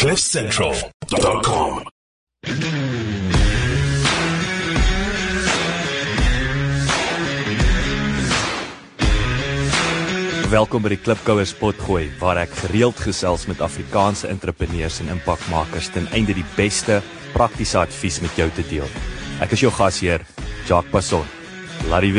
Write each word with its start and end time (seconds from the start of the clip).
cliffcentral.com 0.00 1.82
Welkom 10.48 10.80
by 10.80 10.88
die 10.88 10.96
Klipkouers 10.96 11.52
Potgooi 11.52 12.06
waar 12.16 12.40
ek 12.40 12.48
gereeld 12.62 12.96
gesels 13.04 13.44
met 13.50 13.60
Afrikaanse 13.60 14.32
entrepreneurs 14.32 15.02
en 15.04 15.12
impakmakers 15.12 15.92
ten 15.92 16.08
einde 16.16 16.32
die 16.32 16.48
beste 16.56 17.02
praktiese 17.36 17.82
advies 17.84 18.22
met 18.24 18.40
jou 18.40 18.48
te 18.56 18.64
deel. 18.72 18.88
Ek 19.44 19.52
is 19.52 19.68
jou 19.68 19.74
gasheer, 19.82 20.24
Jacques 20.64 20.96
Passon. 20.96 21.28
Laat 21.92 22.08
die 22.08 22.16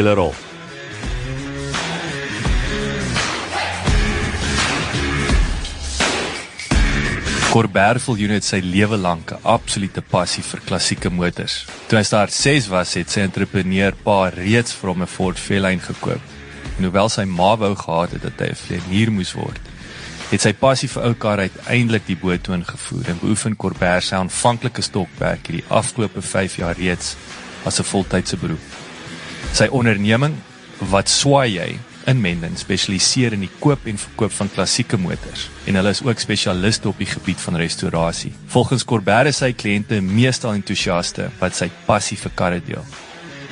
Corbert 7.51 7.99
Viljoen 7.99 8.31
het 8.31 8.45
sy 8.47 8.61
lewe 8.63 8.95
lank 8.95 9.33
'n 9.33 9.41
absolute 9.43 10.01
passie 10.01 10.43
vir 10.43 10.61
klassieke 10.67 11.09
motors. 11.09 11.65
Toe 11.87 11.97
hy 11.97 12.03
staar 12.03 12.29
6 12.31 12.67
was, 12.67 12.93
het 12.93 13.09
sy 13.09 13.19
entrepreneur 13.19 13.91
pa 14.03 14.29
reeds 14.29 14.71
vir 14.71 14.89
hom 14.89 15.01
'n 15.01 15.07
Ford 15.07 15.39
Fairlane 15.39 15.79
gekoop. 15.79 16.21
En 16.77 16.83
hoewel 16.83 17.09
sy 17.09 17.25
ma 17.25 17.57
wou 17.57 17.75
gehad 17.75 18.11
het 18.11 18.21
dat 18.21 18.39
hy 18.39 18.47
'n 18.51 18.55
vlieënier 18.55 19.11
moes 19.11 19.33
word, 19.33 19.59
het 20.31 20.41
sy 20.41 20.53
passie 20.53 20.89
vir 20.89 21.03
ou 21.03 21.13
karre 21.13 21.41
uiteindelik 21.41 22.05
die 22.05 22.15
boetoon 22.15 22.63
gevoer 22.65 23.09
en 23.09 23.19
beoefen 23.19 23.57
Corbert 23.57 24.03
sy 24.03 24.15
aanvanklike 24.15 24.81
stokperdjie 24.81 25.55
die 25.55 25.67
afgelope 25.67 26.21
5 26.21 26.55
jaar 26.55 26.75
reeds 26.77 27.15
as 27.65 27.79
'n 27.79 27.83
voltydse 27.83 28.37
beroep. 28.37 28.67
Sy 29.53 29.67
onderneming, 29.67 30.35
wat 30.79 31.09
swaai 31.09 31.53
jy 31.53 31.79
in 32.07 32.21
Menden 32.21 32.57
spesialiseer 32.57 33.33
in 33.33 33.45
die 33.45 33.51
koop 33.59 33.85
en 33.89 33.97
verkoop 33.97 34.31
van 34.31 34.49
klassieke 34.53 34.97
motors 34.97 35.47
en 35.65 35.75
hulle 35.79 35.93
is 35.93 36.01
ook 36.05 36.19
spesialiste 36.19 36.89
op 36.89 36.97
die 36.97 37.09
gebied 37.09 37.41
van 37.41 37.59
restaurasie. 37.61 38.33
Volgens 38.53 38.85
Corbert 38.85 39.27
is 39.31 39.41
sy 39.43 39.51
kliënte 39.53 40.01
meestal 40.01 40.53
entoesiaste 40.53 41.29
wat 41.39 41.57
sy 41.57 41.69
passie 41.85 42.17
vir 42.17 42.35
karre 42.35 42.61
deel. 42.65 42.85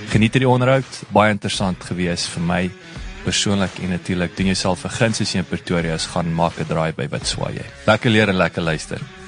Geniet 0.09 0.33
hierdie 0.33 0.49
onderhoud, 0.49 1.03
baie 1.13 1.35
interessant 1.35 1.83
gewees 1.85 2.25
vir 2.33 2.41
my 2.41 2.63
persoonlik 3.25 3.77
en 3.83 3.93
natuurlik 3.93 4.35
doen 4.37 4.53
jouself 4.53 4.85
'n 4.85 4.97
guns 4.97 5.21
as 5.21 5.33
jy 5.33 5.39
in 5.39 5.45
Pretoria 5.45 5.93
is 5.93 6.05
gaan 6.05 6.33
maak 6.33 6.59
'n 6.59 6.65
draai 6.65 6.91
by 6.93 7.07
jy. 7.07 7.65
Lekker 7.85 8.11
leer 8.11 8.29
en 8.29 8.35
lekker 8.35 8.63
luister. 8.63 9.18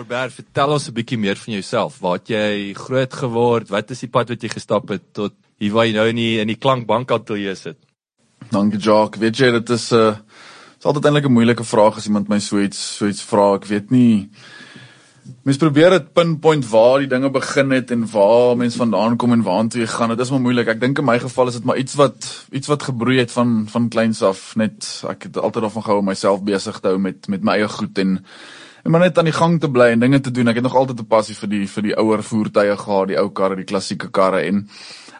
Corbert, 0.00 0.32
vertel 0.32 0.72
ons 0.72 0.88
'n 0.88 0.94
bietjie 0.96 1.18
meer 1.18 1.36
van 1.36 1.52
jouself. 1.52 1.98
Waar 2.00 2.16
het 2.16 2.28
jy 2.28 2.72
groot 2.72 3.12
geword? 3.12 3.68
Wat 3.68 3.90
is 3.90 4.00
die 4.00 4.08
pad 4.08 4.30
wat 4.32 4.42
jy 4.42 4.48
gestap 4.48 4.88
het 4.88 5.02
tot 5.12 5.34
hier 5.58 5.72
waar 5.72 5.84
jy 5.84 5.92
nou 5.92 6.06
in 6.08 6.16
die 6.16 6.40
in 6.40 6.48
die 6.48 6.56
klankbank 6.56 7.10
ateljee 7.10 7.54
sit? 7.54 7.76
Dankie 8.50 8.80
Jacques. 8.80 9.20
Weet 9.20 9.36
jy 9.36 9.50
dit 9.50 9.70
is 9.70 9.92
'n 9.92 9.96
uh, 9.96 10.16
is 10.78 10.86
altyd 10.86 11.04
eintlik 11.04 11.26
'n 11.26 11.32
moeilike 11.32 11.64
vraag 11.64 11.96
as 11.96 12.06
iemand 12.06 12.28
my 12.28 12.38
so 12.38 12.58
iets 12.58 12.96
so 12.96 13.06
iets 13.06 13.20
vra. 13.20 13.54
Ek 13.54 13.66
weet 13.66 13.90
nie 13.90 14.30
Mens 15.44 15.58
probeer 15.58 15.90
dit 15.90 16.12
pinpoint 16.12 16.68
waar 16.68 16.98
die 16.98 17.06
dinge 17.06 17.30
begin 17.30 17.70
het 17.70 17.90
en 17.90 18.10
waar 18.10 18.56
mense 18.56 18.78
vandaan 18.78 19.16
kom 19.16 19.32
en 19.32 19.42
waartoe 19.42 19.80
jy 19.80 19.86
gaan. 19.86 20.08
Dit 20.08 20.20
is 20.20 20.30
maar 20.30 20.40
moeilik. 20.40 20.68
Ek 20.68 20.80
dink 20.80 20.98
in 20.98 21.04
my 21.04 21.18
geval 21.18 21.48
is 21.48 21.54
dit 21.54 21.64
maar 21.64 21.76
iets 21.76 21.94
wat 21.94 22.46
iets 22.52 22.68
wat 22.68 22.82
gebroei 22.82 23.18
het 23.18 23.32
van 23.32 23.68
van 23.68 23.88
kleins 23.88 24.22
af. 24.22 24.56
Net 24.56 25.04
ek 25.08 25.22
het 25.22 25.36
altyd 25.36 25.62
daarvan 25.62 25.82
gehou 25.82 25.98
om 25.98 26.04
myself 26.04 26.42
besig 26.42 26.80
te 26.80 26.88
hou 26.88 26.98
met 26.98 27.28
met 27.28 27.42
my 27.42 27.52
eie 27.52 27.68
goed 27.68 27.98
en 27.98 28.24
en 28.84 28.90
maar 28.90 29.00
net 29.00 29.18
aan 29.18 29.28
die 29.28 29.36
gang 29.36 29.60
te 29.60 29.70
bly 29.70 29.90
en 29.92 30.00
dinge 30.00 30.20
te 30.20 30.30
doen. 30.30 30.48
Ek 30.48 30.60
het 30.60 30.64
nog 30.64 30.76
altyd 30.76 31.00
'n 31.00 31.06
passie 31.06 31.36
vir 31.36 31.48
die 31.48 31.66
vir 31.66 31.82
die 31.82 31.96
ouer 31.96 32.22
voertuie 32.22 32.76
gehad, 32.76 33.08
die 33.08 33.18
ou 33.18 33.28
karre, 33.30 33.56
die 33.56 33.64
klassieke 33.64 34.10
karre 34.10 34.42
en 34.46 34.68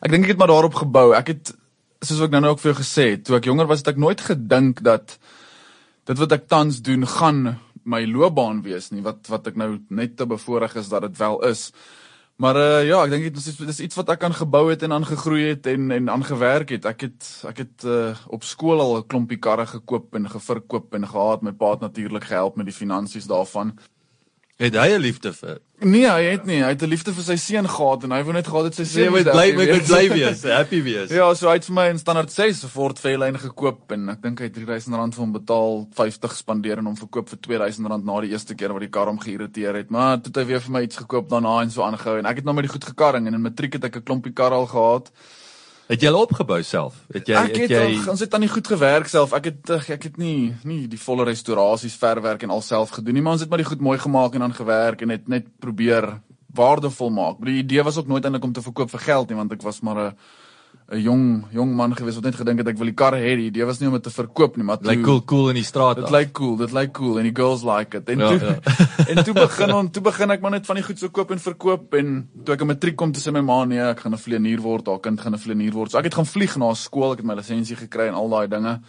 ek 0.02 0.10
dink 0.10 0.24
ek 0.24 0.30
het 0.30 0.38
maar 0.38 0.48
daarop 0.48 0.74
gebou. 0.74 1.12
Ek 1.14 1.26
het 1.26 1.54
soos 2.00 2.20
ek 2.20 2.30
nou 2.30 2.40
nou 2.40 2.52
ook 2.52 2.60
vir 2.60 2.72
jou 2.72 2.82
gesê 2.82 3.10
het, 3.10 3.24
toe 3.24 3.36
ek 3.36 3.44
jonger 3.44 3.66
was, 3.66 3.78
het 3.78 3.88
ek 3.88 3.96
nooit 3.96 4.20
gedink 4.20 4.82
dat 4.82 5.18
dit 6.04 6.18
wat 6.18 6.32
ek 6.32 6.48
tans 6.48 6.80
doen 6.80 7.06
gaan 7.06 7.58
my 7.84 8.04
loopbaan 8.06 8.62
wees 8.62 8.90
nie 8.90 9.02
wat 9.02 9.28
wat 9.28 9.46
ek 9.46 9.56
nou 9.56 9.78
net 9.88 10.16
te 10.16 10.26
bevoorreg 10.26 10.76
is 10.76 10.88
dat 10.88 11.02
dit 11.02 11.18
wel 11.18 11.40
is. 11.48 11.72
Maar 12.40 12.56
uh 12.56 12.86
ja, 12.88 13.02
ek 13.04 13.10
dink 13.12 13.26
dit 13.26 13.36
is 13.36 13.56
dis 13.68 13.80
iets 13.84 13.96
wat 13.98 14.08
ek 14.14 14.22
aan 14.24 14.32
gebou 14.32 14.62
het 14.70 14.80
en 14.86 14.94
aan 14.96 15.04
gegroei 15.04 15.42
het 15.50 15.66
en 15.68 15.90
en 15.92 16.08
aan 16.08 16.22
gewerk 16.24 16.70
het. 16.72 16.86
Ek 16.88 17.02
het 17.04 17.26
ek 17.50 17.58
het 17.60 17.84
uh 17.84 18.16
op 18.32 18.46
skool 18.48 18.80
al 18.80 18.96
'n 18.96 19.06
klompie 19.12 19.36
karre 19.36 19.66
gekoop 19.68 20.14
en 20.16 20.30
geverkoop 20.30 20.94
en 20.96 21.04
gehad. 21.04 21.42
My 21.42 21.52
pa 21.52 21.70
het 21.70 21.84
natuurlik 21.84 22.24
gehelp 22.24 22.56
met 22.56 22.64
die 22.66 22.74
finansies 22.74 23.28
daarvan. 23.28 23.76
Het 24.60 24.74
hy 24.76 24.88
'n 24.92 25.00
liefde 25.00 25.32
vir? 25.32 25.58
Nee, 25.80 26.04
hy 26.04 26.24
het 26.36 26.44
nie. 26.44 26.60
Hy 26.60 26.68
het 26.76 26.82
'n 26.82 26.88
liefde 26.88 27.14
vir 27.16 27.24
sy 27.24 27.36
seun 27.36 27.68
gehad 27.68 28.04
en 28.04 28.10
hy 28.10 28.22
wou 28.22 28.32
net 28.32 28.46
gehad 28.46 28.64
het 28.64 28.74
sy 28.74 28.84
seun 28.84 29.10
moet 29.10 29.24
bly 29.24 29.56
wees. 29.56 29.88
bly 29.88 30.08
wees, 30.18 30.42
happy 30.42 30.82
wees. 30.82 31.08
Ja, 31.08 31.32
so 31.34 31.48
hy 31.48 31.54
het 31.54 31.64
vir 31.64 31.74
my 31.74 31.86
in 31.88 31.98
standaard 31.98 32.30
6 32.30 32.64
'n 32.64 32.68
Ford 32.68 32.98
Fairlane 32.98 33.38
gekoop 33.38 33.90
en 33.92 34.10
ek 34.10 34.20
dink 34.20 34.38
hy 34.38 34.44
het 34.44 34.58
R3000 34.58 35.14
vir 35.14 35.24
hom 35.24 35.32
betaal, 35.32 35.88
50 35.96 36.36
spandeer 36.36 36.78
en 36.78 36.86
hom 36.92 36.96
verkoop 36.96 37.30
vir 37.30 37.38
R2000 37.38 38.04
na 38.04 38.20
die 38.20 38.30
eerste 38.30 38.54
keer 38.54 38.72
wat 38.72 38.80
die 38.80 38.92
kar 38.92 39.06
hom 39.06 39.18
geïrriteer 39.18 39.74
het. 39.74 39.90
Maar 39.90 40.20
toe 40.20 40.28
het 40.28 40.36
hy 40.36 40.44
weer 40.44 40.60
vir 40.60 40.72
my 40.72 40.82
iets 40.82 40.96
gekoop 40.96 41.30
daarna 41.30 41.62
en 41.62 41.70
so 41.70 41.82
aangehou 41.82 42.18
en 42.18 42.26
ek 42.26 42.36
het 42.36 42.44
nou 42.44 42.54
met 42.54 42.64
die 42.64 42.72
goed 42.72 42.84
gekarring 42.84 43.26
en 43.26 43.34
in 43.34 43.40
matriek 43.42 43.72
het 43.72 43.84
ek 43.84 43.96
'n 43.96 44.02
klompie 44.04 44.32
kar 44.32 44.52
al 44.52 44.66
gehad. 44.66 45.10
Het 45.90 46.04
jy 46.04 46.06
hulle 46.06 46.22
opgebou 46.22 46.60
self? 46.62 47.00
Het 47.10 47.32
jy 47.32 47.34
ek 47.34 47.48
het 47.50 47.62
het 47.64 47.72
jy 47.74 47.86
ag, 47.98 48.08
ons 48.12 48.20
het 48.22 48.34
aan 48.36 48.44
die 48.44 48.50
goed 48.52 48.68
gewerk 48.70 49.08
self. 49.10 49.32
Ek 49.34 49.48
het 49.50 49.70
ek 49.90 50.04
het 50.06 50.18
nie 50.22 50.52
nie 50.62 50.84
die 50.90 51.00
volle 51.02 51.26
restaurasies, 51.26 51.96
verwerk 51.98 52.44
en 52.46 52.54
alself 52.54 52.92
gedoen 52.94 53.18
nie, 53.18 53.22
maar 53.26 53.34
ons 53.34 53.42
het 53.42 53.50
maar 53.50 53.62
die 53.62 53.66
goed 53.66 53.82
mooi 53.82 53.98
gemaak 53.98 54.36
en 54.38 54.46
aan 54.46 54.54
gewerk 54.54 55.02
en 55.02 55.10
het 55.16 55.26
net 55.28 55.48
probeer 55.58 56.06
waardevol 56.54 57.10
maak. 57.10 57.40
Maar 57.40 57.50
die 57.50 57.62
idee 57.64 57.82
was 57.82 57.98
ook 57.98 58.06
nooit 58.06 58.24
eintlik 58.24 58.46
om 58.46 58.54
te 58.54 58.62
verkoop 58.62 58.90
vir 58.94 59.02
geld 59.02 59.30
nie, 59.30 59.38
want 59.40 59.52
ek 59.52 59.66
was 59.66 59.80
maar 59.82 59.98
'n 60.04 60.16
'n 60.90 60.98
jong 60.98 61.44
jong 61.54 61.74
man 61.78 61.92
gewees 61.94 62.16
wat 62.18 62.24
net 62.24 62.34
gedink 62.34 62.58
het 62.58 62.68
ek 62.72 62.78
wil 62.78 62.88
die 62.90 62.96
kar 62.98 63.14
hê. 63.14 63.36
Die 63.38 63.46
idee 63.46 63.66
was 63.66 63.78
nie 63.78 63.86
om 63.86 63.94
dit 63.94 64.02
te 64.02 64.10
verkoop 64.10 64.56
nie, 64.58 64.64
maar 64.66 64.78
toe 64.78 64.90
lyk 64.90 65.04
cool 65.06 65.20
cool 65.22 65.48
in 65.52 65.54
die 65.60 65.66
straat. 65.66 66.00
Dit 66.02 66.10
lyk 66.10 66.32
cool, 66.34 66.56
dit 66.58 66.72
lyk 66.74 66.92
cool 66.98 67.20
en 67.20 67.28
die 67.28 67.34
girls 67.34 67.62
like 67.62 67.96
it. 67.96 68.08
En 68.10 68.18
Ja, 68.18 68.28
toe 68.28 68.38
ja. 68.40 68.56
en 69.14 69.24
toe 69.24 69.34
begin 69.34 69.74
ons 69.74 69.92
toe 69.94 70.02
begin 70.02 70.30
ek 70.34 70.42
maar 70.42 70.50
net 70.50 70.66
van 70.66 70.80
die 70.80 70.82
goed 70.82 70.98
so 70.98 71.08
koop 71.08 71.30
en 71.30 71.38
verkoop 71.38 71.94
en 71.94 72.28
toe 72.44 72.54
ek 72.54 72.64
in 72.66 72.66
matriek 72.72 72.96
kom 72.96 73.12
toe 73.12 73.22
sê 73.22 73.30
my 73.32 73.40
ma 73.40 73.64
nee, 73.64 73.78
ek 73.78 74.00
gaan 74.00 74.14
'n 74.14 74.18
vlieënier 74.18 74.60
word, 74.60 74.90
haar 74.90 74.98
kind 74.98 75.20
gaan 75.20 75.34
'n 75.34 75.38
vlieënier 75.38 75.72
word. 75.72 75.92
So 75.92 75.98
ek 75.98 76.10
het 76.10 76.14
gaan 76.18 76.26
vlieg 76.26 76.56
na 76.58 76.74
skool, 76.74 77.12
ek 77.12 77.22
het 77.22 77.26
my 77.26 77.34
lisensie 77.38 77.76
gekry 77.76 78.08
en 78.10 78.14
al 78.14 78.28
daai 78.28 78.48
dinge. 78.48 78.80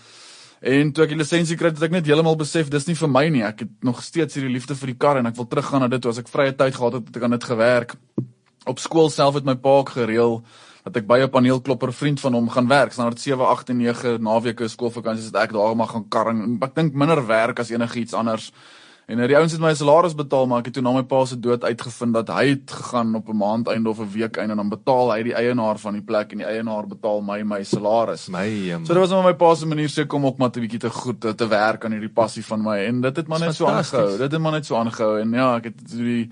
En 0.62 0.92
toe 0.92 1.04
ek 1.06 1.10
die 1.10 1.18
lisensie 1.22 1.58
kry, 1.58 1.70
het 1.70 1.82
ek 1.82 1.92
net 1.92 2.06
heeltemal 2.06 2.36
besef 2.38 2.70
dis 2.70 2.88
nie 2.88 2.96
vir 2.96 3.10
my 3.10 3.30
nie. 3.30 3.44
Ek 3.46 3.60
het 3.60 3.70
nog 3.82 4.02
steeds 4.02 4.36
hierdie 4.38 4.54
liefde 4.54 4.76
vir 4.76 4.88
die 4.88 4.98
kar 4.98 5.18
en 5.18 5.26
ek 5.26 5.36
wil 5.36 5.46
teruggaan 5.46 5.82
na 5.82 5.88
dit. 5.88 6.02
Toe 6.02 6.12
as 6.12 6.20
ek 6.22 6.30
vrye 6.30 6.54
tyd 6.54 6.76
gehad 6.76 6.94
het, 6.94 7.08
het 7.08 7.18
ek 7.18 7.24
aan 7.24 7.38
dit 7.38 7.44
gewerk. 7.44 7.96
Op 8.66 8.80
skool 8.80 9.10
self 9.10 9.36
het 9.36 9.46
my 9.46 9.56
pa 9.56 9.70
ook 9.70 9.90
gereël 9.90 10.42
dat 10.84 10.96
ek 10.96 11.08
by 11.08 11.20
'n 11.22 11.30
paneelklopper 11.30 11.94
vriend 11.94 12.20
van 12.20 12.34
hom 12.34 12.50
gaan 12.50 12.68
werk. 12.68 12.96
Dit 12.96 13.22
7, 13.22 13.48
8 13.48 13.70
en 13.70 13.78
9 13.78 14.22
naweke 14.22 14.68
skoolvakansies 14.68 15.26
het 15.26 15.36
ek 15.36 15.54
daar 15.54 15.76
maar 15.76 15.88
gaan 15.88 16.08
karring. 16.10 16.64
Ek 16.64 16.76
dink 16.76 16.94
minder 16.94 17.28
werk 17.28 17.60
as 17.60 17.70
enigiets 17.70 18.14
anders. 18.14 18.52
En 19.12 19.20
uh, 19.20 19.28
die 19.28 19.36
ouens 19.36 19.52
het 19.52 19.62
my 19.62 19.74
salaris 19.76 20.14
betaal, 20.16 20.46
maar 20.48 20.62
ek 20.62 20.70
het 20.70 20.78
toe 20.78 20.84
na 20.86 20.94
my 20.96 21.04
pa 21.04 21.26
se 21.28 21.36
dood 21.40 21.64
uitgevind 21.68 22.14
dat 22.16 22.30
hy 22.32 22.54
het 22.54 22.72
gegaan 22.72 23.16
op 23.18 23.28
'n 23.30 23.38
maand 23.38 23.68
einde 23.68 23.90
of 23.90 24.00
'n 24.00 24.12
week 24.14 24.38
einde 24.38 24.52
en 24.56 24.62
dan 24.62 24.70
betaal 24.70 25.12
hy 25.12 25.24
die 25.24 25.34
eienaar 25.36 25.78
van 25.78 25.94
die 25.94 26.02
plek 26.02 26.32
en 26.32 26.38
die 26.38 26.48
eienaar 26.48 26.88
betaal 26.88 27.22
my 27.22 27.42
my 27.44 27.64
salaris. 27.64 28.30
My 28.30 28.72
um, 28.72 28.86
So 28.86 28.94
dit 28.94 29.02
was 29.02 29.12
maar 29.12 29.24
my 29.24 29.34
pa 29.34 29.56
se 29.56 29.66
manier 29.66 29.90
sê 29.90 30.08
kom 30.08 30.26
op 30.26 30.38
maar 30.38 30.50
'n 30.50 30.62
bietjie 30.62 30.80
te 30.80 30.90
goed 30.90 31.22
te, 31.22 31.36
te 31.36 31.48
werk 31.48 31.86
aan 31.86 31.92
hierdie 31.92 32.14
passie 32.14 32.46
van 32.46 32.62
my 32.62 32.78
en 32.86 33.02
dit 33.02 33.16
het 33.16 33.28
maar 33.28 33.40
net 33.40 33.56
so 33.56 33.66
aangehou. 33.66 34.18
Dit 34.18 34.32
het 34.32 34.42
maar 34.42 34.52
net 34.52 34.66
so 34.66 34.76
aangehou 34.76 35.20
en 35.20 35.32
ja, 35.32 35.56
ek 35.56 35.64
het 35.64 35.90
die 35.92 36.32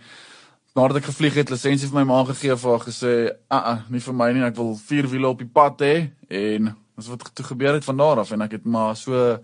nadat 0.75 0.97
ek 1.01 1.09
gevlieg 1.09 1.35
het, 1.39 1.49
lisensie 1.49 1.89
vir 1.89 1.99
my 1.99 2.05
ma 2.11 2.23
gegee 2.29 2.55
vir 2.55 2.71
haar 2.71 2.85
gesê, 2.85 3.13
"Ah, 3.49 3.63
ah, 3.71 3.79
nie 3.89 3.99
vir 3.99 4.13
my 4.13 4.31
nie, 4.33 4.43
ek 4.43 4.55
wil 4.55 4.75
vier 4.75 5.07
wiele 5.07 5.27
op 5.27 5.39
die 5.39 5.47
pad 5.53 5.79
hê." 5.81 6.11
En 6.29 6.75
dis 6.95 7.07
wat 7.07 7.31
toe 7.33 7.45
gebeur 7.45 7.73
het 7.73 7.83
van 7.83 7.97
daar 7.97 8.19
af 8.19 8.31
en 8.31 8.41
ek 8.41 8.51
het 8.51 8.65
maar 8.65 8.95
so 8.95 9.39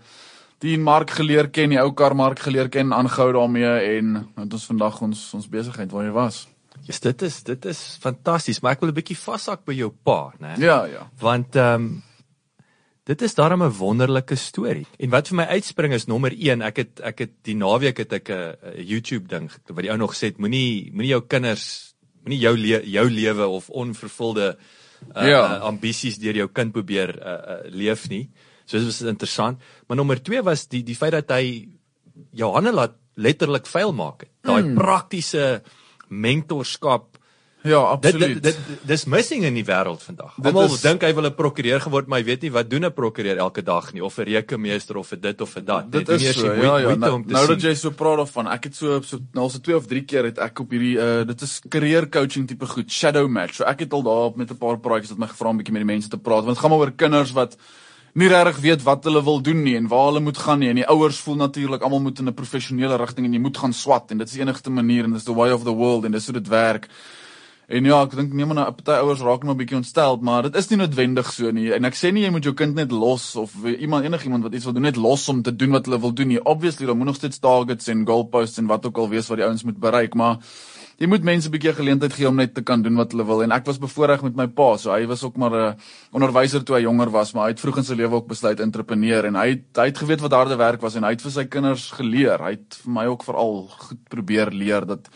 die 0.60 0.78
mark 0.78 1.10
geleer 1.10 1.48
ken, 1.48 1.70
die 1.70 1.80
ou 1.80 1.92
karmark 1.94 2.40
geleer 2.40 2.70
ken, 2.70 2.94
aangehou 2.94 3.32
daarmee 3.34 3.98
en 3.98 4.12
nou 4.12 4.44
het 4.44 4.54
ons 4.54 4.66
vandag 4.66 5.02
ons 5.02 5.34
ons 5.34 5.50
besigheid 5.50 5.92
waar 5.92 6.04
jy 6.04 6.12
was. 6.12 6.48
yes, 6.86 7.00
dit 7.00 7.22
is 7.22 7.44
dit 7.44 7.66
is 7.66 7.80
fantasties, 8.02 8.62
maar 8.62 8.76
ek 8.76 8.82
wil 8.82 8.90
'n 8.90 9.00
bietjie 9.00 9.18
vashak 9.18 9.66
by 9.66 9.74
jou 9.74 9.92
pa, 10.04 10.34
né? 10.40 10.58
Ja, 10.58 10.86
ja. 10.86 11.10
Want 11.20 11.56
ehm 11.56 11.74
um, 11.74 12.04
dit 13.06 13.22
is 13.22 13.36
daarom 13.36 13.64
'n 13.64 13.78
wonderlike 13.78 14.36
storie. 14.36 14.86
En 15.00 15.10
wat 15.10 15.28
vir 15.28 15.36
my 15.38 15.44
uitspring 15.44 15.94
is 15.94 16.08
nommer 16.08 16.32
1, 16.32 16.62
ek 16.62 16.78
het 16.78 17.00
ek 17.00 17.20
het 17.20 17.32
die 17.44 17.56
naweek 17.56 17.98
het 17.98 18.14
ek 18.14 18.30
'n 18.30 18.34
'n 18.34 18.86
YouTube 18.86 19.28
ding 19.28 19.52
wat 19.68 19.82
die 19.84 19.92
ou 19.92 19.98
nog 19.98 20.16
sê, 20.16 20.34
moenie 20.38 20.92
moenie 20.92 21.14
jou 21.14 21.22
kinders 21.22 21.96
moenie 22.24 22.40
jou 22.40 22.58
le 22.58 22.82
jou 22.90 23.10
lewe 23.10 23.48
of 23.48 23.70
onvervulde 23.70 24.58
uh, 25.16 25.28
Ja. 25.28 25.56
uh, 25.56 25.62
ambisies 25.62 26.18
deur 26.18 26.36
jou 26.36 26.48
kind 26.48 26.72
probeer 26.72 27.16
uh, 27.20 27.32
uh, 27.32 27.72
leef 27.72 28.10
nie. 28.10 28.30
So 28.66 28.78
dit 28.78 28.86
was 28.86 29.02
interessant. 29.02 29.62
Maar 29.88 29.98
nommer 29.98 30.24
2 30.24 30.42
was 30.44 30.68
die 30.68 30.84
die 30.84 30.96
feit 30.96 31.12
dat 31.12 31.30
hy 31.30 31.68
jou 32.32 32.54
hande 32.54 32.72
laat 32.74 32.96
letterlik 33.16 33.68
vuil 33.68 33.94
maak 33.94 34.26
het. 34.26 34.32
Daai 34.42 34.64
mm. 34.64 34.76
praktiese 34.76 35.62
mentorskap 36.10 37.15
Ja, 37.66 37.82
Dit 37.98 38.14
absoluut. 38.14 38.44
dit, 38.44 38.44
dit 38.44 38.58
dis 38.88 39.06
missing 39.10 39.44
in 39.44 39.54
die 39.58 39.64
wêreld 39.66 40.04
vandag. 40.06 40.36
Dit 40.38 40.46
Almal 40.54 40.66
is- 40.76 40.82
dink 40.82 41.02
hy 41.02 41.14
wil 41.18 41.26
'n 41.26 41.34
prokureur 41.36 41.82
geword, 41.82 42.08
maar 42.08 42.20
hy 42.20 42.26
weet 42.26 42.42
nie 42.44 42.52
wat 42.52 42.70
doen 42.70 42.86
'n 42.86 42.94
prokureur 42.94 43.38
elke 43.38 43.64
dag 43.64 43.92
nie 43.94 44.04
of 44.04 44.18
'n 44.20 44.24
rekenmeester 44.24 44.98
of 44.98 45.12
'n 45.14 45.20
dit 45.20 45.42
of 45.42 45.56
'n 45.58 45.66
dat. 45.66 45.92
Dit 45.92 46.08
Net 46.08 46.22
is 46.22 46.36
so, 46.36 46.54
ja 46.54 46.78
ja. 46.78 46.96
Nou, 46.96 47.24
nou 47.26 47.48
dat 47.48 47.62
jy 47.62 47.74
so 47.74 47.90
praat 47.92 48.18
daarvan, 48.18 48.48
ek 48.48 48.64
het 48.66 48.76
so 48.76 49.02
so 49.02 49.18
nou 49.34 49.44
al 49.46 49.50
so 49.50 49.60
twee 49.60 49.76
of 49.76 49.88
drie 49.88 50.04
keer 50.06 50.24
het 50.26 50.38
ek 50.38 50.60
op 50.60 50.70
hierdie 50.70 50.98
uh 50.98 51.24
dit 51.26 51.42
is 51.42 51.62
career 51.70 52.08
coaching 52.10 52.48
tipe 52.48 52.66
goed, 52.68 52.92
shadow 52.92 53.28
match. 53.28 53.56
So 53.56 53.64
ek 53.64 53.80
het 53.80 53.94
al 53.94 54.04
daar 54.04 54.32
met 54.38 54.52
'n 54.52 54.58
paar 54.58 54.78
praatjies 54.78 55.10
wat 55.10 55.18
my 55.18 55.28
gevra 55.28 55.50
om 55.50 55.56
'n 55.56 55.58
bietjie 55.58 55.74
met 55.74 55.82
die 55.88 55.94
mense 55.94 56.10
te 56.10 56.18
praat, 56.18 56.44
want 56.46 56.56
dit 56.56 56.58
gaan 56.60 56.70
maar 56.70 56.80
oor 56.80 56.92
kinders 56.92 57.32
wat 57.34 57.58
nie 58.14 58.28
regtig 58.30 58.60
weet 58.62 58.84
wat 58.84 59.04
hulle 59.04 59.24
wil 59.24 59.42
doen 59.42 59.64
nie 59.64 59.76
en 59.76 59.88
waar 59.88 60.06
hulle 60.06 60.20
moet 60.22 60.38
gaan 60.38 60.60
nie 60.60 60.70
en 60.70 60.76
die 60.76 60.88
ouers 60.88 61.18
voel 61.20 61.36
natuurlik 61.36 61.82
almal 61.82 62.00
moet 62.00 62.20
in 62.20 62.28
'n 62.28 62.34
professionele 62.34 62.96
rigting 62.98 63.26
en 63.26 63.34
jy 63.34 63.40
moet 63.40 63.58
gaan 63.58 63.74
swat 63.74 64.12
en 64.12 64.18
dit 64.18 64.28
is 64.28 64.34
die 64.34 64.42
enigste 64.42 64.70
manier 64.70 65.04
en 65.04 65.12
dis 65.14 65.24
the 65.24 65.34
way 65.34 65.52
of 65.52 65.64
the 65.64 65.74
world 65.74 66.06
en 66.06 66.12
dis 66.12 66.26
hoe 66.26 66.34
dit 66.34 66.48
werk. 66.48 66.88
En 67.68 67.88
ja, 67.88 68.04
ek 68.06 68.12
dink 68.14 68.34
nee 68.38 68.46
maar 68.46 68.60
nou 68.60 68.66
party 68.78 69.00
ouers 69.02 69.24
raak 69.26 69.44
nou 69.44 69.56
'n 69.56 69.58
bietjie 69.58 69.78
ontstel, 69.78 70.20
maar 70.22 70.44
dit 70.44 70.56
is 70.56 70.70
nie 70.70 70.78
noodwendig 70.78 71.32
so 71.34 71.52
nie. 71.52 71.72
En 71.74 71.86
ek 71.86 71.96
sê 71.98 72.12
nie 72.14 72.22
jy 72.24 72.30
moet 72.30 72.44
jou 72.44 72.54
kind 72.54 72.76
net 72.76 72.92
los 72.92 73.36
of 73.36 73.56
iemand 73.66 74.06
enigiemand 74.06 74.44
wat 74.44 74.54
iets 74.54 74.66
wil 74.66 74.74
doen 74.74 74.84
net 74.84 74.96
los 74.98 75.28
om 75.30 75.42
te 75.42 75.56
doen 75.56 75.72
wat 75.72 75.86
hulle 75.86 76.00
wil 76.00 76.14
doen 76.14 76.28
nie. 76.28 76.44
Obviously, 76.46 76.86
daar 76.86 76.96
moet 76.96 77.08
nog 77.08 77.16
steeds 77.16 77.40
targets 77.40 77.88
en 77.88 78.06
goalposts 78.06 78.58
en 78.58 78.68
wat 78.68 78.86
ook 78.86 78.98
al 78.98 79.10
wees 79.10 79.28
wat 79.28 79.38
die 79.38 79.46
ouens 79.46 79.64
moet 79.64 79.80
bereik, 79.80 80.14
maar 80.14 80.38
jy 80.98 81.08
moet 81.08 81.24
mense 81.24 81.48
'n 81.48 81.52
bietjie 81.52 81.72
'n 81.72 81.76
geleentheid 81.76 82.14
gee 82.14 82.28
om 82.28 82.36
net 82.36 82.54
te 82.54 82.62
kan 82.62 82.82
doen 82.82 82.96
wat 82.96 83.12
hulle 83.12 83.26
wil. 83.26 83.44
En 83.44 83.52
ek 83.52 83.66
was 83.66 83.80
bevoorreg 83.80 84.22
met 84.22 84.36
my 84.36 84.48
pa, 84.48 84.78
so 84.78 84.92
hy 84.92 85.08
was 85.08 85.24
ook 85.24 85.36
maar 85.38 85.52
'n 85.52 85.76
onderwyser 86.12 86.64
toe 86.64 86.76
hy 86.76 86.82
jonger 86.82 87.10
was, 87.10 87.34
maar 87.34 87.44
hy 87.46 87.50
het 87.50 87.60
vroeg 87.60 87.78
in 87.78 87.84
sy 87.84 87.96
lewe 87.96 88.16
ook 88.16 88.28
besluit 88.28 88.60
entrepreneur 88.60 89.26
en 89.26 89.36
hy 89.36 89.50
het, 89.50 89.76
hy 89.76 89.86
het 89.86 89.98
geweet 89.98 90.22
wat 90.22 90.32
harde 90.32 90.56
werk 90.56 90.82
was 90.82 90.96
en 90.96 91.04
hy 91.04 91.10
het 91.10 91.22
vir 91.22 91.32
sy 91.32 91.46
kinders 91.46 91.92
geleer. 91.92 92.40
Hy 92.40 92.52
het 92.52 92.78
vir 92.84 92.92
my 92.92 93.06
ook 93.06 93.24
veral 93.24 93.68
goed 93.68 94.08
probeer 94.08 94.52
leer 94.52 94.86
dat 94.86 95.10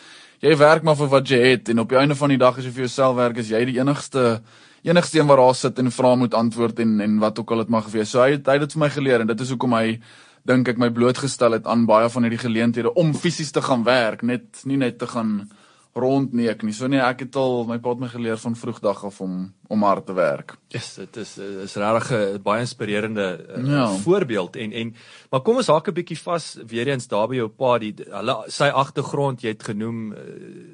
jy 0.44 0.56
werk 0.58 0.84
maar 0.84 0.98
vir 1.00 1.12
wat 1.12 1.30
jy 1.30 1.40
het 1.44 1.70
en 1.70 1.84
op 1.84 1.92
die 1.92 2.00
einde 2.00 2.16
van 2.16 2.34
die 2.34 2.40
dag 2.40 2.58
as 2.58 2.66
jy 2.66 2.72
vir 2.72 2.86
jouself 2.88 3.18
werk, 3.18 3.38
is 3.42 3.52
jy 3.52 3.64
die 3.68 3.80
enigste 3.80 4.40
enigste 4.88 5.20
een 5.20 5.28
wat 5.28 5.38
daar 5.42 5.56
sit 5.60 5.80
en 5.80 5.92
vra 5.92 6.14
moet 6.16 6.34
antwoord 6.34 6.80
en 6.80 7.00
en 7.04 7.20
wat 7.20 7.40
ook 7.40 7.52
al 7.52 7.66
dit 7.66 7.70
mag 7.70 7.88
wees. 7.92 8.10
So 8.14 8.22
hy 8.24 8.38
het, 8.38 8.48
hy 8.48 8.56
het 8.56 8.64
dit 8.64 8.76
vir 8.78 8.84
my 8.86 8.90
geleer 8.90 9.22
en 9.22 9.28
dit 9.28 9.42
is 9.44 9.52
hoekom 9.52 9.76
hy 9.76 10.00
dink 10.48 10.70
ek 10.72 10.80
my 10.80 10.90
blootgestel 10.96 11.58
het 11.58 11.68
aan 11.68 11.84
baie 11.86 12.08
van 12.10 12.24
hierdie 12.24 12.40
geleenthede 12.40 12.94
om 12.96 13.12
fisies 13.14 13.52
te 13.52 13.62
gaan 13.62 13.84
werk, 13.84 14.24
net 14.24 14.64
nie 14.64 14.80
net 14.80 14.98
te 15.00 15.08
gaan 15.08 15.50
rondneek 15.94 16.62
nie. 16.64 16.74
So 16.74 16.88
nee, 16.88 17.00
ek 17.02 17.20
het 17.26 17.36
al 17.36 17.64
my 17.68 17.78
pa 17.82 17.90
het 17.90 18.00
my 18.00 18.08
geleer 18.08 18.38
van 18.38 18.56
vroegdag 18.56 19.04
af 19.06 19.22
om 19.22 19.54
om 19.70 19.84
hard 19.84 20.06
te 20.06 20.14
werk. 20.14 20.56
Yes, 20.74 20.96
dit 20.96 21.18
is 21.18 21.38
eh, 21.38 21.64
is 21.64 21.76
regtig 21.76 22.12
'n 22.12 22.42
baie 22.44 22.62
inspirerende 22.62 23.46
uh, 23.58 23.68
Ja. 23.68 23.88
voorbeeld 23.88 24.56
en 24.56 24.72
en 24.72 24.96
maar 25.32 25.42
kom 25.42 25.56
ons 25.58 25.68
haak 25.68 25.88
'n 25.88 25.94
bietjie 25.94 26.18
vas 26.18 26.58
weer 26.68 26.88
eens 26.88 27.08
daar 27.08 27.28
by 27.28 27.36
jou 27.36 27.48
pa 27.50 27.78
die 27.78 27.94
hulle 28.10 28.44
sy 28.48 28.70
agtergrond 28.70 29.42
jy 29.42 29.50
het 29.50 29.64
genoem 29.64 30.12
uh, 30.14 30.18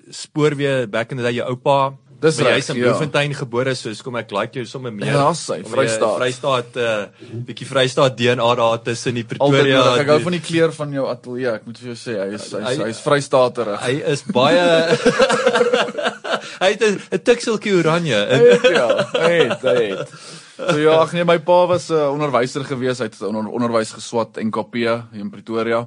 spoorweë 0.09 0.88
back 0.89 1.12
in 1.12 1.17
the 1.17 1.23
day 1.23 1.33
jou 1.33 1.47
oupa 1.50 1.94
Dis 2.25 2.39
reg, 2.42 2.56
Jy's 2.57 2.69
in 2.74 2.77
ja. 2.80 2.83
Bloemfontein 2.88 3.33
gebore 3.38 3.75
so 3.77 3.94
kom 4.04 4.16
ek 4.19 4.31
like 4.33 4.57
jou 4.57 4.66
sommer 4.66 4.92
meer. 4.95 5.12
Ja, 5.13 5.27
sy, 5.38 5.60
jy 5.62 5.69
Vrystaat. 5.69 6.16
Vrystaat 6.19 6.75
'n 6.75 6.80
uh, 6.81 7.42
bietjie 7.45 7.68
Vrystaat 7.69 8.18
DNA 8.18 8.50
daar 8.62 8.81
tussen 8.83 9.13
die 9.19 9.25
Altyd 9.25 9.38
Pretoria. 9.38 9.77
nodig. 9.83 10.01
ek 10.01 10.07
hou 10.13 10.19
van 10.25 10.31
die 10.38 10.42
kleur 10.42 10.72
van 10.74 10.94
jou 10.98 11.06
ateljee. 11.12 11.54
Ek 11.60 11.66
moet 11.69 11.77
vir 11.83 11.88
jou 11.94 11.98
sê 12.01 12.18
hy 12.19 12.30
is 12.39 12.48
hy 12.51 12.62
is, 12.62 12.66
Hy- 12.77 12.83
hy 12.83 12.89
is 12.89 13.01
vrystaterig. 13.06 13.80
Hy 13.86 13.95
is 14.13 14.24
baie 14.33 14.66
Hy 16.63 16.69
het 16.72 16.81
'n 16.83 17.22
tikseltjie 17.24 17.74
oranje. 17.77 18.19
ja, 18.80 18.88
hy 19.13 19.33
het, 19.50 19.62
hy 19.62 19.83
het. 19.95 20.10
So 20.56 20.77
ja, 20.80 21.00
ag 21.04 21.12
nee, 21.13 21.25
my 21.27 21.38
pa 21.44 21.66
was 21.68 21.89
'n 21.89 21.95
uh, 22.00 22.12
onderwyser 22.13 22.63
gewees. 22.63 23.00
Hy 23.00 23.10
het 23.12 23.22
onder, 23.22 23.48
onderwys 23.51 23.92
geswat 23.92 24.38
in 24.38 24.51
KP 24.51 24.74
hier 24.75 25.04
in 25.13 25.30
Pretoria. 25.30 25.86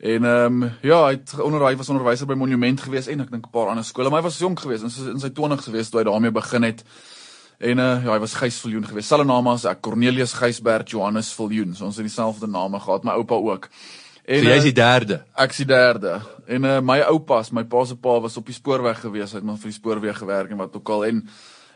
En 0.00 0.24
ehm 0.24 0.62
um, 0.62 0.70
ja, 0.80 1.02
hy 1.04 1.12
het 1.18 1.34
onder 1.40 1.60
hy 1.66 1.74
was 1.76 1.88
onderwyser 1.92 2.26
by 2.26 2.34
Monument 2.34 2.80
gewees 2.80 3.08
en 3.12 3.20
ek 3.20 3.30
dink 3.30 3.46
'n 3.46 3.52
paar 3.52 3.68
ander 3.68 3.84
skole, 3.84 4.08
maar 4.08 4.22
hy 4.22 4.28
was 4.30 4.38
jonk 4.38 4.60
gewees, 4.60 4.82
in 4.82 4.90
sy 4.90 5.10
in 5.12 5.20
sy 5.20 5.28
20's 5.28 5.68
gewees 5.68 5.90
toe 5.90 6.00
hy 6.00 6.04
daarmee 6.08 6.32
begin 6.32 6.62
het. 6.62 6.84
En 7.60 7.78
uh, 7.78 8.04
ja, 8.04 8.12
hy 8.12 8.18
was 8.18 8.34
Gys 8.34 8.60
Viljoen 8.60 8.86
gewees. 8.86 9.06
Selfe 9.06 9.26
naam 9.28 9.50
as 9.52 9.66
ek 9.68 9.82
Cornelius 9.84 10.32
Gysbert 10.32 10.90
Johannes 10.90 11.32
Viljoen. 11.36 11.74
So 11.76 11.84
ons 11.84 11.98
het 12.00 12.06
dieselfde 12.08 12.48
name 12.48 12.80
gehad, 12.80 13.04
my 13.04 13.12
oupa 13.20 13.34
ook. 13.34 13.68
En 14.24 14.40
So 14.40 14.48
jy's 14.48 14.62
eh, 14.62 14.70
die 14.70 14.78
derde. 14.78 15.20
Ek 15.36 15.50
is 15.50 15.56
die 15.56 15.66
derde. 15.68 16.20
En 16.46 16.64
uh, 16.64 16.80
my 16.80 17.00
oupas, 17.10 17.50
my 17.52 17.66
pa 17.68 17.84
se 17.84 17.96
pa 17.96 18.16
was 18.24 18.36
op 18.40 18.46
die 18.48 18.56
spoorweg 18.56 19.00
gewees, 19.04 19.34
hy 19.34 19.42
het 19.42 19.44
maar 19.44 19.60
vir 19.60 19.72
die 19.74 19.76
spoorweeg 19.76 20.16
gewerk 20.16 20.50
en 20.50 20.62
wat 20.62 20.76
ook 20.80 20.88
al. 20.96 21.04
En 21.10 21.20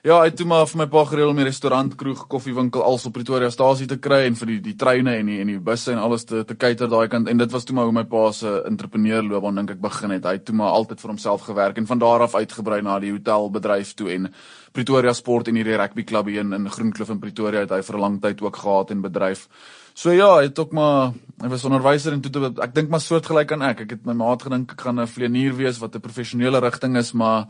ja, 0.04 0.18
het 0.20 0.34
toe 0.36 0.44
maar 0.44 0.66
vir 0.68 0.82
my 0.82 0.86
pa 0.92 1.02
gereël 1.08 1.30
om 1.32 1.38
die 1.40 1.46
restaurant, 1.46 1.94
kroeg, 1.96 2.26
koffiewinkel 2.28 2.82
als 2.84 3.06
op 3.08 3.14
Pretoria 3.16 3.48
stasie 3.52 3.86
te 3.88 3.96
kry 3.96 4.18
en 4.26 4.34
vir 4.36 4.50
die 4.50 4.56
die 4.66 4.74
treine 4.76 5.14
en 5.16 5.30
die 5.30 5.38
en 5.40 5.48
die 5.48 5.60
busse 5.64 5.94
en 5.94 6.00
alles 6.02 6.26
te 6.28 6.42
te 6.44 6.56
cater 6.60 6.90
daai 6.92 7.08
kant. 7.08 7.30
En 7.32 7.40
dit 7.40 7.54
was 7.54 7.64
toe 7.64 7.76
maar 7.76 7.88
hoe 7.88 7.94
my 7.96 8.04
pa 8.10 8.24
se 8.36 8.52
entrepreneurloopbaan 8.68 9.62
dink 9.62 9.72
ek 9.76 9.80
begin 9.80 10.12
het. 10.12 10.26
Hy 10.28 10.34
het 10.36 10.44
toe 10.44 10.56
maar 10.58 10.76
altyd 10.76 11.00
vir 11.00 11.12
homself 11.14 11.46
gewerk 11.48 11.80
en 11.80 11.88
van 11.88 12.02
daar 12.02 12.26
af 12.26 12.34
uitgebrei 12.34 12.82
na 12.84 12.98
die 13.00 13.14
hotelbedryf 13.14 13.94
toe 13.96 14.10
en 14.12 14.28
Pretoria 14.76 15.14
Sport 15.16 15.48
en 15.48 15.56
hierdie 15.56 15.78
rugby 15.80 16.04
klub 16.04 16.28
hier 16.28 16.44
in 16.44 16.52
in 16.52 16.68
Groenkloof 16.68 17.14
in 17.14 17.22
Pretoria 17.22 17.64
het 17.64 17.72
hy 17.72 17.80
vir 17.80 17.96
'n 17.96 18.00
lang 18.00 18.20
tyd 18.20 18.42
ook 18.42 18.56
gehad 18.56 18.90
en 18.90 19.00
bedryf. 19.00 19.48
So 19.94 20.10
ja, 20.10 20.36
hy 20.36 20.50
het 20.50 20.58
ook 20.58 20.72
maar 20.72 21.14
hy 21.40 21.48
was 21.48 21.64
onderwyser 21.64 22.12
en 22.12 22.20
toe 22.20 22.52
ek 22.60 22.74
dink 22.74 22.90
maar 22.90 23.00
soortgelyk 23.00 23.52
aan 23.52 23.62
ek. 23.62 23.80
Ek 23.80 23.90
het 23.90 24.04
my 24.04 24.12
maat 24.12 24.42
gedink 24.42 24.72
ek 24.72 24.80
gaan 24.80 25.00
'n 25.00 25.06
vlieënier 25.06 25.56
wees 25.56 25.78
wat 25.78 25.96
'n 25.96 26.00
professionele 26.00 26.60
rigting 26.60 26.96
is, 26.96 27.12
maar 27.12 27.46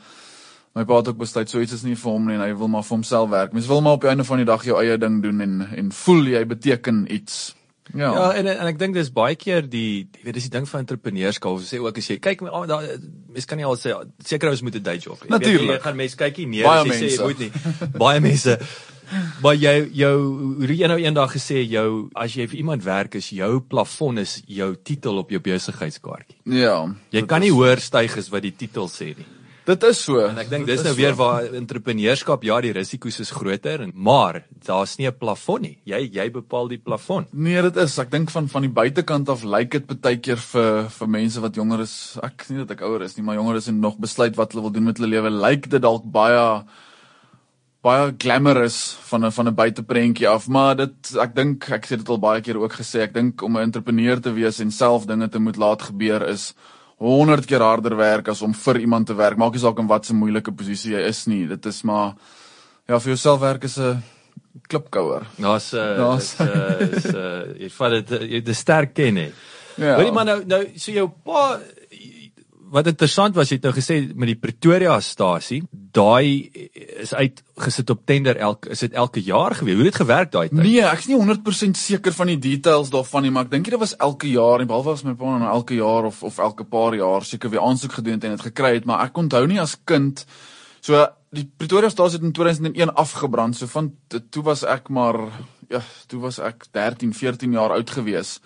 my 0.74 0.84
pa 0.84 0.96
het 0.98 1.08
ook 1.08 1.18
besluit 1.18 1.50
so 1.50 1.60
iets 1.60 1.72
is 1.72 1.82
nie 1.86 1.94
vir 1.94 2.10
hom 2.12 2.24
nie 2.26 2.34
en 2.34 2.40
hy 2.40 2.52
wil 2.58 2.68
maar 2.68 2.82
vir 2.82 2.96
homself 2.96 3.30
werk. 3.30 3.52
Mens 3.52 3.66
wil 3.70 3.80
maar 3.80 3.92
op 3.98 4.00
die 4.06 4.10
einde 4.10 4.24
van 4.24 4.38
die 4.42 4.46
dag 4.48 4.64
jou 4.66 4.78
eie 4.80 4.96
ding 4.98 5.20
doen 5.22 5.40
en 5.40 5.60
en 5.76 5.92
voel 5.92 6.24
jy 6.32 6.44
beteken 6.44 7.06
iets. 7.14 7.54
Ja. 7.92 8.08
Ja, 8.14 8.30
en 8.32 8.46
en 8.48 8.66
ek 8.66 8.78
dink 8.80 8.94
dis 8.96 9.10
baie 9.12 9.36
keer 9.36 9.62
die 9.68 10.08
jy 10.16 10.24
weet 10.24 10.34
dis 10.34 10.48
die 10.48 10.54
ding 10.56 10.66
van 10.68 10.80
entrepreneurskap. 10.80 11.52
Ons 11.52 11.68
sê 11.74 11.78
ook 11.78 11.98
as 12.00 12.08
jy 12.10 12.16
kyk 12.18 12.42
oh, 12.48 12.64
daar 12.66 12.82
mense 13.28 13.46
kan 13.46 13.60
nie 13.60 13.66
al 13.68 13.76
sê 13.76 13.92
seker 14.24 14.50
ons 14.50 14.62
moet 14.62 14.74
'n 14.74 14.82
day 14.82 14.96
job 14.98 15.18
hê. 15.20 15.28
Jy 15.28 15.30
weet, 15.30 15.40
Natuurlijk. 15.40 15.78
Jy 15.78 15.84
gaan 15.84 15.96
mense 15.96 16.16
kykie 16.16 16.46
neer 16.48 16.64
Baie 16.64 16.80
as 16.80 16.86
jy 16.86 16.92
sê 16.92 17.00
mense. 17.00 17.16
jy 17.16 17.26
moet 17.28 17.38
nie. 17.38 17.52
Baie 17.98 18.20
mense 18.20 18.58
Maar 19.42 19.54
jou 19.54 19.88
jou 19.92 20.16
hoe 20.64 20.74
jy 20.76 20.86
nou 20.88 20.98
eendag 20.98 21.32
gesê 21.36 21.60
jou 21.68 22.08
as 22.16 22.34
jy 22.34 22.46
vir 22.48 22.58
iemand 22.58 22.82
werk 22.84 23.14
is 23.14 23.28
jou 23.30 23.60
plafon 23.60 24.18
is 24.18 24.42
jou 24.46 24.74
titel 24.82 25.18
op 25.18 25.30
jou 25.30 25.40
besigheidskaartjie. 25.40 26.36
Ja. 26.46 26.88
Jy 27.12 27.26
kan 27.26 27.42
is- 27.42 27.50
nie 27.50 27.52
hoër 27.58 27.80
styg 27.80 28.16
as 28.18 28.28
wat 28.30 28.42
die 28.42 28.54
titel 28.56 28.88
sê 28.88 29.14
nie. 29.16 29.26
Dit 29.64 29.84
is 29.88 30.00
so. 30.04 30.20
En 30.20 30.36
ek 30.42 30.50
dink 30.52 30.66
dis 30.68 30.76
is 30.76 30.84
nou 30.84 30.92
so. 30.92 31.00
weer 31.00 31.14
waar 31.16 31.46
entrepreneurskap 31.56 32.42
ja, 32.44 32.58
die 32.60 32.74
risiko's 32.76 33.16
is 33.22 33.32
groter, 33.32 33.86
maar 33.94 34.42
daar's 34.66 34.98
nie 34.98 35.08
'n 35.08 35.16
plafon 35.16 35.62
nie. 35.62 35.78
Jy 35.84 36.10
jy 36.12 36.30
bepaal 36.30 36.68
die 36.68 36.78
plafon. 36.78 37.26
Nee, 37.32 37.62
dit 37.62 37.76
is. 37.76 37.98
Ek 37.98 38.10
dink 38.10 38.30
van 38.30 38.48
van 38.48 38.62
die 38.62 38.70
buitekant 38.70 39.28
af 39.28 39.42
lyk 39.42 39.70
dit 39.72 40.00
baie 40.00 40.18
keer 40.20 40.36
vir 40.36 40.88
vir 40.90 41.08
mense 41.08 41.40
wat 41.40 41.56
jonger 41.56 41.80
is. 41.80 42.18
Ek 42.22 42.44
nie 42.50 42.58
dat 42.58 42.72
ek 42.72 42.82
ouer 42.82 43.02
is 43.02 43.16
nie, 43.16 43.24
maar 43.24 43.36
jonger 43.36 43.56
is 43.56 43.68
en 43.68 43.80
nog 43.80 43.96
besluit 43.98 44.36
wat 44.36 44.52
hulle 44.52 44.62
wil 44.62 44.72
doen 44.72 44.84
met 44.84 44.98
hulle 44.98 45.10
lewe. 45.10 45.30
Lyk 45.30 45.70
dit 45.70 45.82
dalk 45.82 46.04
baie 46.04 46.64
baie 47.84 48.12
glamorous 48.18 48.96
van 49.08 49.24
'n 49.24 49.30
van 49.30 49.48
'n 49.48 49.54
buiteprentjie 49.54 50.28
af, 50.28 50.48
maar 50.48 50.76
dit 50.76 51.16
ek 51.16 51.34
dink 51.34 51.70
ek 51.70 51.86
sê 51.86 51.96
dit 51.96 52.08
al 52.08 52.18
baie 52.18 52.40
keer 52.40 52.58
ook 52.58 52.72
gesê, 52.72 53.00
ek 53.00 53.14
dink 53.14 53.42
om 53.42 53.56
'n 53.56 53.62
entrepreneur 53.62 54.20
te 54.20 54.32
wees 54.32 54.60
en 54.60 54.70
self 54.70 55.06
dinge 55.06 55.28
te 55.28 55.38
moet 55.38 55.56
laat 55.56 55.82
gebeur 55.82 56.28
is 56.28 56.54
100 57.04 57.46
keer 57.46 57.60
harder 57.60 57.96
werk 57.96 58.28
as 58.28 58.42
om 58.42 58.54
vir 58.54 58.78
iemand 58.80 59.06
te 59.06 59.14
werk. 59.14 59.36
Maak 59.36 59.52
nie 59.52 59.60
saak 59.60 59.78
in 59.78 59.86
wat 59.86 60.10
'n 60.10 60.16
moeilike 60.16 60.52
posisie 60.52 60.92
jy 60.94 61.06
is 61.08 61.26
nie. 61.26 61.46
Dit 61.46 61.66
is 61.66 61.82
maar 61.84 62.14
ja, 62.88 62.98
vir 62.98 63.12
jouself 63.14 63.40
werk 63.40 63.64
is 63.64 63.78
'n 63.78 64.02
klipkouer. 64.68 65.26
Daar's 65.38 65.72
'n 65.72 65.76
uh, 65.76 65.96
Daar's- 65.96 66.36
'n 66.40 66.44
'n 66.44 67.16
uh, 67.16 67.60
jy 67.60 67.68
vat 67.70 67.90
dit 67.90 68.20
jy 68.30 68.40
dis 68.42 68.58
sterk 68.58 68.94
ken 68.94 69.16
hè. 69.16 69.30
Ja. 69.76 69.96
Hoorie 69.96 70.12
maar 70.12 70.24
nou 70.24 70.44
nou 70.46 70.62
so 70.76 70.92
jou 70.92 71.08
pa 71.24 71.58
wat 72.74 72.88
interessant 72.90 73.36
was 73.38 73.52
jy 73.52 73.60
het 73.60 73.66
nou 73.68 73.72
gesê 73.76 74.00
met 74.18 74.32
die 74.32 74.38
Pretoria 74.38 74.96
stasie, 75.04 75.60
daai 75.94 76.50
is 77.04 77.12
uitgesit 77.14 77.92
op 77.94 78.00
tender 78.08 78.40
elke 78.42 78.72
is 78.74 78.82
dit 78.82 78.96
elke 78.98 79.22
jaar 79.22 79.54
gewees. 79.54 79.78
Hoe 79.78 79.86
het 79.86 79.92
dit 79.92 80.00
gewerk 80.02 80.32
daai 80.32 80.48
tyd? 80.48 80.58
Nee, 80.58 80.82
ek's 80.82 81.06
nie 81.10 81.18
100% 81.20 81.78
seker 81.78 82.16
van 82.16 82.32
die 82.32 82.40
details 82.48 82.90
daarvan 82.90 83.26
nie, 83.26 83.32
maar 83.34 83.46
ek 83.46 83.52
dink 83.54 83.70
dit 83.70 83.78
was 83.78 83.94
elke 84.02 84.30
jaar 84.32 84.64
en 84.64 84.70
behalwe 84.70 84.96
as 84.96 85.04
my 85.06 85.14
pa 85.18 85.36
nou 85.38 85.52
elke 85.52 85.78
jaar 85.78 86.10
of 86.10 86.22
of 86.26 86.40
elke 86.42 86.66
paar 86.66 86.98
jaar 86.98 87.26
seker 87.26 87.52
weer 87.54 87.62
aansoek 87.62 88.00
gedoen 88.00 88.18
het 88.18 88.26
en 88.26 88.34
dit 88.34 88.46
gekry 88.50 88.74
het, 88.80 88.90
maar 88.90 89.06
ek 89.06 89.22
onthou 89.22 89.44
nie 89.46 89.62
as 89.62 89.76
kind 89.86 90.26
so 90.84 90.98
die 91.34 91.46
Pretoria 91.46 91.90
stasie 91.90 92.18
het 92.18 92.26
in 92.26 92.34
2001 92.34 92.94
afgebrand. 93.00 93.56
So 93.56 93.70
van 93.70 93.92
toe 94.30 94.42
was 94.46 94.62
ek 94.66 94.90
maar 94.90 95.18
ja, 95.70 95.80
toe 96.10 96.20
was 96.22 96.38
ek 96.42 96.68
13, 96.74 97.14
14 97.14 97.54
jaar 97.56 97.74
oud 97.74 97.90
gewees. 97.90 98.38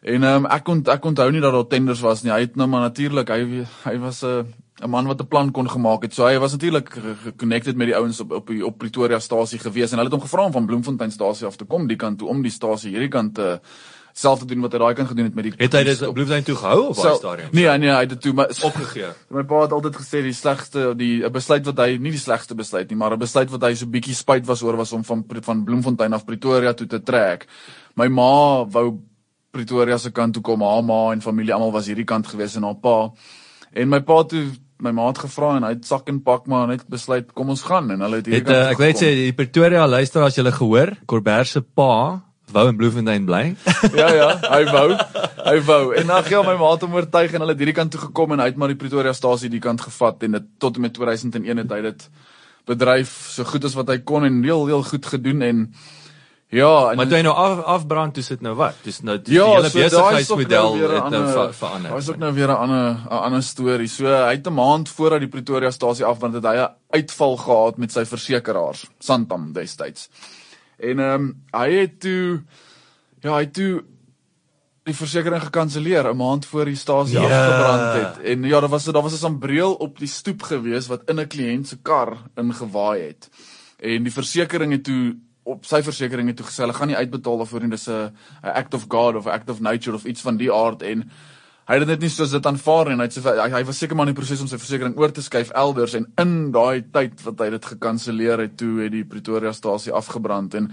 En 0.00 0.22
ehm 0.24 0.44
um, 0.44 0.46
ek 0.48 0.68
ont, 0.68 0.88
ek 0.88 1.04
onthou 1.04 1.28
nie 1.30 1.40
dat 1.44 1.52
daar 1.52 1.66
tenders 1.68 2.00
was 2.00 2.22
nie. 2.24 2.32
Hy 2.32 2.40
het 2.46 2.56
nou 2.56 2.68
maar 2.72 2.86
natuurlik 2.88 3.28
hy 3.28 3.66
hy 3.84 3.98
was 4.00 4.22
'n 4.24 4.46
'n 4.80 4.90
man 4.90 5.06
wat 5.06 5.20
'n 5.20 5.28
plan 5.28 5.50
kon 5.52 5.68
gemaak 5.68 6.02
het. 6.02 6.14
So 6.14 6.24
hy 6.24 6.38
was 6.38 6.52
natuurlik 6.52 6.88
geconnected 7.24 7.76
met 7.76 7.86
die 7.86 7.96
ouens 7.96 8.20
op 8.20 8.32
op 8.32 8.46
die 8.46 8.64
op 8.66 8.78
Pretoria 8.78 9.18
stasie 9.18 9.58
gewees 9.58 9.92
en 9.92 9.98
hulle 9.98 10.10
het 10.10 10.18
hom 10.18 10.28
gevra 10.28 10.44
om 10.44 10.52
van 10.52 10.66
Bloemfontein 10.66 11.10
stasie 11.10 11.46
af 11.46 11.56
te 11.56 11.64
kom 11.64 11.86
die 11.86 11.96
kant 11.96 12.18
toe 12.18 12.28
om 12.28 12.42
die 12.42 12.50
stasie 12.50 12.90
hierdie 12.90 13.08
kant 13.08 13.34
te 13.34 13.60
self 14.12 14.38
te 14.38 14.44
doen 14.44 14.60
wat 14.60 14.72
hy 14.72 14.78
daai 14.78 14.94
kant 14.94 15.08
gedoen 15.08 15.24
het 15.24 15.34
met 15.34 15.44
die 15.44 15.52
Het 15.56 15.72
hy 15.72 15.84
dit 15.84 16.02
op 16.02 16.14
Bloemfontein 16.14 16.44
toe 16.44 16.56
gehou 16.56 16.88
of 16.88 16.96
waar 16.96 17.06
Sel- 17.06 17.16
stadium? 17.16 17.48
Nee, 17.52 17.78
nee, 17.78 17.90
hy 17.90 18.00
het 18.00 18.08
dit 18.08 18.20
toe 18.20 18.32
maar 18.32 18.48
opgegee. 18.70 19.12
My 19.28 19.44
pa 19.44 19.60
het 19.62 19.72
altyd 19.72 19.96
gesê 19.96 20.22
die 20.22 20.32
slegste 20.32 20.94
die 20.96 21.24
'n 21.24 21.32
besluit 21.32 21.66
wat 21.66 21.78
hy 21.78 21.96
nie 21.96 22.10
die 22.10 22.18
slegste 22.18 22.54
besluit 22.54 22.88
nie, 22.88 22.96
maar 22.96 23.12
'n 23.12 23.18
besluit 23.18 23.50
wat 23.50 23.62
hy 23.62 23.74
so 23.74 23.86
bietjie 23.86 24.14
spyt 24.14 24.46
was 24.46 24.62
oor 24.62 24.76
was 24.76 24.92
om 24.92 25.04
van 25.04 25.24
van 25.42 25.64
Bloemfontein 25.64 26.12
af 26.12 26.24
Pretoria 26.24 26.72
toe 26.72 26.86
te 26.86 27.02
trek. 27.02 27.46
My 27.96 28.08
ma 28.08 28.64
wou 28.64 29.09
Pretoria 29.50 29.98
se 29.98 30.12
kant 30.14 30.34
toe 30.36 30.42
kom, 30.46 30.62
haar 30.62 30.82
ma 30.86 31.12
en 31.12 31.22
familie 31.24 31.54
almal 31.56 31.72
was 31.74 31.88
hierdie 31.90 32.06
kant 32.06 32.28
gewees 32.30 32.56
en 32.56 32.66
haar 32.68 32.78
pa. 32.82 32.96
En 33.74 33.90
my 33.90 34.00
pa 34.06 34.22
toe 34.30 34.46
my 34.80 34.92
maat 34.96 35.18
gevra 35.20 35.56
en 35.58 35.66
hy 35.66 35.74
het 35.74 35.84
sak 35.86 36.08
en 36.08 36.22
pak 36.24 36.46
maar 36.48 36.70
net 36.70 36.86
besluit 36.90 37.28
kom 37.36 37.52
ons 37.52 37.62
gaan 37.68 37.90
en 37.92 38.00
hulle 38.00 38.22
het 38.22 38.30
hier 38.30 38.38
Het, 38.40 38.48
uh, 38.48 38.70
ek 38.72 38.80
weet 38.80 39.02
sê 39.02 39.12
die 39.18 39.34
Pretoria 39.36 39.84
luisteraars 39.90 40.38
julle 40.38 40.52
gehoor, 40.56 40.94
Corbert 41.10 41.50
se 41.50 41.60
pa 41.60 42.20
wou 42.50 42.66
in 42.66 42.78
Bloemfontein 42.78 43.26
bly. 43.28 43.42
ja 44.00 44.08
ja, 44.14 44.30
hy 44.42 44.64
wou. 44.70 44.88
Hy 45.44 45.56
wou. 45.68 45.82
En 45.98 46.10
dan 46.10 46.26
gee 46.26 46.42
my 46.46 46.56
maat 46.58 46.82
hom 46.82 46.96
oortuig 46.98 47.34
en 47.34 47.44
hulle 47.44 47.54
het 47.54 47.62
hierdie 47.62 47.76
kant 47.76 47.94
toe 47.94 48.00
gekom 48.08 48.34
en 48.34 48.42
hy 48.42 48.50
het 48.50 48.58
maar 48.60 48.72
die 48.72 48.78
Pretoria 48.80 49.14
stasie 49.16 49.52
die 49.52 49.62
kant 49.62 49.84
gevat 49.84 50.26
en 50.26 50.38
dit 50.38 50.50
tot 50.62 50.78
en 50.78 50.86
met 50.86 50.96
2001 50.96 51.62
het 51.64 51.76
hy 51.76 51.80
dit 51.90 52.06
bedryf 52.70 53.12
so 53.34 53.46
goed 53.48 53.64
as 53.66 53.76
wat 53.78 53.90
hy 53.92 54.00
kon 54.06 54.26
en 54.26 54.42
heel 54.44 54.66
heel 54.70 54.82
goed 54.86 55.06
gedoen 55.12 55.42
en 55.46 55.64
ja, 56.50 56.90
en 56.90 56.96
Maar 56.96 57.06
toe 57.06 57.16
hy 57.16 57.22
nou 57.22 57.34
af, 57.34 57.60
afbrand, 57.64 58.14
toe 58.14 58.22
sit 58.26 58.40
nou 58.42 58.54
wat? 58.58 58.74
Dis 58.82 59.00
nou 59.06 59.16
die 59.22 59.34
Ja, 59.34 59.44
hele 59.54 59.70
so 59.70 59.78
besigheidsmodel 59.78 60.76
nou 60.76 60.92
het 60.94 61.10
nou 61.10 61.24
ver, 61.32 61.52
verander. 61.54 61.90
Daar 61.90 61.98
is 61.98 62.08
ook 62.10 62.16
nou 62.18 62.32
weer 62.34 62.48
'n 62.48 62.56
ander 62.56 62.90
'n 63.06 63.22
ander 63.26 63.42
storie. 63.42 63.88
So 63.88 64.04
hy 64.06 64.34
het 64.34 64.46
'n 64.46 64.52
maand 64.54 64.88
voordat 64.88 65.20
die 65.20 65.28
Pretoria 65.28 65.70
stasie 65.70 66.04
afbrand 66.04 66.34
het 66.34 66.44
hy 66.44 66.56
'n 66.56 66.68
uitval 66.90 67.36
gehad 67.36 67.76
met 67.78 67.92
sy 67.92 68.04
versekeraars, 68.04 68.86
Santam 68.98 69.52
destyds. 69.52 70.08
En 70.78 70.98
ehm 70.98 71.14
um, 71.14 71.42
hy 71.52 71.70
het 71.72 72.00
toe 72.00 72.42
ja, 73.20 73.34
hy 73.34 73.40
het 73.40 73.52
toe 73.54 73.84
die 74.84 74.94
versekering 74.94 75.42
gekanselleer 75.42 76.08
'n 76.10 76.16
maand 76.16 76.46
voor 76.46 76.64
die 76.64 76.74
stasie 76.76 77.20
Ja. 77.20 77.24
afgebrand 77.28 77.92
het. 78.16 78.24
En 78.24 78.42
ja, 78.42 78.60
daar 78.60 78.68
was 78.68 78.84
daar 78.84 79.02
was 79.02 79.12
'n 79.12 79.16
sambreel 79.16 79.74
op 79.74 79.98
die 79.98 80.08
stoep 80.08 80.42
gewees 80.42 80.86
wat 80.86 81.02
in 81.06 81.20
'n 81.20 81.26
kliënt 81.26 81.66
se 81.68 81.76
kar 81.82 82.16
ingewaai 82.36 83.00
het. 83.02 83.28
En 83.78 84.02
die 84.02 84.12
versekering 84.12 84.72
het 84.72 84.84
toe 84.84 85.16
op 85.42 85.66
sy 85.66 85.82
versekering 85.82 86.28
het 86.28 86.36
toe 86.36 86.46
gesê 86.46 86.64
hulle 86.64 86.76
gaan 86.76 86.90
nie 86.92 86.98
uitbetaal 87.00 87.42
daarvoor 87.42 87.64
nie 87.64 87.74
dis 87.74 87.88
'n 87.88 88.12
act 88.42 88.74
of 88.74 88.86
God 88.88 89.14
of 89.14 89.26
act 89.26 89.50
of 89.50 89.60
nature 89.60 89.96
of 89.96 90.04
iets 90.04 90.20
van 90.20 90.36
die 90.36 90.52
aard 90.52 90.82
en 90.82 91.10
hy 91.68 91.74
het 91.74 91.86
dit 91.86 91.88
net 91.88 92.00
nie 92.00 92.08
soos 92.08 92.30
dit 92.30 92.46
aanvaar 92.46 92.86
nie 92.86 92.92
en 92.92 93.00
hy 93.00 93.06
het 93.06 93.18
sê 93.18 93.22
hy, 93.22 93.50
hy 93.50 93.64
was 93.64 93.78
seker 93.78 93.96
maar 93.96 94.08
in 94.08 94.14
die 94.14 94.20
proses 94.20 94.40
om 94.40 94.48
sy 94.48 94.58
versekering 94.58 94.96
oor 94.98 95.12
te 95.12 95.22
skuif 95.22 95.50
elders 95.54 95.94
en 95.94 96.06
in 96.18 96.52
daai 96.52 96.84
tyd 96.92 97.22
wat 97.24 97.40
hy 97.40 97.50
dit 97.50 97.64
gekanselleer 97.64 98.38
het 98.38 98.56
toe 98.56 98.82
het 98.82 98.92
die 98.92 99.04
Pretoria 99.04 99.52
stasie 99.52 99.92
afgebrand 99.92 100.54
en 100.54 100.72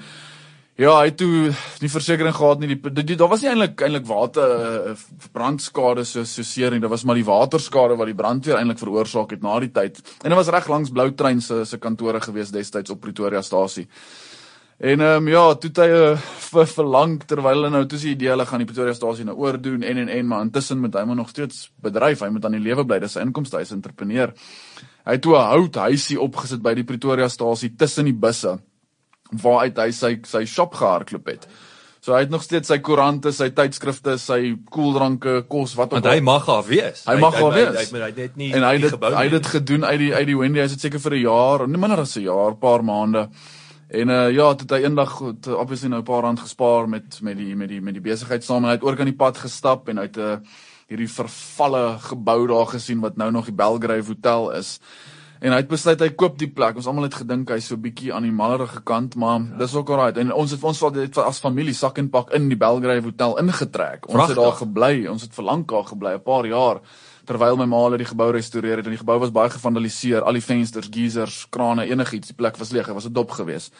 Ja, 0.77 0.91
hy 0.99 1.07
het 1.07 1.15
toe 1.17 1.49
die 1.81 1.89
versekering 1.89 2.35
gehad 2.37 2.59
nie 2.61 2.67
die, 2.75 2.77
die, 2.77 3.03
die 3.09 3.15
daar 3.17 3.31
was 3.31 3.41
nie 3.41 3.49
eintlik 3.49 3.79
eintlik 3.81 4.03
water 4.05 4.51
uh, 4.91 4.91
brandskade 5.33 6.03
so 6.05 6.21
so 6.21 6.45
seer 6.45 6.69
nie. 6.69 6.83
Dit 6.83 6.91
was 6.91 7.01
maar 7.01 7.17
die 7.17 7.25
waterskade 7.25 7.97
wat 7.97 8.11
die 8.11 8.17
brandweer 8.19 8.59
eintlik 8.59 8.77
veroorsaak 8.83 9.33
het 9.33 9.41
na 9.41 9.55
die 9.63 9.71
tyd. 9.73 9.97
En 10.21 10.29
dit 10.29 10.37
was 10.37 10.51
reg 10.53 10.69
langs 10.69 10.93
Bloutrein 10.93 11.41
se 11.41 11.63
se 11.65 11.81
kantore 11.81 12.21
gewees 12.21 12.53
destyds 12.53 12.93
op 12.93 13.01
Pretoria 13.01 13.41
stasie. 13.41 13.87
En 14.77 15.01
ehm 15.01 15.15
um, 15.15 15.27
ja, 15.27 15.55
toe 15.57 15.69
het 15.71 15.79
hy 15.81 15.87
uh, 15.89 16.25
vir 16.51 16.67
verlang 16.69 17.15
terwyl 17.25 17.55
hulle 17.55 17.69
nou 17.73 17.85
toe 17.89 17.97
se 17.97 18.11
idee 18.11 18.29
hulle 18.29 18.45
gaan 18.45 18.61
die 18.61 18.67
Pretoria 18.69 18.93
stasie 18.93 19.25
nou 19.25 19.33
oordoen 19.41 19.81
en 19.83 20.03
en 20.03 20.09
en 20.13 20.27
maar 20.29 20.43
intussen 20.45 20.77
moet 20.83 20.93
hy 20.93 21.03
maar 21.09 21.17
nog 21.17 21.31
steeds 21.33 21.71
bedryf, 21.81 22.21
hy 22.21 22.29
moet 22.29 22.45
aan 22.45 22.59
die 22.59 22.61
lewe 22.61 22.85
bly, 22.85 22.99
dis 23.01 23.17
'n 23.17 23.29
inkomste, 23.29 23.57
hy's 23.57 23.73
entrepreneur. 23.73 24.33
Hy 25.05 25.15
het 25.17 25.21
toe 25.21 25.33
'n 25.33 25.49
houthuisie 25.49 26.19
opgesit 26.21 26.61
by 26.61 26.75
die 26.75 26.83
Pretoria 26.83 27.27
stasie 27.27 27.73
tussen 27.75 28.05
die 28.05 28.13
busse 28.13 28.59
waaruit 29.31 29.77
hy 29.77 29.91
sy 29.91 30.19
sy 30.23 30.45
shop 30.45 30.73
gehardloop 30.75 31.27
het. 31.27 31.47
So 31.99 32.13
hy 32.13 32.19
het 32.19 32.29
nog 32.29 32.43
steeds 32.43 32.67
sy 32.67 32.77
koerante, 32.77 33.31
sy 33.31 33.49
tydskrifte, 33.49 34.17
sy 34.17 34.55
koeldranke, 34.69 35.41
kos 35.49 35.73
wat 35.75 35.91
ook 35.91 36.03
Want 36.03 36.13
hy 36.13 36.21
mag 36.21 36.45
daar 36.45 36.63
wees. 36.63 37.03
Hy 37.05 37.17
mag 37.19 37.33
daar 37.33 37.53
wees. 37.53 37.91
Hy 37.91 37.97
hy 37.97 38.03
hy 38.03 38.07
het 38.07 38.17
net 38.17 38.35
nie 38.37 38.53
en 38.53 38.63
hy 38.63 38.77
het 38.77 39.01
hy 39.01 39.23
het 39.23 39.31
dit 39.31 39.47
gedoen 39.47 39.83
uit 39.83 39.99
die 39.99 40.13
uit 40.13 40.27
die 40.27 40.37
Wendy, 40.37 40.59
hy 40.59 40.67
het 40.69 40.79
seker 40.79 40.99
vir 40.99 41.15
'n 41.15 41.23
jaar, 41.25 41.67
nie 41.67 41.77
minder 41.77 41.99
as 41.99 42.15
'n 42.15 42.21
jaar, 42.21 42.55
paar 42.55 42.83
maande. 42.83 43.29
En 43.87 44.09
uh 44.09 44.31
ja, 44.31 44.49
het 44.49 44.69
hy 44.69 44.81
eendag 44.83 45.19
het, 45.19 45.47
uh, 45.47 45.59
obviously 45.61 45.87
nou 45.89 46.01
'n 46.01 46.03
paar 46.03 46.21
rand 46.21 46.39
gespaar 46.39 46.89
met 46.89 47.21
met 47.21 47.37
die 47.37 47.55
met 47.55 47.69
die 47.69 47.81
met 47.81 47.93
die 47.93 48.03
besigheid 48.03 48.43
saam 48.43 48.63
en 48.63 48.69
hy 48.69 48.75
het 48.75 48.83
oor 48.83 48.95
kan 48.95 49.05
die 49.05 49.15
pad 49.15 49.37
gestap 49.37 49.87
en 49.89 49.97
het 49.97 50.17
'n 50.17 50.19
uh, 50.19 50.37
hierdie 50.87 51.11
vervalle 51.11 51.97
gebou 51.99 52.47
daar 52.47 52.67
gesien 52.67 52.99
wat 52.99 53.15
nou 53.15 53.31
nog 53.31 53.45
die 53.45 53.53
Belgrave 53.53 54.07
Hotel 54.07 54.51
is. 54.51 54.79
En 55.39 55.51
hy 55.51 55.57
het 55.57 55.67
besluit 55.67 55.99
hy 55.99 56.09
koop 56.09 56.37
die 56.39 56.49
plek. 56.49 56.75
Ons 56.75 56.87
almal 56.87 57.03
het 57.03 57.19
gedink 57.19 57.49
hy's 57.49 57.67
so 57.67 57.77
bietjie 57.77 58.13
aan 58.13 58.25
die 58.25 58.31
mallerige 58.31 58.81
kant, 58.81 59.15
maar 59.15 59.39
ja. 59.39 59.57
dis 59.57 59.75
ook 59.75 59.89
alright. 59.89 60.17
En 60.17 60.33
ons 60.33 60.51
het 60.51 60.63
ons 60.63 60.79
het 60.79 61.17
as 61.17 61.39
familie 61.39 61.73
sak 61.73 61.97
en 61.97 62.09
pak 62.09 62.33
in 62.33 62.47
die 62.49 62.57
Belgrave 62.57 63.03
Hotel 63.03 63.37
ingetrek. 63.37 64.07
Ons 64.07 64.15
Prachtig. 64.15 64.35
het 64.35 64.43
daar 64.43 64.57
gebly. 64.61 65.07
Ons 65.07 65.21
het 65.21 65.33
vir 65.33 65.43
lank 65.43 65.69
daar 65.69 65.85
gebly, 65.85 66.13
'n 66.13 66.23
paar 66.23 66.45
jaar 66.45 66.81
terwyl 67.27 67.57
my 67.59 67.67
ma 67.67 67.83
hulle 67.83 67.99
die 67.99 68.07
gebou 68.07 68.31
restoreer 68.31 68.79
het 68.79 68.87
en 68.87 68.95
die 68.95 69.01
gebou 69.03 69.19
was 69.19 69.33
baie 69.35 69.51
gevandaliseer, 69.51 70.23
al 70.23 70.37
die 70.39 70.43
vensters, 70.43 70.89
geysers, 70.91 71.45
krane, 71.51 71.87
enigiets, 71.89 72.31
die 72.31 72.37
plek 72.39 72.57
was 72.57 72.71
leeg, 72.71 72.87
dit 72.87 72.95
was 72.95 73.07
'n 73.07 73.13
dop 73.13 73.31
geweest. 73.31 73.73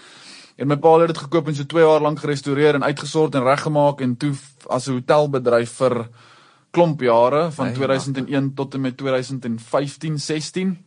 En 0.58 0.68
my 0.68 0.76
pa 0.76 1.00
het 1.00 1.08
dit 1.08 1.18
gekoop 1.18 1.48
en 1.48 1.56
so 1.56 1.64
2 1.64 1.84
jaar 1.84 2.02
lank 2.02 2.20
gerestoreer 2.20 2.76
en 2.76 2.84
uitgesort 2.84 3.36
en 3.36 3.44
reggemaak 3.44 4.02
en 4.02 4.18
toe 4.18 4.34
as 4.70 4.88
'n 4.88 4.94
hotelbedryf 4.98 5.72
vir 5.72 6.10
klomp 6.72 7.02
jare 7.02 7.52
van 7.52 7.66
Hey, 7.66 7.76
2001 7.76 8.54
tot 8.54 8.74
en 8.74 8.82
met 8.82 8.98
2015, 8.98 10.20
16. 10.20 10.87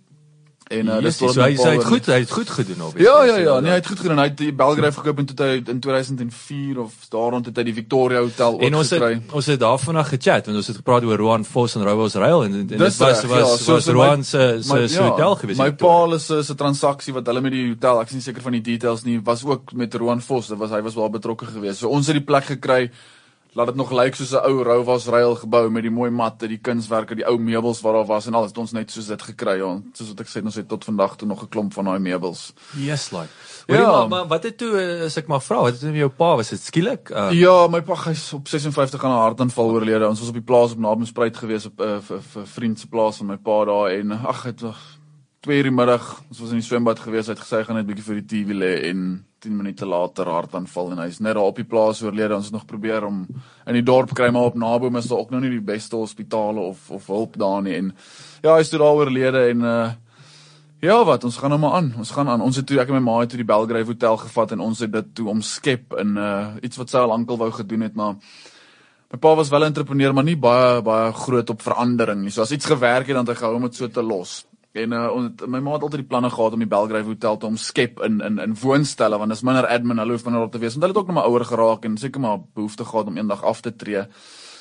En 0.70 0.86
uh, 0.86 1.00
dis 1.02 1.16
tot 1.18 1.32
so 1.34 1.42
hy 1.42 1.56
hy 1.58 1.72
het 1.74 1.84
goed, 1.84 2.06
hy 2.06 2.18
het 2.22 2.30
goed 2.30 2.50
gedoen 2.54 2.82
op. 2.86 2.98
Ja 3.02 3.24
ja 3.26 3.36
ja, 3.42 3.54
nee, 3.60 3.72
hy 3.72 3.78
het 3.80 3.86
goed 3.90 3.98
gedoen. 4.04 4.20
Hy 4.22 4.28
het 4.28 4.36
die 4.38 4.52
Belgrave 4.54 5.00
gekoop 5.00 5.18
en 5.18 5.26
toe 5.26 5.46
hy 5.46 5.56
in 5.66 5.80
2004 5.82 6.78
of 6.78 6.92
daarrond 7.10 7.48
het 7.50 7.56
hy 7.58 7.64
die 7.66 7.74
Victoria 7.74 8.20
Hotel 8.22 8.54
ook 8.54 8.62
En 8.62 8.76
ons 8.78 8.92
gekry. 8.94 9.08
het 9.18 9.34
ons 9.34 9.46
het 9.50 9.58
daarvan 9.60 9.96
af 9.98 10.12
gechat 10.12 10.46
want 10.46 10.60
ons 10.62 10.70
het 10.70 10.76
gepraat 10.78 11.02
oor 11.08 11.18
Roan 11.18 11.44
Vos 11.44 11.74
en 11.74 11.82
Rowels 11.82 12.14
Rail 12.14 12.44
en, 12.44 12.54
en 12.60 12.66
dit 12.70 12.78
was 12.78 13.00
was 13.02 13.22
ja, 13.22 13.28
was, 13.28 13.64
so- 13.64 13.72
was 13.72 13.84
so 13.84 13.92
Roan 13.98 14.22
se 14.24 14.44
se 14.62 14.86
se 14.88 15.02
hotel 15.02 15.34
gewees. 15.42 15.58
My 15.58 15.72
pa 15.72 16.06
'n 16.06 16.18
se 16.20 16.54
transaksie 16.54 17.12
wat 17.18 17.26
hulle 17.26 17.40
met 17.40 17.52
die 17.52 17.68
hotel, 17.68 18.00
ek 18.00 18.06
is 18.06 18.12
nie 18.20 18.22
seker 18.30 18.42
van 18.42 18.52
die 18.52 18.62
details 18.62 19.02
nie, 19.02 19.18
was 19.24 19.44
ook 19.44 19.72
met 19.72 19.94
Roan 19.94 20.20
Vos. 20.22 20.46
Dit 20.54 20.58
was 20.58 20.70
hy 20.70 20.82
was 20.82 20.94
wel 20.94 21.10
betrokke 21.10 21.46
geweest. 21.46 21.78
So 21.82 21.88
ons 21.88 22.06
het 22.06 22.14
die 22.14 22.24
plek 22.24 22.44
gekry. 22.44 22.90
Laat 23.52 23.66
dit 23.66 23.76
nog 23.76 23.90
lyk 23.90 24.14
soos 24.14 24.30
'n 24.32 24.44
ou 24.46 24.62
Rowas 24.62 25.06
rail 25.06 25.34
gebou 25.34 25.70
met 25.70 25.82
die 25.82 25.90
mooi 25.90 26.10
matte, 26.10 26.46
die 26.48 26.58
kunswerke, 26.58 27.14
die 27.14 27.26
ou 27.26 27.38
meubels 27.38 27.80
wat 27.80 27.94
daar 27.94 28.06
was 28.06 28.26
en 28.26 28.34
alles 28.34 28.48
het 28.48 28.58
ons 28.58 28.72
net 28.72 28.90
soos 28.90 29.06
dit 29.06 29.22
gekry. 29.22 29.56
Ja. 29.58 29.80
Soos 29.92 30.08
wat 30.08 30.20
ek 30.20 30.28
sê, 30.28 30.44
ons 30.44 30.54
het 30.54 30.68
tot 30.68 30.84
vandag 30.84 31.16
toe 31.16 31.28
nog 31.28 31.42
'n 31.42 31.48
klomp 31.48 31.72
van 31.72 31.84
daai 31.84 31.98
meubels. 31.98 32.52
Yes 32.76 33.10
like. 33.10 33.28
Ja. 33.66 33.76
Ja, 33.76 33.90
maar, 33.90 34.08
maar 34.08 34.26
wat 34.26 34.42
het 34.42 34.58
toe 34.58 34.78
eh, 34.80 35.04
as 35.04 35.16
ek 35.16 35.26
maar 35.26 35.40
vra, 35.40 35.60
wat 35.62 35.72
het 35.72 35.82
met 35.82 35.94
jou 35.94 36.10
pa 36.10 36.36
was 36.36 36.48
dit 36.48 36.60
skielik? 36.60 37.10
Uh, 37.10 37.30
Ja, 37.32 37.66
my 37.66 37.82
pa 37.82 37.94
hy's 37.94 38.32
op 38.32 38.48
56 38.48 39.04
aan 39.04 39.10
'n 39.10 39.22
hartaanval 39.22 39.70
oorlede. 39.70 40.08
Ons 40.08 40.20
was 40.20 40.28
op 40.28 40.34
die 40.34 40.42
plaas 40.42 40.72
op 40.72 40.78
Nabenspruit 40.78 41.36
gewees 41.36 41.66
op 41.66 41.80
'n 41.80 41.82
uh, 41.82 41.98
'n 42.36 42.46
vriend 42.46 42.80
se 42.80 42.88
plaas 42.88 43.16
van 43.16 43.26
my 43.26 43.36
pa 43.36 43.64
daar 43.64 43.90
en 43.90 44.12
ag, 44.12 44.42
dit 44.44 44.60
was 44.60 44.98
2 45.40 45.56
uur 45.56 45.62
die 45.62 45.72
middag. 45.72 46.22
Ons 46.28 46.38
was 46.38 46.50
in 46.50 46.56
die 46.56 46.64
swembad 46.64 46.98
gewees. 46.98 47.26
Hy 47.26 47.32
het 47.32 47.42
gesê 47.42 47.56
hy 47.56 47.64
gaan 47.64 47.76
net 47.76 47.86
bietjie 47.86 48.04
vir 48.04 48.14
die 48.22 48.26
TV 48.26 48.52
lê 48.54 48.88
en 48.90 49.26
10 49.40 49.56
minute 49.56 49.86
later 49.88 50.28
hartaanval 50.28 50.92
en 50.92 50.98
hy's 51.04 51.20
net 51.20 51.34
daar 51.34 51.48
op 51.48 51.56
die 51.56 51.64
plaas 51.68 52.02
oorlede. 52.04 52.36
Ons 52.36 52.50
het 52.50 52.56
nog 52.56 52.66
probeer 52.68 53.06
om 53.06 53.22
in 53.66 53.78
die 53.78 53.86
dorp 53.86 54.12
kry 54.14 54.28
maar 54.30 54.50
op 54.50 54.58
Nabom 54.60 54.96
is 55.00 55.08
daar 55.08 55.18
ook 55.22 55.32
nou 55.32 55.40
nie 55.40 55.54
die 55.56 55.64
beste 55.64 55.96
hospitale 55.96 56.60
of 56.60 56.90
of 56.90 57.06
hulp 57.06 57.38
daar 57.40 57.62
nie 57.62 57.76
en 57.78 57.90
ja, 58.42 58.54
hy's 58.56 58.68
toe 58.68 58.80
daar 58.82 59.00
oorlede 59.00 59.48
en 59.48 59.66
uh 59.72 59.90
Ja 60.80 61.02
wat, 61.04 61.24
ons 61.28 61.36
gaan 61.36 61.52
nou 61.52 61.58
maar 61.60 61.74
aan. 61.76 61.90
Ons 62.00 62.10
gaan 62.16 62.28
aan. 62.32 62.40
Ons 62.40 62.56
het 62.56 62.64
toe 62.66 62.78
ek 62.80 62.88
en 62.88 62.96
my 62.96 63.00
ma 63.04 63.18
het 63.20 63.28
toe 63.28 63.42
die 63.42 63.44
Belgrave 63.44 63.92
Hotel 63.92 64.16
gevat 64.16 64.54
en 64.54 64.62
ons 64.64 64.78
het 64.80 64.92
dit 64.92 65.10
toe 65.18 65.26
omskep 65.28 65.92
in 66.00 66.14
uh 66.16 66.54
iets 66.64 66.80
wat 66.80 66.88
sy 66.88 67.02
al 67.02 67.12
lankal 67.12 67.36
wou 67.36 67.50
gedoen 67.52 67.84
het, 67.84 67.98
maar 68.00 68.14
my 69.12 69.18
pa 69.20 69.34
was 69.36 69.50
wel 69.52 69.60
'n 69.60 69.72
entrepreneur, 69.74 70.14
maar 70.14 70.24
nie 70.24 70.38
baie 70.40 70.80
baie 70.82 71.12
groot 71.12 71.50
op 71.50 71.62
verandering 71.62 72.22
nie. 72.22 72.30
So 72.30 72.40
as 72.40 72.50
iets 72.50 72.64
gewerk 72.64 73.06
het 73.06 73.16
dan 73.16 73.26
het 73.26 73.36
hy 73.36 73.40
gehou 73.42 73.56
om 73.56 73.62
dit 73.62 73.74
so 73.74 73.88
te 73.88 74.02
los. 74.02 74.46
En 74.72 74.92
uh 74.94 75.06
ons, 75.10 75.46
my 75.50 75.58
ma 75.58 75.72
het 75.74 75.82
altyd 75.82 76.04
die 76.04 76.10
planne 76.10 76.30
gehad 76.30 76.54
om 76.54 76.60
die 76.62 76.70
Belgrave 76.70 77.10
Hotel 77.10 77.36
te 77.36 77.46
omskep 77.46 78.02
in 78.06 78.20
in 78.20 78.38
in 78.38 78.52
woonstelle 78.54 79.18
want 79.18 79.34
dis 79.34 79.42
minder 79.42 79.66
admin, 79.66 79.98
hulle 79.98 80.14
hoef 80.14 80.24
minder 80.24 80.42
op 80.42 80.52
te 80.52 80.60
wees. 80.62 80.76
Want 80.76 80.86
hulle 80.86 80.94
het 80.94 81.00
ook 81.02 81.10
nog 81.10 81.16
maar 81.16 81.30
ouer 81.30 81.44
geraak 81.44 81.84
en 81.84 81.96
seker 81.98 82.20
maar 82.20 82.38
behoefte 82.54 82.84
gehad 82.84 83.06
om 83.06 83.16
eendag 83.16 83.42
af 83.42 83.60
te 83.60 83.76
tree. 83.76 84.04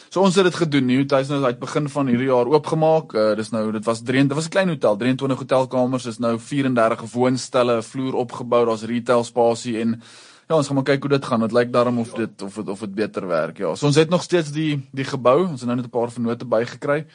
So 0.10 0.24
ons 0.26 0.36
het 0.36 0.48
dit 0.48 0.56
gedoen. 0.56 0.88
Die 0.90 0.98
hotel 0.98 1.20
is 1.20 1.30
nou 1.30 1.44
uit 1.44 1.60
begin 1.60 1.90
van 1.90 2.08
hierdie 2.10 2.32
jaar 2.32 2.50
oopgemaak. 2.50 3.14
Uh, 3.14 3.36
dis 3.38 3.52
nou 3.54 3.72
dit 3.72 3.86
was 3.86 4.02
3 4.02 4.24
dit 4.28 4.34
was 4.34 4.46
'n 4.46 4.50
klein 4.50 4.70
hotel, 4.70 4.98
23 4.98 5.38
hotelkamers, 5.38 6.06
is 6.06 6.18
nou 6.18 6.40
34 6.40 7.12
woonstelle, 7.14 7.82
vloer 7.84 8.14
opgebou, 8.14 8.66
daar's 8.66 8.84
retail 8.84 9.24
spasie 9.24 9.80
en 9.80 10.02
ja, 10.50 10.56
ons 10.56 10.66
gaan 10.68 10.76
maar 10.76 10.84
kyk 10.84 11.02
hoe 11.02 11.10
dit 11.10 11.26
gaan. 11.26 11.40
Dit 11.40 11.52
lyk 11.52 11.72
daarom 11.72 12.00
of 12.00 12.14
dit 12.18 12.42
of 12.42 12.56
dit 12.56 12.68
of 12.68 12.80
dit 12.80 12.96
beter 12.96 13.28
werk. 13.28 13.58
Ja. 13.58 13.76
So 13.76 13.86
ons 13.86 13.96
het 13.96 14.10
nog 14.10 14.24
steeds 14.24 14.52
die 14.52 14.88
die 14.92 15.06
gebou. 15.06 15.46
Ons 15.46 15.62
het 15.62 15.70
nou 15.70 15.76
net 15.76 15.86
'n 15.86 15.90
paar 15.90 16.12
vennote 16.12 16.46
bygekry. 16.46 17.06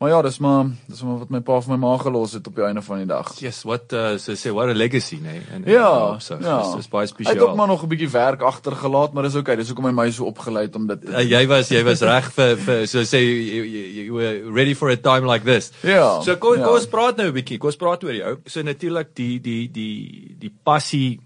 Maar 0.00 0.08
ja, 0.08 0.22
dis 0.22 0.38
maar 0.38 0.64
dis 0.86 1.02
maar 1.04 1.18
wat 1.20 1.28
my 1.28 1.38
pa 1.44 1.58
vir 1.60 1.74
my 1.74 1.76
ma 1.82 1.90
gelos 2.00 2.32
het 2.32 2.46
op 2.48 2.54
die 2.56 2.64
einde 2.64 2.80
van 2.80 3.02
die 3.02 3.06
dag. 3.10 3.34
Yes, 3.36 3.58
what 3.68 3.92
uh, 3.92 4.14
so 4.16 4.32
say 4.34 4.48
what 4.56 4.70
a 4.72 4.72
legacy, 4.72 5.18
nee. 5.20 5.42
En 5.52 5.66
Ja, 5.68 6.16
so, 6.24 6.38
ja. 6.40 6.54
Dis 6.62 6.78
dis 6.78 6.88
baie 6.88 7.04
Hy 7.04 7.10
het 7.10 7.18
ook 7.18 7.26
spesiaal. 7.26 7.56
maar 7.58 7.68
nog 7.68 7.84
'n 7.84 7.88
bietjie 7.88 8.08
werk 8.08 8.40
agtergelaat, 8.40 9.12
maar 9.12 9.28
dis 9.28 9.36
oukei. 9.36 9.56
Dis 9.56 9.68
hoekom 9.68 9.90
hy 9.90 9.92
my 9.92 10.10
so 10.10 10.24
opgelei 10.24 10.64
het 10.64 10.76
om 10.76 10.86
dit 10.86 11.04
Uh, 11.04 11.20
jy 11.20 11.46
was 11.46 11.68
jy 11.68 11.84
was 11.84 12.00
reg 12.00 12.32
vir 12.32 12.56
vir 12.56 12.86
so 12.92 13.04
sê 13.04 13.20
you, 13.20 13.64
you, 13.64 13.84
you 14.04 14.14
were 14.14 14.52
ready 14.52 14.74
for 14.74 14.88
a 14.88 14.96
time 14.96 15.26
like 15.32 15.44
this. 15.44 15.70
Ja. 15.82 16.22
So 16.22 16.36
kom 16.36 16.56
ja. 16.56 16.64
kom 16.64 16.74
ons 16.74 16.88
praat 16.88 17.16
nou 17.16 17.28
'n 17.28 17.32
bietjie. 17.36 17.58
Kom 17.58 17.68
ons 17.68 17.76
praat 17.76 18.04
oor 18.04 18.14
jou. 18.14 18.38
So 18.46 18.62
natuurlik 18.62 19.14
die 19.14 19.38
die 19.40 19.68
die 19.68 20.34
die 20.38 20.54
passie 20.64 21.20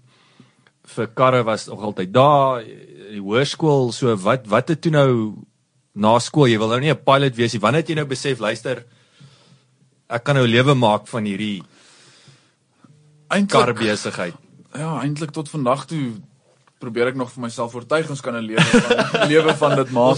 vir 0.83 1.07
karre 1.07 1.43
was 1.43 1.67
nog 1.67 1.81
altyd 1.81 2.13
daar. 2.13 2.63
Die 3.11 3.21
hoërskool, 3.21 3.91
so 3.91 4.15
wat 4.17 4.47
wat 4.47 4.67
het 4.67 4.81
toe 4.81 4.91
nou 4.91 5.31
na 5.95 6.17
skool? 6.19 6.47
Jy 6.51 6.57
wil 6.59 6.67
nou 6.73 6.79
nie 6.79 6.91
'n 6.91 7.03
pilot 7.03 7.35
wees 7.35 7.53
nie. 7.53 7.61
Wanneer 7.61 7.81
het 7.81 7.89
jy 7.89 7.95
nou 7.95 8.05
besef, 8.05 8.39
luister, 8.39 8.85
ek 10.09 10.23
kan 10.23 10.35
nou 10.35 10.45
lewe 10.47 10.75
maak 10.75 11.07
van 11.07 11.23
hierdie 11.25 11.63
Eintlik- 13.29 13.65
karbesigheid? 13.65 14.33
Ja, 14.75 15.01
eintlik 15.01 15.31
tot 15.31 15.49
vandag 15.49 15.85
toe 15.87 16.13
probeer 16.77 17.07
ek 17.07 17.15
nog 17.15 17.31
vir 17.31 17.41
myself 17.41 17.73
oortuig 17.73 18.09
ons 18.09 18.21
kan 18.21 18.35
'n 18.35 18.43
lewe 18.45 18.61
van 18.61 19.27
lewe 19.31 19.53
van 19.55 19.75
dit 19.75 19.91
maak. 19.91 20.17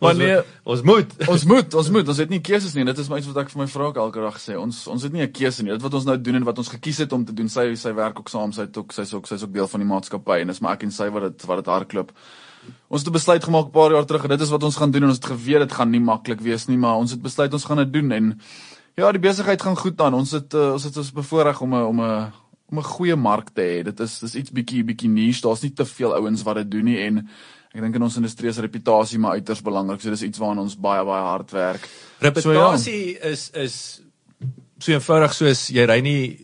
Maar 0.00 0.14
nee, 0.14 0.40
ons 0.64 0.82
moet. 0.82 1.12
ons 1.32 1.44
moet, 1.44 1.74
ons 1.74 1.90
moet, 1.90 2.08
ons 2.08 2.18
het 2.18 2.28
nie 2.28 2.40
keuses 2.40 2.74
nie. 2.74 2.84
Dit 2.84 2.98
is 2.98 3.08
maar 3.08 3.18
iets 3.18 3.26
wat 3.30 3.36
ek 3.44 3.50
vir 3.50 3.62
my 3.62 3.66
vrou 3.70 3.92
elke 3.94 4.20
dag 4.20 4.36
sê. 4.42 4.58
Ons 4.58 4.86
ons 4.86 5.02
het 5.02 5.12
nie 5.12 5.22
'n 5.22 5.30
keuse 5.32 5.62
nie. 5.62 5.72
Dit 5.72 5.82
wat 5.82 5.94
ons 5.94 6.04
nou 6.04 6.18
doen 6.20 6.34
en 6.34 6.44
wat 6.44 6.58
ons 6.58 6.68
gekies 6.68 6.98
het 6.98 7.12
om 7.12 7.24
te 7.24 7.32
doen, 7.32 7.48
sy 7.48 7.74
sy 7.74 7.94
werk 7.94 8.18
ook 8.18 8.28
saam, 8.28 8.52
sy 8.52 8.62
het 8.62 8.76
ook 8.76 8.92
sy's 8.92 9.14
ook 9.14 9.26
sy's 9.26 9.42
ook 9.42 9.52
deel 9.52 9.68
van 9.68 9.80
die 9.80 9.88
maatskappy 9.88 10.40
en 10.40 10.46
dis 10.48 10.60
maar 10.60 10.72
ek 10.74 10.82
en 10.82 10.90
sy 10.90 11.08
wat 11.08 11.22
dit 11.22 11.46
wat 11.46 11.56
dit 11.64 11.66
hardloop. 11.66 12.12
Ons 12.88 13.02
het 13.02 13.10
'n 13.10 13.12
besluit 13.12 13.44
gemaak 13.44 13.66
'n 13.66 13.70
paar 13.70 13.92
jaar 13.92 14.06
terug 14.06 14.22
en 14.22 14.28
dit 14.28 14.40
is 14.40 14.50
wat 14.50 14.62
ons 14.62 14.76
gaan 14.76 14.90
doen 14.90 15.02
en 15.02 15.08
ons 15.08 15.20
het 15.20 15.32
geweet 15.32 15.58
dit 15.58 15.72
gaan 15.72 15.90
nie 15.90 16.00
maklik 16.00 16.40
wees 16.40 16.66
nie, 16.66 16.78
maar 16.78 16.96
ons 16.96 17.10
het 17.10 17.22
besluit 17.22 17.52
ons 17.52 17.64
gaan 17.64 17.76
dit 17.76 17.92
doen 17.92 18.12
en 18.12 18.40
ja, 18.98 19.12
die 19.12 19.22
besigheid 19.22 19.62
gaan 19.62 19.76
goed 19.76 20.00
aan. 20.00 20.14
Ons 20.14 20.30
het 20.34 20.54
uh, 20.54 20.72
ons 20.72 20.84
het 20.84 20.96
ons 20.96 21.12
bevoorreg 21.12 21.60
om 21.60 21.74
'n 21.74 21.84
om 21.84 22.00
'n 22.00 22.32
om 22.70 22.78
'n 22.78 22.82
goeie 22.82 23.16
mark 23.16 23.50
te 23.54 23.62
hê. 23.62 23.84
Dit 23.84 24.00
is 24.00 24.18
dis 24.18 24.34
iets 24.34 24.50
bietjie 24.50 24.84
bietjie 24.84 25.08
niche. 25.08 25.40
Daar's 25.40 25.62
nie 25.62 25.72
te 25.72 25.84
veel 25.84 26.14
ouens 26.14 26.42
wat 26.42 26.56
dit 26.56 26.70
doen 26.70 26.84
nie 26.84 26.98
en 26.98 27.28
ek 27.74 27.80
dink 27.80 27.94
in 27.94 28.02
ons 28.02 28.16
industrie 28.16 28.48
is 28.48 28.58
reputasie 28.58 29.18
maar 29.18 29.32
uiters 29.32 29.62
belangrik. 29.62 30.00
So 30.00 30.10
dis 30.10 30.22
iets 30.22 30.38
waaraan 30.38 30.58
ons 30.58 30.76
baie 30.76 31.04
baie 31.04 31.22
hard 31.22 31.50
werk. 31.50 31.88
Reputasie 32.18 33.14
so, 33.14 33.26
ja. 33.26 33.32
is 33.32 33.50
is 33.54 34.02
so 34.78 34.92
eenvoudig 34.92 35.34
soos 35.34 35.68
jy 35.68 35.84
ry 35.86 36.00
nie 36.00 36.38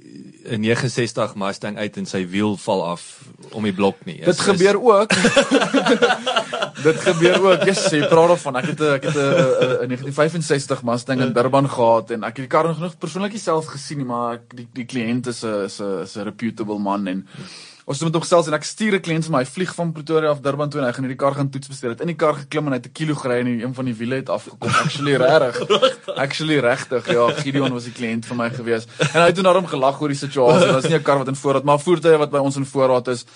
'n 0.44 0.60
69 0.60 1.34
Mustang 1.34 1.78
uit 1.78 1.96
en 1.96 2.06
sy 2.06 2.26
wiel 2.28 2.56
val 2.56 2.84
af 2.84 3.02
om 3.52 3.64
die 3.64 3.72
blok 3.72 4.04
nie. 4.04 4.20
Dit 4.24 4.40
gebeur 4.40 4.76
is... 4.76 4.82
ook. 4.82 5.10
dit 6.88 6.98
gebeur 7.06 7.38
ook. 7.42 7.64
Yes, 7.64 7.86
jy 7.90 8.04
praat 8.08 8.34
of 8.36 8.44
van 8.44 8.56
ek 8.60 8.70
het 8.72 8.80
'n 8.80 8.92
ek 8.98 9.08
het 9.08 9.16
'n 9.16 9.88
1965 9.88 10.82
Mustang 10.82 11.20
in 11.20 11.32
Durban 11.32 11.68
gehad 11.70 12.10
en 12.10 12.22
ek 12.22 12.36
het 12.36 12.44
die 12.44 12.52
kar 12.52 12.68
nog 12.68 12.76
genoeg 12.76 12.98
persoonlik 12.98 13.38
self 13.38 13.66
gesien 13.66 14.06
maar 14.06 14.40
die 14.54 14.68
die 14.72 14.84
kliënt 14.84 15.26
is 15.26 15.44
'n 15.44 15.64
is 15.64 15.80
'n 15.80 16.02
is 16.02 16.16
'n 16.16 16.28
reputable 16.28 16.78
man 16.78 17.06
en 17.06 17.26
Ons 17.84 17.98
het 18.00 18.06
met 18.08 18.14
hom 18.16 18.22
gesels 18.24 18.46
en 18.48 18.54
ek 18.56 18.64
stuur 18.64 18.94
'n 18.96 19.04
kliënt 19.04 19.26
vir 19.28 19.32
my, 19.32 19.40
hy 19.44 19.44
vlieg 19.44 19.74
van 19.76 19.92
Pretoria 19.92 20.30
af 20.30 20.40
Durban 20.40 20.70
toe 20.70 20.80
en 20.80 20.86
hy 20.86 20.92
gaan 20.92 21.04
hierdie 21.04 21.20
kar 21.20 21.34
gaan 21.34 21.50
toets 21.50 21.68
bestuur. 21.68 21.90
Het 21.90 22.00
in 22.00 22.06
die 22.06 22.16
kar 22.16 22.34
geklim 22.34 22.66
en 22.66 22.72
hy 22.72 22.78
het 22.78 22.86
'n 22.86 22.92
kilo 22.92 23.14
gery 23.14 23.40
en 23.40 23.46
een 23.46 23.74
van 23.74 23.84
die 23.84 23.94
wiele 23.94 24.14
het 24.14 24.28
afgekom. 24.28 24.70
Actually 24.84 25.16
regtig. 25.16 26.16
Actually 26.16 26.58
regtig. 26.60 27.12
Ja, 27.12 27.28
Gideon 27.42 27.72
was 27.72 27.84
die 27.84 27.92
kliënt 27.92 28.24
vir 28.24 28.36
my 28.36 28.50
gewees. 28.50 28.86
En 29.12 29.20
hy 29.20 29.26
het 29.26 29.34
toe 29.34 29.44
na 29.44 29.52
hom 29.52 29.66
gelag 29.66 30.00
oor 30.00 30.08
die 30.08 30.16
situasie. 30.16 30.64
Dit 30.64 30.74
was 30.74 30.88
nie 30.88 30.96
'n 30.96 31.02
kar 31.02 31.18
wat 31.18 31.28
in 31.28 31.36
voorraad, 31.36 31.64
maar 31.64 31.78
voertuie 31.78 32.16
wat 32.16 32.30
by 32.30 32.38
ons 32.38 32.56
in 32.56 32.64
voorraad 32.64 33.08
is. 33.08 33.26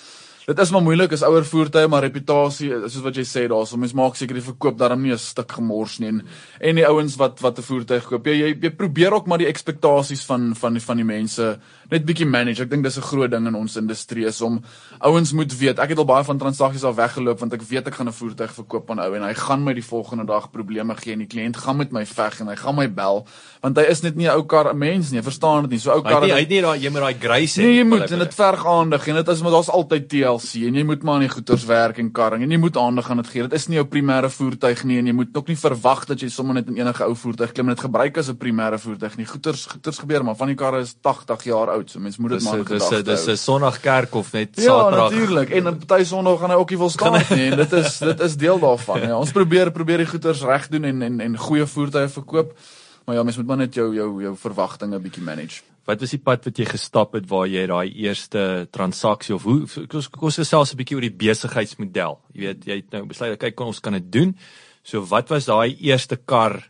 Dit 0.49 0.59
is 0.59 0.71
maar 0.73 0.81
moeilik 0.81 1.13
is 1.13 1.23
ouer 1.27 1.45
voertuie 1.45 1.89
maar 1.93 2.07
reputasie 2.07 2.71
soos 2.87 3.03
wat 3.05 3.19
jy 3.21 3.25
sê 3.29 3.43
daarso 3.53 3.77
mens 3.77 3.93
maak 3.93 4.15
seker 4.17 4.39
die 4.39 4.45
verkoop 4.47 4.79
daarom 4.81 5.03
nie 5.05 5.13
'n 5.13 5.21
stuk 5.21 5.53
gemors 5.53 5.99
nie 6.01 6.09
en 6.09 6.23
en 6.61 6.75
die 6.81 6.87
ouens 6.89 7.17
wat 7.21 7.43
wat 7.45 7.59
'n 7.59 7.63
voertuig 7.69 8.05
koop 8.09 8.27
jy, 8.27 8.33
jy 8.33 8.57
jy 8.63 8.71
probeer 8.71 9.13
ook 9.13 9.27
maar 9.27 9.39
die 9.39 9.51
ekspektasies 9.53 10.25
van 10.25 10.55
van 10.55 10.81
van 10.81 10.97
die 10.97 11.05
mense 11.05 11.59
net 11.91 12.05
bietjie 12.05 12.27
manage 12.27 12.63
ek 12.63 12.71
dink 12.71 12.85
dis 12.85 12.99
'n 12.99 13.03
groot 13.03 13.31
ding 13.31 13.47
in 13.47 13.55
ons 13.55 13.77
industrie 13.77 14.27
is 14.27 14.41
om 14.41 14.61
ouens 15.01 15.33
moet 15.33 15.59
weet 15.59 15.79
ek 15.79 15.91
het 15.91 15.99
al 15.99 16.05
baie 16.05 16.25
van 16.25 16.39
transaksies 16.39 16.85
al 16.85 16.95
weggeloop 16.95 17.41
want 17.41 17.53
ek 17.53 17.63
weet 17.63 17.89
ek 17.89 17.95
gaan 17.95 18.09
'n 18.09 18.13
voertuig 18.13 18.53
verkoop 18.53 18.91
aan 18.91 19.01
ou 19.01 19.15
en 19.15 19.23
hy 19.23 19.35
gaan 19.35 19.65
my 19.65 19.75
die 19.75 19.85
volgende 19.85 20.25
dag 20.27 20.51
probleme 20.51 20.95
gee 20.97 21.13
en 21.13 21.19
die 21.19 21.29
kliënt 21.29 21.57
gaan 21.57 21.77
met 21.77 21.93
my 21.93 22.07
veg 22.07 22.41
en 22.41 22.49
hy 22.49 22.57
gaan 22.57 22.77
my 22.77 22.89
bel 22.89 23.27
want 23.63 23.77
hy 23.77 23.85
is 23.85 24.03
net 24.03 24.17
nie 24.17 24.29
'n 24.29 24.37
ou 24.37 24.45
kar 24.45 24.71
'n 24.73 24.79
mens 24.79 25.11
nie 25.11 25.23
verstaan 25.23 25.63
dit 25.63 25.71
nie 25.71 25.81
so 25.81 25.91
ou 25.93 26.03
kar 26.03 26.23
hy 26.23 26.41
het 26.41 26.49
nie 26.49 26.63
daai 26.63 26.79
jy 26.79 26.91
moet 26.91 27.03
daai 27.03 27.19
grys 27.19 27.57
hê 27.57 27.63
nee, 27.63 27.77
jy 27.79 27.85
moet 27.85 28.11
en 28.11 28.19
dit 28.19 28.35
verg 28.35 28.67
aandag 28.67 29.09
en 29.09 29.15
dit 29.15 29.29
is 29.29 29.43
maar 29.43 29.53
daar's 29.53 29.69
altyd 29.69 30.09
TL 30.09 30.39
TLC 30.39 30.67
en 30.69 30.77
jy 30.79 30.85
moet 30.87 31.05
maar 31.05 31.19
aan 31.19 31.27
die 31.27 31.33
goeders 31.33 31.65
werk 31.69 31.99
en 32.03 32.11
karring 32.15 32.45
en 32.45 32.53
jy 32.53 32.59
moet 32.61 32.77
aandag 32.81 33.11
aan 33.11 33.23
dit 33.23 33.31
gee. 33.33 33.45
Dit 33.47 33.57
is 33.59 33.67
nie 33.71 33.79
jou 33.79 33.87
primêre 33.89 34.31
voertuig 34.33 34.83
nie 34.89 34.99
en 35.01 35.11
jy 35.11 35.15
moet 35.17 35.37
ook 35.37 35.51
nie 35.51 35.59
verwag 35.59 36.05
dat 36.11 36.23
jy 36.23 36.29
sommer 36.33 36.59
net 36.59 36.69
in 36.71 36.79
enige 36.81 37.07
ou 37.07 37.15
voertuig 37.19 37.55
klim 37.57 37.69
en 37.69 37.75
dit 37.75 37.85
gebruik 37.87 38.19
as 38.19 38.29
'n 38.29 38.39
primêre 38.39 38.79
voertuig 38.79 39.17
nie. 39.19 39.27
Goeders 39.27 39.67
goeders 39.67 39.99
gebeur 39.99 40.25
maar 40.25 40.37
van 40.37 40.49
die 40.49 40.57
karre 40.57 40.81
is 40.81 40.95
80 41.01 41.45
jaar 41.45 41.71
oud. 41.71 41.78
So 41.87 42.01
mense 42.01 42.21
moet 42.21 42.31
dit 42.31 42.43
maar 42.43 42.65
gedagte. 42.65 43.03
Dis 43.03 43.25
dis 43.25 43.35
'n 43.35 43.37
Sondag 43.37 43.81
kerk 43.81 44.15
of 44.15 44.33
net 44.33 44.49
ja, 44.57 44.63
Saterdag. 44.63 45.11
Ja, 45.11 45.19
natuurlik. 45.19 45.51
En 45.51 45.69
op 45.69 45.87
party 45.87 46.05
Sondag 46.05 46.41
gaan 46.41 46.51
hy 46.51 46.57
ook 46.57 46.71
nie 46.71 46.79
wil 46.79 46.91
staan 46.91 47.13
nie 47.13 47.51
en 47.51 47.57
dit 47.57 47.73
is 47.73 47.99
dit 47.99 48.21
is 48.21 48.37
deel 48.37 48.59
daarvan. 48.59 49.01
Ja, 49.01 49.19
ons 49.19 49.33
probeer 49.33 49.71
probeer 49.71 49.97
die 49.97 50.07
goeders 50.07 50.43
reg 50.43 50.69
doen 50.69 50.85
en 50.85 51.03
en 51.03 51.21
en 51.21 51.37
goeie 51.37 51.67
voertuie 51.67 52.09
verkoop. 52.09 52.53
Maar 53.05 53.17
ja, 53.17 53.23
mens 53.23 53.37
moet 53.37 53.47
maar 53.47 53.57
net 53.57 53.75
jou 53.75 53.95
jou 53.95 54.23
jou 54.23 54.37
verwagtinge 54.37 54.99
bietjie 54.99 55.23
manage. 55.23 55.63
Wat 55.89 56.01
was 56.01 56.11
die 56.11 56.21
pad 56.21 56.45
wat 56.45 56.59
jy 56.59 56.65
gestap 56.69 57.15
het 57.17 57.29
waar 57.29 57.47
jy 57.49 57.67
daai 57.67 57.89
eerste 57.95 58.69
transaksie 58.71 59.35
of 59.35 59.43
hoe 59.43 59.87
kos 59.89 60.09
kos 60.09 60.35
selfs 60.35 60.75
'n 60.75 60.77
bietjie 60.77 60.97
oor 60.97 61.07
die 61.07 61.17
besigheidsmodel. 61.17 62.19
Jy 62.33 62.41
weet, 62.41 62.65
jy 62.65 62.77
het 62.77 62.91
nou 62.93 63.07
besluit 63.07 63.39
kyk 63.39 63.61
ons 63.61 63.81
kan 63.81 63.93
dit 63.93 64.13
doen. 64.13 64.37
So 64.83 65.01
wat 65.01 65.29
was 65.29 65.47
daai 65.47 65.77
eerste 65.81 66.17
kar 66.17 66.69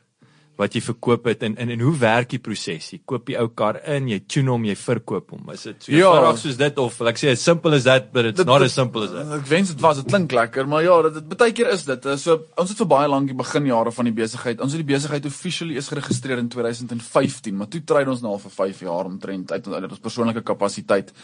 wat 0.59 0.75
jy 0.75 0.81
verkoop 0.83 1.29
het 1.31 1.45
en 1.47 1.55
en 1.63 1.71
en 1.71 1.83
hoe 1.87 1.93
werk 2.01 2.33
die 2.33 2.41
proses? 2.43 2.89
Jy 2.93 2.99
koop 3.07 3.29
die 3.31 3.37
ou 3.39 3.47
kar 3.61 3.79
in, 3.95 4.09
jy 4.11 4.19
tune 4.27 4.51
hom, 4.51 4.65
jy 4.67 4.75
verkoop 4.79 5.31
hom. 5.35 5.45
Is 5.55 5.67
dit 5.69 5.87
so 5.87 5.93
ja. 5.95 6.09
eenvoudig 6.11 6.41
soos 6.43 6.59
dit 6.59 6.81
of 6.83 6.99
like 7.07 7.21
sê 7.21 7.31
as 7.35 7.45
simple 7.45 7.77
as 7.77 7.87
that 7.87 8.11
but 8.13 8.27
it's 8.33 8.41
dit, 8.41 8.49
not 8.49 8.65
as 8.67 8.75
simple 8.75 9.07
as 9.07 9.13
that? 9.15 9.31
Ek 9.39 9.47
wens 9.51 9.71
dit 9.71 9.85
was, 9.85 10.01
dit 10.03 10.11
klink 10.11 10.35
lekker, 10.35 10.67
maar 10.71 10.83
ja, 10.83 10.97
dit 11.15 11.37
baie 11.39 11.55
keer 11.55 11.71
is 11.77 11.87
dit. 11.87 12.11
So 12.19 12.41
ons 12.59 12.75
het 12.75 12.83
vir 12.83 12.91
baie 12.91 13.13
lank 13.13 13.31
die 13.31 13.39
beginjare 13.39 13.95
van 13.95 14.11
die 14.11 14.17
besigheid. 14.19 14.65
Ons 14.65 14.75
het 14.75 14.83
die 14.83 14.91
besigheid 14.91 15.31
officially 15.31 15.79
is 15.79 15.93
geregistreer 15.93 16.43
in 16.43 16.51
2015, 16.51 17.55
maar 17.55 17.71
toe 17.71 17.85
try 17.87 18.03
ons 18.11 18.27
nou 18.27 18.35
al 18.35 18.43
vir 18.43 18.57
5 18.59 18.85
jaar 18.89 19.13
omtrent 19.13 19.55
uit 19.55 19.73
uit 19.79 19.91
ons 19.93 20.07
persoonlike 20.11 20.43
kapasiteit. 20.43 21.15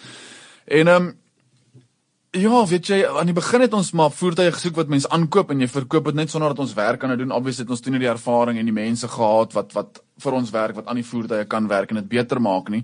En 0.65 0.87
ehm 0.95 1.11
um, 1.11 1.13
Ja, 2.35 2.65
weet 2.67 2.89
jy, 2.91 2.97
aan 3.07 3.29
die 3.31 3.35
begin 3.37 3.63
het 3.63 3.75
ons 3.79 3.93
maar 3.95 4.09
voertuie 4.11 4.51
gesoek 4.51 4.75
wat 4.81 4.89
mense 4.91 5.07
aankoop 5.15 5.53
en 5.55 5.61
jy 5.63 5.69
verkoop 5.71 6.09
dit 6.09 6.17
net 6.19 6.33
sonder 6.33 6.51
dat 6.51 6.65
ons 6.65 6.73
werk 6.75 6.99
kan 6.99 7.13
doen. 7.15 7.31
Obviously 7.31 7.63
het 7.63 7.71
ons 7.71 7.83
toe 7.85 7.93
nie 7.95 8.01
die 8.03 8.09
ervaring 8.11 8.59
en 8.59 8.67
die 8.67 8.75
mense 8.75 9.07
gehad 9.13 9.55
wat 9.55 9.71
wat 9.77 10.01
vir 10.25 10.35
ons 10.41 10.51
werk 10.51 10.75
wat 10.75 10.89
aan 10.91 10.99
die 10.99 11.07
voertuie 11.07 11.47
kan 11.47 11.69
werk 11.71 11.93
en 11.95 12.01
dit 12.01 12.09
beter 12.11 12.41
maak 12.43 12.73
nie. 12.75 12.81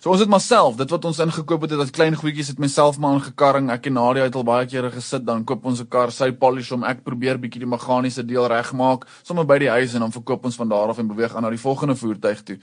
So 0.00 0.14
ons 0.14 0.24
het 0.24 0.32
maar 0.32 0.40
self, 0.40 0.78
dit 0.80 0.96
wat 0.96 1.04
ons 1.04 1.20
ingekoop 1.20 1.66
het, 1.66 1.74
dit 1.74 1.84
as 1.84 1.92
klein 1.92 2.16
goedjies 2.16 2.54
het 2.54 2.62
myself 2.64 2.96
maar 2.96 3.18
ingekarring. 3.18 3.68
Ek 3.76 3.90
en 3.90 3.98
Nadia 3.98 4.24
het 4.24 4.38
al 4.40 4.46
baie 4.48 4.64
kere 4.72 4.88
gesit 4.94 5.26
dan 5.28 5.44
koop 5.44 5.68
ons 5.68 5.84
'n 5.84 5.88
kar, 5.92 6.10
sy 6.10 6.30
polish 6.32 6.70
hom, 6.72 6.84
ek 6.84 7.04
probeer 7.04 7.36
bietjie 7.36 7.60
die 7.60 7.72
meganiese 7.76 8.24
deel 8.24 8.48
regmaak, 8.48 9.04
sommer 9.22 9.44
by 9.44 9.58
die 9.58 9.68
huis 9.68 9.92
en 9.94 10.00
dan 10.00 10.12
verkoop 10.12 10.46
ons 10.46 10.56
van 10.56 10.68
daar 10.68 10.88
af 10.88 10.98
en 10.98 11.08
beweeg 11.08 11.36
aan 11.36 11.42
na 11.42 11.50
die 11.50 11.60
volgende 11.60 11.94
voertuig 11.94 12.42
toe. 12.42 12.58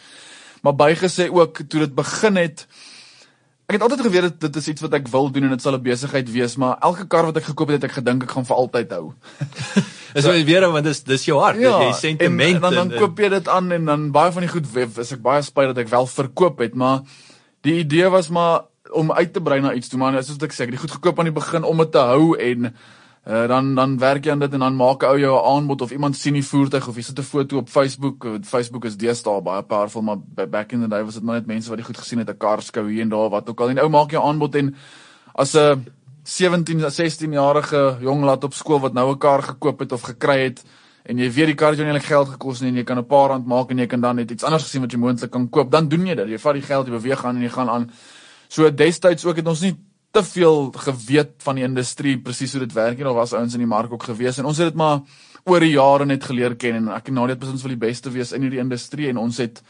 Maar 0.64 0.74
bygesê 0.74 1.30
ook 1.30 1.62
toe 1.70 1.80
dit 1.86 1.94
begin 1.96 2.36
het 2.36 2.66
Ek 3.72 3.78
het 3.78 3.86
altyd 3.86 4.02
geweet 4.04 4.34
dit 4.44 4.58
is 4.60 4.66
iets 4.68 4.84
wat 4.84 4.96
ek 4.98 5.06
wil 5.08 5.30
doen 5.32 5.46
en 5.48 5.54
dit 5.56 5.62
sal 5.64 5.78
'n 5.78 5.84
besigheid 5.86 6.28
wees, 6.28 6.58
maar 6.60 6.76
elke 6.84 7.06
kar 7.08 7.24
wat 7.24 7.38
ek 7.40 7.46
gekoop 7.56 7.70
het, 7.72 7.80
het 7.82 7.88
ek 7.88 8.04
gedink 8.04 8.24
ek 8.24 8.32
gaan 8.36 8.44
vir 8.44 8.58
altyd 8.58 8.92
hou. 8.92 9.14
Dis 10.14 10.26
so, 10.26 10.32
weer 10.44 10.68
want 10.68 10.84
dis 10.84 11.00
dis 11.08 11.24
jou 11.24 11.40
hart, 11.40 11.56
ja, 11.56 11.80
jy 11.80 11.94
sentiment 11.96 12.50
en, 12.50 12.56
en 12.56 12.62
dan 12.62 12.90
dan 12.90 13.00
koop 13.00 13.20
jy 13.20 13.30
dit 13.32 13.48
aan 13.48 13.72
en 13.72 13.86
dan 13.86 14.02
baie 14.12 14.32
van 14.36 14.44
die 14.44 14.52
goed 14.52 14.68
is 15.00 15.12
ek 15.16 15.22
baie 15.24 15.40
spyt 15.42 15.72
dat 15.72 15.78
ek 15.86 15.88
wel 15.88 16.04
verkoop 16.04 16.60
het, 16.60 16.76
maar 16.76 17.00
die 17.64 17.78
idee 17.80 18.10
was 18.12 18.28
maar 18.28 18.68
om 18.92 19.12
uit 19.12 19.32
te 19.32 19.40
brei 19.40 19.62
na 19.62 19.72
iets 19.72 19.88
toe, 19.88 20.00
maar 20.00 20.20
soos 20.20 20.36
ek 20.36 20.52
sê, 20.52 20.68
ek 20.68 20.74
het 20.74 20.76
die 20.76 20.84
goed 20.84 20.98
gekoop 21.00 21.20
aan 21.20 21.32
die 21.32 21.40
begin 21.40 21.64
om 21.64 21.78
dit 21.78 21.92
te 21.96 22.04
hou 22.12 22.36
en 22.36 22.74
Uh, 23.22 23.48
dan 23.48 23.76
dan 23.76 23.98
werk 24.00 24.26
jy 24.26 24.32
aan 24.32 24.40
dit 24.42 24.54
en 24.54 24.60
dan 24.60 24.76
maak 24.76 25.04
'n 25.04 25.06
ou 25.06 25.20
jou 25.20 25.36
'n 25.38 25.46
aanbod 25.56 25.82
of 25.82 25.92
iemand 25.92 26.16
sien 26.18 26.34
die 26.34 26.46
voertuig 26.46 26.88
of 26.88 26.96
jy 26.96 27.02
sit 27.02 27.20
'n 27.20 27.24
foto 27.24 27.58
op 27.58 27.70
Facebook. 27.70 28.26
Facebook 28.42 28.86
is 28.86 28.98
deesdae 28.98 29.42
baie 29.42 29.64
powerful, 29.64 30.02
maar 30.02 30.18
back 30.50 30.72
in 30.72 30.82
the 30.82 30.88
day 30.88 31.04
was 31.04 31.14
dit 31.14 31.24
maar 31.24 31.36
net 31.36 31.46
mense 31.46 31.70
wat 31.70 31.78
dit 31.78 31.86
goed 31.86 31.98
gesien 31.98 32.20
het, 32.20 32.30
'n 32.30 32.38
kar 32.38 32.62
skou 32.62 32.90
hier 32.90 33.02
en 33.02 33.10
daar 33.10 33.30
wat 33.30 33.50
ook 33.50 33.62
al. 33.62 33.70
En 33.70 33.80
ou 33.80 33.90
maak 33.90 34.12
jou 34.12 34.24
aanbod 34.24 34.56
en 34.56 34.76
as 35.36 35.56
'n 35.56 35.86
17, 36.24 36.92
16 36.92 37.32
jarige 37.32 37.98
jong 38.02 38.24
laat 38.24 38.44
op 38.44 38.54
skool 38.54 38.80
wat 38.80 38.94
nou 38.94 39.12
'n 39.12 39.18
kar 39.18 39.44
gekoop 39.44 39.80
het 39.80 39.92
of 39.92 40.02
gekry 40.02 40.44
het 40.44 40.64
en 41.04 41.18
jy 41.18 41.32
weet 41.32 41.46
die 41.46 41.56
kar 41.56 41.70
het 41.70 41.80
jou 41.80 41.92
nie 41.92 42.00
geld 42.00 42.30
gekos 42.30 42.62
nie 42.62 42.70
en 42.70 42.76
jy 42.76 42.84
kan 42.84 42.98
'n 42.98 43.06
paar 43.06 43.30
rand 43.30 43.46
maak 43.46 43.72
en 43.72 43.78
jy 43.78 43.88
kan 43.88 44.02
dan 44.02 44.16
net 44.16 44.32
iets 44.32 44.44
anders 44.44 44.64
gesien 44.64 44.82
wat 44.82 44.92
jy 44.92 44.98
moontlik 44.98 45.32
kan 45.32 45.50
koop, 45.50 45.72
dan 45.72 45.88
doen 45.88 46.06
jy 46.06 46.16
dit. 46.16 46.28
Jy 46.28 46.38
vat 46.40 46.54
die 46.54 46.62
geld, 46.62 46.88
jy 46.88 46.92
beweeg 46.94 47.26
aan 47.26 47.36
en 47.36 47.42
jy 47.42 47.50
gaan 47.50 47.70
aan. 47.70 47.92
So 48.48 48.70
destyds 48.74 49.26
ook 49.26 49.36
het 49.36 49.48
ons 49.48 49.62
nie 49.62 49.76
te 50.12 50.24
veel 50.24 50.72
geweet 50.76 51.38
van 51.46 51.60
die 51.60 51.66
industrie 51.66 52.18
presies 52.20 52.56
hoe 52.56 52.66
dit 52.66 52.74
werk. 52.76 53.00
En 53.00 53.12
of 53.12 53.16
was 53.16 53.34
ouens 53.34 53.54
in 53.56 53.64
die 53.64 53.70
mark 53.70 53.92
ook 53.92 54.10
gewees 54.12 54.40
en 54.40 54.50
ons 54.50 54.60
het 54.60 54.72
dit 54.74 54.80
maar 54.80 55.02
oor 55.48 55.64
die 55.64 55.74
jare 55.74 56.06
net 56.06 56.24
geleer 56.28 56.56
ken 56.60 56.84
en 56.84 56.90
ek 56.98 57.10
en 57.10 57.18
Nadia 57.18 57.36
het 57.36 57.42
beslis 57.42 57.64
wil 57.66 57.74
die 57.74 57.84
beste 57.88 58.12
wees 58.14 58.34
in 58.36 58.44
hierdie 58.46 58.62
industrie 58.62 59.10
en 59.10 59.22
ons 59.22 59.40
het 59.42 59.62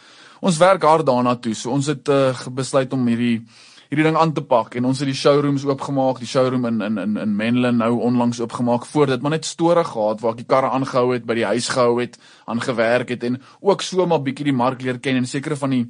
ons 0.42 0.58
werk 0.58 0.84
hard 0.84 1.06
daarna 1.06 1.36
toe. 1.38 1.54
So 1.56 1.72
ons 1.72 1.88
het 1.92 2.10
uh, 2.10 2.34
besluit 2.50 2.94
om 2.94 3.06
hierdie 3.08 3.44
hierdie 3.92 4.06
ding 4.08 4.16
aan 4.16 4.32
te 4.32 4.42
pak 4.48 4.78
en 4.80 4.86
ons 4.88 5.02
het 5.04 5.10
die 5.10 5.18
showrooms 5.20 5.66
oopgemaak. 5.68 6.22
Die 6.24 6.30
showroom 6.32 6.66
in 6.70 6.82
in 6.82 6.98
in 6.98 7.18
in 7.22 7.36
Menlyn 7.36 7.78
nou 7.84 7.92
onlangs 8.08 8.40
oopgemaak 8.42 8.88
voor 8.88 9.12
dit 9.14 9.22
maar 9.22 9.36
net 9.36 9.46
store 9.46 9.84
gehad 9.84 10.24
waar 10.24 10.34
ek 10.34 10.42
die 10.42 10.48
karre 10.48 10.72
aangehou 10.72 11.12
het 11.12 11.28
by 11.28 11.38
die 11.42 11.46
huis 11.46 11.68
gehou 11.70 12.00
het 12.00 12.18
aan 12.48 12.64
gewerk 12.64 13.14
het 13.14 13.24
en 13.28 13.42
ook 13.60 13.84
so 13.86 14.08
maar 14.08 14.24
bietjie 14.24 14.50
die 14.50 14.58
mark 14.58 14.82
leer 14.82 15.00
ken 15.00 15.22
en 15.22 15.28
sekere 15.28 15.60
van 15.60 15.76
die 15.76 15.86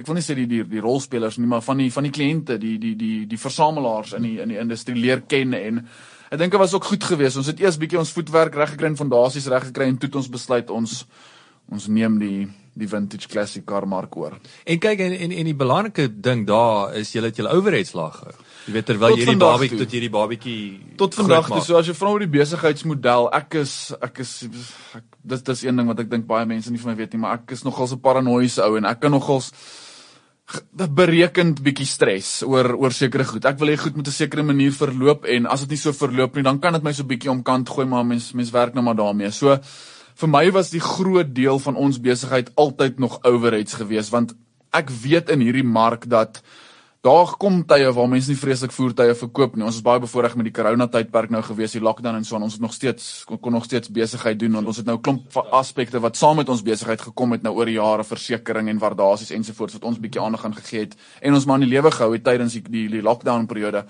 ek 0.00 0.08
wil 0.08 0.18
nie 0.18 0.24
sê 0.24 0.36
die 0.38 0.48
die 0.50 0.62
die 0.68 0.82
rolspelers 0.82 1.38
nie, 1.38 1.48
maar 1.50 1.62
van 1.64 1.82
die 1.82 1.90
van 1.92 2.08
die 2.08 2.14
kliënte, 2.14 2.58
die 2.58 2.76
die 2.78 2.94
die 2.98 3.26
die 3.30 3.40
versamelaars 3.40 4.14
in 4.18 4.26
die 4.28 4.40
in 4.42 4.52
die 4.54 4.60
industrie 4.60 4.96
leer 4.98 5.24
ken 5.28 5.54
en 5.58 5.84
ek 6.30 6.38
dink 6.40 6.52
dit 6.54 6.60
was 6.60 6.74
ook 6.74 6.90
goed 6.90 7.04
geweest. 7.04 7.38
Ons 7.40 7.52
het 7.52 7.60
eers 7.62 7.78
bietjie 7.78 8.00
ons 8.00 8.12
voetwerk 8.14 8.56
reg 8.58 8.74
gekry 8.74 8.90
en 8.92 8.98
fondasies 8.98 9.48
reg 9.52 9.70
gekry 9.70 9.88
en 9.88 9.98
toe 9.98 10.10
het 10.10 10.20
ons 10.22 10.30
besluit 10.32 10.70
ons 10.70 11.04
ons 11.72 11.88
neem 11.88 12.18
die 12.20 12.38
die 12.74 12.88
vintage 12.90 13.28
classic 13.30 13.62
car 13.66 13.86
mark 13.86 14.16
oor. 14.18 14.34
En 14.66 14.80
kyk 14.82 15.02
en 15.04 15.12
en, 15.14 15.32
en 15.32 15.46
die 15.46 15.54
belangrike 15.54 16.08
ding 16.10 16.42
daar 16.48 16.96
is 16.98 17.12
jy 17.14 17.22
het 17.22 17.38
jou 17.38 17.46
overheads 17.46 17.94
laag 17.94 18.18
gehou. 18.18 18.34
Jy 18.64 18.72
weet 18.74 18.86
terwyl 18.88 19.14
jy 19.14 19.28
die 19.28 19.36
barbie 19.38 19.70
tot 19.76 19.94
hierdie 19.94 20.10
babietjie 20.10 20.58
tot 20.98 21.14
vandag 21.14 21.50
toe. 21.52 21.60
So 21.62 21.78
as 21.78 21.90
jy 21.90 21.94
vra 21.94 22.10
oor 22.14 22.24
die 22.24 22.32
besigheidsmodel, 22.32 23.28
ek 23.36 23.58
is 23.60 23.74
ek 24.02 24.22
is 24.24 24.32
ek, 24.96 25.06
dis 25.34 25.46
dis 25.46 25.64
een 25.66 25.78
ding 25.78 25.90
wat 25.92 26.02
ek 26.02 26.10
dink 26.10 26.26
baie 26.26 26.48
mense 26.48 26.72
nie 26.72 26.82
van 26.82 26.94
my 26.94 26.98
weet 26.98 27.14
nie, 27.14 27.22
maar 27.22 27.38
ek 27.38 27.54
is 27.54 27.62
nogals 27.66 27.94
'n 27.94 28.02
paranoïese 28.02 28.64
ou 28.64 28.76
en 28.80 28.90
ek 28.90 29.00
kan 29.04 29.14
nogals 29.14 29.52
berekend 30.74 31.62
bietjie 31.64 31.86
stres 31.88 32.42
oor 32.44 32.74
oor 32.76 32.92
sekere 32.92 33.24
goed. 33.24 33.46
Ek 33.48 33.58
wil 33.58 33.72
hê 33.72 33.76
goed 33.80 33.96
moet 33.96 34.08
'n 34.08 34.12
sekere 34.12 34.42
manier 34.42 34.72
verloop 34.72 35.24
en 35.24 35.46
as 35.46 35.60
dit 35.60 35.70
nie 35.70 35.78
so 35.80 35.92
verloop 35.92 36.36
nie, 36.36 36.42
dan 36.42 36.60
kan 36.60 36.72
dit 36.72 36.82
my 36.82 36.92
so 36.92 37.04
bietjie 37.04 37.30
omkant 37.30 37.68
gooi, 37.68 37.86
maar 37.86 38.04
mens 38.04 38.32
mens 38.32 38.50
werk 38.50 38.74
nou 38.74 38.84
maar 38.84 38.96
daarmee. 38.96 39.30
So 39.30 39.58
vir 40.14 40.28
my 40.28 40.50
was 40.50 40.70
die 40.70 40.80
groot 40.80 41.34
deel 41.34 41.58
van 41.58 41.76
ons 41.76 41.98
besigheid 41.98 42.50
altyd 42.56 42.98
nog 42.98 43.24
overheads 43.24 43.74
geweest 43.74 44.10
want 44.10 44.34
ek 44.72 44.90
weet 44.90 45.30
in 45.30 45.40
hierdie 45.40 45.64
mark 45.64 46.08
dat 46.08 46.42
daar 47.04 47.34
kom 47.36 47.58
tye 47.68 47.90
waar 47.92 48.08
mense 48.08 48.30
nie 48.32 48.38
vreeslik 48.40 48.72
voertuie 48.72 49.12
verkoop 49.18 49.58
nie. 49.58 49.64
Ons 49.66 49.76
is 49.76 49.84
baie 49.84 50.00
bevoordeel 50.00 50.38
met 50.40 50.46
die 50.48 50.54
corona 50.56 50.86
tydperk 50.88 51.32
nou 51.34 51.42
gewees, 51.44 51.74
die 51.76 51.82
lockdown 51.84 52.16
en 52.16 52.24
so 52.24 52.38
aan. 52.38 52.46
Ons 52.46 52.56
het 52.56 52.64
nog 52.64 52.72
steeds 52.72 53.08
kon, 53.28 53.40
kon 53.44 53.52
nog 53.52 53.66
steeds 53.68 53.92
besigheid 53.92 54.38
doen 54.40 54.56
want 54.56 54.70
ons 54.72 54.80
het 54.80 54.88
nou 54.88 54.96
'n 54.96 55.02
klomp 55.02 55.36
aspekte 55.52 56.00
wat 56.00 56.16
saam 56.16 56.36
met 56.36 56.48
ons 56.48 56.62
besigheid 56.62 57.00
gekom 57.00 57.32
het 57.32 57.42
nou 57.42 57.54
oor 57.54 57.66
die 57.66 57.76
jare, 57.76 58.04
versekerings 58.04 58.70
en 58.70 58.78
waardasies 58.78 59.30
ensovoorts 59.30 59.74
wat 59.74 59.84
ons 59.84 60.00
bietjie 60.00 60.20
aandag 60.20 60.44
aan 60.44 60.54
gegee 60.54 60.80
het 60.80 60.96
en 61.20 61.34
ons 61.34 61.44
maar 61.44 61.60
in 61.60 61.68
die 61.68 61.76
lewe 61.76 61.90
gehou 61.90 62.12
het 62.12 62.24
tydens 62.24 62.52
die 62.52 62.62
die, 62.62 62.88
die 62.88 63.02
lockdown 63.02 63.46
periode. 63.46 63.84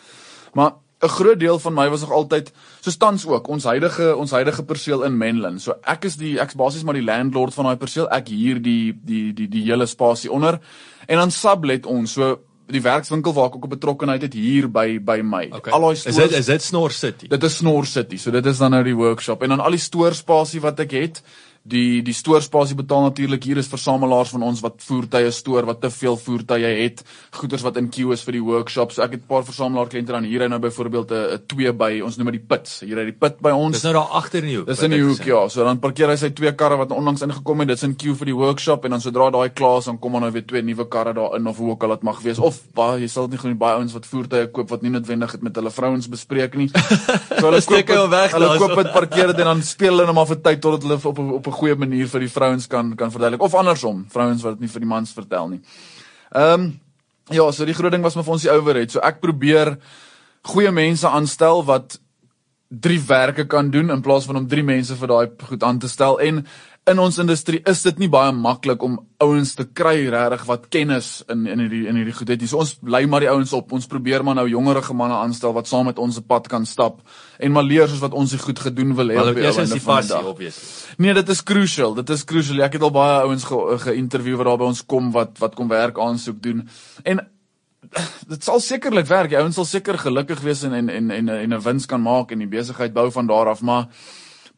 Maar 0.54 0.72
'n 1.02 1.08
groot 1.08 1.38
deel 1.38 1.58
van 1.58 1.74
my 1.74 1.88
was 1.88 2.00
nog 2.00 2.10
altyd 2.10 2.52
so 2.80 2.90
tans 2.90 3.26
ook 3.26 3.48
ons 3.48 3.64
huidige 3.64 4.16
ons 4.16 4.30
huidige 4.30 4.64
perseel 4.64 5.04
in 5.04 5.16
Menlyn. 5.16 5.60
So 5.60 5.74
ek 5.82 6.04
is 6.04 6.16
die 6.16 6.40
ek's 6.40 6.54
basies 6.54 6.82
maar 6.82 6.94
die 6.94 7.04
landlord 7.04 7.54
van 7.54 7.64
daai 7.64 7.76
perseel. 7.76 8.08
Ek 8.10 8.28
huur 8.28 8.62
die 8.62 8.92
die 9.04 9.32
die 9.32 9.48
die 9.48 9.62
hele 9.62 9.86
spasie 9.86 10.30
onder 10.30 10.60
en 11.06 11.16
dan 11.16 11.30
sublet 11.30 11.86
ons. 11.86 12.12
So 12.12 12.38
die 12.72 12.80
werkswinkel 12.82 13.34
waar 13.36 13.50
ek 13.50 13.56
ook 13.58 13.68
betrokkeheid 13.74 14.22
het 14.24 14.36
hier 14.36 14.68
by 14.72 14.98
by 15.04 15.18
my. 15.24 15.48
Okay. 15.52 15.72
Al 15.72 15.84
daai 15.84 15.96
stores 15.96 16.16
Is 16.16 16.20
dit 16.22 16.38
is 16.38 16.46
dit 16.46 16.62
Snor 16.62 16.94
City? 16.96 17.28
Dit 17.28 17.42
is 17.44 17.56
Snor 17.60 17.86
City. 17.86 18.16
So 18.20 18.32
dit 18.34 18.46
is 18.46 18.60
dan 18.62 18.72
nou 18.72 18.82
die 18.86 18.96
workshop 18.96 19.42
en 19.44 19.56
dan 19.56 19.64
al 19.64 19.76
die 19.76 19.82
stoorspasie 19.82 20.62
wat 20.64 20.80
ek 20.80 20.96
het, 20.96 21.20
die 21.64 22.02
die 22.04 22.12
stoorspasie 22.12 22.76
betaal 22.76 23.06
natuurlik 23.06 23.46
hier 23.48 23.56
is 23.56 23.70
versamelaars 23.72 24.34
van 24.34 24.42
ons 24.44 24.60
wat 24.60 24.82
voertuie 24.84 25.30
stoor 25.32 25.64
wat 25.64 25.80
te 25.80 25.88
veel 25.88 26.18
voertuie 26.20 26.72
het 26.82 27.00
goederes 27.38 27.64
wat 27.64 27.78
in 27.80 27.88
queue 27.88 28.12
is 28.12 28.24
vir 28.26 28.36
die 28.36 28.42
workshops 28.44 28.98
ek 29.00 29.16
het 29.16 29.22
'n 29.22 29.30
paar 29.30 29.44
versamelaar 29.48 29.88
kliënte 29.88 30.12
dan 30.12 30.28
hier 30.28 30.44
nou 30.48 30.58
byvoorbeeld 30.60 31.10
'n 31.12 31.40
twee 31.48 31.72
by 31.72 32.00
ons 32.04 32.18
noem 32.18 32.32
dit 32.32 32.40
die 32.40 32.46
pits. 32.48 32.80
Hier 32.80 32.98
uit 32.98 33.06
die 33.06 33.16
pit 33.16 33.40
by 33.40 33.50
ons. 33.50 33.72
Dis 33.72 33.82
nou 33.82 33.94
daar 33.94 34.12
agter 34.12 34.42
in 34.42 34.48
die 34.48 34.56
hoek 34.56 34.66
dis 34.66 34.82
in 34.82 34.90
die 34.90 35.02
hoek 35.02 35.24
ja. 35.24 35.48
so 35.48 35.64
dan 35.64 35.78
parkeer 35.78 36.08
hy 36.08 36.16
sy 36.16 36.30
twee 36.30 36.52
karre 36.52 36.76
wat 36.76 36.90
onlangs 36.90 37.22
ingekom 37.22 37.60
het 37.60 37.68
dit's 37.68 37.82
in 37.82 37.96
queue 37.96 38.14
vir 38.14 38.26
die 38.26 38.36
workshop 38.36 38.84
en 38.84 38.90
dan 38.90 39.00
sodra 39.00 39.30
daai 39.30 39.48
klaar 39.48 39.78
is 39.78 39.84
dan 39.84 39.98
kom 39.98 40.12
dan 40.12 40.20
nou 40.20 40.32
weer 40.32 40.44
twee 40.46 40.62
nuwe 40.62 40.86
karre 40.88 41.14
daarin 41.14 41.46
of 41.46 41.56
hoe 41.56 41.70
ook 41.70 41.82
al 41.82 41.96
dit 41.96 42.02
mag 42.02 42.20
wees. 42.20 42.38
Of 42.38 42.60
baie 42.74 43.00
jy 43.00 43.08
sal 43.08 43.22
dit 43.28 43.32
nie 43.32 43.38
genoeg 43.38 43.58
baie 43.58 43.76
ouens 43.76 43.92
wat 43.92 44.06
voertuie 44.06 44.50
koop 44.50 44.68
wat 44.68 44.82
nie 44.82 44.90
noodwendig 44.90 45.32
het 45.32 45.42
met 45.42 45.56
hulle 45.56 45.70
vrouens 45.70 46.08
bespreek 46.08 46.54
nie. 46.54 46.70
So 47.40 47.46
hulle 47.50 47.60
steek 47.60 47.88
hom 47.88 48.10
weg 48.10 48.32
hulle 48.32 48.58
koop 48.58 48.76
dit 48.76 48.92
parkeer 48.92 49.26
dit 49.26 49.38
en 49.38 49.44
dan 49.44 49.62
speel 49.62 49.96
hulle 49.96 50.06
hom 50.06 50.18
af 50.18 50.28
vir 50.28 50.40
tyd 50.42 50.60
totdat 50.60 50.82
hulle 50.82 50.98
op 51.04 51.18
op 51.18 51.46
'n 51.46 51.53
goeie 51.54 51.76
manier 51.78 52.08
vir 52.10 52.26
die 52.26 52.32
vrouens 52.32 52.66
kan 52.70 52.94
kan 52.98 53.12
verduidelik 53.14 53.42
of 53.42 53.54
andersom, 53.54 54.04
vrouens 54.12 54.42
wat 54.44 54.58
dit 54.58 54.66
nie 54.66 54.72
vir 54.72 54.84
die 54.84 54.92
mans 54.94 55.14
vertel 55.16 55.54
nie. 55.56 55.60
Ehm 56.34 56.60
um, 56.60 56.72
ja, 57.32 57.44
so 57.52 57.64
die 57.64 57.74
groot 57.74 57.92
ding 57.92 58.02
was 58.04 58.16
met 58.18 58.28
ons 58.28 58.42
die 58.44 58.52
overhead. 58.52 58.92
So 58.92 59.00
ek 59.00 59.22
probeer 59.22 59.78
goeie 60.44 60.72
mense 60.74 61.08
aanstel 61.08 61.64
wat 61.64 61.98
drie 62.68 63.00
werke 63.00 63.46
kan 63.46 63.70
doen 63.70 63.90
in 63.90 64.02
plaas 64.02 64.26
van 64.28 64.36
om 64.42 64.48
drie 64.48 64.64
mense 64.64 64.96
vir 64.98 65.08
daai 65.08 65.28
goed 65.48 65.62
aan 65.62 65.78
te 65.78 65.88
stel 65.88 66.18
en 66.20 66.44
in 66.84 67.00
ons 67.00 67.16
industrie 67.20 67.62
is 67.70 67.80
dit 67.86 68.00
nie 68.02 68.10
baie 68.12 68.32
maklik 68.36 68.82
om 68.84 68.98
ouens 69.24 69.54
te 69.56 69.64
kry 69.64 70.04
regtig 70.12 70.42
wat 70.48 70.66
kennis 70.72 71.08
in 71.32 71.46
in 71.48 71.62
hierdie 71.62 71.84
in 71.88 71.96
hierdie 71.96 72.16
goed 72.18 72.32
het 72.34 72.42
nie. 72.44 72.48
So 72.50 72.60
ons 72.60 72.74
lei 72.82 73.06
maar 73.08 73.24
die 73.24 73.30
ouens 73.32 73.54
op. 73.56 73.72
Ons 73.72 73.88
probeer 73.88 74.24
maar 74.24 74.36
nou 74.36 74.44
jongerige 74.50 74.96
manne 74.96 75.16
aanstel 75.16 75.54
wat 75.56 75.70
saam 75.70 75.88
met 75.88 75.98
ons 76.02 76.18
se 76.20 76.24
pad 76.28 76.48
kan 76.52 76.66
stap 76.68 77.00
en 77.38 77.54
maar 77.56 77.64
leer 77.64 77.88
soos 77.88 78.02
wat 78.04 78.12
ons 78.12 78.30
se 78.30 78.40
goed 78.42 78.60
gedoen 78.60 78.92
wil 78.98 79.14
hê 79.14 79.16
op 79.16 79.32
die 79.32 79.46
einde 79.48 79.80
van 79.80 80.02
die 80.02 80.12
dag. 80.12 80.28
Obviously. 80.34 80.96
Nee, 80.98 81.14
dit 81.16 81.28
is 81.28 81.42
crucial. 81.42 81.96
Dit 81.96 82.10
is 82.10 82.24
crucial. 82.24 82.60
Ek 82.66 82.76
het 82.76 82.84
al 82.84 82.92
baie 82.92 83.22
ouens 83.24 83.48
ge-interview 83.48 84.36
wat 84.40 84.52
daar 84.52 84.60
by 84.60 84.72
ons 84.74 84.84
kom 84.84 85.12
wat 85.16 85.40
wat 85.40 85.56
kom 85.56 85.72
werk 85.72 85.98
aansoek 85.98 86.42
doen. 86.44 86.66
En 87.02 87.24
dit 88.32 88.44
sal 88.44 88.60
sekerlik 88.60 89.08
werk. 89.08 89.32
Die 89.32 89.40
ouens 89.40 89.56
sal 89.56 89.68
seker 89.72 89.96
gelukkig 90.04 90.44
wees 90.44 90.66
en 90.68 90.76
en 90.76 90.92
en 90.92 91.28
en 91.32 91.54
'n 91.54 91.64
wins 91.64 91.86
kan 91.86 92.02
maak 92.02 92.32
en 92.32 92.44
die 92.44 92.56
besigheid 92.58 92.92
bou 92.92 93.10
van 93.10 93.26
daar 93.26 93.56
af, 93.56 93.62
maar 93.62 93.88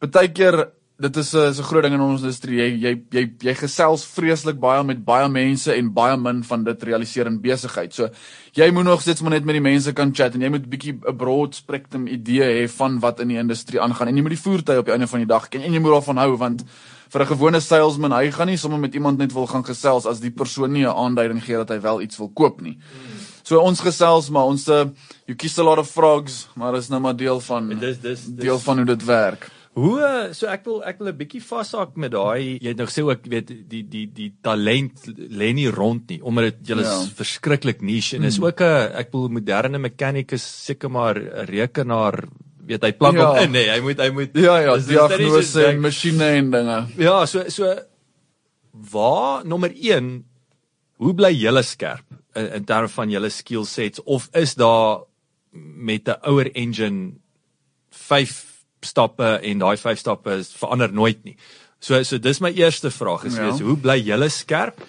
baie 0.03 0.27
keer 0.27 0.67
dit 0.99 1.17
is 1.17 1.33
'n 1.33 1.49
is 1.49 1.59
'n 1.59 1.63
groot 1.63 1.83
ding 1.83 1.93
in 1.93 2.01
ons 2.01 2.21
industrie. 2.21 2.57
Jy 2.57 2.69
jy 2.81 3.01
jy 3.11 3.31
jy 3.39 3.53
gesels 3.53 4.05
vreeslik 4.05 4.59
baie 4.59 4.83
met 4.83 5.05
baie 5.05 5.29
mense 5.29 5.73
en 5.73 5.93
baie 5.93 6.17
min 6.17 6.43
van 6.43 6.63
dit 6.63 6.83
realiseer 6.83 7.27
in 7.27 7.41
besigheid. 7.41 7.93
So 7.93 8.09
jy 8.53 8.71
moet 8.71 8.83
nog 8.83 9.01
steeds 9.01 9.21
maar 9.21 9.31
net 9.31 9.45
met 9.45 9.53
die 9.53 9.61
mense 9.61 9.93
kan 9.93 10.15
chat 10.15 10.33
en 10.33 10.41
jy 10.41 10.49
moet 10.49 10.65
'n 10.65 10.69
bietjie 10.69 10.99
'n 11.07 11.17
broad 11.17 11.55
spectrum 11.55 12.07
idee 12.07 12.41
hê 12.43 12.69
van 12.69 12.99
wat 12.99 13.19
in 13.19 13.27
die 13.27 13.37
industrie 13.37 13.79
aangaan 13.79 14.07
en 14.07 14.15
jy 14.15 14.21
moet 14.21 14.35
die 14.35 14.49
voertuie 14.49 14.77
op 14.79 14.85
die 14.85 14.93
einde 14.93 15.07
van 15.07 15.19
die 15.19 15.27
dag 15.27 15.49
ken 15.49 15.61
en 15.61 15.73
jy 15.73 15.79
moet 15.79 15.91
daarvan 15.91 16.17
hou 16.17 16.37
want 16.37 16.63
vir 17.09 17.21
'n 17.21 17.25
gewone 17.27 17.59
salesman, 17.59 18.11
hy 18.11 18.31
gaan 18.31 18.47
nie 18.47 18.57
sommer 18.57 18.79
met 18.79 18.93
iemand 18.93 19.17
net 19.17 19.33
wil 19.33 19.47
gaan 19.47 19.63
gesels 19.63 20.05
as 20.05 20.19
die 20.19 20.31
persoon 20.31 20.71
nie 20.71 20.85
'n 20.85 20.95
aanduiding 20.95 21.43
gee 21.43 21.55
dat 21.55 21.69
hy 21.69 21.79
wel 21.79 22.01
iets 22.01 22.17
wil 22.17 22.29
koop 22.29 22.61
nie. 22.61 22.77
So 23.43 23.59
ons 23.59 23.79
gesels 23.79 24.29
maar 24.29 24.45
ons 24.45 24.67
uh, 24.67 24.85
you 25.25 25.35
kiss 25.35 25.59
a 25.59 25.63
lot 25.63 25.77
of 25.77 25.89
frogs, 25.89 26.47
maar 26.55 26.73
dit 26.73 26.81
is 26.81 26.89
nou 26.89 26.99
maar 26.99 27.15
deel 27.15 27.39
van 27.39 27.69
dis 27.79 27.99
dis 27.99 28.25
deel 28.25 28.59
van 28.59 28.77
hoe 28.77 28.85
dit 28.85 29.05
werk. 29.05 29.56
Hoe 29.77 29.97
eh, 30.01 30.29
so 30.33 30.49
ek 30.49 30.63
wil 30.65 30.79
ek 30.89 30.97
wil 30.97 31.11
'n 31.11 31.17
bietjie 31.19 31.41
vashaak 31.43 31.97
met 32.01 32.11
daai 32.15 32.57
jy 32.57 32.71
het 32.71 32.79
nou 32.79 32.87
gesê 32.89 33.03
ook 33.05 33.27
weet 33.29 33.51
die 33.69 33.83
die 33.85 34.07
die 34.09 34.31
talent 34.41 35.05
lê 35.15 35.51
nie 35.53 35.69
rond 35.69 36.09
nie 36.09 36.17
omdat 36.21 36.49
dit 36.49 36.71
julle 36.71 36.85
ja. 36.87 36.95
verskriklik 37.19 37.83
niche 37.85 38.17
en 38.17 38.25
is 38.25 38.39
hmm. 38.39 38.49
ook 38.49 38.61
'n 38.61 38.97
ek 39.03 39.13
wil 39.13 39.29
moderne 39.29 39.77
mechanicus 39.77 40.41
seker 40.65 40.89
maar 40.89 41.15
'n 41.21 41.45
rekenaar 41.45 42.25
weet 42.65 42.83
hy 42.83 42.91
plak 42.91 43.15
ja. 43.15 43.29
op 43.29 43.37
in 43.45 43.53
nee 43.53 43.69
hy 43.69 43.79
moet 43.85 44.01
hy 44.01 44.09
moet 44.09 44.33
ja 44.33 44.57
ja 44.65 44.77
diagnose 44.81 45.67
en 45.67 45.79
masjiene 45.85 46.31
en 46.41 46.51
dinge 46.51 46.79
ja 46.97 47.25
so 47.25 47.45
so 47.47 47.69
waar 48.91 49.45
nommer 49.45 49.69
1 49.69 50.25
hoe 50.97 51.13
bly 51.13 51.33
julle 51.37 51.61
skerp 51.61 52.05
in, 52.33 52.49
in 52.59 52.65
terme 52.65 52.89
van 52.89 53.13
julle 53.13 53.29
skill 53.29 53.65
sets 53.65 54.01
of 54.03 54.29
is 54.33 54.57
daar 54.57 55.05
met 55.53 56.09
'n 56.09 56.17
ouer 56.25 56.49
engine 56.55 57.13
5 57.93 58.46
stappe 58.85 59.37
en 59.43 59.63
daai 59.63 59.77
vyf 59.77 59.99
stappe 59.99 60.37
is 60.41 60.51
verander 60.57 60.93
nooit 60.93 61.23
nie. 61.25 61.37
So 61.79 62.01
so 62.03 62.17
dis 62.17 62.41
my 62.41 62.51
eerste 62.57 62.91
vraag 62.91 63.27
is 63.29 63.37
ja. 63.37 63.47
wees, 63.47 63.61
hoe 63.61 63.77
bly 63.77 63.99
julle 64.01 64.29
skerp? 64.33 64.81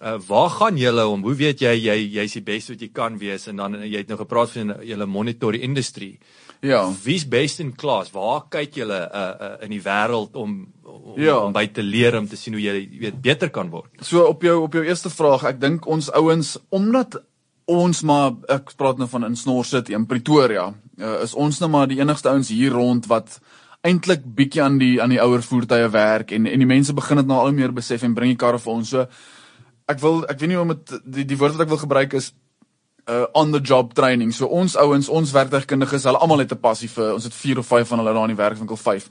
Uh 0.00 0.16
waar 0.26 0.50
gaan 0.50 0.78
julle 0.80 1.06
om? 1.06 1.22
Hoe 1.22 1.34
weet 1.34 1.60
jy 1.60 1.74
jy 1.76 1.96
jy's 2.16 2.36
die 2.38 2.44
beste 2.44 2.74
wat 2.74 2.84
jy 2.84 2.90
kan 2.94 3.18
wees 3.18 3.48
en 3.50 3.56
dan 3.56 3.80
jy 3.82 3.98
het 3.98 4.08
nou 4.08 4.20
gepraat 4.20 4.54
van 4.54 4.76
julle 4.86 5.06
monitor 5.06 5.52
die 5.52 5.66
industrie. 5.66 6.18
Ja. 6.60 6.84
Wie's 7.04 7.24
best 7.28 7.60
in 7.60 7.72
class? 7.76 8.12
Waar 8.12 8.44
kyk 8.52 8.76
julle 8.82 9.00
uh, 9.08 9.24
uh 9.40 9.56
in 9.64 9.74
die 9.74 9.82
wêreld 9.82 10.36
om 10.36 10.66
om, 10.84 11.18
ja. 11.20 11.36
om 11.38 11.52
by 11.54 11.66
te 11.72 11.82
leer 11.82 12.16
om 12.18 12.26
te 12.28 12.36
sien 12.36 12.54
hoe 12.56 12.62
jy 12.62 12.74
weet 13.00 13.20
beter 13.22 13.50
kan 13.50 13.70
word? 13.70 13.90
So 14.04 14.24
op 14.28 14.42
jou 14.42 14.60
op 14.64 14.74
jou 14.74 14.84
eerste 14.84 15.10
vraag, 15.10 15.46
ek 15.54 15.60
dink 15.60 15.86
ons 15.86 16.10
ouens 16.12 16.56
omdat 16.68 17.20
ons 17.64 18.02
maar 18.02 18.32
ek 18.48 18.74
praat 18.76 18.98
nou 18.98 19.08
van 19.08 19.24
in 19.24 19.36
Snor 19.36 19.64
City 19.64 19.94
in 19.94 20.06
Pretoria 20.06 20.68
uh, 20.98 21.22
is 21.22 21.34
ons 21.34 21.60
nou 21.60 21.70
maar 21.70 21.86
die 21.86 22.00
enigste 22.00 22.28
ouens 22.28 22.48
hier 22.48 22.72
rond 22.72 23.06
wat 23.06 23.40
eintlik 23.86 24.24
bietjie 24.24 24.62
aan 24.62 24.78
die 24.80 25.00
aan 25.00 25.12
die 25.14 25.20
ouer 25.22 25.42
voertuie 25.42 25.88
werk 25.92 26.32
en 26.36 26.46
en 26.46 26.58
die 26.58 26.68
mense 26.68 26.94
begin 26.96 27.22
dit 27.22 27.26
nou 27.26 27.38
al 27.40 27.52
meer 27.56 27.72
besef 27.72 28.02
en 28.04 28.14
bring 28.14 28.34
die 28.34 28.40
karre 28.40 28.58
vir 28.60 28.72
ons. 28.72 28.90
So 28.92 29.06
ek 29.88 30.00
wil 30.02 30.24
ek 30.28 30.40
weet 30.40 30.52
nie 30.52 30.60
om 30.60 30.72
met 30.74 30.96
die 31.04 31.24
die 31.24 31.38
woord 31.40 31.56
wat 31.56 31.66
ek 31.66 31.72
wil 31.72 31.84
gebruik 31.84 32.16
is 32.20 32.32
uh 33.08 33.24
on 33.34 33.52
the 33.52 33.60
job 33.60 33.94
training. 33.96 34.32
So 34.36 34.46
ons 34.46 34.76
ouens 34.76 35.08
ons 35.08 35.32
werktuigkundiges 35.32 36.04
hulle 36.04 36.20
almal 36.20 36.44
het 36.44 36.52
'n 36.52 36.60
passie 36.60 36.88
vir 36.88 37.14
ons 37.14 37.24
het 37.24 37.34
4 37.34 37.58
of 37.58 37.66
5 37.66 37.88
van 37.88 37.98
hulle 37.98 38.14
daar 38.14 38.28
in 38.28 38.36
die 38.36 38.42
werkswinkel 38.42 38.76
5 38.76 39.08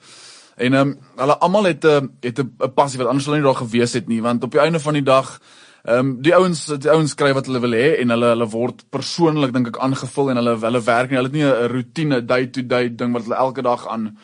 en 0.59 0.73
ehm 0.73 0.87
um, 0.87 0.97
hulle 1.15 1.37
almal 1.39 1.63
het 1.63 1.83
'n 1.83 1.87
uh, 1.87 2.01
het 2.21 2.39
'n 2.39 2.73
passie 2.73 2.99
wat 2.99 3.07
anders 3.07 3.25
hulle 3.25 3.37
nie 3.37 3.45
daar 3.45 3.63
gewees 3.65 3.93
het 3.93 4.07
nie 4.07 4.21
want 4.21 4.43
op 4.43 4.51
die 4.51 4.61
einde 4.61 4.79
van 4.79 4.93
die 4.93 5.03
dag 5.03 5.39
Ehm 5.87 5.99
um, 5.99 6.21
die 6.21 6.35
ouens 6.35 6.65
die 6.65 6.91
ouens 6.91 7.11
skryf 7.15 7.37
wat 7.37 7.45
hulle 7.47 7.61
wil 7.63 7.75
hê 7.77 8.01
en 8.01 8.09
hulle 8.09 8.33
hulle 8.33 8.49
word 8.51 8.83
persoonlik 8.91 9.53
dink 9.55 9.67
ek 9.71 9.79
aangevul 9.79 10.31
en 10.31 10.41
hulle 10.41 10.57
hulle 10.59 10.81
werk 10.83 11.09
nie. 11.09 11.17
Hulle 11.17 11.31
het 11.31 11.37
nie 11.37 11.47
'n 11.47 11.71
roetine 11.71 12.25
day 12.25 12.47
to 12.47 12.61
day 12.61 12.89
ding 12.89 13.13
wat 13.13 13.23
hulle 13.23 13.39
elke 13.39 13.61
dag 13.61 13.87
aan 13.87 14.17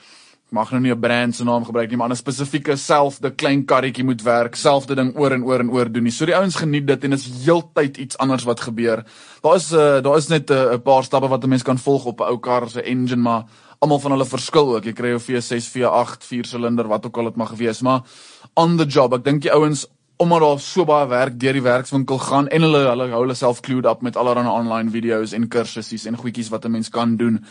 mag 0.52 0.72
nou 0.72 0.82
nie 0.82 0.92
'n 0.92 1.00
brand 1.00 1.36
se 1.36 1.44
naam 1.44 1.66
gebruik 1.66 1.90
nie 1.90 1.98
maar 1.98 2.10
'n 2.10 2.16
spesifieke 2.16 2.76
selfde 2.76 3.32
klein 3.32 3.66
karretjie 3.66 4.04
moet 4.04 4.22
werk 4.22 4.56
selfde 4.56 4.96
ding 4.96 5.16
oor 5.18 5.32
en 5.32 5.44
oor 5.44 5.60
en 5.60 5.70
oor 5.70 5.92
doen 5.92 6.04
nie. 6.04 6.12
So 6.12 6.26
die 6.26 6.36
ouens 6.36 6.56
geniet 6.56 6.86
dit 6.88 7.04
en 7.04 7.14
is 7.14 7.26
heeltyd 7.46 7.98
iets 7.98 8.18
anders 8.18 8.44
wat 8.44 8.60
gebeur. 8.60 9.04
Daar 9.42 9.56
is 9.56 9.72
uh, 9.72 10.02
daar 10.02 10.18
is 10.18 10.28
net 10.28 10.50
'n 10.50 10.54
uh, 10.54 10.78
paar 10.78 11.04
stappe 11.04 11.28
wat 11.28 11.44
'n 11.44 11.50
mens 11.50 11.64
kan 11.64 11.78
volg 11.78 12.06
op 12.06 12.20
'n 12.20 12.30
ou 12.32 12.38
kar 12.40 12.70
se 12.70 12.82
engine 12.82 13.22
maar 13.22 13.44
almal 13.80 14.00
van 14.00 14.12
hulle 14.12 14.26
verskil 14.26 14.76
ook. 14.76 14.84
Jy 14.84 14.94
kry 14.94 15.08
jou 15.08 15.20
V6 15.20 15.70
V8 15.74 16.24
4 16.24 16.46
silinder 16.46 16.88
wat 16.88 17.06
ook 17.06 17.18
al 17.18 17.24
dit 17.24 17.36
mag 17.36 17.52
wees 17.52 17.82
maar 17.82 18.02
on 18.54 18.78
the 18.78 18.86
job. 18.86 19.14
Ek 19.14 19.24
dink 19.24 19.42
die 19.42 19.52
ouens 19.52 19.88
omdat 20.18 20.40
daar 20.40 20.60
so 20.60 20.86
baie 20.86 21.08
werk 21.08 21.40
deur 21.40 21.54
die 21.54 21.64
werkswinkel 21.64 22.20
gaan 22.20 22.48
en 22.48 22.62
hulle 22.62 22.84
hulle 22.88 23.08
hou 23.12 23.22
hulle 23.26 23.36
self 23.36 23.60
clued 23.66 23.86
up 23.86 24.02
met 24.02 24.16
allerlei 24.16 24.48
online 24.48 24.92
video's 24.94 25.34
en 25.34 25.48
kursusse 25.48 26.08
en 26.08 26.18
goedjies 26.18 26.50
wat 26.50 26.66
'n 26.66 26.72
mens 26.72 26.90
kan 26.90 27.18
doen. 27.18 27.44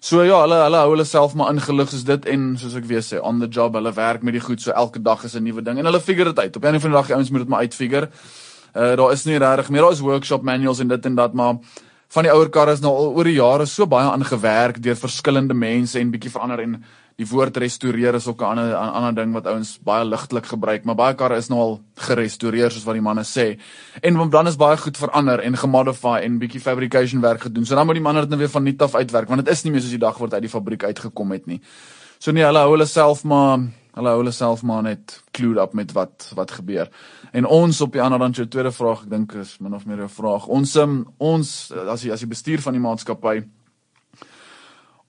So 0.00 0.22
ja, 0.22 0.40
hulle 0.40 0.62
hulle 0.64 0.76
hou 0.76 0.90
hulle 0.90 1.04
self 1.04 1.34
maar 1.34 1.52
ingelig 1.52 1.90
soos 1.90 2.04
dit 2.04 2.26
en 2.26 2.56
soos 2.58 2.74
ek 2.74 2.84
weer 2.84 3.02
sê, 3.02 3.20
on 3.22 3.40
the 3.40 3.48
job, 3.48 3.74
hulle 3.74 3.92
werk 3.92 4.22
met 4.22 4.32
die 4.32 4.40
goed 4.40 4.60
so 4.60 4.70
elke 4.70 5.02
dag 5.02 5.24
is 5.24 5.34
'n 5.34 5.42
nuwe 5.42 5.62
ding 5.62 5.78
en 5.78 5.84
hulle 5.84 6.00
figure 6.00 6.32
dit 6.32 6.38
uit. 6.38 6.56
Op 6.56 6.64
'n 6.64 6.74
of 6.74 6.84
ander 6.84 6.98
dag 6.98 7.06
die 7.06 7.14
ouens 7.14 7.30
moet 7.30 7.40
dit 7.40 7.48
maar 7.48 7.60
uitfigure. 7.60 8.08
Uh 8.76 8.96
daar 8.96 9.12
is 9.12 9.24
nie 9.24 9.38
regtig 9.38 9.70
meer, 9.70 9.80
daar 9.80 9.92
is 9.92 10.00
workshop 10.00 10.42
manuals 10.42 10.80
en 10.80 10.88
dit 10.88 11.06
en 11.06 11.14
dat, 11.14 11.32
maar 11.32 11.58
van 12.08 12.22
die 12.22 12.32
ouer 12.32 12.48
karre 12.48 12.72
is 12.72 12.80
nou 12.80 12.90
al 12.90 13.12
oor 13.14 13.24
die 13.24 13.36
jare 13.36 13.66
so 13.66 13.86
baie 13.86 14.10
aangewerk 14.10 14.82
deur 14.82 14.96
verskillende 14.96 15.54
mense 15.54 15.98
en 15.98 16.10
bietjie 16.10 16.30
verander 16.30 16.60
en 16.60 16.84
die 17.20 17.28
woord 17.28 17.58
restoreer 17.60 18.16
is 18.16 18.26
ook 18.26 18.40
'n 18.40 18.44
ander 18.44 18.70
'n 18.72 18.92
ander 18.98 19.14
ding 19.14 19.32
wat 19.32 19.46
ouens 19.46 19.78
baie 19.82 20.04
ligtelik 20.04 20.46
gebruik, 20.46 20.84
maar 20.84 20.94
baie 20.94 21.14
karre 21.14 21.36
is 21.36 21.48
nou 21.48 21.60
al 21.60 21.80
gerestoreer 21.96 22.70
soos 22.70 22.84
wat 22.84 22.94
die 22.94 23.02
manne 23.02 23.24
sê. 23.24 23.58
En 24.02 24.30
dan 24.30 24.46
is 24.46 24.56
baie 24.56 24.76
goed 24.76 24.96
verander 24.96 25.40
en 25.40 25.56
gemodify 25.56 26.20
en 26.22 26.38
bietjie 26.38 26.60
fabrication 26.60 27.20
werk 27.20 27.40
gedoen. 27.40 27.66
So 27.66 27.74
dan 27.74 27.86
moet 27.86 27.94
die 27.94 28.02
manne 28.02 28.20
dit 28.20 28.28
nou 28.28 28.38
weer 28.38 28.48
van 28.48 28.62
nuut 28.62 28.82
af 28.82 28.94
uitwerk 28.94 29.28
want 29.28 29.44
dit 29.44 29.54
is 29.54 29.62
nie 29.64 29.72
meer 29.72 29.80
soos 29.80 29.90
die 29.90 29.98
dag 29.98 30.18
word 30.18 30.34
uit 30.34 30.42
die 30.42 30.50
fabriek 30.50 30.84
uitgekom 30.84 31.30
het 31.32 31.46
nie. 31.46 31.60
So 32.18 32.32
nee, 32.32 32.44
hulle 32.44 32.58
hou 32.58 32.70
hulle 32.70 32.86
self 32.86 33.24
maar 33.24 33.58
hulle 33.94 34.08
hou 34.08 34.18
hulle 34.18 34.32
self 34.32 34.62
maar 34.62 34.82
net 34.82 35.22
clued 35.30 35.58
up 35.58 35.74
met 35.74 35.92
wat 35.92 36.32
wat 36.34 36.50
gebeur. 36.50 36.88
En 37.32 37.44
ons 37.46 37.80
op 37.80 37.92
die 37.92 38.02
ander 38.02 38.18
kant 38.18 38.36
jou 38.36 38.46
tweede 38.46 38.72
vraag, 38.72 39.02
ek 39.02 39.10
dink 39.10 39.32
is 39.34 39.58
min 39.60 39.74
of 39.74 39.86
meer 39.86 40.02
'n 40.02 40.08
vraag. 40.08 40.46
Ons 40.46 40.76
um, 40.76 41.06
ons 41.18 41.72
as 41.72 42.02
jy 42.02 42.12
as 42.12 42.20
jy 42.20 42.28
bestuur 42.28 42.60
van 42.60 42.72
die 42.72 42.80
maatskappy 42.80 43.44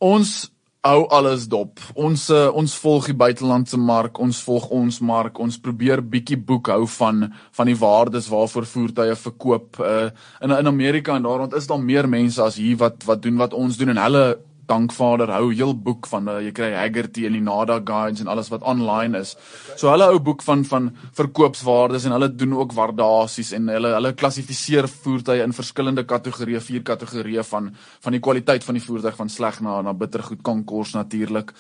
ons 0.01 0.49
hou 0.81 1.05
alles 1.13 1.45
dop. 1.49 1.79
Ons 1.93 2.25
uh, 2.33 2.47
ons 2.57 2.73
volg 2.83 3.11
die 3.11 3.17
buitelandse 3.17 3.77
mark, 3.77 4.17
ons 4.21 4.39
volg 4.45 4.69
ons 4.73 4.97
mark. 5.05 5.39
Ons 5.39 5.59
probeer 5.61 6.01
bietjie 6.01 6.39
boekhou 6.41 6.85
van 6.97 7.27
van 7.57 7.69
die 7.69 7.77
waardes 7.77 8.29
waarvoor 8.31 8.65
voertuie 8.65 9.17
verkoop. 9.25 9.81
Uh 9.81 10.09
in 10.41 10.53
in 10.57 10.67
Amerika 10.67 11.15
en 11.15 11.27
daar 11.27 11.43
rond 11.43 11.53
is 11.53 11.67
daar 11.69 11.81
meer 11.81 12.09
mense 12.09 12.41
as 12.41 12.57
hier 12.57 12.77
wat 12.81 13.05
wat 13.05 13.21
doen 13.21 13.37
wat 13.37 13.53
ons 13.53 13.77
doen 13.77 13.93
en 13.93 14.01
hulle 14.01 14.25
Dankvader 14.69 15.31
hou 15.33 15.51
heel 15.53 15.73
boek 15.73 16.07
van 16.07 16.27
uh, 16.29 16.39
jy 16.45 16.51
kry 16.55 16.71
Haggerty 16.73 17.25
en 17.27 17.33
die 17.33 17.41
Nada 17.41 17.79
guides 17.85 18.21
en 18.21 18.27
alles 18.31 18.49
wat 18.53 18.63
online 18.67 19.19
is. 19.19 19.35
So 19.75 19.89
hulle 19.91 20.07
hou 20.11 20.19
boek 20.19 20.43
van 20.45 20.65
van 20.65 20.91
verkoopswaardes 21.17 22.05
en 22.05 22.15
hulle 22.15 22.29
doen 22.35 22.53
ook 22.59 22.75
waardasies 22.77 23.51
en 23.57 23.67
hulle 23.73 23.93
hulle 23.97 24.13
klassifiseer 24.13 24.87
voertuie 24.87 25.43
in 25.43 25.53
verskillende 25.53 26.05
kategorieë, 26.07 26.61
vier 26.61 26.83
kategorieë 26.87 27.45
van 27.49 27.71
van 28.01 28.17
die 28.17 28.23
kwaliteit 28.23 28.63
van 28.63 28.77
die 28.77 28.83
voertuig 28.83 29.15
van 29.15 29.29
sleg 29.29 29.61
na 29.61 29.81
na 29.81 29.93
bittergoed 29.93 30.43
kan 30.43 30.63
kos 30.63 30.93
natuurlik. 30.93 31.53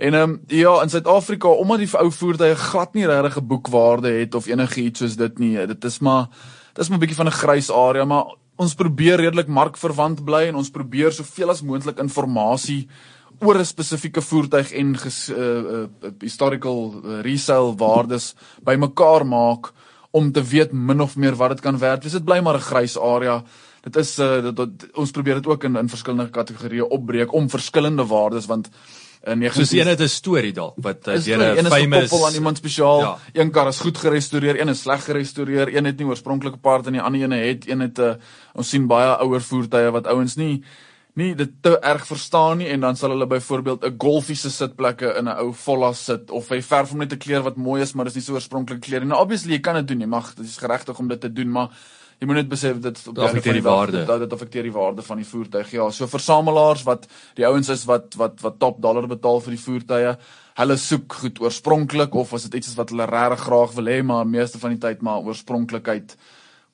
En 0.00 0.14
ehm 0.14 0.30
um, 0.30 0.40
ja, 0.46 0.82
in 0.82 0.90
Suid-Afrika 0.90 1.48
omdat 1.48 1.78
die 1.78 1.90
ou 1.98 2.10
voertuie 2.10 2.54
glad 2.56 2.94
nie 2.94 3.06
regtig 3.06 3.36
'n 3.36 3.46
boekwaarde 3.46 4.08
het 4.08 4.34
of 4.34 4.46
enigiets 4.46 4.98
soos 4.98 5.16
dit 5.16 5.38
nie. 5.38 5.66
Dit 5.66 5.84
is 5.84 5.98
maar 5.98 6.28
dit 6.72 6.84
is 6.84 6.88
maar 6.88 6.98
'n 6.98 7.00
bietjie 7.00 7.16
van 7.16 7.26
'n 7.26 7.40
grys 7.42 7.70
area, 7.70 8.04
maar 8.04 8.24
ons 8.60 8.76
probeer 8.76 9.16
redelik 9.20 9.48
markverwant 9.48 10.20
bly 10.24 10.50
en 10.50 10.60
ons 10.60 10.70
probeer 10.70 11.14
soveel 11.16 11.54
as 11.54 11.64
moontlik 11.64 11.98
inligting 12.02 12.88
oor 13.40 13.56
'n 13.56 13.64
spesifieke 13.64 14.20
voertuig 14.20 14.72
en 14.72 14.96
ges, 14.96 15.30
uh, 15.30 15.36
uh, 15.36 16.10
historical 16.20 16.92
uh, 16.92 17.20
resale 17.24 17.72
waardes 17.76 18.34
bymekaar 18.62 19.24
maak 19.24 19.72
om 20.12 20.32
te 20.32 20.42
weet 20.42 20.72
min 20.72 21.00
of 21.00 21.16
meer 21.16 21.36
wat 21.36 21.50
dit 21.50 21.60
kan 21.60 21.78
werd. 21.78 22.02
Dis 22.02 22.12
dit 22.12 22.24
bly 22.24 22.40
maar 22.40 22.56
'n 22.56 22.68
grys 22.68 22.98
area. 22.98 23.42
Dit 23.82 23.96
is 23.96 24.18
uh, 24.18 24.42
dit, 24.42 24.56
dit, 24.56 24.88
ons 24.94 25.10
probeer 25.10 25.34
dit 25.34 25.46
ook 25.46 25.64
in 25.64 25.76
in 25.76 25.88
verskillende 25.88 26.30
kategorieë 26.30 26.88
opbreek 26.90 27.32
om 27.32 27.48
verskillende 27.48 28.06
waardes 28.06 28.46
want 28.46 28.68
in 29.22 29.38
19 29.38 29.66
Soos 29.66 29.72
een 29.78 29.86
het 29.86 30.00
'n 30.00 30.08
storie 30.08 30.52
dalk 30.52 30.74
wat 30.76 31.04
deur 31.04 31.62
'n 31.62 31.66
famous 31.66 32.08
koppel 32.08 32.26
aan 32.26 32.34
iemand 32.34 32.56
spesiaal. 32.56 33.00
Ja. 33.00 33.18
Een 33.32 33.50
kar 33.50 33.68
is 33.68 33.80
goed 33.80 33.98
gerestoreer, 33.98 34.60
een 34.60 34.68
is 34.68 34.80
sleg 34.80 35.04
gerestoreer, 35.04 35.76
een 35.76 35.84
het 35.84 35.98
nie 35.98 36.06
oorspronklike 36.06 36.56
parte 36.56 36.86
en 36.86 36.92
die 36.92 37.02
ander 37.02 37.22
een 37.22 37.30
het 37.30 37.68
een 37.68 37.80
het 37.80 37.98
'n 37.98 38.02
uh, 38.02 38.14
ons 38.54 38.68
sien 38.68 38.86
baie 38.86 39.16
ouer 39.16 39.42
voertuie 39.42 39.90
wat 39.90 40.06
ouens 40.06 40.36
nie 40.36 40.64
nie 41.14 41.34
dit 41.34 41.50
te 41.62 41.78
erg 41.78 42.06
verstaan 42.06 42.58
nie 42.58 42.68
en 42.68 42.80
dan 42.80 42.96
sal 42.96 43.10
hulle 43.10 43.26
byvoorbeeld 43.26 43.84
'n 43.84 43.94
golfiese 43.98 44.50
sitplekke 44.50 45.14
in 45.18 45.24
'n 45.24 45.36
ou 45.42 45.52
Volla 45.52 45.92
sit 45.92 46.30
of 46.30 46.48
hy 46.48 46.62
verf 46.62 46.90
hom 46.90 46.98
net 46.98 47.12
'n 47.12 47.18
kleur 47.18 47.42
wat 47.42 47.56
mooi 47.56 47.82
is 47.82 47.92
maar 47.92 48.04
dis 48.04 48.14
nie 48.14 48.22
so 48.22 48.32
oorspronklike 48.32 48.80
kleur 48.80 49.00
nie. 49.00 49.08
Nou 49.08 49.20
obviously 49.20 49.52
jy 49.52 49.60
kan 49.60 49.74
dit 49.74 49.88
doen, 49.88 50.00
jy 50.00 50.06
mag 50.06 50.34
dit 50.34 50.46
is 50.46 50.56
geregtig 50.56 50.98
om 50.98 51.08
dit 51.08 51.20
te 51.20 51.32
doen, 51.32 51.50
maar 51.50 51.68
jy 52.20 52.28
moet 52.28 52.36
net 52.42 52.50
besef 52.50 52.80
dit 52.84 52.98
affekteer 53.16 53.56
die 53.56 53.64
waarde 53.64 54.04
dat 54.08 54.20
dit 54.24 54.34
affekteer 54.36 54.66
die 54.68 54.74
waarde 54.74 55.04
van 55.06 55.22
die 55.22 55.28
voertuig. 55.28 55.70
Ja, 55.72 55.86
so 55.90 56.08
versamelaars 56.10 56.84
wat 56.88 57.06
die 57.38 57.46
ouens 57.48 57.70
is 57.72 57.86
wat 57.88 58.16
wat 58.20 58.42
wat 58.44 58.58
top 58.60 58.82
dollar 58.84 59.08
betaal 59.08 59.40
vir 59.40 59.56
die 59.56 59.62
voertuie, 59.62 60.12
hulle 60.60 60.76
soek 60.76 61.16
goed 61.22 61.40
oorspronklik 61.40 62.14
of 62.20 62.34
as 62.36 62.44
dit 62.48 62.60
iets 62.60 62.74
is 62.74 62.76
wat 62.76 62.92
hulle 62.92 63.08
regtig 63.08 63.46
graag 63.46 63.72
wil 63.78 63.88
hê, 63.88 64.02
maar 64.04 64.28
meeste 64.28 64.60
van 64.60 64.76
die 64.76 64.82
tyd 64.82 65.00
maar 65.06 65.24
oorspronklikheid 65.24 66.16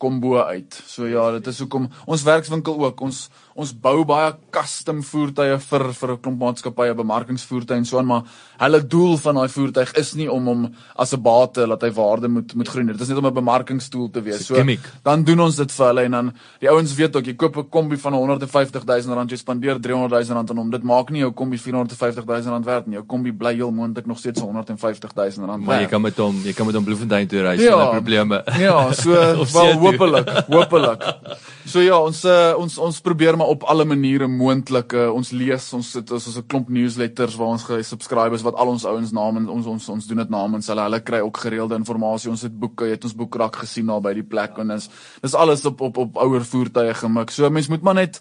kom 0.03 0.19
bo 0.21 0.43
uit. 0.43 0.77
So 0.85 1.07
ja, 1.09 1.31
dit 1.39 1.47
is 1.47 1.63
hoekom 1.63 1.87
ons 2.05 2.27
werkswinkel 2.27 2.83
ook. 2.83 3.01
Ons 3.07 3.29
ons 3.57 3.73
bou 3.73 4.05
baie 4.05 4.33
custom 4.53 5.01
voertuie 5.03 5.57
vir 5.59 5.85
vir 5.93 6.11
'n 6.13 6.21
klomp 6.21 6.39
maatskappye, 6.39 6.95
bemarkingsvoertuie 6.95 7.77
en 7.77 7.85
so 7.85 7.99
aan, 7.99 8.07
maar 8.07 8.23
hulle 8.59 8.81
doel 8.81 9.17
van 9.17 9.35
daai 9.35 9.49
voertuig 9.49 9.93
is 9.97 10.15
nie 10.15 10.29
om 10.31 10.47
hom 10.47 10.75
as 10.97 11.13
'n 11.13 11.23
bate 11.23 11.67
laat 11.67 11.83
hy 11.83 11.91
waarde 11.91 12.29
moet 12.29 12.55
moet 12.55 12.69
groei. 12.69 12.87
Dit 12.87 13.01
is 13.01 13.09
net 13.09 13.19
om 13.19 13.27
'n 13.27 13.35
bemarkingstoel 13.35 14.11
te 14.11 14.23
wees. 14.23 14.47
So 14.47 14.55
dan 15.03 15.25
doen 15.25 15.41
ons 15.41 15.57
dit 15.57 15.73
vir 15.73 15.87
hulle 15.87 16.03
en 16.05 16.11
dan 16.11 16.33
die 16.61 16.69
ouens 16.69 16.95
weet 16.95 17.17
ook 17.17 17.27
jy 17.27 17.35
koop 17.35 17.57
'n 17.57 17.69
kombi 17.71 17.97
van 17.97 18.13
150 18.13 18.85
000 18.85 19.15
rand, 19.15 19.31
jy 19.31 19.37
spandeer 19.37 19.81
300 19.81 20.11
000 20.11 20.35
rand 20.35 20.51
aan 20.51 20.57
hom. 20.57 20.71
Dit 20.71 20.83
maak 20.83 21.11
nie 21.11 21.21
jou 21.21 21.33
kombi 21.33 21.59
450 21.59 22.25
000 22.25 22.51
rand 22.51 22.65
werd 22.65 22.87
nie. 22.87 22.97
Jou 22.97 23.07
kombi 23.07 23.33
bly 23.33 23.55
heel 23.55 23.71
moontlik 23.71 24.07
nog 24.07 24.19
steeds 24.19 24.41
150 24.41 25.15
000 25.15 25.47
rand. 25.47 25.65
Maar 25.65 25.81
jy 25.81 25.89
kan 25.89 26.03
met 26.03 26.17
hom, 26.17 26.37
jy 26.45 26.53
kan 26.53 26.67
met 26.67 26.75
hom 26.75 26.85
Bloemfontein 26.85 27.27
toe 27.27 27.41
reis 27.41 27.61
ja, 27.61 27.71
sonder 27.71 27.91
probleme. 27.91 28.43
Ja, 28.59 28.93
so 28.93 29.11
wel 29.57 29.73
hopelik, 29.79 30.29
hopelik. 30.47 31.03
So 31.67 31.83
ja, 31.83 31.99
ons 31.99 32.25
uh, 32.25 32.55
ons 32.59 32.79
ons 32.79 33.01
probeer 33.01 33.37
maar 33.37 33.46
op 33.47 33.63
alle 33.71 33.85
maniere 33.85 34.27
moontlik 34.29 34.93
uh, 34.93 35.09
ons 35.15 35.31
lees, 35.31 35.73
ons 35.77 35.91
sit 35.91 36.11
ons 36.11 36.27
is 36.27 36.37
'n 36.37 36.47
klomp 36.47 36.69
newsletters 36.69 37.37
waar 37.37 37.55
ons 37.55 37.65
gesubscribers 37.65 38.43
wat 38.43 38.55
al 38.55 38.69
ons 38.69 38.85
ouens 38.85 39.13
name 39.13 39.51
ons 39.51 39.67
ons 39.67 39.89
ons 39.89 40.07
doen 40.07 40.23
dit 40.23 40.31
namens 40.31 40.67
hulle. 40.67 40.83
Hulle 40.83 41.01
kry 41.01 41.21
ook 41.21 41.37
gereelde 41.37 41.75
inligting. 41.75 42.31
Ons 42.31 42.43
het 42.43 42.59
boeke, 42.59 42.85
het 42.85 43.05
ons 43.05 43.15
boekrak 43.15 43.57
gesien 43.57 43.87
daar 43.87 44.01
by 44.01 44.15
die 44.15 44.27
plek 44.27 44.59
en 44.59 44.69
dis 44.69 44.89
dis 45.23 45.35
alles 45.35 45.65
op 45.65 45.81
op 45.81 45.97
op 45.97 46.17
ouer 46.17 46.45
voertuie 46.45 46.95
gemik. 46.95 47.31
So 47.31 47.51
mens 47.51 47.69
moet 47.69 47.83
maar 47.83 47.95
net 47.95 48.21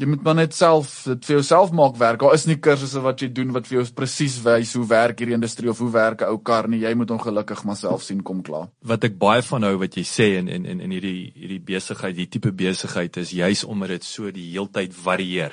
jy 0.00 0.08
moet 0.08 0.22
maar 0.24 0.38
net 0.38 0.54
self 0.56 0.92
dit 1.08 1.26
vir 1.28 1.36
jouself 1.36 1.72
maak 1.76 1.98
werk. 2.00 2.20
Daar 2.22 2.36
is 2.36 2.46
nie 2.48 2.56
kursusse 2.62 3.02
wat 3.04 3.20
jy 3.20 3.28
doen 3.36 3.52
wat 3.54 3.68
vir 3.68 3.80
jou 3.80 3.86
presies 3.96 4.38
wys 4.44 4.72
hoe 4.78 4.86
werk 4.88 5.20
hierdie 5.20 5.36
industrie 5.36 5.70
of 5.72 5.80
hoe 5.82 5.90
werk 5.92 6.22
'n 6.22 6.32
ou 6.32 6.38
kar 6.38 6.68
nie. 6.68 6.80
Jy 6.80 6.94
moet 6.94 7.10
ongelukkig 7.10 7.64
maar 7.64 7.76
self 7.76 8.02
sien 8.02 8.22
kom 8.22 8.42
klaar. 8.42 8.68
Wat 8.82 9.04
ek 9.04 9.18
baie 9.18 9.42
van 9.42 9.62
hou 9.62 9.76
wat 9.78 9.96
jy 9.96 10.04
sê 10.04 10.38
in 10.38 10.48
in 10.48 10.64
in 10.64 10.80
in 10.80 10.90
hierdie 10.90 11.32
hierdie 11.34 11.60
besigheid, 11.60 12.16
die 12.16 12.28
tipe 12.28 12.52
besigheid 12.52 13.16
is 13.16 13.30
juis 13.30 13.64
omdat 13.64 13.88
dit 13.88 14.04
so 14.04 14.30
die 14.30 14.50
heeltyd 14.52 14.94
varieer. 14.94 15.52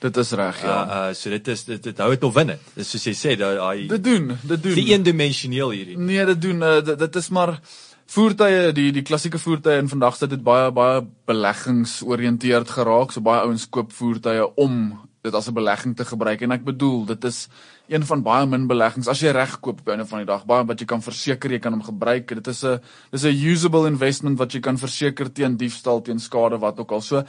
Dit 0.00 0.16
is 0.16 0.32
reg, 0.32 0.62
ja. 0.62 0.84
Uh, 0.84 1.08
uh 1.08 1.14
so 1.14 1.30
dit 1.30 1.48
is 1.48 1.64
dit 1.64 1.82
dit 1.82 1.98
hou 1.98 2.10
dit 2.10 2.24
of 2.24 2.34
win 2.34 2.46
dit. 2.46 2.60
Dis 2.74 2.90
soos 2.90 3.06
jy 3.06 3.14
sê 3.14 3.36
daai 3.38 3.86
Dit 3.88 4.04
doen, 4.04 4.38
dit 4.42 4.62
doen. 4.62 4.74
Die 4.74 4.92
eendimensioneel 4.92 5.70
hierdie. 5.70 5.96
Nee, 5.98 6.26
dit 6.26 6.40
doen 6.40 6.62
uh, 6.62 6.80
dit, 6.84 6.98
dit 6.98 7.16
is 7.16 7.28
maar 7.28 7.60
voertuie 8.10 8.72
die 8.76 8.90
die 8.92 9.02
klassieke 9.02 9.38
voertuie 9.40 9.78
in 9.80 9.88
vandag 9.88 10.16
se 10.16 10.28
dit 10.28 10.42
baie 10.44 10.70
baie 10.72 11.02
beleggingsoriënteerd 11.26 12.70
geraak. 12.76 13.12
So 13.12 13.24
baie 13.24 13.44
ouens 13.46 13.66
koop 13.68 13.92
voertuie 13.92 14.44
om 14.56 14.92
dit 15.24 15.34
as 15.34 15.48
'n 15.48 15.54
belegging 15.54 15.96
te 15.96 16.04
gebruik. 16.04 16.42
En 16.42 16.52
ek 16.52 16.64
bedoel 16.64 17.06
dit 17.06 17.24
is 17.24 17.48
een 17.88 18.04
van 18.04 18.22
baie 18.22 18.46
min 18.46 18.66
beleggings. 18.66 19.08
As 19.08 19.20
jy 19.20 19.30
reg 19.30 19.60
koop 19.60 19.80
op 19.80 19.88
einde 19.88 20.06
van 20.06 20.18
die 20.18 20.26
dag 20.26 20.44
baie 20.44 20.64
wat 20.64 20.80
jy 20.80 20.86
kan 20.86 21.02
verseker 21.02 21.50
jy 21.50 21.58
kan 21.58 21.72
hom 21.72 21.82
gebruik. 21.82 22.28
Dit 22.28 22.46
is 22.46 22.64
'n 22.64 22.80
dis 23.10 23.24
'n 23.24 23.52
usable 23.52 23.86
investment 23.86 24.38
wat 24.38 24.52
jy 24.52 24.60
kan 24.60 24.78
verseker 24.78 25.32
teen 25.32 25.56
diefstal 25.56 26.02
teen 26.02 26.18
skade 26.18 26.58
wat 26.58 26.78
ook 26.78 26.92
al. 26.92 27.00
So 27.00 27.24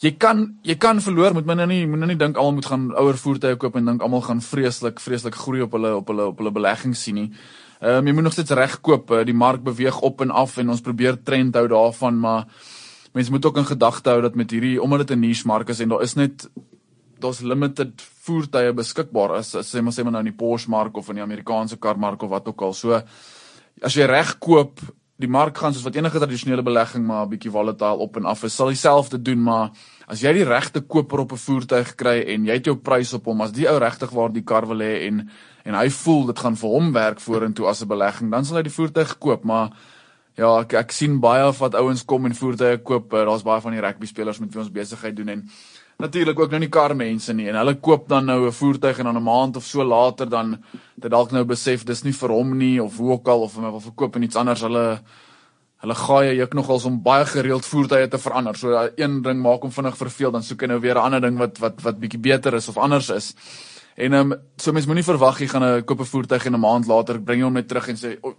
jy 0.00 0.12
kan 0.16 0.58
jy 0.62 0.76
kan 0.76 1.00
verloor. 1.00 1.34
Moet 1.34 1.46
my 1.46 1.54
nou 1.54 1.66
nie 1.66 1.86
moet 1.86 1.98
nou 1.98 2.08
nie 2.08 2.16
dink 2.16 2.36
almal 2.36 2.52
moet 2.52 2.66
gaan 2.66 2.94
ouer 2.94 3.16
voertuie 3.16 3.56
koop 3.56 3.76
en 3.76 3.84
dink 3.84 4.02
almal 4.02 4.22
gaan 4.22 4.40
vreeslik 4.40 5.00
vreeslik 5.00 5.34
groei 5.34 5.60
op 5.60 5.72
hulle 5.72 5.96
op 5.96 6.06
hulle 6.06 6.26
op 6.26 6.38
hulle 6.38 6.52
belegging 6.52 6.96
sien 6.96 7.14
nie 7.14 7.32
Ehm 7.80 7.96
um, 8.00 8.06
jy 8.06 8.12
moet 8.12 8.22
nog 8.26 8.32
steeds 8.32 8.50
reg 8.50 8.80
koop. 8.80 9.10
Uh, 9.10 9.24
die 9.24 9.34
mark 9.34 9.62
beweeg 9.62 10.00
op 10.00 10.20
en 10.20 10.30
af 10.30 10.56
en 10.58 10.70
ons 10.74 10.80
probeer 10.80 11.22
trend 11.22 11.54
hou 11.54 11.68
daarvan, 11.68 12.18
maar 12.18 12.46
mense 13.12 13.30
moet 13.30 13.46
ook 13.46 13.56
in 13.56 13.68
gedagte 13.68 14.10
hou 14.10 14.20
dat 14.22 14.34
met 14.34 14.50
hierdie 14.50 14.82
omdat 14.82 15.06
dit 15.06 15.16
'n 15.16 15.20
niche 15.20 15.46
mark 15.46 15.68
is 15.68 15.80
en 15.80 15.88
daar 15.88 16.02
is 16.02 16.14
net 16.14 16.48
daar's 17.18 17.40
limited 17.40 18.02
voertuie 18.22 18.72
beskikbaar 18.72 19.32
as 19.38 19.54
sê 19.56 19.82
maar 19.82 19.92
sê 19.92 20.02
maar 20.02 20.12
nou 20.12 20.24
in 20.26 20.32
die 20.32 20.38
Porsche 20.38 20.70
mark 20.70 20.96
of 20.96 21.08
in 21.08 21.14
die 21.14 21.22
Amerikaanse 21.22 21.76
karmark 21.76 22.22
of 22.22 22.30
wat 22.30 22.48
ook 22.48 22.62
al. 22.62 22.72
So 22.72 23.02
as 23.82 23.94
jy 23.94 24.06
reg 24.06 24.38
koop, 24.38 24.80
die 25.18 25.28
mark 25.28 25.58
gaan 25.58 25.74
soos 25.74 25.82
wat 25.82 25.96
enige 25.98 26.18
tradisionele 26.18 26.62
belegging 26.62 27.06
maar 27.06 27.26
'n 27.26 27.30
bietjie 27.30 27.50
volatile 27.50 27.98
op 27.98 28.16
en 28.16 28.24
af 28.24 28.44
is. 28.44 28.54
Sal 28.54 28.66
dieselfde 28.66 29.22
doen, 29.22 29.42
maar 29.42 29.70
as 30.06 30.20
jy 30.20 30.32
die 30.32 30.44
regte 30.44 30.80
koper 30.80 31.20
op 31.20 31.32
'n 31.32 31.36
voertuig 31.36 31.94
kry 31.94 32.24
en 32.26 32.44
jy 32.44 32.52
het 32.52 32.64
jou 32.66 32.76
prys 32.76 33.12
op 33.12 33.24
hom, 33.24 33.40
as 33.40 33.52
die 33.52 33.68
ou 33.68 33.78
regtig 33.78 34.10
waar 34.10 34.32
die 34.32 34.44
kar 34.44 34.66
wil 34.66 34.78
hê 34.78 35.06
en 35.06 35.28
en 35.68 35.76
hy 35.76 35.88
voel 35.92 36.26
dit 36.30 36.38
gaan 36.44 36.56
vir 36.56 36.74
hom 36.74 36.92
werk 36.96 37.20
vorentoe 37.20 37.68
as 37.68 37.82
'n 37.82 37.88
belegging, 37.88 38.30
dan 38.30 38.44
sal 38.44 38.56
hy 38.56 38.62
die 38.62 38.72
voertuig 38.72 39.18
koop, 39.18 39.44
maar 39.44 39.70
ja, 40.38 40.60
ek 40.62 40.72
ek 40.78 40.94
sien 40.94 41.18
baie 41.20 41.50
wat 41.60 41.74
ouens 41.74 42.04
kom 42.06 42.26
en 42.28 42.34
voertuie 42.34 42.78
koop. 42.86 43.12
Eh, 43.12 43.26
daar's 43.26 43.44
baie 43.46 43.60
van 43.60 43.74
die 43.74 43.82
rugby 43.82 44.06
spelers 44.06 44.38
met 44.38 44.54
wie 44.54 44.62
ons 44.62 44.72
besigheid 44.72 45.16
doen 45.16 45.28
en 45.28 45.44
natuurlik 45.98 46.38
ook 46.38 46.50
nou 46.50 46.60
nie 46.62 46.70
kar 46.70 46.94
mense 46.94 47.34
nie 47.34 47.48
en 47.50 47.56
hulle 47.58 47.74
koop 47.82 48.08
dan 48.08 48.26
nou 48.26 48.46
'n 48.46 48.52
voertuig 48.52 48.98
en 48.98 49.04
dan 49.04 49.16
'n 49.16 49.22
maand 49.22 49.56
of 49.56 49.64
so 49.64 49.82
later 49.82 50.28
dan 50.28 50.62
dit 50.96 51.10
dalk 51.10 51.32
nou 51.32 51.44
besef 51.44 51.84
dis 51.84 52.04
nie 52.04 52.12
vir 52.12 52.28
hom 52.28 52.56
nie 52.56 52.82
of 52.82 52.96
hoe 52.96 53.10
ook 53.12 53.28
al 53.28 53.40
of 53.40 53.54
hulle 53.56 53.70
wil 53.70 53.80
verkoop 53.80 54.16
en 54.16 54.22
iets 54.22 54.36
anders 54.36 54.60
hulle 54.60 55.00
hulle 55.82 55.94
gaai 55.94 56.36
jy 56.36 56.46
nogals 56.52 56.84
om 56.84 57.02
baie 57.02 57.24
gereeld 57.24 57.66
voertuie 57.66 58.08
te 58.08 58.18
verander. 58.18 58.56
So 58.56 58.90
een 58.96 59.22
ding 59.22 59.42
maak 59.42 59.62
hom 59.62 59.72
vinnig 59.72 59.96
verveel 59.96 60.30
dan 60.30 60.42
soek 60.42 60.60
hy 60.60 60.66
nou 60.66 60.80
weer 60.80 60.94
'n 60.94 61.04
ander 61.04 61.20
ding 61.20 61.38
wat 61.38 61.58
wat 61.58 61.82
wat 61.82 62.00
bietjie 62.00 62.20
beter 62.20 62.54
is 62.54 62.68
of 62.68 62.76
anders 62.76 63.10
is. 63.10 63.34
En 63.98 64.12
ehm 64.12 64.32
um, 64.32 64.38
so 64.56 64.72
mens 64.72 64.86
moenie 64.86 65.02
verwag 65.02 65.40
jy 65.42 65.48
gaan 65.50 65.64
'n 65.64 65.84
koop 65.84 66.00
'n 66.00 66.10
voertuig 66.12 66.44
en 66.46 66.54
'n 66.54 66.60
maand 66.60 66.86
later 66.86 67.18
bring 67.20 67.40
jy 67.40 67.44
hom 67.44 67.54
net 67.54 67.68
terug 67.68 67.88
en 67.88 67.96
sê 67.96 68.18
oh, 68.22 68.34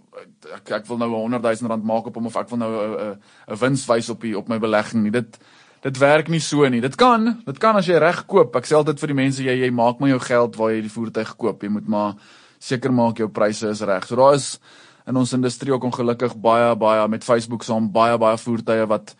ek 0.56 0.70
ek 0.70 0.86
wil 0.86 0.96
nou 0.96 1.08
'n 1.08 1.36
100 1.36 1.42
000 1.60 1.68
rand 1.68 1.84
maak 1.84 2.06
op 2.06 2.14
hom 2.14 2.26
of 2.26 2.36
ek 2.36 2.48
wil 2.48 2.58
nou 2.58 2.72
'n 2.72 3.18
'n 3.48 3.56
wins 3.60 3.86
wys 3.86 4.08
op 4.08 4.20
die 4.20 4.38
op 4.38 4.48
my 4.48 4.58
belegging 4.58 5.02
nie. 5.02 5.10
Dit 5.10 5.38
dit 5.82 5.98
werk 5.98 6.28
nie 6.28 6.40
so 6.40 6.68
nie. 6.68 6.80
Dit 6.80 6.96
kan, 6.96 7.42
dit 7.44 7.58
kan 7.58 7.76
as 7.76 7.86
jy 7.86 7.98
reg 7.98 8.26
koop. 8.26 8.56
Ek 8.56 8.64
sê 8.64 8.74
altyd 8.74 9.00
vir 9.00 9.06
die 9.06 9.14
mense 9.14 9.42
jy 9.42 9.64
jy 9.64 9.70
maak 9.70 10.00
maar 10.00 10.08
jou 10.08 10.18
geld 10.18 10.56
waar 10.56 10.72
jy 10.72 10.80
die 10.80 10.96
voertuig 10.96 11.36
koop. 11.36 11.62
Jy 11.62 11.68
moet 11.68 11.88
maar 11.88 12.14
seker 12.58 12.92
maak 12.92 13.18
jou 13.18 13.28
pryse 13.28 13.68
is 13.68 13.82
reg. 13.82 14.06
So 14.06 14.16
daar 14.16 14.34
is 14.34 14.58
in 15.06 15.16
ons 15.16 15.32
industrie 15.32 15.72
ook 15.72 15.84
ongelukkig 15.84 16.40
baie 16.40 16.76
baie 16.76 17.08
met 17.08 17.24
Facebook 17.24 17.62
saam 17.62 17.92
baie 17.92 18.18
baie 18.18 18.38
voertuie 18.38 18.86
wat 18.86 19.14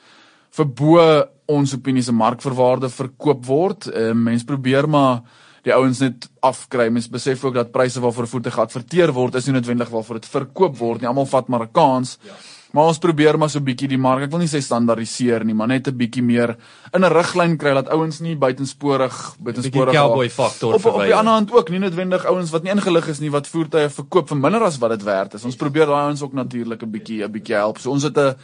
verbo 0.50 1.26
ons 1.46 1.74
opinie 1.74 2.02
se 2.02 2.12
markverwaarde 2.12 2.88
verkoop 2.88 3.46
word. 3.46 3.86
Uh, 3.86 4.12
mens 4.12 4.44
probeer 4.44 4.88
maar 4.88 5.22
die 5.62 5.74
ouens 5.74 5.98
net 5.98 6.28
afkry. 6.40 6.88
Mens 6.88 7.08
besef 7.08 7.44
ook 7.44 7.54
dat 7.54 7.72
pryse 7.72 8.00
waarvoor 8.00 8.28
voertuig 8.28 8.54
geadverteer 8.54 9.12
word 9.12 9.34
is 9.34 9.46
nie 9.46 9.54
noodwendig 9.54 9.88
waarvoor 9.88 10.20
dit 10.20 10.30
verkoop 10.30 10.78
word 10.78 11.00
nie. 11.00 11.08
Almal 11.08 11.26
vat 11.26 11.48
maar 11.48 11.66
'n 11.66 11.72
kans. 11.72 12.18
Ja. 12.22 12.32
Maar 12.70 12.86
ons 12.92 12.98
probeer 13.02 13.38
maar 13.38 13.50
so 13.50 13.58
'n 13.58 13.64
bietjie 13.64 13.88
die 13.88 13.98
mark. 13.98 14.22
Ek 14.22 14.30
wil 14.30 14.38
nie 14.38 14.48
sê 14.48 14.60
standaardiseer 14.62 15.44
nie, 15.44 15.54
maar 15.54 15.66
net 15.66 15.88
'n 15.88 15.96
bietjie 15.96 16.22
meer 16.22 16.56
in 16.94 17.04
'n 17.04 17.12
riglyn 17.12 17.56
kry 17.58 17.74
dat 17.74 17.88
ouens 17.88 18.20
nie 18.20 18.36
buitensporig 18.36 19.36
buitensporig 19.40 19.94
cowboy 19.94 20.28
faktor 20.28 20.74
op, 20.74 20.84
op 20.84 21.00
die 21.02 21.14
ander 21.14 21.32
hand 21.32 21.52
ook 21.52 21.70
nie 21.70 21.78
noodwendig 21.78 22.24
ouens 22.26 22.50
wat 22.50 22.62
nie 22.62 22.70
ingelig 22.70 23.08
is 23.08 23.20
nie 23.20 23.30
wat 23.30 23.48
voertuie 23.48 23.88
verkoop 23.88 24.28
vir 24.28 24.36
minder 24.36 24.62
as 24.62 24.78
wat 24.78 24.90
dit 24.90 25.02
werd 25.02 25.34
is. 25.34 25.44
Ons 25.44 25.56
probeer 25.56 25.86
daai 25.86 26.06
ouens 26.06 26.22
ook 26.22 26.32
natuurlik 26.32 26.82
'n 26.82 26.90
bietjie 26.90 27.24
'n 27.24 27.32
bietjie 27.32 27.56
help. 27.56 27.78
So 27.78 27.90
ons 27.90 28.02
het 28.02 28.16
'n 28.16 28.34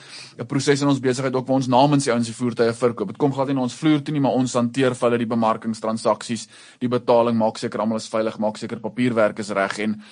'n 0.40 0.46
proses 0.46 0.82
in 0.82 0.88
ons 0.88 1.00
besigheid 1.00 1.34
ook 1.34 1.46
waar 1.46 1.56
ons 1.56 1.68
namens 1.68 2.04
die 2.04 2.12
ouens 2.12 2.26
die 2.26 2.34
voertuie 2.34 2.72
verkoop. 2.72 3.08
Dit 3.08 3.16
kom 3.16 3.32
glad 3.32 3.46
nie 3.46 3.54
na 3.54 3.60
ons 3.60 3.74
vloer 3.74 4.02
toe 4.02 4.12
nie, 4.12 4.20
maar 4.20 4.32
ons 4.32 4.52
hanteer 4.52 4.94
vir 4.94 5.10
hulle 5.10 5.18
die 5.18 5.36
bemarkingstransaksies, 5.36 6.48
die 6.80 6.88
betaling, 6.88 7.36
maak 7.36 7.58
seker 7.58 7.80
almal 7.80 7.96
is 7.96 8.08
veilig, 8.08 8.38
maak 8.38 8.56
seker 8.56 8.80
papierwerk 8.80 9.38
is 9.38 9.50
reg 9.50 9.78
en 9.78 10.02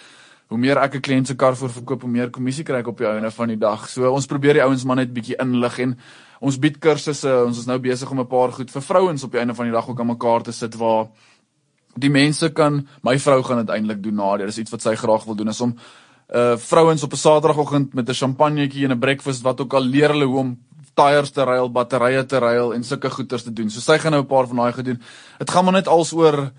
hoe 0.49 0.59
meer 0.59 0.79
ek 0.79 0.95
'n 0.95 1.01
kliënt 1.01 1.27
se 1.27 1.35
kar 1.35 1.57
voorverkoop, 1.57 2.03
hoe 2.03 2.11
meer 2.11 2.31
kommissie 2.31 2.65
kry 2.65 2.79
ek 2.79 2.89
op 2.89 2.99
die 2.99 3.07
einde 3.07 3.31
van 3.31 3.49
die 3.49 3.59
dag. 3.59 3.89
So 3.89 4.11
ons 4.13 4.27
probeer 4.27 4.55
die 4.55 4.63
ouens 4.63 4.85
maar 4.85 4.97
net 4.97 5.13
bietjie 5.13 5.37
inlig 5.41 5.79
en 5.79 5.99
ons 6.41 6.59
bied 6.59 6.79
kursusse. 6.79 7.45
Ons 7.47 7.59
is 7.59 7.67
nou 7.67 7.79
besig 7.79 8.11
om 8.11 8.21
'n 8.21 8.27
paar 8.27 8.53
goed 8.53 8.71
vir 8.71 8.83
vrouens 8.83 9.25
op 9.25 9.33
die 9.33 9.41
einde 9.41 9.55
van 9.55 9.65
die 9.65 9.73
dag 9.73 9.89
ook 9.89 10.01
aan 10.01 10.07
mekaar 10.07 10.43
te 10.43 10.53
sit 10.53 10.75
waar 10.75 11.09
die 11.97 12.11
mense 12.11 12.51
kan 12.51 12.87
my 13.03 13.19
vrou 13.19 13.43
gaan 13.43 13.67
dit 13.67 13.75
eintlik 13.75 14.03
doen 14.03 14.15
na. 14.15 14.37
Dit 14.37 14.49
is 14.49 14.59
iets 14.59 14.71
wat 14.71 14.83
sy 14.83 14.95
graag 14.95 15.25
wil 15.25 15.35
doen 15.35 15.49
is 15.49 15.61
om 15.61 15.77
uh 16.35 16.57
vrouens 16.57 17.03
op 17.03 17.13
'n 17.13 17.17
Saterdagoggend 17.17 17.95
met 17.95 18.09
'n 18.09 18.15
champagnetjie 18.15 18.85
en 18.85 18.93
'n 18.93 18.99
breakfast 18.99 19.43
wat 19.43 19.61
ook 19.61 19.75
al 19.75 19.85
leer 19.85 20.09
hulle 20.09 20.25
hoe 20.25 20.39
om 20.39 20.59
tyres 20.95 21.31
te 21.31 21.45
ruil, 21.45 21.71
batterye 21.71 22.25
te 22.27 22.39
ruil 22.39 22.75
en 22.75 22.85
sulke 22.85 23.11
goeders 23.11 23.43
te 23.43 23.53
doen. 23.53 23.71
So 23.71 23.81
sy 23.81 23.99
gaan 23.99 24.13
nou 24.13 24.23
'n 24.23 24.27
paar 24.27 24.47
van 24.47 24.57
daai 24.57 24.73
gedoen. 24.73 25.01
Dit 25.39 25.51
gaan 25.51 25.65
maar 25.65 25.73
net 25.73 25.89
als 25.89 26.13
oor 26.13 26.53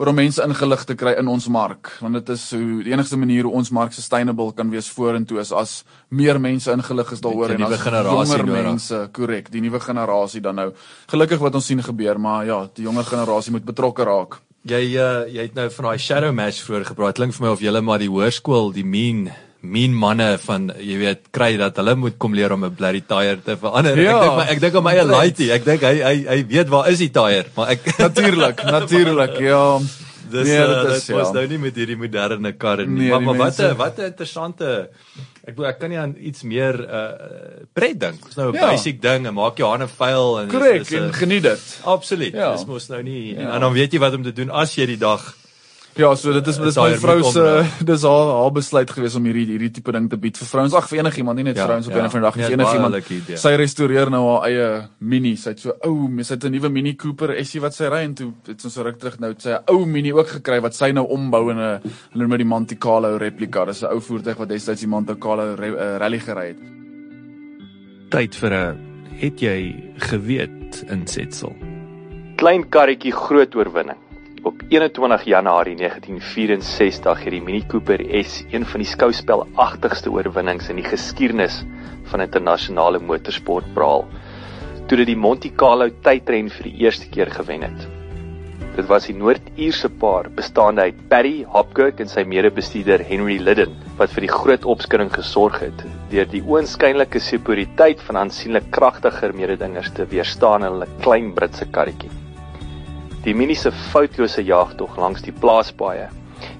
oor 0.00 0.08
om 0.08 0.16
mense 0.16 0.40
ingelig 0.40 0.84
te 0.88 0.96
kry 0.96 1.12
in 1.20 1.28
ons 1.28 1.46
mark 1.52 1.90
want 2.00 2.16
dit 2.16 2.32
is 2.32 2.44
hoe 2.56 2.80
die 2.86 2.94
enigste 2.94 3.18
manier 3.20 3.44
hoe 3.44 3.52
ons 3.60 3.70
mark 3.76 3.92
sustainable 3.92 4.54
kan 4.56 4.70
wees 4.72 4.88
vorentoe 4.96 5.42
is 5.42 5.52
as 5.52 5.74
meer 6.08 6.40
mense 6.40 6.72
ingelig 6.72 7.12
is 7.16 7.20
daaroor 7.20 7.52
en 7.52 7.66
as 7.68 7.84
jonger 7.84 8.46
mense 8.48 9.00
korrek 9.16 9.50
die 9.52 9.60
nuwe 9.60 9.80
generasie 9.80 10.40
dan 10.40 10.56
nou. 10.56 10.70
Gelukkig 11.12 11.42
wat 11.42 11.58
ons 11.58 11.68
sien 11.68 11.82
gebeur 11.84 12.18
maar 12.18 12.46
ja 12.48 12.62
die 12.74 12.86
jonger 12.88 13.04
generasie 13.04 13.52
moet 13.52 13.66
betrokke 13.68 14.06
raak. 14.08 14.40
Jy 14.68 14.82
uh, 14.96 15.28
jy 15.28 15.46
het 15.48 15.54
nou 15.56 15.68
van 15.76 15.90
daai 15.90 16.00
shadow 16.00 16.32
match 16.36 16.64
vroeër 16.64 16.90
gepraat. 16.92 17.20
Klink 17.20 17.36
vir 17.36 17.46
my 17.46 17.52
of 17.52 17.62
jy 17.64 17.72
maar 17.80 18.00
die 18.00 18.10
hoërskool 18.12 18.72
die 18.76 18.84
mean 18.84 19.28
min 19.60 19.92
manne 19.92 20.38
van 20.40 20.70
jy 20.80 20.96
weet 21.00 21.26
kry 21.36 21.50
dat 21.60 21.76
hulle 21.76 21.94
moet 22.00 22.16
kom 22.18 22.34
leer 22.34 22.52
om 22.52 22.64
'n 22.64 22.74
bloody 22.74 23.02
tire 23.06 23.40
te 23.44 23.56
verander. 23.56 23.98
Ja, 23.98 24.16
ek 24.16 24.20
dink 24.20 24.36
maar 24.36 24.50
ek 24.50 24.60
dink 24.60 24.74
aan 24.74 24.84
my 24.84 24.94
lighty. 25.04 25.50
Ek 25.50 25.64
dink 25.64 25.82
hy 25.82 25.96
hy 26.00 26.16
hy 26.28 26.44
weet 26.48 26.68
waar 26.68 26.88
is 26.88 26.98
die 26.98 27.10
tire, 27.10 27.46
maar 27.56 27.68
ek 27.76 27.84
natuurlik, 28.06 28.64
natuurlik. 28.64 29.38
Ja. 29.40 29.80
Dis 30.30 30.46
nee, 30.46 30.58
uh, 30.62 30.84
dit 30.84 30.96
is 30.96 31.06
ja. 31.06 31.16
was 31.16 31.32
nou 31.34 31.46
nie 31.50 31.58
met 31.58 31.76
hierdie 31.76 31.98
moderne 31.98 32.52
karre 32.52 32.86
nie. 32.86 33.02
Nee, 33.02 33.10
maar 33.10 33.22
maar 33.22 33.50
wat 33.50 33.58
'n 33.60 33.76
wat 33.76 33.98
'n 33.98 34.12
interessante 34.14 34.88
ek 35.44 35.54
bedoel 35.56 35.66
ek 35.66 35.78
kan 35.78 35.90
nie 35.90 35.98
aan 35.98 36.14
iets 36.16 36.42
meer 36.42 36.74
uh 36.80 37.66
pret 37.72 38.00
dink. 38.00 38.24
Dis 38.26 38.36
nou 38.36 38.52
'n 38.52 38.54
ja. 38.54 38.70
basic 38.70 39.02
ding 39.02 39.26
en 39.26 39.34
maak 39.34 39.58
jou 39.58 39.68
hande 39.68 39.88
vuil 39.88 40.40
en 40.40 40.48
Correct, 40.48 40.86
is, 40.86 40.92
is 40.92 41.00
en 41.00 41.12
geniet 41.12 41.42
dit. 41.42 41.80
Absoluut. 41.84 42.32
Ja. 42.32 42.52
Dis 42.52 42.64
mos 42.64 42.88
nou 42.88 43.02
nie 43.02 43.34
ja. 43.34 43.54
en 43.54 43.60
dan 43.60 43.72
weet 43.72 43.92
jy 43.92 43.98
wat 43.98 44.14
om 44.14 44.22
te 44.22 44.32
doen 44.32 44.50
as 44.50 44.74
jy 44.74 44.86
die 44.86 44.98
dag 45.00 45.34
Ja, 45.98 46.14
so 46.14 46.32
dit 46.32 46.46
is 46.46 46.58
dis 46.60 46.76
my 46.78 46.92
vrou 47.02 47.22
se 47.26 47.44
dis 47.84 48.04
haar 48.06 48.28
haar 48.30 48.52
besluit 48.54 48.90
gewees 48.94 49.16
om 49.18 49.24
hierdie 49.26 49.46
hierdie 49.48 49.70
tipe 49.74 49.92
ding 49.92 50.06
te 50.10 50.18
bied 50.20 50.38
vir 50.38 50.46
vrouens. 50.46 50.74
Ag 50.78 50.86
vir 50.90 51.00
enigiemand, 51.02 51.40
nie 51.40 51.48
net 51.48 51.58
ja, 51.58 51.66
vrouens 51.66 51.88
op 51.90 51.96
ja, 51.96 52.04
'n 52.04 52.10
van 52.10 52.20
die 52.20 52.26
dag, 52.28 52.38
ja, 52.38 52.50
enigiemand. 52.54 53.40
Sy 53.42 53.52
restoreer 53.58 54.10
nou 54.10 54.22
haar 54.28 54.46
eie 54.48 54.68
mini. 54.98 55.34
Sy 55.36 55.50
het 55.50 55.60
so 55.60 55.74
ou, 55.82 56.08
sy 56.22 56.34
het 56.34 56.44
'n 56.44 56.52
nuwe 56.52 56.68
Mini 56.70 56.94
Cooper 56.94 57.34
SUV 57.44 57.62
wat 57.62 57.74
sy 57.74 57.90
ry 57.90 58.02
en 58.04 58.14
toe 58.14 58.32
het 58.46 58.64
ons 58.64 58.74
so 58.74 58.82
ruk 58.82 58.98
terug 58.98 59.18
nou 59.20 59.34
sy 59.38 59.58
ou 59.66 59.84
mini 59.86 60.12
ook 60.12 60.28
gekry 60.28 60.60
wat 60.60 60.74
sy 60.74 60.92
nou 60.92 61.06
ombou 61.06 61.50
in 61.50 61.58
'n 61.58 61.80
hulle 62.12 62.22
noem 62.22 62.30
dit 62.30 62.38
die 62.38 62.46
Monte 62.46 62.76
Carlo 62.76 63.16
replika. 63.16 63.64
Dis 63.64 63.82
'n 63.82 63.86
ou 63.86 64.00
voertuig 64.00 64.36
wat 64.36 64.48
destyds 64.48 64.80
die 64.80 64.88
Monte 64.88 65.18
Carlo 65.18 65.56
uh, 65.56 65.98
rally 65.98 66.18
gery 66.18 66.46
het. 66.46 66.58
Tyd 68.10 68.34
vir 68.34 68.50
'n 68.52 68.78
het 69.20 69.40
jy 69.40 69.74
geweet 69.98 70.84
insetsel. 70.88 71.52
Klein 72.36 72.68
karretjie 72.68 73.12
groot 73.12 73.54
oorwinning. 73.54 74.09
Op 74.42 74.62
21 74.68 75.24
Januarie 75.24 75.76
1964 75.76 77.24
het 77.24 77.34
die 77.34 77.42
Mini 77.44 77.60
Cooper 77.68 78.00
S 78.24 78.38
een 78.48 78.62
van 78.64 78.80
die 78.80 78.88
skouspelagtigste 78.88 80.08
oorwinnings 80.08 80.70
in 80.72 80.78
die 80.80 80.84
geskiedenis 80.86 81.58
van 82.08 82.24
internasionale 82.24 83.02
motorsport 83.04 83.68
behaal. 83.76 84.06
Toe 84.88 84.96
dit 85.02 85.10
die 85.10 85.16
Monte 85.16 85.50
Carlo 85.52 85.90
tydren 86.06 86.48
vir 86.54 86.70
die 86.70 86.86
eerste 86.86 87.10
keer 87.12 87.28
gewen 87.34 87.66
het. 87.68 87.84
Dit 88.78 88.88
was 88.88 89.10
die 89.10 89.18
Noord-Ierse 89.18 89.92
paar 90.00 90.30
bestaande 90.40 90.88
uit 90.88 91.04
Paddy 91.12 91.34
Hopkirk 91.44 92.00
en 92.00 92.08
sy 92.08 92.24
mede-bestuurder 92.24 93.04
Henry 93.10 93.36
Lydon 93.44 93.76
wat 94.00 94.16
vir 94.16 94.24
die 94.24 94.32
groot 94.32 94.64
opskudding 94.64 95.12
gesorg 95.12 95.60
het 95.66 95.84
deur 96.14 96.32
die 96.32 96.40
oënskynlike 96.40 97.20
superioriteit 97.28 98.00
van 98.08 98.22
aansienlik 98.24 98.72
kragtiger 98.72 99.36
mededingers 99.36 99.92
te 100.00 100.08
weerstaan 100.08 100.64
in 100.64 100.72
hulle 100.78 100.90
klein 101.04 101.34
Britse 101.36 101.68
karretjie. 101.68 102.19
Die 103.20 103.34
Mini 103.36 103.52
se 103.54 103.68
foutlose 103.92 104.40
jagtog 104.48 104.94
langs 104.96 105.20
die 105.20 105.34
plaaspaaie 105.36 106.06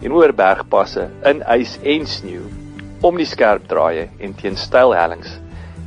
en 0.05 0.13
oor 0.13 0.35
bergpasse 0.37 1.07
in 1.25 1.39
ys 1.49 1.79
en 1.89 2.03
sneeu 2.05 2.43
om 3.07 3.17
die 3.17 3.29
skerp 3.29 3.65
draaie 3.71 4.11
en 4.21 4.35
teen 4.37 4.59
steil 4.61 4.93
hellings 4.93 5.39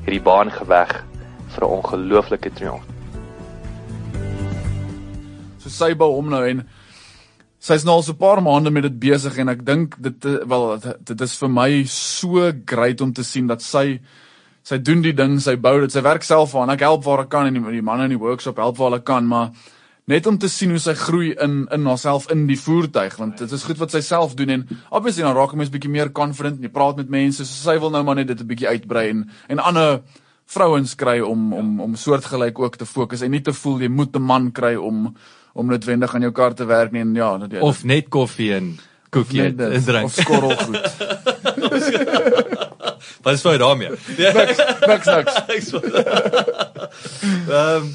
het 0.04 0.10
die 0.10 0.24
baan 0.24 0.50
geweg 0.50 0.96
vir 1.54 1.66
'n 1.68 1.76
ongelooflike 1.78 2.50
triomf. 2.58 2.82
So 5.62 5.70
sy 5.70 5.94
bou 5.94 6.10
hom 6.16 6.30
nou 6.30 6.42
en 6.42 6.66
sy's 7.60 7.86
nou 7.86 7.96
al 7.96 8.04
so 8.04 8.14
'n 8.14 8.18
paar 8.18 8.42
maande 8.42 8.72
met 8.72 8.84
dit 8.84 9.00
besig 9.00 9.38
en 9.38 9.50
ek 9.50 9.64
dink 9.66 10.02
dit 10.02 10.26
wel 10.26 10.80
dit 11.06 11.22
is 11.22 11.38
vir 11.38 11.50
my 11.50 11.84
so 11.86 12.52
great 12.66 13.02
om 13.02 13.14
te 13.14 13.24
sien 13.24 13.48
dat 13.48 13.62
sy 13.62 14.02
sy 14.64 14.78
doen 14.78 15.02
die 15.02 15.14
ding, 15.14 15.40
sy 15.40 15.56
bou 15.56 15.82
dit, 15.82 15.92
sy 15.92 16.02
werk 16.02 16.24
self 16.24 16.56
aan. 16.56 16.70
Ek 16.70 16.80
help 16.80 17.04
waar 17.04 17.20
ek 17.20 17.30
kan 17.30 17.46
en 17.46 17.54
die, 17.54 17.72
die 17.72 17.82
manne 17.82 18.04
in 18.04 18.10
die 18.10 18.18
workshop 18.18 18.58
help 18.58 18.78
waar 18.78 18.92
hulle 18.92 19.04
kan, 19.04 19.28
maar 19.28 19.52
net 20.12 20.28
om 20.28 20.38
te 20.38 20.50
sien 20.52 20.74
hoe 20.74 20.82
sy 20.82 20.94
groei 21.00 21.32
in 21.44 21.64
in 21.72 21.86
haarself 21.88 22.28
in 22.34 22.46
die 22.48 22.60
voertuig 22.60 23.16
want 23.20 23.38
dit 23.40 23.52
is 23.56 23.64
goed 23.64 23.80
wat 23.80 23.94
sy 23.96 24.02
self 24.04 24.36
doen 24.40 24.50
en 24.50 24.66
obviously 24.90 25.24
dan 25.24 25.36
raak 25.38 25.54
'n 25.54 25.58
mens 25.58 25.72
bietjie 25.72 25.92
meer 25.92 26.12
confident 26.12 26.58
en 26.58 26.64
jy 26.64 26.70
praat 26.70 26.98
met 26.98 27.10
mense 27.10 27.46
so 27.46 27.70
sy 27.70 27.80
wil 27.80 27.90
nou 27.90 28.04
maar 28.04 28.16
net 28.16 28.28
dit 28.28 28.40
'n 28.40 28.48
bietjie 28.48 28.68
uitbrei 28.68 29.10
en 29.10 29.30
en 29.48 29.60
ander 29.60 30.02
vrouens 30.46 30.96
kry 30.96 31.20
om 31.20 31.54
om 31.54 31.80
om 31.82 31.96
soortgelyk 31.96 32.60
ook 32.60 32.76
te 32.76 32.86
fokus 32.86 33.22
en 33.22 33.32
nie 33.32 33.42
te 33.42 33.54
voel 33.54 33.80
jy 33.80 33.88
moet 33.90 34.16
'n 34.16 34.22
man 34.22 34.52
kry 34.52 34.76
om 34.76 35.16
om 35.54 35.68
noodwendig 35.68 36.16
aan 36.16 36.22
jou 36.22 36.32
kar 36.32 36.54
te 36.54 36.66
werk 36.66 36.92
nie 36.92 37.02
en 37.02 37.16
ja 37.16 37.38
net 37.38 37.62
of 37.62 37.84
net 37.84 38.10
koffie 38.10 38.54
en 38.54 38.80
koekie 39.10 39.42
en 39.42 39.56
drink 39.86 40.06
of 40.06 40.14
skorrel 40.14 40.56
goed 40.56 40.82
Wat 43.24 43.34
is 43.34 43.42
vir 43.42 43.58
daarmee? 43.58 43.90
Niks 44.18 44.58
niks 44.88 45.08
niks. 45.48 45.72
Ehm 47.50 47.94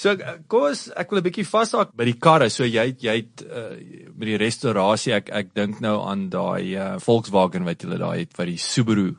So 0.00 0.14
kom 0.48 0.68
ons 0.70 0.86
ek 0.96 1.10
wil 1.12 1.20
'n 1.20 1.26
bietjie 1.26 1.44
vashaak 1.44 1.90
by 1.96 2.06
die 2.08 2.16
karre. 2.16 2.48
So 2.48 2.64
jy 2.64 2.94
jy 2.96 3.16
het 3.20 3.42
uh, 3.44 3.74
met 4.16 4.28
die 4.30 4.38
restaurasie 4.40 5.12
ek 5.18 5.28
ek 5.42 5.50
dink 5.54 5.82
nou 5.84 5.98
aan 6.08 6.30
daai 6.32 6.72
uh, 6.72 6.94
Volkswagen 7.04 7.68
wat 7.68 7.84
jy 7.84 7.98
daai 8.00 8.22
het 8.22 8.32
vir 8.36 8.54
die 8.54 8.56
Subaru. 8.56 9.10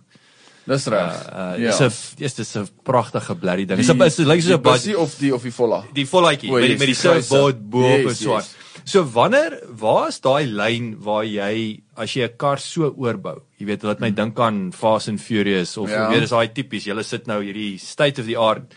Dis 0.65 0.87
reg. 0.93 1.13
Uh, 1.27 1.37
uh, 1.37 1.59
ja. 1.61 1.89
Dis 2.17 2.35
dis 2.39 2.55
'n 2.57 2.67
pragtige 2.83 3.35
blerrie 3.35 3.67
ding. 3.67 3.77
Dis 3.77 3.89
is 3.89 4.25
lyk 4.25 4.41
soos 4.41 4.57
'n 4.57 4.61
busie 4.61 4.97
of 4.97 5.15
die 5.19 5.33
of 5.33 5.43
die 5.43 5.53
volla. 5.53 5.85
Die 5.93 6.05
vollaatjie 6.05 6.49
oh, 6.49 6.59
met, 6.59 6.79
met 6.79 6.89
die 6.93 6.97
surfboard 6.97 7.61
bo 7.61 7.85
op 7.85 8.09
en 8.09 8.15
so. 8.15 8.41
So 8.83 9.05
wanneer 9.05 9.61
waar's 9.69 10.19
daai 10.21 10.45
lyn 10.49 10.95
waar 10.97 11.25
jy 11.25 11.81
as 11.95 12.15
jy 12.15 12.25
'n 12.25 12.37
kar 12.37 12.57
so 12.57 12.89
oorbou, 12.89 13.41
jy 13.59 13.65
weet 13.65 13.83
wat 13.83 13.99
my 13.99 14.09
hmm. 14.09 14.15
dink 14.15 14.39
aan 14.39 14.71
Fast 14.71 15.09
and 15.09 15.21
Furious 15.21 15.77
of 15.77 15.89
ja. 15.89 16.09
weet 16.09 16.23
is 16.23 16.33
daai 16.33 16.49
tipies, 16.49 16.87
jy 16.87 17.03
sit 17.03 17.27
nou 17.27 17.43
hierdie 17.43 17.77
state 17.77 18.17
of 18.17 18.25
the 18.25 18.35
art 18.35 18.73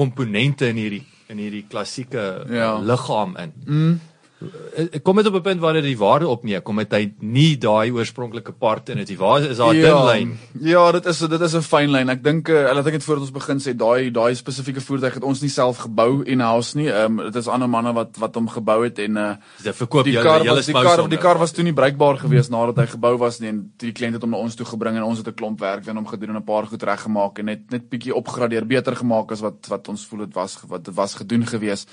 komponente 0.00 0.70
in 0.72 0.80
hierdie 0.80 1.04
in 1.30 1.38
hierdie 1.38 1.66
klassieke 1.70 2.22
ja. 2.50 2.72
liggaam 2.82 3.36
in. 3.38 3.52
Mm. 3.66 3.98
Eh, 4.40 5.02
kom 5.02 5.16
dit 5.16 5.26
op 5.26 5.34
'n 5.34 5.40
punt 5.40 5.60
waar 5.60 5.72
dit 5.72 5.82
die 5.82 5.98
waarde 5.98 6.28
opneem, 6.28 6.62
kom 6.62 6.76
dit 6.76 6.92
hy 6.92 7.12
nie 7.18 7.58
daai 7.58 7.92
oorspronklike 7.92 8.52
part 8.52 8.88
in 8.88 8.96
dit. 8.96 9.16
Waar 9.16 9.42
is 9.42 9.56
daar 9.56 9.74
'n 9.74 9.76
ja, 9.76 9.94
dun 9.94 10.04
lyn? 10.04 10.38
Ja, 10.60 10.92
dit 10.92 11.06
is 11.06 11.18
dit 11.18 11.40
is 11.40 11.54
'n 11.54 11.60
fyn 11.60 11.90
lyn. 11.90 12.08
Ek 12.08 12.24
dink 12.24 12.48
uh, 12.48 12.72
laat 12.72 12.86
ek 12.86 12.92
dit 12.92 13.04
voor 13.04 13.16
ons 13.16 13.30
begin 13.30 13.58
sê, 13.58 13.76
daai 13.76 14.10
daai 14.10 14.34
spesifieke 14.34 14.80
voertuig 14.80 15.14
het 15.14 15.22
ons 15.22 15.40
nie 15.40 15.50
self 15.50 15.76
gebou 15.78 16.24
in-house 16.24 16.76
nie. 16.76 16.88
Ehm 16.88 17.18
um, 17.18 17.24
dit 17.24 17.36
is 17.36 17.48
ander 17.48 17.68
manne 17.68 17.92
wat 17.92 18.16
wat 18.16 18.34
hom 18.34 18.48
gebou 18.48 18.84
het 18.84 18.98
en 18.98 19.16
uh 19.16 19.34
dit 19.62 19.76
verkoop 19.76 20.04
die 20.04 20.14
kar 20.14 20.44
was, 20.44 20.66
die 20.66 20.74
kar 20.74 21.08
die 21.08 21.18
kar 21.18 21.38
was 21.38 21.52
toe 21.52 21.64
nie 21.64 21.72
bruikbaar 21.72 22.18
geweest 22.18 22.50
nadat 22.50 22.76
hy 22.76 22.86
gebou 22.86 23.18
was 23.18 23.40
nie 23.40 23.48
en 23.48 23.72
die 23.76 23.92
kliënt 23.92 24.12
het 24.12 24.22
hom 24.22 24.30
na 24.30 24.36
ons 24.36 24.54
toe 24.54 24.66
gebring 24.66 24.96
en 24.96 25.02
ons 25.02 25.18
het 25.18 25.28
'n 25.28 25.34
klomp 25.34 25.60
werk 25.60 25.88
aan 25.88 25.96
hom 25.96 26.06
gedoen 26.06 26.30
en 26.30 26.36
'n 26.36 26.44
paar 26.44 26.66
goed 26.66 26.82
reggemaak 26.82 27.38
en 27.38 27.44
net 27.44 27.70
net 27.70 27.90
bietjie 27.90 28.14
opgradeer, 28.14 28.66
beter 28.66 28.96
gemaak 28.96 29.32
as 29.32 29.40
wat 29.40 29.66
wat 29.68 29.88
ons 29.88 30.06
voel 30.06 30.18
dit 30.18 30.34
was 30.34 30.58
wat 30.68 30.84
dit 30.84 30.94
was 30.94 31.14
gedoen 31.14 31.46
geweest. 31.46 31.90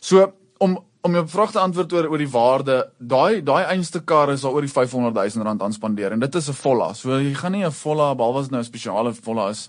So 0.00 0.32
om 0.58 0.78
om 1.04 1.12
jou 1.12 1.24
vraag 1.28 1.52
te 1.52 1.60
antwoord 1.60 1.92
oor 1.92 2.06
oor 2.08 2.22
die 2.22 2.30
waarde, 2.32 2.76
daai 2.98 3.42
daai 3.44 3.64
einste 3.74 4.00
kar 4.08 4.32
is 4.32 4.44
al 4.44 4.56
oor 4.56 4.64
die 4.64 4.72
500 4.72 5.12
000 5.36 5.44
rand 5.44 5.64
aanspandeer 5.66 6.14
en 6.16 6.22
dit 6.22 6.34
is 6.40 6.48
'n 6.48 6.56
volla. 6.56 6.94
So 6.94 7.20
jy 7.20 7.34
gaan 7.34 7.52
nie 7.52 7.64
'n 7.64 7.72
volla 7.72 8.14
behalwe 8.14 8.40
as 8.40 8.50
nou 8.50 8.60
'n 8.60 8.64
spesiale 8.64 9.12
volla 9.12 9.50
is 9.50 9.68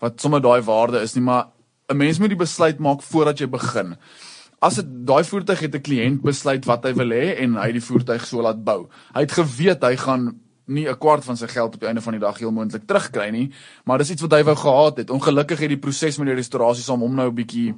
wat 0.00 0.20
sommer 0.20 0.40
daai 0.40 0.62
waarde 0.62 1.02
is 1.02 1.14
nie, 1.14 1.22
maar 1.22 1.48
'n 1.90 1.96
mens 1.96 2.18
moet 2.18 2.28
die 2.28 2.44
besluit 2.46 2.78
maak 2.78 3.02
voordat 3.02 3.38
jy 3.38 3.46
begin. 3.46 3.96
As 4.60 4.76
dit 4.76 4.86
daai 5.06 5.24
voertuig 5.24 5.60
het 5.60 5.74
'n 5.74 5.82
kliënt 5.82 6.22
besluit 6.22 6.64
wat 6.64 6.84
hy 6.84 6.94
wil 6.94 7.10
hê 7.10 7.36
en 7.40 7.56
hy 7.56 7.72
die 7.72 7.80
voertuig 7.80 8.24
so 8.24 8.40
laat 8.40 8.64
bou. 8.64 8.88
Hy 9.14 9.20
het 9.20 9.32
geweet 9.32 9.82
hy 9.82 9.96
gaan 9.96 10.40
nie 10.66 10.88
'n 10.88 10.98
kwart 10.98 11.24
van 11.24 11.36
sy 11.36 11.46
geld 11.46 11.74
op 11.74 11.80
die 11.80 11.88
einde 11.88 12.00
van 12.00 12.12
die 12.12 12.20
dag 12.20 12.38
heel 12.38 12.52
moontlik 12.52 12.86
terugkry 12.86 13.30
nie, 13.30 13.50
maar 13.84 13.98
dis 13.98 14.10
iets 14.10 14.22
wat 14.22 14.32
hy 14.32 14.44
wou 14.44 14.56
gehad 14.56 14.96
het. 14.96 15.10
Ongelukkig 15.10 15.58
het 15.58 15.68
die 15.68 15.78
proses 15.78 16.18
met 16.18 16.26
die 16.26 16.34
restaurasie 16.34 16.84
saam 16.84 17.00
hom 17.00 17.14
nou 17.14 17.28
'n 17.28 17.34
bietjie 17.34 17.74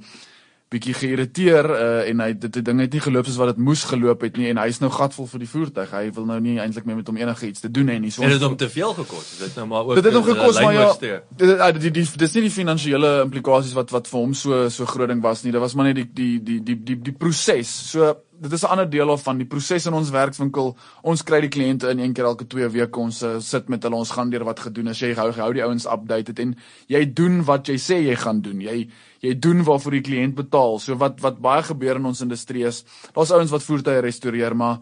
bietjie 0.73 0.95
geïrriteer 0.97 1.67
uh, 1.73 2.09
en 2.11 2.21
hy 2.21 2.33
dit 2.37 2.59
die 2.59 2.63
ding 2.65 2.83
het 2.83 2.93
nie 2.93 3.01
geloop 3.01 3.29
soos 3.29 3.39
wat 3.41 3.55
dit 3.55 3.63
moes 3.65 3.85
geloop 3.89 4.25
het 4.27 4.37
nie 4.37 4.51
en 4.51 4.61
hy's 4.61 4.81
nou 4.83 4.91
gatvol 4.93 5.29
vir 5.31 5.45
die 5.45 5.49
voertuig. 5.49 5.95
Hy 5.97 6.11
wil 6.19 6.29
nou 6.29 6.39
nie 6.45 6.59
eintlik 6.61 6.89
meer 6.89 6.99
met 7.01 7.09
hom 7.09 7.21
enige 7.21 7.49
iets 7.49 7.65
te 7.65 7.71
doen 7.73 7.89
hê 7.89 7.97
nie. 8.03 8.13
So 8.13 8.27
het 8.27 8.37
dit 8.37 8.45
hom 8.45 8.57
te 8.61 8.69
veel 8.73 8.93
gekos. 9.01 9.31
Dit 9.41 9.57
nou 9.57 9.67
maar 9.71 9.89
ook 9.89 10.01
Dit 10.01 10.11
het 10.11 10.19
hom 10.19 10.27
gekos 10.29 10.61
maar 10.61 10.77
ja. 10.77 10.93
Dit 11.01 11.41
die, 11.41 11.81
die, 11.81 11.93
die 12.03 12.07
dis 12.25 12.37
nie 12.37 12.45
die 12.49 12.55
finansiële 12.55 13.13
implikasies 13.25 13.73
wat 13.79 13.95
wat 13.97 14.13
vir 14.13 14.21
hom 14.21 14.37
so 14.37 14.69
so 14.73 14.89
groot 14.89 15.09
ding 15.09 15.25
was 15.25 15.45
nie. 15.45 15.55
Dit 15.57 15.65
was 15.65 15.77
maar 15.79 15.89
net 15.91 16.03
die 16.03 16.09
die 16.13 16.33
die 16.45 16.61
die 16.69 16.79
die 16.93 17.01
die 17.09 17.17
proses. 17.17 17.73
So 17.93 18.13
dit 18.41 18.53
is 18.53 18.63
'n 18.63 18.71
ander 18.71 18.91
deel 18.91 19.09
of 19.09 19.23
van 19.23 19.37
die 19.39 19.47
proses 19.47 19.87
in 19.87 19.93
ons 19.93 20.11
werkswinkel. 20.11 20.77
Ons 21.03 21.23
kry 21.23 21.41
die 21.41 21.49
kliënte 21.49 21.89
in 21.91 21.99
een 21.99 22.13
keer 22.13 22.25
elke 22.25 22.47
2 22.47 22.69
weke. 22.69 23.01
Ons 23.01 23.23
uh, 23.23 23.41
sit 23.41 23.69
met 23.69 23.83
hulle, 23.83 23.97
ons 23.97 24.11
gaan 24.11 24.31
deur 24.31 24.45
wat 24.45 24.61
gedoen 24.61 24.89
is. 24.89 25.01
Jy 25.01 25.15
hou 25.15 25.33
hou 25.33 25.53
die 25.53 25.63
ouens 25.63 25.87
updated 25.87 26.39
en 26.39 26.57
jy 26.87 27.13
doen 27.13 27.45
wat 27.45 27.67
jy 27.69 27.77
sê 27.77 28.03
jy 28.05 28.15
gaan 28.17 28.41
doen. 28.41 28.61
Jy 28.61 28.89
jy 29.21 29.39
doen 29.39 29.65
waarvoor 29.65 29.91
die 29.91 30.01
kliënt 30.01 30.35
betaal. 30.35 30.79
So 30.79 30.95
wat 30.97 31.21
wat 31.21 31.41
baie 31.41 31.63
gebeur 31.63 31.97
in 31.97 32.07
ons 32.07 32.21
industrie 32.21 32.65
is, 32.65 32.85
daar's 33.15 33.31
ouens 33.31 33.51
wat 33.51 33.63
voertuie 33.63 34.01
restoreer, 34.01 34.57
maar 34.57 34.79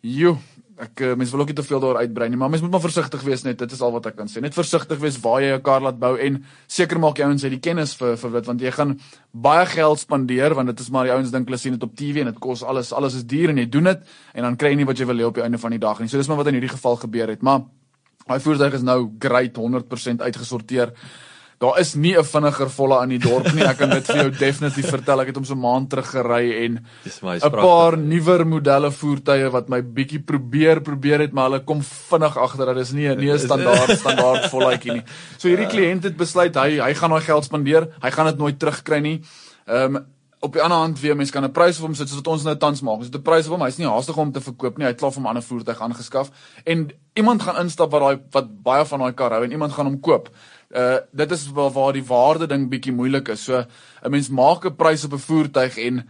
joe 0.00 0.38
Ek 0.80 1.02
uh, 1.04 1.14
mense 1.18 1.34
wil 1.34 1.42
ook 1.44 1.50
nie 1.52 1.56
te 1.58 1.64
veel 1.66 1.80
daar 1.82 1.98
uitbrei 2.00 2.30
nie, 2.32 2.38
maar 2.40 2.48
mense 2.48 2.64
moet 2.64 2.72
maar 2.72 2.84
versigtig 2.84 3.20
wees 3.26 3.42
net. 3.44 3.58
Dit 3.60 3.72
is 3.76 3.82
al 3.84 3.92
wat 3.92 4.06
ek 4.08 4.16
kan 4.16 4.30
sê. 4.32 4.40
Net 4.40 4.56
versigtig 4.56 5.00
wees 5.02 5.18
waar 5.20 5.42
jy 5.44 5.52
'n 5.58 5.62
kar 5.62 5.82
laat 5.84 5.98
bou 6.00 6.16
en 6.16 6.40
seker 6.66 6.98
maak 6.98 7.18
jy 7.18 7.26
ouens 7.28 7.42
het 7.42 7.52
die 7.52 7.60
kennis 7.60 7.92
vir 8.00 8.16
vir 8.16 8.30
dit 8.38 8.46
want 8.46 8.60
jy 8.60 8.72
gaan 8.72 8.98
baie 9.32 9.66
geld 9.66 9.98
spandeer 10.00 10.54
want 10.54 10.68
dit 10.72 10.80
is 10.80 10.90
maar 10.90 11.04
die 11.04 11.12
ouens 11.12 11.30
dink 11.30 11.46
hulle 11.46 11.58
sien 11.58 11.72
dit 11.72 11.82
op 11.82 11.94
TV 11.94 12.24
en 12.24 12.32
dit 12.32 12.40
kos 12.40 12.62
alles 12.62 12.92
alles 12.92 13.14
is 13.14 13.24
duur 13.24 13.50
en 13.50 13.58
jy 13.58 13.68
doen 13.68 13.84
dit 13.84 14.00
en 14.34 14.42
dan 14.42 14.56
kry 14.56 14.70
jy 14.70 14.76
nie 14.76 14.88
wat 14.88 14.98
jy 14.98 15.06
wil 15.06 15.18
hê 15.18 15.24
op 15.24 15.34
die 15.34 15.42
einde 15.42 15.58
van 15.58 15.70
die 15.70 15.78
dag 15.78 16.00
nie. 16.00 16.08
So 16.08 16.16
dis 16.16 16.28
maar 16.28 16.40
wat 16.40 16.46
in 16.46 16.54
hierdie 16.54 16.72
geval 16.76 16.96
gebeur 16.96 17.28
het. 17.28 17.42
Maar 17.42 17.60
daai 18.26 18.40
voertuig 18.40 18.74
is 18.74 18.82
nou 18.82 19.10
great 19.18 19.56
100% 19.56 20.22
uitgesorteer. 20.22 20.94
Daar 21.60 21.76
is 21.78 21.94
nie 21.94 22.16
'n 22.16 22.24
vinniger 22.24 22.70
volle 22.70 22.98
aan 22.98 23.08
die 23.08 23.18
dorp 23.18 23.52
nie. 23.52 23.62
Ek 23.62 23.76
kan 23.76 23.90
dit 23.90 24.06
vir 24.06 24.16
jou 24.16 24.30
definitief 24.30 24.88
vertel. 24.88 25.20
Ek 25.20 25.26
het 25.26 25.36
hom 25.36 25.44
so 25.44 25.54
maand 25.54 25.90
terug 25.90 26.08
gery 26.08 26.64
en 26.64 26.86
'n 27.04 27.50
paar 27.50 27.98
nuwer 27.98 28.46
modelle 28.46 28.90
voertuie 28.90 29.50
wat 29.50 29.68
my 29.68 29.82
bietjie 29.82 30.24
probeer 30.24 30.80
probeer 30.80 31.20
het, 31.20 31.32
maar 31.32 31.50
hulle 31.50 31.64
kom 31.64 31.82
vinnig 31.82 32.36
agter 32.36 32.66
dat 32.66 32.76
dis 32.76 32.92
nie 32.92 33.08
'n 33.08 33.18
nie 33.18 33.30
'n 33.30 33.38
standaard 33.38 33.90
standaard 34.02 34.48
volletjie 34.50 34.92
nie. 34.92 35.02
So 35.36 35.48
hierdie 35.48 35.68
kliënt 35.68 36.02
het 36.04 36.16
besluit 36.16 36.54
hy 36.54 36.80
hy 36.80 36.94
gaan 36.94 37.10
daai 37.10 37.20
geld 37.20 37.44
spandeer. 37.44 37.88
Hy 38.00 38.10
gaan 38.10 38.26
dit 38.26 38.38
nooit 38.38 38.58
terugkry 38.58 39.00
nie. 39.00 39.20
Ehm 39.66 39.96
um, 39.96 40.06
op 40.40 40.52
die 40.52 40.62
ander 40.62 40.78
hand 40.78 41.00
weer 41.00 41.16
mense 41.16 41.32
kan 41.32 41.44
'n 41.44 41.52
prys 41.52 41.76
op 41.78 41.84
hom 41.84 41.94
sit 41.94 42.08
soos 42.08 42.22
wat 42.22 42.32
ons 42.32 42.42
nou 42.42 42.56
tans 42.56 42.80
maak. 42.80 42.96
Ons 42.96 43.06
het 43.06 43.16
'n 43.16 43.22
prys 43.22 43.46
op 43.46 43.52
hom. 43.52 43.62
Hy's 43.62 43.76
nie 43.76 43.86
haastig 43.86 44.16
om 44.16 44.32
te 44.32 44.40
verkoop 44.40 44.78
nie. 44.78 44.86
Hy 44.86 44.92
het 44.92 44.98
klaar 44.98 45.12
van 45.12 45.22
'n 45.22 45.26
ander 45.26 45.42
voertuig 45.42 45.80
aangeskaf 45.80 46.30
en 46.64 46.88
iemand 47.14 47.42
gaan 47.42 47.56
instap 47.64 47.90
wat 47.90 48.00
daai 48.00 48.18
wat 48.30 48.62
baie 48.62 48.84
van 48.84 48.98
daai 48.98 49.12
kar 49.12 49.30
hou 49.30 49.44
en 49.44 49.50
iemand 49.50 49.72
gaan 49.72 49.86
hom 49.86 50.00
koop. 50.00 50.30
Uh 50.70 50.98
dit 51.10 51.30
is 51.30 51.48
waar 51.50 51.70
waar 51.74 51.92
die 51.92 52.06
waarde 52.06 52.46
ding 52.46 52.68
bietjie 52.70 52.92
moeilik 52.94 53.28
is. 53.28 53.44
So 53.44 53.58
'n 54.04 54.10
mens 54.10 54.28
maak 54.28 54.64
'n 54.64 54.76
prys 54.76 55.04
op 55.04 55.12
'n 55.12 55.18
voertuig 55.18 55.76
en 55.78 56.08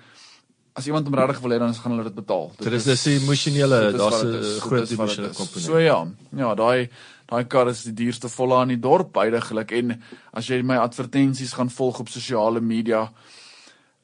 as 0.73 0.87
iemand 0.87 1.07
hom 1.07 1.15
regtig 1.15 1.41
wil 1.41 1.51
hê 1.51 1.59
dan 1.59 1.75
gaan 1.75 1.93
hulle 1.93 2.05
dit 2.05 2.15
betaal. 2.15 2.53
Dit, 2.57 2.71
dit 2.71 2.73
is 2.73 2.85
dis 2.85 3.07
emosionele, 3.07 3.93
daar's 3.97 4.23
'n 4.23 4.61
groot 4.61 4.91
emosionele 4.91 5.35
komponent. 5.35 5.67
So 5.67 5.79
ja. 5.79 6.07
Ja, 6.37 6.55
daai 6.55 6.89
daai 7.27 7.45
kar 7.45 7.69
is 7.69 7.83
die 7.83 7.95
duurste 7.95 8.29
volle 8.29 8.57
aan 8.59 8.69
die 8.69 8.81
dorp 8.81 9.15
heidaglik 9.15 9.71
en 9.73 10.03
as 10.33 10.47
jy 10.47 10.63
my 10.63 10.77
advertensies 10.77 11.53
gaan 11.53 11.71
volg 11.71 12.01
op 12.01 12.09
sosiale 12.09 12.61
media, 12.61 13.13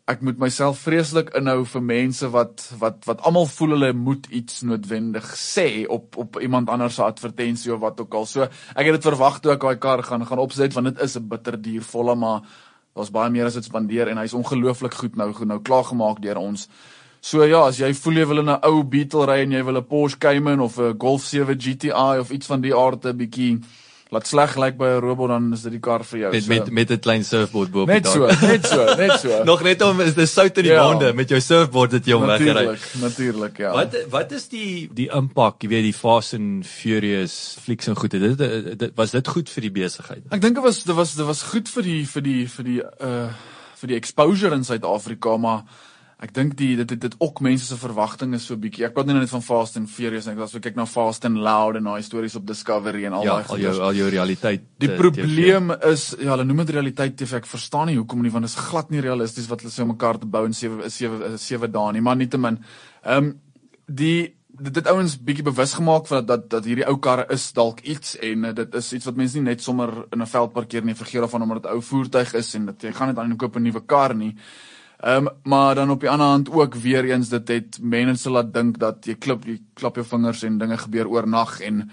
ek 0.06 0.20
moet 0.22 0.38
myself 0.38 0.84
vreeslik 0.86 1.32
inhou 1.34 1.64
vir 1.66 1.82
mense 1.82 2.28
wat 2.30 2.62
wat 2.78 3.06
wat 3.08 3.24
almal 3.26 3.48
voel 3.50 3.74
hulle 3.74 3.88
moet 3.92 4.28
iets 4.30 4.60
noodwendig 4.62 5.26
sê 5.34 5.82
op 5.90 6.14
op 6.22 6.38
iemand 6.38 6.70
anders 6.70 6.94
se 6.94 7.02
advertensie 7.02 7.72
of 7.74 7.80
wat 7.82 8.00
ook 8.00 8.14
al. 8.14 8.26
So 8.30 8.46
ek 8.46 8.84
het 8.86 8.94
dit 8.98 9.08
verwag 9.08 9.40
toe 9.42 9.56
ek 9.56 9.66
daai 9.66 9.80
kar 9.82 10.04
gaan 10.06 10.26
gaan 10.26 10.42
opsit 10.44 10.78
want 10.78 10.92
dit 10.92 11.02
is 11.02 11.16
'n 11.18 11.28
bitter 11.28 11.58
duur 11.62 11.82
volle 11.82 12.14
maar 12.14 12.46
daar's 12.94 13.10
baie 13.10 13.30
meer 13.30 13.46
as 13.46 13.54
dit 13.54 13.64
spandeer 13.64 14.08
en 14.08 14.18
hy's 14.18 14.34
ongelooflik 14.34 14.94
goed 14.94 15.16
nou 15.16 15.32
nou 15.44 15.58
klaar 15.60 15.84
gemaak 15.84 16.22
deur 16.22 16.38
ons. 16.38 16.68
So 17.20 17.42
ja, 17.42 17.66
as 17.66 17.78
jy 17.78 17.92
voel 17.92 18.16
jy 18.20 18.26
wil 18.26 18.38
in 18.38 18.50
'n 18.50 18.62
ou 18.62 18.84
Beetle 18.84 19.26
ry 19.26 19.42
en 19.42 19.50
jy 19.52 19.64
wil 19.64 19.78
'n 19.78 19.84
Porsche 19.84 20.18
Cayman 20.18 20.60
of 20.60 20.78
'n 20.78 20.94
Golf 20.98 21.24
7 21.24 21.58
GTI 21.58 22.18
of 22.20 22.30
iets 22.30 22.46
van 22.46 22.60
die 22.60 22.74
aard 22.74 23.04
'n 23.04 23.16
bietjie 23.16 23.60
laat 24.14 24.26
sleg 24.28 24.54
lyk 24.56 24.76
by 24.78 24.88
'n 24.96 25.00
robot 25.02 25.28
dan 25.28 25.52
is 25.52 25.62
dit 25.62 25.72
die 25.72 25.80
kar 25.80 26.04
vir 26.04 26.18
jou. 26.18 26.30
Met 26.32 26.44
so. 26.44 26.48
met 26.48 26.70
met 26.70 26.90
'n 26.90 26.98
klein 26.98 27.24
surfboard 27.24 27.70
bo 27.70 27.82
op 27.82 27.88
die 27.88 28.00
dak. 28.00 28.14
Net 28.14 28.14
so, 28.14 28.46
net 28.46 28.66
so, 28.66 28.94
net 28.94 29.20
so. 29.24 29.44
Nog 29.44 29.62
net 29.62 29.82
om 29.82 30.00
is 30.00 30.14
dit 30.14 30.28
sout 30.28 30.56
in 30.58 30.64
die 30.64 30.72
ja. 30.72 30.84
wonde 30.86 31.12
met 31.12 31.28
jou 31.28 31.40
surfboard 31.40 31.90
dit 31.90 32.06
jy 32.06 32.12
om 32.12 32.26
weggery. 32.26 32.52
Natuurlik, 32.52 32.94
natuurlik, 33.00 33.56
ja. 33.56 33.72
Wat 33.72 33.96
wat 34.10 34.32
is 34.32 34.48
die 34.48 34.88
die 34.92 35.08
impak, 35.10 35.62
jy 35.62 35.68
weet 35.68 35.82
die 35.82 35.92
Fast 35.92 36.34
and 36.34 36.66
Furious 36.66 37.56
flieks 37.60 37.86
en 37.86 37.96
goed. 37.96 38.10
Dit, 38.10 38.38
dit, 38.38 38.78
dit 38.78 38.92
was 38.94 39.10
dit 39.10 39.28
goed 39.28 39.50
vir 39.50 39.60
die 39.60 39.70
besigheid. 39.70 40.22
Ek 40.30 40.40
dink 40.40 40.54
dit 40.54 40.64
was 40.64 40.82
dit 40.84 40.94
was 40.94 41.14
dit 41.14 41.26
was 41.26 41.42
goed 41.42 41.68
vir 41.68 41.82
die 41.82 42.06
vir 42.06 42.22
die 42.22 42.46
vir 42.48 42.64
die 42.64 42.80
uh 42.82 43.28
vir 43.76 43.88
die 43.88 43.96
exposure 43.96 44.54
in 44.54 44.64
Suid-Afrika, 44.64 45.36
maar 45.36 45.64
Ek 46.16 46.30
dink 46.32 46.54
die 46.56 46.70
dit 46.78 46.88
dit, 46.88 47.00
dit 47.00 47.14
ook 47.20 47.42
mense 47.44 47.66
se 47.68 47.76
verwagtinge 47.76 48.38
so 48.40 48.56
bietjie. 48.56 48.86
Ek 48.86 48.94
praat 48.96 49.10
nie 49.10 49.14
net 49.18 49.28
van 49.28 49.42
Fast 49.44 49.74
and 49.76 49.90
Furious 49.92 50.24
nie, 50.24 50.32
ek 50.32 50.38
was 50.40 50.54
so 50.54 50.64
kyk 50.64 50.78
na 50.78 50.86
Fast 50.88 51.26
and 51.28 51.36
Loud 51.44 51.76
en 51.76 51.90
daai 51.90 52.04
stories 52.06 52.38
op 52.38 52.46
Discovery 52.48 53.04
en 53.04 53.18
al 53.18 53.26
ja, 53.26 53.34
daai 53.36 53.50
al 53.52 53.60
jou 53.60 53.74
al 53.84 53.98
jou 53.98 54.06
realiteit. 54.14 54.64
Die 54.80 54.88
uh, 54.88 54.96
probleem 54.96 55.74
TV. 55.74 55.90
is 55.92 56.06
ja, 56.14 56.30
hulle 56.30 56.46
noem 56.48 56.62
dit 56.64 56.72
realiteit 56.78 57.18
TV. 57.20 57.42
Ek 57.42 57.50
verstaan 57.50 57.90
nie 57.90 57.98
hoekom 57.98 58.22
nie 58.24 58.32
want 58.32 58.48
dit 58.48 58.54
is 58.54 58.68
glad 58.70 58.94
nie 58.94 59.04
realisties 59.04 59.50
wat 59.50 59.60
hulle 59.60 59.74
sê 59.74 59.84
om 59.84 59.92
mekaar 59.92 60.16
te 60.22 60.30
bou 60.38 60.46
in 60.48 60.56
7 60.56 60.88
7 60.94 61.36
7 61.42 61.68
dae 61.74 61.92
nie, 61.92 62.04
maar 62.08 62.16
nietemin. 62.16 62.56
Ehm 63.04 63.28
um, 63.28 63.34
die 63.86 64.32
dit 64.56 64.72
dit 64.74 64.88
ouens 64.88 65.16
bietjie 65.20 65.44
bewus 65.44 65.74
gemaak 65.76 66.08
van 66.08 66.24
dat, 66.24 66.28
dat 66.30 66.46
dat 66.54 66.64
hierdie 66.70 66.86
ou 66.88 66.96
karre 66.96 67.26
is 67.34 67.44
dalk 67.52 67.82
iets 67.84 68.14
en 68.24 68.48
uh, 68.48 68.54
dit 68.56 68.78
is 68.80 68.88
iets 68.96 69.10
wat 69.10 69.20
mense 69.20 69.36
nie 69.36 69.50
net 69.50 69.60
sommer 69.60 69.92
in 70.16 70.22
'n 70.22 70.32
veld 70.32 70.56
parkeer 70.56 70.84
nie, 70.84 70.96
vergeet 70.96 71.20
daarvan 71.20 71.42
omdat 71.42 71.62
dit 71.62 71.72
ou 71.72 71.82
voertuig 71.82 72.32
is 72.40 72.54
en 72.54 72.72
dat 72.72 72.82
jy 72.82 72.92
gaan 72.92 73.12
net 73.12 73.18
aan 73.18 73.36
koop 73.36 73.56
'n 73.56 73.68
nuwe 73.68 73.84
kar 73.84 74.14
nie. 74.14 74.32
Ehm 75.06 75.26
um, 75.26 75.28
maar 75.42 75.74
dan 75.74 75.90
op 75.90 76.00
die 76.00 76.10
ander 76.10 76.26
hand 76.26 76.50
ook 76.50 76.74
weer 76.74 77.04
eens 77.04 77.28
dit 77.28 77.48
het 77.48 77.78
mense 77.80 78.30
laat 78.30 78.54
dink 78.54 78.78
dat 78.78 79.06
jy 79.06 79.14
klip 79.14 79.44
jy 79.46 79.60
klap 79.78 79.94
jou 79.94 80.06
vingers 80.06 80.42
en 80.42 80.56
dinge 80.58 80.78
gebeur 80.82 81.06
oornag 81.06 81.60
en 81.60 81.84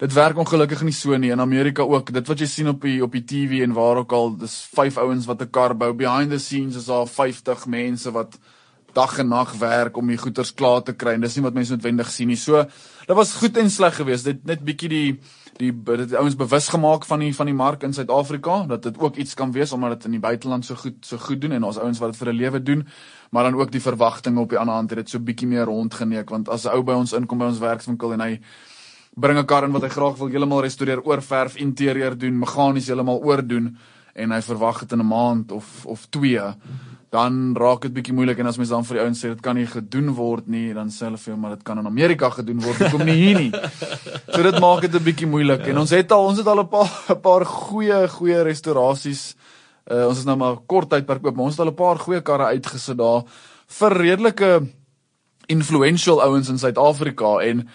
dit 0.00 0.12
werk 0.12 0.38
ongelukkig 0.40 0.80
nie 0.82 0.94
so 0.96 1.16
nie. 1.16 1.30
In 1.30 1.40
Amerika 1.40 1.82
ook 1.82 2.12
dit 2.12 2.30
wat 2.32 2.40
jy 2.40 2.48
sien 2.48 2.70
op 2.72 2.80
die 2.80 3.02
op 3.04 3.12
die 3.12 3.24
TV 3.28 3.60
en 3.66 3.76
waar 3.76 4.00
ook 4.00 4.12
al 4.16 4.32
dis 4.40 4.54
vyf 4.72 4.96
ouens 4.96 5.28
wat 5.28 5.42
'n 5.42 5.50
kar 5.50 5.76
bou. 5.76 5.92
Behind 5.92 6.30
the 6.30 6.38
scenes 6.38 6.76
is 6.76 6.88
daar 6.88 7.06
50 7.06 7.66
mense 7.66 8.10
wat 8.10 8.38
dag 8.94 9.18
en 9.18 9.28
nag 9.28 9.52
werk 9.60 9.96
om 9.96 10.06
die 10.06 10.18
goederes 10.20 10.54
klaar 10.54 10.82
te 10.82 10.92
kry. 10.92 11.14
En 11.16 11.20
dis 11.20 11.36
nie 11.36 11.44
wat 11.44 11.54
mense 11.54 11.74
noodwendig 11.74 12.10
sien 12.10 12.28
nie. 12.28 12.36
So 12.36 12.62
dit 12.62 13.16
was 13.16 13.34
goed 13.40 13.56
en 13.56 13.70
sleg 13.70 13.96
geweest. 13.96 14.24
Dit 14.24 14.44
net 14.48 14.64
bietjie 14.64 14.88
die 14.88 15.06
die 15.60 15.70
dit 15.72 16.14
ouens 16.16 16.36
bewus 16.36 16.68
gemaak 16.72 17.04
van 17.04 17.20
die 17.20 17.32
van 17.36 17.46
die 17.46 17.54
mark 17.54 17.82
in 17.84 17.92
Suid-Afrika 17.92 18.62
dat 18.70 18.82
dit 18.82 18.98
ook 18.98 19.18
iets 19.20 19.34
kan 19.36 19.52
wees 19.52 19.72
omdat 19.72 19.98
dit 19.98 20.08
in 20.08 20.16
die 20.16 20.22
buiteland 20.22 20.64
so 20.64 20.74
goed 20.74 21.04
so 21.04 21.20
goed 21.20 21.40
doen 21.40 21.52
en 21.52 21.66
ons 21.68 21.78
ouens 21.78 22.00
wat 22.00 22.12
dit 22.12 22.20
vir 22.22 22.32
'n 22.32 22.36
lewe 22.36 22.62
doen. 22.62 22.86
Maar 23.30 23.44
dan 23.44 23.60
ook 23.60 23.72
die 23.72 23.80
verwagtinge 23.80 24.40
op 24.40 24.48
die 24.48 24.58
ander 24.58 24.74
hand 24.74 24.90
het 24.90 24.98
dit 24.98 25.10
so 25.10 25.18
bietjie 25.18 25.48
meer 25.48 25.64
rondgeneek. 25.64 26.30
Want 26.30 26.48
as 26.48 26.64
'n 26.64 26.72
ou 26.74 26.82
by 26.82 26.92
ons 26.92 27.12
inkom 27.12 27.38
by 27.38 27.44
ons 27.44 27.58
werkswinkel 27.58 28.12
en 28.12 28.20
hy 28.20 28.40
bring 29.16 29.38
'n 29.38 29.46
kar 29.46 29.64
in 29.64 29.72
wat 29.72 29.82
hy 29.82 29.88
graag 29.88 30.16
wil 30.16 30.28
heeltemal 30.28 30.62
restoreer 30.62 31.02
oorverf 31.02 31.56
interieur 31.56 32.18
doen 32.18 32.38
meganies 32.38 32.86
heeltemal 32.86 33.20
oordoen 33.22 33.76
en 34.14 34.30
hy 34.30 34.40
verwag 34.40 34.80
dit 34.80 34.92
in 34.92 35.00
'n 35.00 35.06
maand 35.06 35.52
of 35.52 35.86
of 35.86 36.06
2 36.10 36.54
dan 37.12 37.52
raak 37.60 37.82
dit 37.84 37.92
bietjie 37.92 38.14
moeilik 38.16 38.38
en 38.40 38.48
as 38.48 38.56
mense 38.56 38.72
dan 38.72 38.86
vir 38.88 38.96
die 38.96 39.02
ouens 39.04 39.20
sê 39.20 39.30
dit 39.34 39.40
kan 39.44 39.58
nie 39.58 39.66
gedoen 39.68 40.08
word 40.16 40.46
nie, 40.48 40.70
dan 40.72 40.88
sê 40.88 41.10
hulle 41.10 41.20
vir 41.20 41.34
jou 41.34 41.38
maar 41.42 41.58
dit 41.58 41.64
kan 41.66 41.80
in 41.82 41.88
Amerika 41.90 42.30
gedoen 42.32 42.62
word, 42.64 42.78
hoekom 42.80 43.04
nie 43.04 43.16
hier 43.18 43.40
nie? 43.40 43.50
So 44.32 44.40
dit 44.46 44.56
maak 44.64 44.80
dit 44.86 44.94
'n 44.96 45.04
bietjie 45.04 45.28
moeilik 45.28 45.66
ja. 45.66 45.74
en 45.74 45.82
ons 45.84 45.92
het 45.92 46.12
al 46.12 46.30
ons 46.30 46.38
het 46.40 46.48
al 46.48 46.64
'n 46.64 46.68
paar 46.72 46.88
'n 47.12 47.20
paar 47.20 47.44
goeie 47.44 48.08
goeie 48.08 48.42
restaurasies. 48.42 49.36
Uh, 49.90 50.08
ons 50.08 50.18
is 50.18 50.24
nou 50.24 50.36
maar 50.36 50.56
kort 50.66 50.88
tydperk 50.88 51.26
oop, 51.26 51.36
maar 51.36 51.44
ons 51.44 51.56
het 51.58 51.66
al 51.66 51.72
'n 51.72 51.76
paar 51.76 51.98
goeie 51.98 52.22
karre 52.22 52.48
uitgesit 52.56 52.96
daar 52.96 53.24
vir 53.68 53.92
redelike 53.92 54.50
influential 55.48 56.22
ouens 56.22 56.48
in 56.48 56.58
Suid-Afrika 56.58 57.44
en 57.44 57.68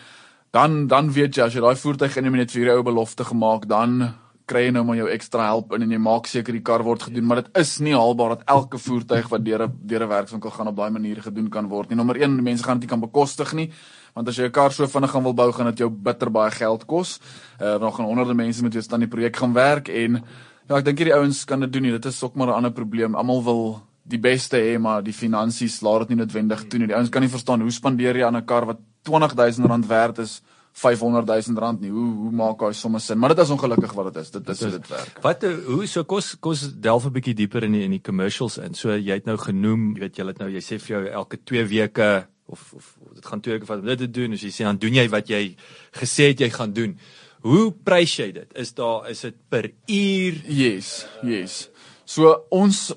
dan 0.52 0.88
dan 0.88 1.12
weet 1.14 1.36
jy 1.36 1.44
as 1.44 1.54
jy 1.54 1.62
daai 1.62 1.76
voertuig 1.76 2.18
in 2.18 2.26
'n 2.26 2.32
minuut 2.32 2.52
vir 2.52 2.66
jou 2.66 2.84
belofte 2.84 3.24
gemaak 3.24 3.68
dan 3.68 4.18
kry 4.48 4.64
jy 4.68 4.72
nou 4.72 4.84
maar 4.88 4.96
jou 4.96 5.10
ekstra 5.12 5.46
help 5.50 5.74
in 5.76 5.84
en 5.84 5.92
jy 5.92 6.00
maak 6.00 6.28
seker 6.28 6.56
die 6.56 6.64
kar 6.64 6.84
word 6.88 7.04
gedoen 7.10 7.28
maar 7.28 7.42
dit 7.42 7.50
is 7.60 7.80
nie 7.84 7.94
haalbaar 7.94 8.38
dat 8.38 8.48
elke 8.48 8.80
voertuig 8.80 9.28
wat 9.30 9.44
deur 9.44 9.68
'n 9.68 9.78
deur 9.84 10.04
'n 10.04 10.10
werkswinkel 10.10 10.52
gaan 10.52 10.68
op 10.68 10.76
daai 10.76 10.90
manier 10.90 11.22
gedoen 11.22 11.50
kan 11.50 11.68
word 11.68 11.90
nie. 11.90 11.98
Nommer 11.98 12.16
1 12.16 12.44
mense 12.44 12.64
gaan 12.64 12.80
dit 12.80 12.88
nie 12.88 12.90
kan 12.90 13.00
bekostig 13.00 13.54
nie 13.54 13.72
want 14.16 14.28
as 14.28 14.38
jy 14.38 14.46
'n 14.46 14.52
kar 14.52 14.72
so 14.72 14.88
vinnig 14.88 15.12
gaan 15.12 15.24
wil 15.24 15.34
bou 15.34 15.52
gaan 15.52 15.66
dit 15.68 15.80
jou 15.80 15.90
bitter 15.90 16.30
baie 16.32 16.52
geld 16.52 16.86
kos. 16.86 17.20
Uh, 17.62 17.78
dan 17.80 17.94
gaan 17.94 18.06
honderde 18.06 18.34
mense 18.34 18.64
met 18.64 18.74
wees 18.74 18.88
dan 18.88 19.00
die 19.00 19.10
projek 19.10 19.36
gaan 19.36 19.54
werk 19.54 19.90
en 19.90 20.24
ja 20.70 20.78
ek 20.78 20.86
dink 20.86 20.98
hierdie 20.98 21.16
ouens 21.16 21.46
kan 21.46 21.60
dit 21.60 21.72
doen 21.72 21.82
nie. 21.82 21.92
Dit 21.92 22.06
is 22.06 22.24
ook 22.24 22.36
maar 22.36 22.48
'n 22.48 22.58
ander 22.58 22.72
probleem. 22.72 23.16
Almal 23.16 23.44
wil 23.44 23.82
die 24.04 24.20
beste 24.20 24.58
hê, 24.58 24.80
maar 24.80 25.04
die 25.04 25.14
finansies 25.14 25.82
laat 25.82 26.08
dit 26.08 26.10
nie 26.10 26.24
noodwendig 26.24 26.68
toe 26.68 26.80
nie. 26.80 26.88
Die 26.88 26.96
ouens 26.96 27.10
kan 27.10 27.22
nie 27.22 27.30
verstaan 27.30 27.62
hoe 27.62 27.72
spandeer 27.72 28.16
jy 28.16 28.26
aan 28.26 28.38
'n 28.38 28.46
kar 28.46 28.66
wat 28.66 28.80
R20000 29.04 29.88
werd 29.88 30.20
is 30.20 30.42
500000 30.78 31.58
rand 31.58 31.82
nie. 31.82 31.90
Hoe 31.90 32.06
hoe 32.22 32.32
maak 32.32 32.60
daai 32.62 32.76
somme 32.78 33.00
sin? 33.02 33.18
Maar 33.18 33.34
dit 33.34 33.44
is 33.46 33.54
ongelukkig 33.56 33.94
wat 33.98 34.12
dit 34.14 34.22
is. 34.22 34.32
Dit 34.36 34.50
is 34.54 34.60
hoe 34.62 34.72
dit 34.76 34.90
werk. 34.94 35.20
Wat 35.24 35.44
eh, 35.48 35.56
hoe 35.66 35.88
so 35.90 36.06
kos 36.06 36.36
kos 36.40 36.68
delf 36.88 37.08
'n 37.08 37.16
bietjie 37.16 37.34
dieper 37.34 37.66
in 37.66 37.74
die 37.74 37.84
in 37.84 37.96
die 37.98 38.02
commercials 38.02 38.58
in. 38.62 38.78
So 38.78 38.94
jy 38.94 39.18
het 39.18 39.26
nou 39.26 39.38
genoem, 39.42 39.96
jy 39.96 40.06
weet 40.06 40.18
jy 40.18 40.26
het 40.28 40.42
nou 40.44 40.50
jy 40.54 40.62
sê 40.62 40.78
vir 40.80 40.94
jou 40.96 41.06
elke 41.22 41.40
2 41.44 41.66
weke 41.66 42.28
of 42.46 42.74
of 42.78 42.94
dit 43.16 43.26
gaan 43.26 43.42
2 43.42 43.54
weke 43.58 43.66
vat 43.66 43.80
om 43.80 43.86
dit 43.86 43.98
te 44.06 44.12
doen. 44.12 44.34
As 44.34 44.42
jy 44.42 44.52
sê 44.54 44.64
dan 44.70 44.78
doen 44.78 44.94
jy 44.94 45.08
wat 45.10 45.30
jy 45.30 45.56
gesê 45.92 46.30
het 46.30 46.40
jy 46.40 46.50
gaan 46.50 46.74
doen. 46.74 46.98
Hoe 47.42 47.72
prys 47.72 48.16
jy 48.20 48.32
dit? 48.32 48.54
Is 48.54 48.74
daar 48.74 49.10
is 49.10 49.22
dit 49.22 49.36
per 49.50 49.72
uur? 49.88 50.42
Yes, 50.46 51.08
yes. 51.24 51.70
So 52.06 52.46
ons 52.50 52.94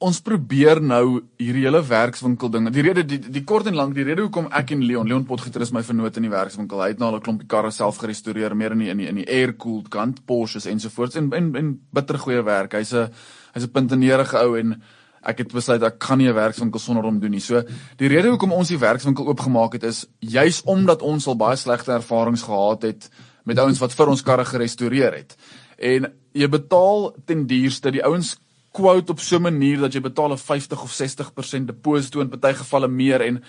ons 0.00 0.18
probeer 0.24 0.78
nou 0.80 1.20
hierdie 1.40 1.66
hele 1.66 1.82
werkswinkel 1.84 2.48
ding. 2.52 2.68
Die 2.72 2.84
rede 2.86 3.02
die, 3.04 3.18
die 3.20 3.42
kort 3.44 3.68
en 3.68 3.76
lank, 3.76 3.92
die 3.94 4.06
rede 4.06 4.24
hoekom 4.24 4.46
ek 4.56 4.72
en 4.72 4.84
Leon, 4.86 5.08
Leon 5.08 5.26
Potgieter 5.28 5.60
is 5.60 5.74
my 5.76 5.82
vernoot 5.84 6.16
in 6.16 6.24
die 6.24 6.32
werkswinkel. 6.32 6.80
Hy 6.80 6.94
het 6.94 7.02
nou 7.02 7.10
al 7.10 7.18
'n 7.18 7.26
klompie 7.26 7.48
karre 7.48 7.70
self 7.70 7.98
gerestoreer, 8.00 8.56
meer 8.56 8.72
in 8.72 8.78
die 8.78 8.88
in 8.88 8.96
die, 8.96 9.08
in 9.08 9.20
die 9.20 9.28
air-cooled 9.28 9.90
kant, 9.90 10.24
Porsches 10.24 10.66
ensovoorts 10.66 11.16
en 11.16 11.30
en 11.32 11.54
en 11.54 11.80
bitter 11.92 12.18
goeie 12.18 12.42
werk. 12.42 12.72
Hy's 12.72 12.94
'n 12.94 13.10
hy's 13.54 13.64
'n 13.64 13.72
puntenerige 13.72 14.38
ou 14.38 14.56
en 14.56 14.82
ek 15.22 15.38
het 15.38 15.52
besluit 15.52 15.82
ek 15.82 15.98
kan 15.98 16.18
nie 16.18 16.28
'n 16.28 16.34
werkswinkel 16.34 16.80
sonder 16.80 17.04
hom 17.04 17.20
doen 17.20 17.30
nie. 17.30 17.40
So 17.40 17.62
die 17.98 18.08
rede 18.08 18.30
hoekom 18.30 18.52
ons 18.52 18.68
die 18.68 18.78
werkswinkel 18.78 19.26
oopgemaak 19.26 19.72
het 19.72 19.84
is 19.84 20.06
juis 20.20 20.62
omdat 20.64 21.02
ons 21.02 21.26
al 21.26 21.36
baie 21.36 21.56
slegte 21.56 21.92
ervarings 21.92 22.42
gehad 22.42 22.82
het 22.82 23.10
met 23.44 23.58
ouens 23.58 23.78
wat 23.78 23.92
vir 23.92 24.08
ons 24.08 24.22
karre 24.22 24.44
gerestoreer 24.44 25.12
het. 25.12 25.36
En 25.78 26.12
jy 26.32 26.48
betaal 26.48 27.14
ten 27.26 27.46
duurste 27.46 27.90
die 27.90 28.04
ouens 28.04 28.38
quote 28.72 29.12
op 29.12 29.20
so 29.20 29.36
'n 29.36 29.42
manier 29.42 29.78
dat 29.78 29.92
jy 29.92 30.00
betaal 30.00 30.32
'n 30.32 30.38
50 30.38 30.82
of 30.82 30.92
60% 30.92 31.66
deposito 31.66 32.20
in 32.20 32.28
party 32.28 32.54
gevalle 32.54 32.88
meer 32.88 33.20
en 33.20 33.44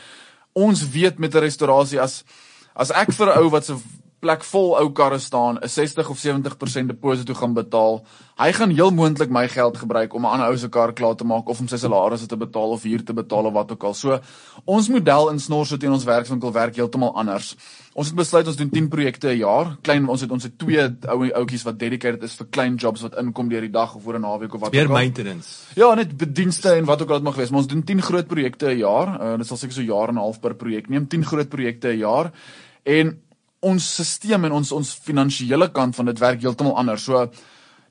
ons 0.54 0.90
weet 0.90 1.20
met 1.20 1.36
'n 1.36 1.40
restaurasie 1.40 2.00
as 2.02 2.24
as 2.74 2.92
ek 2.92 3.12
vir 3.12 3.28
'n 3.28 3.40
ou 3.40 3.50
wat 3.50 3.66
se 3.66 3.76
plek 4.22 4.44
vol 4.46 4.76
ou 4.78 4.90
karre 4.94 5.20
staan 5.20 5.58
'n 5.58 5.68
60 5.68 6.10
of 6.10 6.18
70% 6.18 6.88
deposito 6.88 7.34
gaan 7.34 7.54
betaal. 7.54 8.04
Hy 8.38 8.52
gaan 8.54 8.70
heel 8.70 8.92
moontlik 8.92 9.30
my 9.30 9.48
geld 9.48 9.78
gebruik 9.78 10.14
om 10.14 10.26
'n 10.26 10.32
ander 10.34 10.48
ou 10.48 10.58
se 10.58 10.70
kar 10.70 10.94
klaar 10.94 11.16
te 11.16 11.24
maak 11.24 11.50
of 11.50 11.60
om 11.60 11.68
sy 11.68 11.78
salarisse 11.78 12.28
te 12.28 12.38
betaal 12.38 12.72
of 12.72 12.84
huur 12.84 13.04
te 13.04 13.14
betaal 13.14 13.46
of 13.46 13.54
wat 13.54 13.72
ook 13.72 13.84
al. 13.84 13.94
So 13.94 14.20
ons 14.66 14.90
model 14.90 15.30
in 15.30 15.40
Snorso 15.40 15.78
teen 15.78 15.92
ons 15.92 16.04
werkswinkel 16.04 16.52
werk 16.52 16.76
heeltemal 16.76 17.16
anders. 17.16 17.56
Ons 17.94 18.08
het 18.08 18.16
besluit 18.16 18.48
ons 18.48 18.56
doen 18.56 18.70
10 18.70 18.88
projekte 18.88 19.28
'n 19.28 19.38
jaar. 19.38 19.78
Klein 19.82 20.08
ons 20.08 20.22
het 20.22 20.32
ons 20.32 20.44
het 20.44 20.58
twee 20.58 20.90
ou 21.08 21.32
ouetjies 21.32 21.64
wat 21.64 21.80
dedicated 21.80 22.24
is 22.24 22.36
vir 22.36 22.48
klein 22.50 22.76
jobs 22.76 23.02
wat 23.02 23.18
inkom 23.18 23.50
deur 23.50 23.62
die 23.62 23.72
dag 23.72 23.96
of 23.96 24.08
oor 24.08 24.16
'n 24.16 24.22
naweek 24.22 24.54
of 24.54 24.62
wat 24.62 24.70
ook 24.70 24.76
al. 24.76 24.88
Meer 24.88 24.90
maintenance. 24.90 25.50
Ja, 25.76 25.94
net 25.94 26.18
bedienste 26.18 26.70
en 26.70 26.86
wat 26.86 27.02
ook 27.02 27.10
al 27.10 27.16
dit 27.16 27.24
mag 27.24 27.36
wees. 27.36 27.50
Maar 27.50 27.60
ons 27.60 27.68
doen 27.68 27.84
10 27.84 28.02
groot 28.02 28.28
projekte 28.28 28.70
'n 28.70 28.78
jaar. 28.78 29.22
Uh, 29.22 29.38
dit 29.38 29.48
sal 29.48 29.58
seker 29.58 29.74
so 29.74 29.82
jaar 29.82 30.08
en 30.10 30.16
'n 30.16 30.18
half 30.18 30.40
per 30.40 30.56
projek 30.56 30.90
neem. 30.90 31.08
10 31.08 31.26
groot 31.26 31.50
projekte 31.50 31.88
'n 31.88 31.98
jaar. 31.98 32.32
En 32.84 33.22
ons 33.62 33.88
stelsel 34.04 34.50
en 34.50 34.60
ons 34.60 34.72
ons 34.78 34.94
finansiële 35.06 35.70
kant 35.72 35.96
van 35.96 36.12
dit 36.12 36.22
werk 36.22 36.42
heeltemal 36.42 36.78
anders. 36.82 37.06
So 37.06 37.28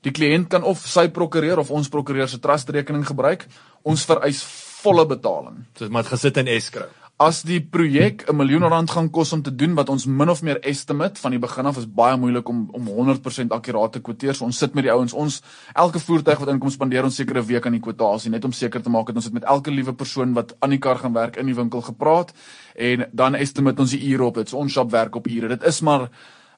die 0.05 0.13
kliënt 0.13 0.49
kan 0.51 0.63
of 0.67 0.81
sy 0.87 1.07
prokureur 1.13 1.61
of 1.61 1.71
ons 1.71 1.89
prokureur 1.89 2.29
se 2.29 2.41
trust 2.43 2.69
rekening 2.69 3.05
gebruik. 3.07 3.47
Ons 3.83 4.05
vereis 4.09 4.41
volle 4.81 5.05
betaling. 5.07 5.63
So 5.77 5.85
dit 5.85 5.93
moet 5.93 6.09
gesit 6.09 6.41
in 6.41 6.51
escrow 6.51 7.00
as 7.21 7.43
die 7.45 7.59
projek 7.61 8.23
'n 8.29 8.35
miljoen 8.35 8.63
rand 8.65 8.89
gaan 8.89 9.09
kos 9.09 9.33
om 9.33 9.41
te 9.41 9.55
doen 9.55 9.75
wat 9.75 9.89
ons 9.89 10.05
min 10.05 10.29
of 10.29 10.41
meer 10.41 10.59
estimate 10.65 11.19
van 11.21 11.31
die 11.31 11.39
begin 11.39 11.65
af 11.65 11.77
is 11.77 11.85
baie 11.85 12.17
moeilik 12.17 12.49
om 12.49 12.69
om 12.71 12.87
100% 12.87 13.51
akkuraat 13.51 13.91
te 13.91 13.99
kwoteer. 13.99 14.33
So 14.33 14.45
ons 14.45 14.57
sit 14.57 14.73
met 14.73 14.83
die 14.83 14.91
ouens, 14.91 15.13
ons 15.13 15.41
elke 15.73 15.99
voertuig 15.99 16.39
wat 16.39 16.49
inkom 16.49 16.69
spandeer 16.69 17.03
ons 17.03 17.15
sekere 17.15 17.45
week 17.45 17.65
aan 17.65 17.77
die 17.77 17.81
kwotasie 17.81 18.31
net 18.31 18.45
om 18.45 18.51
seker 18.51 18.81
te 18.81 18.89
maak 18.89 19.05
dat 19.07 19.15
ons 19.15 19.25
het 19.25 19.33
met 19.33 19.43
elke 19.43 19.71
liewe 19.71 19.93
persoon 19.93 20.33
wat 20.33 20.55
aan 20.59 20.69
die 20.69 20.79
kar 20.79 20.97
gaan 20.97 21.13
werk 21.13 21.37
in 21.37 21.45
die 21.45 21.55
winkel 21.55 21.81
gepraat 21.81 22.33
en 22.75 23.05
dan 23.13 23.35
estimate 23.35 23.81
ons 23.81 23.91
die 23.91 24.01
ure 24.11 24.23
op 24.23 24.35
dit. 24.35 24.49
So 24.49 24.57
ons 24.57 24.71
shop 24.71 24.91
werk 24.91 25.15
op 25.15 25.27
ure. 25.27 25.47
Dit 25.47 25.63
is 25.63 25.81
maar 25.81 26.09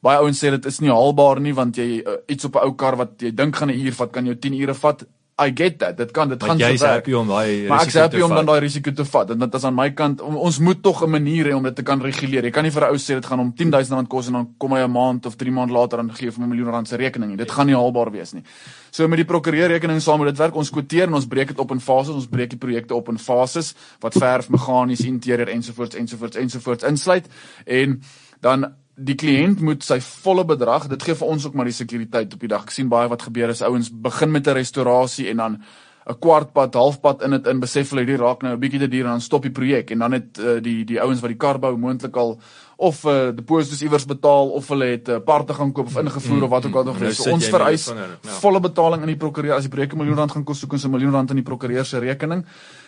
baie 0.02 0.18
ouens 0.18 0.44
sê 0.44 0.50
dit 0.50 0.66
is 0.66 0.80
nie 0.80 0.90
haalbaar 0.90 1.40
nie 1.40 1.54
want 1.54 1.76
jy 1.76 2.04
uh, 2.04 2.16
iets 2.28 2.46
op 2.46 2.56
'n 2.56 2.64
ou 2.64 2.74
kar 2.76 2.96
wat 2.96 3.22
jy 3.22 3.32
dink 3.32 3.56
gaan 3.56 3.70
'n 3.70 3.80
uur 3.86 3.94
vat 3.94 4.12
kan 4.12 4.26
jou 4.26 4.36
10 4.36 4.54
ure 4.54 4.74
vat. 4.74 5.04
I 5.44 5.52
get 5.56 5.80
that. 5.80 5.98
Dit 5.98 6.12
kan 6.12 6.30
dit 6.30 6.40
maar 6.40 6.50
gaan 6.50 6.60
so 6.60 6.66
werk. 6.66 6.72
Jy 6.72 6.76
is 6.76 6.90
happy 6.90 7.14
om 7.14 7.28
daai. 7.28 7.68
Maar 7.68 7.82
ek 7.82 7.92
is 7.92 8.00
happy 8.00 8.22
om 8.22 8.36
dan 8.36 8.46
daai 8.46 8.60
risiko 8.64 8.92
te 8.92 9.06
vat. 9.06 9.34
En 9.36 9.40
dit 9.40 9.58
is 9.60 9.64
aan 9.70 9.76
my 9.76 9.90
kant 9.98 10.22
om, 10.22 10.38
ons 10.38 10.60
moet 10.60 10.84
tog 10.84 11.04
'n 11.04 11.10
manier 11.10 11.46
hê 11.52 11.56
om 11.56 11.64
dit 11.64 11.76
te 11.76 11.84
kan 11.84 12.02
reguleer. 12.02 12.44
Jy 12.44 12.52
kan 12.52 12.64
nie 12.64 12.72
vir 12.72 12.84
'n 12.84 12.92
ou 12.92 12.98
sê 12.98 13.14
dit 13.16 13.26
gaan 13.26 13.40
om 13.40 13.54
10000 13.54 13.96
rand 13.96 14.10
kos 14.10 14.28
en 14.28 14.34
dan 14.34 14.48
kom 14.58 14.72
hy 14.74 14.80
'n 14.80 14.92
maand 14.92 15.26
of 15.26 15.36
3 15.36 15.52
maande 15.52 15.74
later 15.74 15.98
dan 15.98 16.12
gee 16.14 16.32
vir 16.32 16.44
'n 16.44 16.50
miljoen 16.50 16.72
rand 16.72 16.88
se 16.88 16.96
rekening 16.96 17.30
nie. 17.30 17.38
Dit 17.38 17.52
gaan 17.52 17.66
nie 17.66 17.76
haalbaar 17.76 18.12
wees 18.12 18.34
nie. 18.34 18.44
So 18.92 19.08
met 19.08 19.18
die 19.18 19.26
prokureur 19.26 19.68
rekening 19.68 20.02
saam 20.02 20.18
moet 20.18 20.28
dit 20.28 20.38
werk. 20.38 20.56
Ons 20.56 20.70
kwoteer 20.70 21.08
en 21.08 21.14
ons 21.14 21.28
breek 21.28 21.48
dit 21.48 21.60
op 21.60 21.72
in 21.72 21.80
fases. 21.80 22.16
Ons 22.16 22.28
breek 22.28 22.50
die 22.50 22.60
projekte 22.60 22.96
op 22.96 23.10
in 23.10 23.18
fases 23.18 23.76
wat 24.00 24.14
verf, 24.14 24.50
meganies, 24.50 25.02
interieur 25.02 25.50
ensovoorts 25.50 25.96
ensovoorts 25.96 26.38
ensovoorts 26.38 26.84
insluit 26.84 27.28
en 27.66 28.02
dan 28.42 28.74
die 28.96 29.16
kliënt 29.16 29.62
moet 29.66 29.84
sy 29.84 30.00
volle 30.00 30.46
bedrag, 30.46 30.88
dit 30.88 31.04
gee 31.04 31.16
vir 31.18 31.28
ons 31.28 31.46
ook 31.48 31.56
maar 31.58 31.66
die 31.66 31.74
sekuriteit 31.74 32.34
op 32.34 32.40
die 32.40 32.52
dag. 32.52 32.68
Ek 32.68 32.76
sien 32.76 32.92
baie 32.92 33.10
wat 33.10 33.26
gebeur 33.26 33.50
is 33.50 33.64
ouens 33.66 33.90
begin 33.90 34.32
met 34.32 34.48
'n 34.48 34.54
restaurasie 34.54 35.30
en 35.30 35.38
dan 35.38 35.64
'n 36.04 36.20
kwart 36.20 36.52
pad, 36.54 36.74
halfpad 36.74 37.24
in 37.24 37.32
dit 37.32 37.48
in 37.48 37.60
besef 37.60 37.90
hulle 37.90 38.04
hierdie 38.04 38.20
raak 38.20 38.42
nou 38.44 38.54
'n 38.54 38.60
bietjie 38.60 38.80
te 38.80 38.88
duur 38.88 39.06
en 39.06 39.16
dan 39.16 39.22
stop 39.22 39.42
die 39.42 39.52
projek 39.52 39.92
en 39.92 40.00
dan 40.00 40.12
het 40.12 40.38
uh, 40.38 40.60
die 40.62 40.84
die 40.86 41.00
ouens 41.00 41.22
wat 41.22 41.30
die 41.30 41.40
kar 41.40 41.60
bou 41.60 41.78
moontlik 41.78 42.16
al 42.16 42.40
of 42.76 43.06
uh, 43.06 43.32
deposito's 43.32 43.82
iewers 43.82 44.06
betaal 44.06 44.50
of 44.52 44.68
hulle 44.68 44.86
het 44.86 45.08
'n 45.08 45.12
uh, 45.12 45.20
parte 45.24 45.54
gaan 45.54 45.72
koop 45.72 45.88
of 45.88 45.98
ingevoer 45.98 46.38
mm, 46.38 46.44
of 46.44 46.50
wat 46.50 46.66
ook 46.66 46.76
al 46.76 46.84
nog 46.84 47.00
mm, 47.00 47.06
is. 47.06 47.24
So 47.24 47.32
ons 47.32 47.48
vereis 47.48 47.86
ja. 47.88 47.96
volle 48.22 48.60
betaling 48.60 49.02
in 49.02 49.08
die 49.08 49.18
prokureur 49.18 49.56
as 49.56 49.64
die 49.64 49.72
projek 49.72 49.94
'n 49.94 49.98
miljoen 49.98 50.18
rand 50.18 50.32
gaan 50.32 50.44
kos, 50.44 50.60
soek 50.60 50.74
ons 50.74 50.84
'n 50.84 50.92
miljoen 50.92 51.12
rand 51.14 51.30
in 51.30 51.36
die 51.36 51.46
prokureur 51.46 51.86
se 51.86 52.00
rekening. 52.00 52.46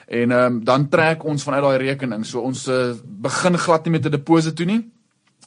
En 0.08 0.32
ehm 0.32 0.53
um, 0.53 0.64
dan 0.64 0.89
trek 0.89 1.24
ons 1.24 1.43
vanuit 1.43 1.64
daai 1.64 1.78
rekening. 1.78 2.26
So 2.26 2.39
ons 2.41 2.68
uh, 2.68 2.93
begin 3.06 3.58
glad 3.58 3.86
nie 3.86 3.91
met 3.91 4.06
'n 4.06 4.12
deposito 4.12 4.64
nie. 4.64 4.91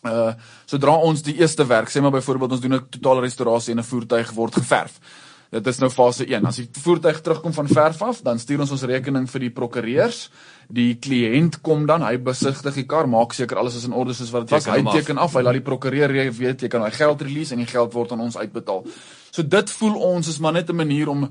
Uh 0.03 0.33
sodra 0.67 0.95
ons 1.03 1.23
die 1.23 1.39
eerste 1.41 1.67
werk, 1.67 1.89
sê 1.91 2.01
maar 2.01 2.15
byvoorbeeld 2.15 2.53
ons 2.53 2.61
doen 2.61 2.75
'n 2.75 2.89
totale 2.91 3.21
restaurasie 3.21 3.73
en 3.73 3.81
'n 3.81 3.91
voertuig 3.91 4.31
word 4.33 4.55
geverf. 4.55 5.01
Dit 5.49 5.67
is 5.67 5.79
nou 5.81 5.89
fase 5.89 6.27
1. 6.29 6.45
As 6.45 6.59
die 6.61 6.67
voertuig 6.83 7.23
terugkom 7.25 7.55
van 7.57 7.69
verf 7.73 8.03
af, 8.05 8.21
dan 8.23 8.39
stuur 8.39 8.61
ons 8.67 8.71
ons 8.75 8.83
rekening 8.83 9.25
vir 9.33 9.41
die 9.47 9.51
prokureurs. 9.51 10.19
Die 10.69 10.99
kliënt 11.01 11.63
kom 11.65 11.87
dan, 11.89 12.05
hy 12.05 12.19
besigtig 12.21 12.75
die 12.75 12.85
kar, 12.85 13.09
maak 13.09 13.33
seker 13.33 13.57
alles 13.57 13.79
is 13.81 13.87
in 13.89 13.97
orde 13.97 14.13
soos 14.13 14.33
wat 14.35 14.45
dit 14.45 14.51
was. 14.51 14.67
Hy 14.69 14.83
teken 14.93 15.19
af, 15.19 15.39
hy 15.39 15.43
laat 15.47 15.57
die 15.57 15.65
prokureur 15.65 16.13
weet 16.13 16.67
jy 16.67 16.69
kan 16.69 16.85
hy 16.85 16.91
geld 16.91 17.25
release 17.25 17.57
en 17.57 17.65
die 17.65 17.71
geld 17.71 17.97
word 17.97 18.13
aan 18.13 18.21
ons 18.21 18.37
uitbetaal. 18.37 18.85
So 19.31 19.43
dit 19.43 19.71
voel 19.81 19.97
ons 20.11 20.29
is 20.29 20.39
maar 20.39 20.53
net 20.53 20.69
'n 20.69 20.77
manier 20.77 21.09
om 21.09 21.25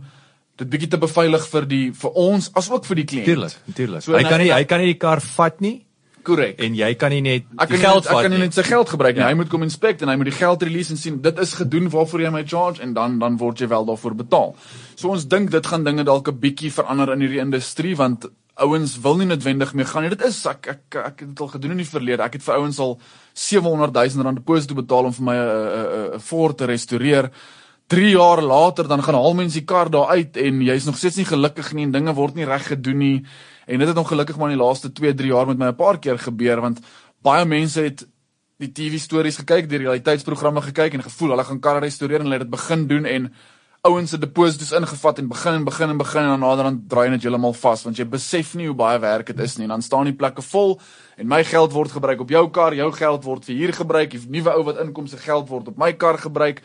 dit 0.57 0.69
bietjie 0.69 0.89
te 0.89 0.97
beveilig 0.97 1.47
vir 1.47 1.65
die 1.65 1.91
vir 1.93 2.11
ons 2.11 2.49
asook 2.53 2.85
vir 2.85 2.95
die 2.95 3.05
kliënt. 3.05 3.25
Tuurlik, 3.25 3.53
tuurlik. 3.75 4.01
So, 4.01 4.17
hy 4.17 4.23
kan 4.23 4.39
nie 4.39 4.51
hy 4.51 4.63
kan 4.63 4.79
nie 4.79 4.93
die 4.93 4.99
kar 4.99 5.21
vat 5.21 5.61
nie. 5.61 5.85
Korrek. 6.27 6.57
En 6.63 6.75
jy 6.77 6.89
kan 6.99 7.13
nie 7.15 7.21
net 7.25 7.45
ek 7.57 7.71
die 7.73 7.79
geld 7.81 8.07
vat. 8.07 8.17
Ek 8.19 8.27
kan 8.27 8.33
nie 8.35 8.41
net 8.41 8.57
sy 8.57 8.65
geld 8.67 8.89
gebruik 8.93 9.15
nie. 9.15 9.23
Ja. 9.23 9.29
Hy 9.31 9.37
moet 9.39 9.51
kom 9.51 9.63
inspek 9.65 10.03
en 10.03 10.11
hy 10.11 10.17
moet 10.19 10.31
die 10.31 10.35
geld 10.37 10.65
release 10.67 10.93
en 10.93 10.99
sien 11.01 11.21
dit 11.23 11.39
is 11.43 11.53
gedoen 11.59 11.87
waarvoor 11.93 12.25
jy 12.25 12.33
my 12.35 12.43
charge 12.47 12.83
en 12.83 12.95
dan 12.97 13.19
dan 13.21 13.37
word 13.41 13.63
jy 13.63 13.69
wel 13.71 13.87
daarvoor 13.87 14.17
betaal. 14.23 14.55
So 14.95 15.13
ons 15.15 15.27
dink 15.31 15.53
dit 15.55 15.71
gaan 15.71 15.87
dinge 15.87 16.03
dalk 16.07 16.27
'n 16.27 16.39
bietjie 16.43 16.73
verander 16.73 17.13
in 17.15 17.23
hierdie 17.25 17.43
industrie 17.45 17.95
want 17.95 18.27
ouens 18.57 18.95
wil 19.01 19.17
nie 19.17 19.27
noodwendig 19.29 19.73
meer 19.73 19.85
gaan 19.85 20.03
nie. 20.05 20.09
Dit 20.09 20.25
is 20.25 20.39
ek 20.49 20.67
ek 20.67 20.95
ek 20.95 21.19
het 21.21 21.29
dit 21.29 21.41
al 21.41 21.53
gedoen 21.53 21.71
in 21.71 21.83
die 21.83 21.91
verlede. 21.91 22.23
Ek 22.23 22.33
het 22.33 22.43
vir 22.43 22.57
ouens 22.57 22.79
al 22.79 22.97
700 23.33 23.93
000 23.93 24.25
rand 24.25 24.41
deposito 24.41 24.75
betaal 24.75 25.05
om 25.05 25.13
vir 25.13 25.25
my 25.25 25.37
'n 25.37 26.15
'n 26.15 26.19
Ford 26.19 26.57
te 26.57 26.65
restoreer. 26.65 27.31
3 27.87 28.09
jaar 28.09 28.41
later 28.41 28.87
dan 28.87 29.03
gaan 29.03 29.15
al 29.15 29.33
mense 29.33 29.59
die 29.59 29.65
kar 29.65 29.89
daar 29.89 30.09
uit 30.09 30.37
en 30.37 30.61
jy's 30.61 30.85
nog 30.85 30.97
steeds 30.97 31.15
nie 31.17 31.25
gelukkig 31.25 31.73
nie 31.73 31.83
en 31.83 31.91
dinge 31.91 32.13
word 32.13 32.35
nie 32.35 32.45
reg 32.45 32.67
gedoen 32.67 32.97
nie. 32.97 33.25
En 33.67 33.79
dit 33.79 33.87
het 33.87 33.97
ongelukkig 33.97 34.37
maar 34.37 34.51
in 34.51 34.57
die 34.57 34.63
laaste 34.63 34.91
2, 34.91 35.13
3 35.13 35.33
jaar 35.33 35.47
met 35.47 35.57
my 35.57 35.67
'n 35.67 35.75
paar 35.75 35.99
keer 35.99 36.19
gebeur 36.19 36.61
want 36.61 36.79
baie 37.21 37.45
mense 37.45 37.81
het 37.81 38.07
die 38.57 38.71
TV 38.71 38.99
stories 38.99 39.37
gekyk, 39.37 39.69
die 39.69 39.77
realiteitsprogramme 39.77 40.61
gekyk 40.61 40.93
en 40.93 41.03
gevoel 41.03 41.29
hulle 41.29 41.43
gaan 41.43 41.59
karre 41.59 41.79
restoreer 41.79 42.19
en 42.19 42.25
hulle 42.25 42.39
het 42.39 42.47
dit 42.47 42.55
begin 42.55 42.87
doen 42.87 43.05
en 43.05 43.33
ouens 43.81 44.09
se 44.09 44.17
deposito's 44.17 44.71
ingevat 44.71 45.19
en 45.19 45.27
begin 45.27 45.53
en 45.53 45.63
begin 45.63 45.89
en 45.89 45.97
begin 45.97 46.21
en 46.21 46.27
dan 46.27 46.39
naderhand 46.39 46.89
draai 46.89 47.09
dit 47.09 47.23
heeltemal 47.23 47.53
vas 47.53 47.83
want 47.83 47.97
jy 47.97 48.05
besef 48.05 48.55
nie 48.55 48.67
hoe 48.67 48.75
baie 48.75 48.99
werk 48.99 49.27
dit 49.27 49.39
is 49.39 49.57
nie 49.57 49.67
en 49.67 49.75
dan 49.75 49.81
staan 49.81 50.09
die 50.09 50.15
plekke 50.15 50.41
vol 50.41 50.79
en 51.17 51.27
my 51.27 51.43
geld 51.43 51.73
word 51.73 51.91
gebruik 51.91 52.19
op 52.19 52.29
jou 52.29 52.49
kar, 52.49 52.73
jou 52.73 52.91
geld 52.91 53.23
word 53.23 53.45
vir 53.45 53.55
hier 53.55 53.73
gebruik, 53.73 54.11
die 54.11 54.29
nuwe 54.29 54.53
ou 54.57 54.63
wat 54.63 54.81
inkom 54.83 55.07
se 55.07 55.17
geld 55.17 55.49
word 55.49 55.67
op 55.67 55.77
my 55.77 55.93
kar 55.93 56.17
gebruik 56.17 56.63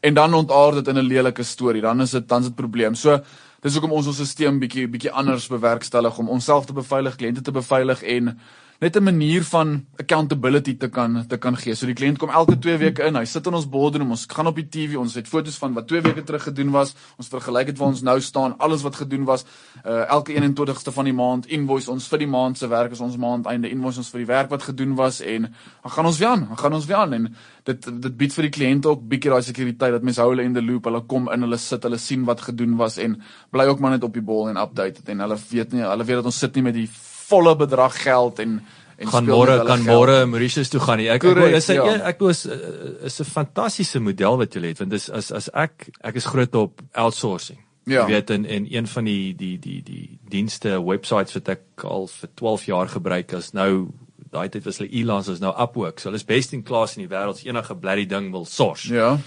en 0.00 0.14
dan 0.14 0.34
ontaard 0.34 0.74
dit 0.74 0.88
in 0.88 0.98
'n 0.98 1.08
lelike 1.08 1.42
storie, 1.42 1.82
dan 1.82 2.00
is 2.00 2.10
dit 2.10 2.28
dan 2.28 2.40
is 2.40 2.46
dit 2.46 2.56
probleem. 2.56 2.94
So 2.94 3.20
dis 3.64 3.74
hoekom 3.74 3.92
ons 3.92 4.06
ons 4.06 4.20
stelsel 4.22 4.58
bietjie 4.62 4.86
bietjie 4.90 5.10
anders 5.10 5.48
bewerkstellig 5.50 6.18
om 6.18 6.30
onsself 6.30 6.66
te 6.66 6.76
beveilig, 6.76 7.16
kliënte 7.18 7.42
te 7.42 7.54
beveilig 7.54 8.02
en 8.02 8.34
net 8.80 8.96
'n 8.96 9.02
manier 9.02 9.42
van 9.44 9.86
accountability 9.96 10.76
te 10.76 10.88
kan 10.88 11.26
te 11.26 11.36
kan 11.36 11.56
gee. 11.56 11.74
So 11.74 11.86
die 11.86 11.94
kliënt 11.94 12.18
kom 12.18 12.30
elke 12.30 12.58
2 12.58 12.76
weke 12.78 13.02
in, 13.06 13.16
hy 13.16 13.24
sit 13.24 13.46
in 13.46 13.54
ons 13.54 13.68
boardroom, 13.68 14.10
ons 14.10 14.26
gaan 14.28 14.46
op 14.46 14.54
die 14.54 14.68
TV, 14.68 14.96
ons 14.96 15.14
het 15.14 15.28
foto's 15.28 15.58
van 15.58 15.72
wat 15.74 15.88
2 15.88 16.00
weke 16.00 16.22
terug 16.22 16.42
gedoen 16.42 16.70
was, 16.70 16.94
ons 17.16 17.28
vergelyk 17.28 17.66
dit 17.66 17.78
waar 17.78 17.88
ons 17.88 18.02
nou 18.02 18.20
staan, 18.20 18.54
alles 18.58 18.82
wat 18.82 18.96
gedoen 18.96 19.24
was, 19.24 19.44
uh 19.84 20.04
elke 20.08 20.32
21ste 20.32 20.92
van 20.92 21.04
die 21.04 21.12
maand 21.12 21.46
invoice 21.46 21.90
ons 21.90 22.06
vir 22.08 22.18
die 22.18 22.26
maand 22.26 22.58
se 22.58 22.68
werk 22.68 22.92
is 22.92 23.00
ons 23.00 23.16
maandeinde 23.16 23.68
invoice 23.68 23.98
ons 23.98 24.10
vir 24.10 24.18
die 24.18 24.26
werk 24.26 24.50
wat 24.50 24.62
gedoen 24.62 24.94
was 24.94 25.20
en 25.20 25.42
dan 25.82 25.92
gaan 25.92 26.06
ons 26.06 26.18
weer 26.18 26.28
aan, 26.28 26.46
dan 26.48 26.56
gaan 26.58 26.72
ons 26.72 26.86
weer 26.86 26.96
aan 26.96 27.12
en 27.12 27.34
dit 27.64 27.90
dit 28.02 28.16
bied 28.16 28.34
vir 28.34 28.42
die 28.42 28.54
kliënte 28.60 28.88
ook 28.88 29.08
bietjie 29.08 29.30
daai 29.30 29.42
sekuriteit 29.42 29.92
dat 29.92 30.02
mense 30.02 30.20
hou 30.20 30.30
hulle 30.30 30.46
in 30.46 30.54
the 30.54 30.62
loop, 30.62 30.84
hulle 30.84 31.00
kom 31.00 31.28
in, 31.32 31.42
hulle 31.42 31.58
sit, 31.58 31.82
hulle 31.82 31.98
sien 31.98 32.24
wat 32.24 32.40
gedoen 32.40 32.76
was 32.76 32.98
en 32.98 33.20
bly 33.50 33.66
ook 33.66 33.80
maar 33.80 33.90
net 33.90 34.04
op 34.04 34.14
die 34.14 34.22
bol 34.22 34.48
en 34.48 34.56
update 34.56 35.02
dit 35.02 35.08
en 35.08 35.26
hulle 35.26 35.36
weet 35.50 35.72
nie, 35.72 35.82
hulle 35.82 36.04
weet 36.04 36.22
dat 36.22 36.30
ons 36.30 36.38
sit 36.38 36.54
nie 36.54 36.62
met 36.62 36.74
die 36.74 36.88
volle 37.28 37.54
bedrag 37.56 38.02
geld 38.02 38.38
en 38.44 38.60
en 38.98 39.06
gaan 39.12 39.28
môre 39.30 39.60
kan 39.66 39.84
môre 39.86 40.26
Mauritius 40.26 40.72
toe 40.72 40.80
gaan 40.82 40.98
nie. 40.98 41.06
Ek 41.12 41.22
Correct, 41.22 41.52
ek 41.52 41.60
is 41.60 41.68
'n 41.70 41.74
ja. 41.74 41.84
ja. 41.84 42.04
ek 42.10 42.18
was 42.20 42.46
uh, 42.46 43.06
is 43.06 43.20
'n 43.20 43.24
fantastiese 43.24 44.00
model 44.00 44.38
wat 44.38 44.54
jy 44.54 44.66
het 44.66 44.78
want 44.78 44.90
dis 44.90 45.08
as 45.10 45.30
as 45.32 45.48
ek 45.54 45.90
ek 46.02 46.16
is 46.16 46.26
groot 46.26 46.54
op 46.54 46.82
outsourcing. 46.92 47.58
Ja. 47.86 48.02
Jy 48.04 48.06
weet 48.12 48.30
in 48.30 48.44
en 48.44 48.66
een 48.74 48.86
van 48.86 49.04
die 49.04 49.34
die 49.36 49.58
die 49.58 49.82
die 49.82 50.18
dienste 50.28 50.82
websites 50.82 51.34
wat 51.34 51.48
ek 51.48 51.84
al 51.84 52.06
vir 52.06 52.28
12 52.34 52.66
jaar 52.66 52.88
gebruik 52.88 53.32
is 53.32 53.52
nou 53.52 53.88
daai 54.30 54.48
tyd 54.48 54.64
was 54.64 54.78
hulle 54.78 54.92
Elance 54.92 55.32
is 55.32 55.40
nou 55.40 55.54
Upwork. 55.56 56.00
So 56.00 56.08
hulle 56.08 56.20
is 56.20 56.26
best 56.26 56.52
in 56.52 56.62
class 56.62 56.96
in 56.96 57.06
die 57.06 57.14
wêreld. 57.14 57.44
Enige 57.46 57.74
blerry 57.74 58.06
ding 58.06 58.30
wil 58.32 58.44
source. 58.44 58.92
Ja. 58.92 59.18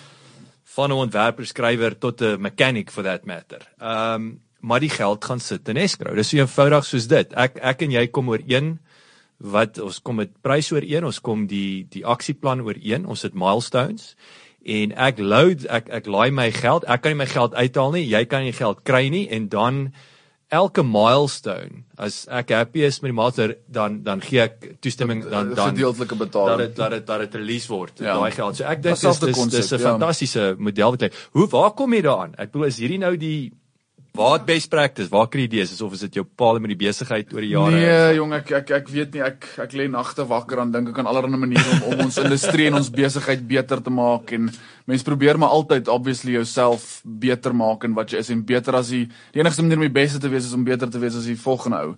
Van 0.76 0.90
'n 0.90 0.94
ontwerper, 1.08 1.46
skrywer 1.46 1.98
tot 1.98 2.22
'n 2.22 2.42
mechanic 2.42 2.92
for 2.92 3.04
that 3.04 3.26
matter. 3.26 3.62
Ehm 3.80 4.16
um, 4.16 4.40
maar 4.62 4.80
die 4.80 4.90
geld 4.94 5.26
gaan 5.26 5.40
sit 5.40 5.70
in 5.70 5.78
escrow. 5.78 6.16
Dis 6.16 6.30
so 6.30 6.38
eenvoudig 6.38 6.86
soos 6.86 7.08
dit. 7.08 7.34
Ek 7.34 7.58
ek 7.62 7.82
en 7.82 7.92
jy 7.92 8.08
kom 8.08 8.30
ooreen 8.30 8.80
wat 9.42 9.80
ons 9.82 10.00
kom 10.06 10.16
met 10.22 10.30
prys 10.46 10.72
ooreen, 10.72 11.06
ons 11.06 11.20
kom 11.20 11.48
die 11.50 11.88
die 11.90 12.06
aksieplan 12.06 12.62
ooreen, 12.62 13.06
ons 13.10 13.26
het 13.26 13.34
milestones 13.34 14.16
en 14.62 14.92
ek 14.94 15.18
load 15.18 15.66
ek 15.74 15.90
ek 15.90 16.06
laai 16.06 16.30
my 16.32 16.52
geld, 16.54 16.86
ek 16.86 17.02
kan 17.02 17.16
nie 17.16 17.24
my 17.24 17.26
geld 17.26 17.56
uithaal 17.58 17.92
nie, 17.96 18.06
jy 18.06 18.26
kan 18.30 18.44
nie 18.46 18.54
geld 18.54 18.84
kry 18.86 19.08
nie 19.10 19.26
en 19.34 19.48
dan 19.50 19.88
elke 20.52 20.84
milestone 20.84 21.86
as 21.98 22.26
ek 22.30 22.52
happy 22.52 22.84
is 22.84 23.00
met 23.02 23.10
die 23.14 23.16
master 23.18 23.56
dan 23.72 24.02
dan 24.04 24.22
gee 24.22 24.44
ek 24.44 24.76
toestemming 24.84 25.24
dan 25.24 25.54
dan 25.56 25.72
gedeeltelike 25.72 26.18
dat 26.18 26.22
betaling. 26.28 26.58
dit 26.60 26.76
dat 26.76 26.92
dit 26.92 27.08
dat 27.08 27.20
dit 27.26 27.36
release 27.40 27.72
word 27.72 28.00
Ja. 28.04 28.20
daai 28.20 28.32
geld. 28.32 28.56
So 28.60 28.64
ek 28.66 28.84
dink 28.84 29.00
dis 29.00 29.20
dis 29.50 29.72
'n 29.72 29.80
ja. 29.80 29.92
fantastiese 29.92 30.56
model 30.60 30.92
wat 30.92 31.02
jy. 31.02 31.12
Hoe 31.32 31.48
waar 31.48 31.72
kom 31.72 31.94
jy 31.94 32.02
daaraan? 32.02 32.36
Ek 32.38 32.52
bedoel 32.52 32.68
is 32.68 32.78
hierdie 32.78 33.00
nou 33.00 33.16
die 33.18 33.52
het 34.12 34.46
best 34.46 34.70
practice? 34.70 35.10
Waar 35.10 35.30
kry 35.32 35.46
jy 35.46 35.48
idees? 35.48 35.72
Asof 35.72 35.94
is 35.96 36.04
dit 36.04 36.18
jou 36.20 36.26
paal 36.26 36.60
met 36.60 36.74
die 36.74 36.80
besigheid 36.80 37.32
oor 37.34 37.42
die 37.46 37.52
jare? 37.54 37.76
Nee, 37.76 38.16
jong, 38.18 38.34
ek 38.36 38.52
ek 38.60 38.74
ek 38.82 38.90
weet 38.92 39.14
nie 39.16 39.24
ek 39.24 39.48
ek 39.64 39.76
lê 39.80 39.88
nagte 39.88 40.26
wakker 40.28 40.60
aan 40.60 40.72
dink 40.72 40.90
ek 40.92 41.00
aan 41.00 41.08
allerlei 41.08 41.40
maniere 41.40 41.78
om 41.78 41.94
om 41.94 42.04
ons 42.08 42.18
industrie 42.20 42.68
en 42.68 42.80
ons 42.82 42.92
besigheid 42.92 43.46
beter 43.48 43.82
te 43.82 43.94
maak 43.94 44.34
en 44.36 44.50
mense 44.86 45.08
probeer 45.08 45.40
maar 45.40 45.56
altyd 45.56 45.88
obviously 45.88 46.36
jouself 46.36 47.00
beter 47.04 47.56
maak 47.56 47.86
en 47.88 47.96
wat 47.96 48.12
jy 48.12 48.20
is 48.20 48.34
en 48.36 48.44
beter 48.44 48.76
as 48.76 48.92
die 48.92 49.06
die 49.32 49.40
enigste 49.40 49.64
manier 49.64 49.80
om 49.80 49.88
die 49.88 50.00
beste 50.02 50.20
te 50.20 50.32
wees 50.34 50.50
is 50.50 50.58
om 50.60 50.68
beter 50.68 50.92
te 50.92 51.00
wees 51.00 51.16
as 51.16 51.32
die 51.32 51.40
volgende 51.40 51.80
ou. 51.86 51.96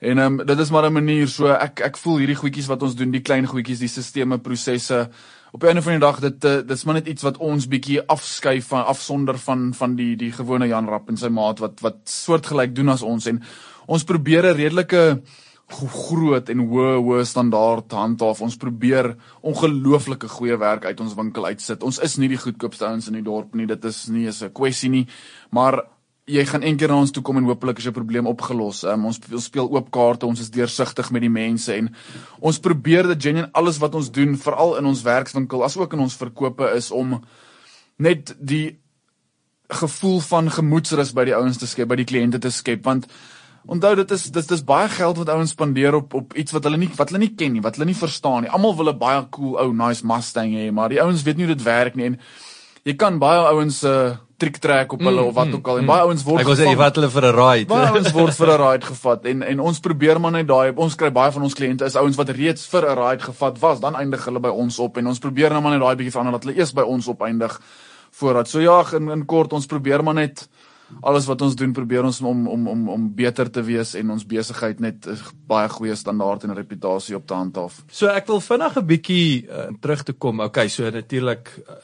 En 0.00 0.18
ehm 0.18 0.40
um, 0.40 0.46
dit 0.46 0.58
is 0.58 0.70
maar 0.70 0.88
'n 0.88 0.92
manier 0.92 1.28
so 1.28 1.52
ek 1.52 1.80
ek 1.80 1.96
voel 1.98 2.18
hierdie 2.24 2.40
goedjies 2.40 2.72
wat 2.72 2.82
ons 2.82 2.96
doen, 2.96 3.10
die 3.10 3.20
klein 3.20 3.46
goedjies, 3.46 3.84
die 3.84 3.88
sisteme, 4.00 4.38
prosesse 4.38 5.10
op 5.52 5.62
'n 5.62 5.66
einde 5.66 5.82
van 5.82 5.92
die 5.92 6.00
dag 6.00 6.20
dit 6.20 6.44
uh, 6.44 6.54
dit 6.66 6.70
is 6.70 6.84
maar 6.84 6.94
net 6.94 7.08
iets 7.08 7.22
wat 7.22 7.36
ons 7.36 7.68
bietjie 7.68 8.00
afskei 8.06 8.62
van 8.62 8.84
afsonder 8.84 9.38
van 9.38 9.74
van 9.74 9.96
die 9.96 10.16
die 10.16 10.32
gewone 10.32 10.66
Jan 10.66 10.88
Rapp 10.88 11.08
en 11.08 11.16
sy 11.16 11.28
maat 11.28 11.58
wat 11.58 11.80
wat 11.80 11.96
soortgelyk 12.04 12.74
doen 12.74 12.88
as 12.88 13.02
ons 13.02 13.26
en 13.26 13.42
ons 13.86 14.04
probeer 14.04 14.46
'n 14.46 14.56
redelike 14.56 15.22
groot 15.70 16.48
en 16.50 16.64
hoë 16.66 16.98
hoë 16.98 17.24
standaard 17.24 17.92
handhaaf. 17.92 18.40
Ons 18.42 18.56
probeer 18.56 19.14
ongelooflike 19.46 20.28
goeie 20.28 20.58
werk 20.58 20.84
uit 20.84 21.00
ons 21.00 21.14
winkel 21.14 21.46
uitsit. 21.46 21.82
Ons 21.82 22.00
is 22.02 22.16
nie 22.18 22.28
die 22.28 22.40
goedkoopste 22.40 22.86
ouens 22.86 23.08
in 23.08 23.14
die 23.14 23.26
dorp 23.26 23.54
nie. 23.54 23.66
Dit 23.66 23.84
is 23.84 24.08
nie 24.08 24.28
'n 24.28 24.52
kwessie 24.52 24.90
nie, 24.90 25.06
maar 25.50 25.84
jy 26.30 26.44
gaan 26.46 26.64
eendag 26.66 26.90
na 26.90 26.98
ons 27.02 27.12
toe 27.14 27.22
kom 27.26 27.40
en 27.40 27.48
hopelik 27.48 27.80
is 27.80 27.88
jou 27.88 27.94
probleem 27.94 28.28
opgelos. 28.30 28.84
Um, 28.88 29.08
ons 29.10 29.18
ons 29.30 29.48
speel 29.50 29.66
oop 29.70 29.90
kaarte, 29.94 30.28
ons 30.28 30.40
is 30.40 30.52
deursigtig 30.54 31.10
met 31.14 31.24
die 31.24 31.32
mense 31.32 31.74
en 31.74 31.90
ons 32.38 32.60
probeer 32.62 33.08
dit 33.12 33.26
genuen 33.30 33.50
alles 33.58 33.80
wat 33.82 33.96
ons 33.98 34.10
doen, 34.14 34.36
veral 34.38 34.76
in 34.78 34.90
ons 34.90 35.02
werkswinkel 35.06 35.64
asook 35.66 35.96
in 35.96 36.04
ons 36.06 36.18
verkope 36.20 36.70
is 36.76 36.90
om 36.94 37.18
net 38.00 38.34
die 38.38 38.78
gevoel 39.70 40.18
van 40.26 40.50
gemoedsrus 40.50 41.12
by 41.14 41.28
die 41.28 41.36
ouens 41.36 41.60
te 41.60 41.68
skep, 41.70 41.90
by 41.90 41.98
die 42.00 42.08
kliënte 42.08 42.40
te 42.42 42.50
skep 42.54 42.86
want 42.86 43.06
onthou 43.70 43.92
dit 44.00 44.14
is 44.16 44.30
dis 44.32 44.48
dis 44.48 44.64
baie 44.66 44.88
geld 44.88 45.18
wat 45.20 45.34
ouens 45.34 45.52
spandeer 45.52 45.98
op 45.98 46.14
op 46.16 46.32
iets 46.38 46.54
wat 46.56 46.64
hulle 46.66 46.80
nie 46.80 46.88
wat 46.96 47.12
hulle 47.12 47.20
nie 47.26 47.34
ken 47.36 47.54
nie, 47.54 47.62
wat 47.64 47.76
hulle 47.76 47.90
nie 47.90 47.98
verstaan 47.98 48.46
nie. 48.46 48.50
Almal 48.50 48.76
wil 48.78 48.94
'n 48.94 48.98
baie 48.98 49.26
cool 49.30 49.58
ou 49.58 49.72
nice 49.72 50.06
Mustang 50.06 50.54
hê, 50.54 50.72
maar 50.72 50.88
die 50.88 51.02
ouens 51.02 51.22
weet 51.22 51.36
nie 51.36 51.46
hoe 51.46 51.54
dit 51.54 51.64
werk 51.64 51.94
nie 51.94 52.06
en 52.06 52.18
jy 52.84 52.96
kan 52.96 53.18
baie 53.18 53.46
ouens 53.52 53.78
se 53.78 53.88
uh, 53.88 54.16
trick 54.40 54.60
trek 54.62 54.94
op 54.96 55.02
hulle 55.04 55.20
mm, 55.20 55.30
of 55.30 55.36
wat 55.36 55.52
ook 55.58 55.70
al 55.72 55.80
en 55.82 55.90
baie 55.90 56.06
ouens 56.08 56.24
word 56.26 56.42
Ek 56.42 56.48
wil 56.50 56.58
sê 56.58 56.68
jy 56.68 56.78
vat 56.80 56.96
hulle 56.98 57.10
vir 57.12 57.26
'n 57.28 57.34
ride. 57.36 57.68
Baie 57.72 57.90
ouens 57.94 58.12
word 58.16 58.38
vir 58.38 58.52
'n 58.54 58.60
ride 58.62 58.88
gevat 58.92 59.28
en 59.32 59.44
en 59.52 59.60
ons 59.72 59.80
probeer 59.86 60.20
maar 60.20 60.34
net 60.36 60.48
daai 60.48 60.72
ons 60.76 60.96
kry 61.02 61.10
baie 61.20 61.34
van 61.36 61.46
ons 61.48 61.58
kliënte 61.60 61.84
is 61.90 61.98
ouens 62.00 62.18
wat 62.20 62.32
reeds 62.40 62.66
vir 62.72 62.88
'n 62.88 62.98
ride 63.02 63.28
gevat 63.28 63.60
was, 63.60 63.84
dan 63.84 64.00
eindig 64.00 64.24
hulle 64.24 64.40
by 64.40 64.52
ons 64.64 64.78
op 64.78 64.96
en 64.96 65.06
ons 65.12 65.18
probeer 65.18 65.50
nou 65.50 65.62
maar 65.62 65.76
net 65.76 65.84
daai 65.84 65.96
bietjie 65.96 66.16
verander 66.16 66.38
dat 66.38 66.44
hulle 66.44 66.58
eers 66.58 66.72
by 66.72 66.82
ons 66.82 67.08
opeindig 67.08 67.60
voordat. 68.10 68.48
So 68.48 68.60
ja, 68.60 68.82
in 68.96 69.10
in 69.10 69.26
kort 69.26 69.52
ons 69.52 69.66
probeer 69.66 70.02
maar 70.02 70.14
net 70.14 70.48
alles 71.00 71.26
wat 71.28 71.42
ons 71.42 71.54
doen 71.58 71.72
probeer 71.72 72.04
ons 72.04 72.20
om 72.26 72.46
om 72.48 72.68
om 72.68 72.88
om 72.88 73.06
beter 73.14 73.50
te 73.50 73.62
wees 73.62 73.94
en 73.98 74.10
ons 74.16 74.26
besigheid 74.26 74.80
net 74.82 75.06
baie 75.50 75.68
goeie 75.68 75.94
standaard 75.96 76.44
en 76.44 76.54
reputasie 76.56 77.16
op 77.16 77.26
te 77.26 77.34
handhaaf. 77.34 77.82
So 77.90 78.10
ek 78.10 78.26
wil 78.26 78.40
vinnig 78.40 78.76
'n 78.76 78.86
bietjie 78.86 79.46
uh, 79.46 79.68
terug 79.80 80.02
te 80.02 80.12
kom. 80.12 80.40
Okay, 80.40 80.68
so 80.68 80.90
natuurlik 80.90 81.50
uh, 81.68 81.78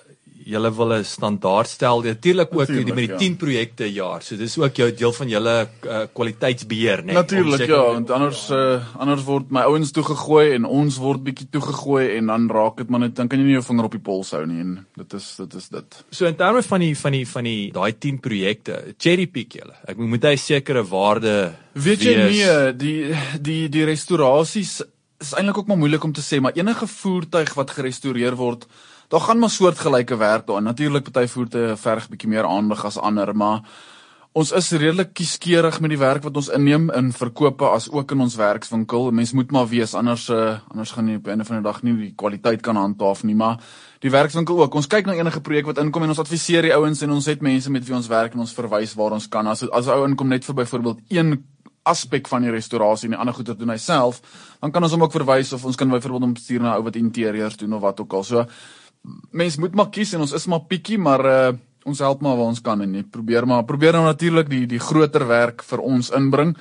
julle 0.47 0.71
wil 0.75 0.93
'n 0.95 1.05
standaard 1.05 1.69
stel. 1.69 2.03
Natuurlik 2.03 2.53
ook 2.53 2.69
Natuurlijk, 2.69 2.95
met 2.95 2.97
die 2.97 3.13
ja. 3.13 3.17
10 3.19 3.37
projekte 3.37 3.85
'n 3.85 3.93
jaar. 3.93 4.23
So 4.23 4.37
dis 4.37 4.59
ook 4.59 4.77
jou 4.77 4.95
deel 4.95 5.13
van 5.13 5.29
julle 5.29 5.69
uh, 5.85 6.03
kwaliteitsbeheer, 6.13 7.03
né? 7.05 7.13
Natuurlik 7.13 7.67
ja, 7.67 7.83
want 7.93 8.11
anders 8.11 8.51
uh, 8.51 8.81
anders 8.97 9.25
word 9.25 9.51
my 9.51 9.61
ouens 9.61 9.91
toegegooi 9.91 10.55
en 10.55 10.65
ons 10.65 10.97
word 10.97 11.23
bietjie 11.23 11.49
toegegooi 11.51 12.17
en 12.17 12.27
dan 12.27 12.51
raak 12.51 12.77
dit 12.77 12.89
maar 12.89 13.01
net 13.01 13.17
dan 13.17 13.29
kan 13.29 13.39
jy 13.39 13.45
nie 13.45 13.59
jou 13.59 13.65
vinger 13.65 13.85
op 13.85 13.91
die 13.91 14.01
pols 14.01 14.31
hou 14.31 14.47
nie 14.47 14.61
en 14.61 14.87
dit 14.97 15.13
is 15.13 15.37
dit 15.37 15.55
is 15.55 15.69
dit. 15.69 16.05
So 16.11 16.27
in 16.27 16.37
terme 16.37 16.63
van 16.63 16.81
die 16.81 16.95
van 16.97 17.13
die 17.13 17.27
van 17.29 17.45
die 17.45 17.73
daai 17.73 17.93
10 17.99 18.21
projekte, 18.21 18.95
cherry 18.99 19.27
pick 19.27 19.53
julle. 19.53 19.75
Ek 19.87 19.97
moet 19.97 20.23
hy 20.23 20.37
sekere 20.37 20.85
waarde 20.85 21.55
Weet 21.73 22.03
jy 22.03 22.15
wees. 22.15 22.37
nee, 22.37 22.73
die 22.73 23.15
die 23.41 23.69
die 23.69 23.85
restaurasies 23.85 24.83
is 25.21 25.33
eintlik 25.33 25.59
ook 25.59 25.67
maar 25.67 25.81
moeilik 25.81 26.05
om 26.05 26.13
te 26.13 26.21
sê, 26.21 26.41
maar 26.41 26.53
enige 26.57 26.87
voertuig 26.87 27.55
wat 27.57 27.71
gerestoreer 27.71 28.37
word, 28.37 28.67
daar 29.09 29.21
gaan 29.21 29.39
maar 29.39 29.51
soortgelyke 29.51 30.17
werk 30.17 30.47
daarin. 30.47 30.65
Natuurlik 30.65 31.11
party 31.11 31.27
voertuie 31.31 31.77
verg 31.77 32.09
bietjie 32.09 32.31
meer 32.31 32.47
aandag 32.47 32.85
as 32.85 32.99
ander, 32.99 33.35
maar 33.37 33.63
ons 34.37 34.51
is 34.53 34.69
redelik 34.77 35.15
kieskeurig 35.17 35.79
met 35.81 35.95
die 35.95 35.99
werk 35.99 36.25
wat 36.27 36.37
ons 36.37 36.51
inneem 36.53 36.91
in 36.93 37.09
verkope 37.17 37.71
as 37.73 37.87
ook 37.89 38.13
in 38.13 38.21
ons 38.21 38.37
werkswinkel. 38.37 39.09
Mens 39.17 39.33
moet 39.33 39.53
maar 39.55 39.69
wees 39.71 39.95
anders 39.97 40.29
uh, 40.29 40.59
anders 40.69 40.93
gaan 40.93 41.09
jy 41.09 41.17
op 41.17 41.29
'n 41.33 41.45
van 41.45 41.57
die 41.57 41.65
dag 41.65 41.83
nie 41.83 41.97
die 41.97 42.13
kwaliteit 42.17 42.61
kan 42.61 42.77
handhaaf 42.77 43.25
nie, 43.25 43.35
maar 43.35 43.57
die 44.01 44.11
werkswinkel 44.11 44.61
ook. 44.61 44.75
Ons 44.75 44.87
kyk 44.87 45.07
na 45.07 45.15
enige 45.15 45.41
projek 45.41 45.67
wat 45.67 45.79
inkom 45.79 46.03
en 46.03 46.09
ons 46.09 46.19
adviseer 46.19 46.63
die 46.63 46.75
ouens 46.75 47.03
en 47.03 47.11
ons 47.11 47.27
het 47.27 47.41
mense 47.41 47.71
met 47.71 47.85
wie 47.85 47.97
ons 47.97 48.09
werk 48.09 48.35
en 48.35 48.41
ons 48.41 48.53
verwys 48.53 48.95
waar 48.95 49.13
ons 49.13 49.29
kan. 49.29 49.47
As 49.47 49.63
as 49.63 49.87
'n 49.87 49.91
ou 49.91 50.05
inkom 50.05 50.29
net 50.29 50.45
vir 50.45 50.55
byvoorbeeld 50.55 50.99
een 51.09 51.45
aspek 51.87 52.29
van 52.29 52.43
die 52.43 52.51
restaurasie 52.51 53.07
en 53.09 53.15
die 53.15 53.21
ander 53.21 53.35
goeie 53.35 53.57
doen 53.57 53.71
hy 53.71 53.79
self, 53.79 54.21
dan 54.61 54.73
kan 54.73 54.83
ons 54.83 54.93
hom 54.93 55.03
ook 55.03 55.13
verwys 55.13 55.53
of 55.53 55.65
ons 55.65 55.77
kan 55.77 55.89
byvoorbeeld 55.89 56.23
hom 56.23 56.37
stuur 56.37 56.61
na 56.61 56.73
'n 56.73 56.77
ou 56.77 56.83
wat 56.83 56.97
interieurs 56.97 57.57
doen 57.57 57.73
of 57.73 57.81
wat 57.81 58.01
ook 58.01 58.13
al. 58.13 58.25
So 58.25 58.47
mens 59.31 59.57
moet 59.57 59.75
maar 59.75 59.91
kies 59.95 60.15
en 60.15 60.25
ons 60.27 60.35
is 60.37 60.47
maar 60.51 60.65
pikkie, 60.69 60.99
maar 60.99 61.25
uh, 61.27 61.53
ons 61.87 62.03
help 62.03 62.23
maar 62.25 62.37
waar 62.39 62.51
ons 62.51 62.63
kan 62.65 62.81
en 62.83 62.91
net 62.99 63.11
probeer 63.15 63.47
maar 63.47 63.65
probeer 63.65 63.95
nou 63.95 64.05
natuurlik 64.07 64.51
die 64.51 64.65
die 64.67 64.83
groter 64.83 65.27
werk 65.29 65.63
vir 65.67 65.83
ons 65.85 66.11
inbring. 66.11 66.57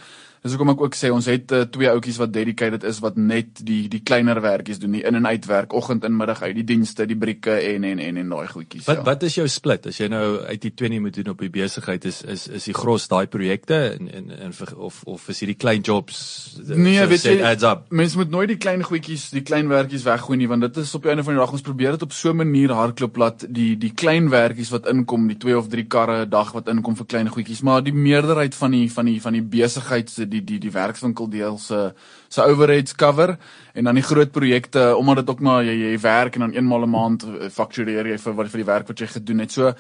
Dis 0.45 0.53
hoekom 0.53 0.75
ek 0.75 0.81
ook 0.83 0.93
sê 0.93 1.09
ons 1.09 1.25
het 1.25 1.49
uh, 1.57 1.63
twee 1.73 1.87
ouetjies 1.89 2.19
wat 2.21 2.29
dedicated 2.29 2.83
is 2.85 2.99
wat 3.01 3.15
net 3.17 3.63
die 3.65 3.87
die 3.89 4.03
kleiner 4.05 4.37
werkies 4.43 4.77
doen, 4.77 4.93
die 4.93 5.01
in 5.01 5.17
en 5.17 5.25
uit 5.25 5.45
werk, 5.49 5.71
oggend 5.73 6.03
en 6.05 6.13
middag 6.13 6.43
uit, 6.43 6.53
die 6.59 6.65
dienste, 6.69 7.07
die 7.09 7.17
brieke 7.17 7.55
en 7.71 7.87
en 7.89 7.97
en 7.97 8.19
en 8.21 8.29
daai 8.29 8.51
goedjies. 8.51 8.85
Wat 8.85 8.99
ja. 8.99 9.05
wat 9.07 9.25
is 9.25 9.39
jou 9.39 9.47
split 9.49 9.87
as 9.89 9.97
jy 9.97 10.05
nou 10.13 10.27
uit 10.45 10.61
die 10.61 10.69
twee 10.77 10.91
nie 10.93 10.99
moet 11.01 11.17
doen 11.17 11.31
op 11.33 11.41
die 11.41 11.49
besigheid 11.49 12.05
is 12.05 12.19
is 12.21 12.45
is 12.59 12.67
die 12.69 12.75
gros 12.77 13.07
daai 13.09 13.25
projekte 13.25 13.79
en 13.95 14.11
en, 14.19 14.27
en 14.37 14.53
of 14.77 14.99
of 15.09 15.25
is 15.33 15.41
hierdie 15.41 15.57
klein 15.57 15.81
jobs 15.81 16.21
Nee, 16.61 16.99
so 16.99 17.09
weet 17.09 17.25
jy, 17.25 17.33
adds 17.41 17.65
up. 17.65 17.89
mens 17.89 18.13
moet 18.15 18.29
nooit 18.29 18.53
die 18.53 18.59
klein 18.61 18.85
goedjies, 18.85 19.31
die 19.33 19.41
klein 19.41 19.73
werkies 19.73 20.05
weggooi 20.05 20.37
nie, 20.37 20.51
want 20.51 20.67
dit 20.67 20.77
is 20.83 20.93
op 20.93 21.09
die 21.09 21.13
einde 21.15 21.25
van 21.25 21.39
die 21.39 21.41
dag 21.41 21.57
ons 21.57 21.65
probeer 21.65 21.97
dit 21.97 22.05
op 22.05 22.13
so 22.13 22.29
'n 22.29 22.43
manier 22.43 22.75
hardloop 22.77 23.17
laat 23.17 23.47
die 23.49 23.73
die 23.81 23.95
klein 23.97 24.29
werkies 24.29 24.69
wat 24.69 24.85
inkom, 24.93 25.25
die 25.27 25.41
2 25.41 25.57
of 25.57 25.73
3 25.73 25.89
karre 25.89 26.21
'n 26.21 26.29
dag 26.29 26.53
wat 26.53 26.69
inkom 26.69 26.95
vir 27.01 27.09
klein 27.09 27.33
goedjies, 27.33 27.65
maar 27.65 27.81
die 27.81 27.97
meerderheid 27.97 28.53
van 28.53 28.77
die 28.77 28.91
van 28.91 29.05
die 29.05 29.19
van 29.21 29.33
die 29.33 29.41
besigheid 29.41 30.09
se 30.09 30.29
die 30.35 30.43
die 30.43 30.59
die 30.67 30.73
werkswinkel 30.75 31.29
deel 31.31 31.57
se 31.57 31.81
se 32.29 32.43
overheads 32.43 32.95
cover 32.95 33.37
en 33.73 33.83
dan 33.89 33.95
die 33.95 34.05
groot 34.05 34.31
projekte 34.31 34.95
omdat 34.95 35.23
dit 35.23 35.29
ook 35.29 35.43
maar 35.45 35.63
jy 35.63 35.75
jy 35.81 35.99
werk 35.99 36.35
en 36.35 36.47
dan 36.47 36.57
eenmal 36.57 36.83
'n 36.85 36.89
maand 36.89 37.23
eh, 37.23 37.49
faktureer 37.49 38.07
jy 38.07 38.17
vir 38.17 38.33
wat 38.33 38.51
vir 38.51 38.63
die 38.63 38.71
werk 38.73 38.87
wat 38.87 38.99
jy 38.99 39.07
gedoen 39.07 39.39
het. 39.39 39.51
So 39.51 39.73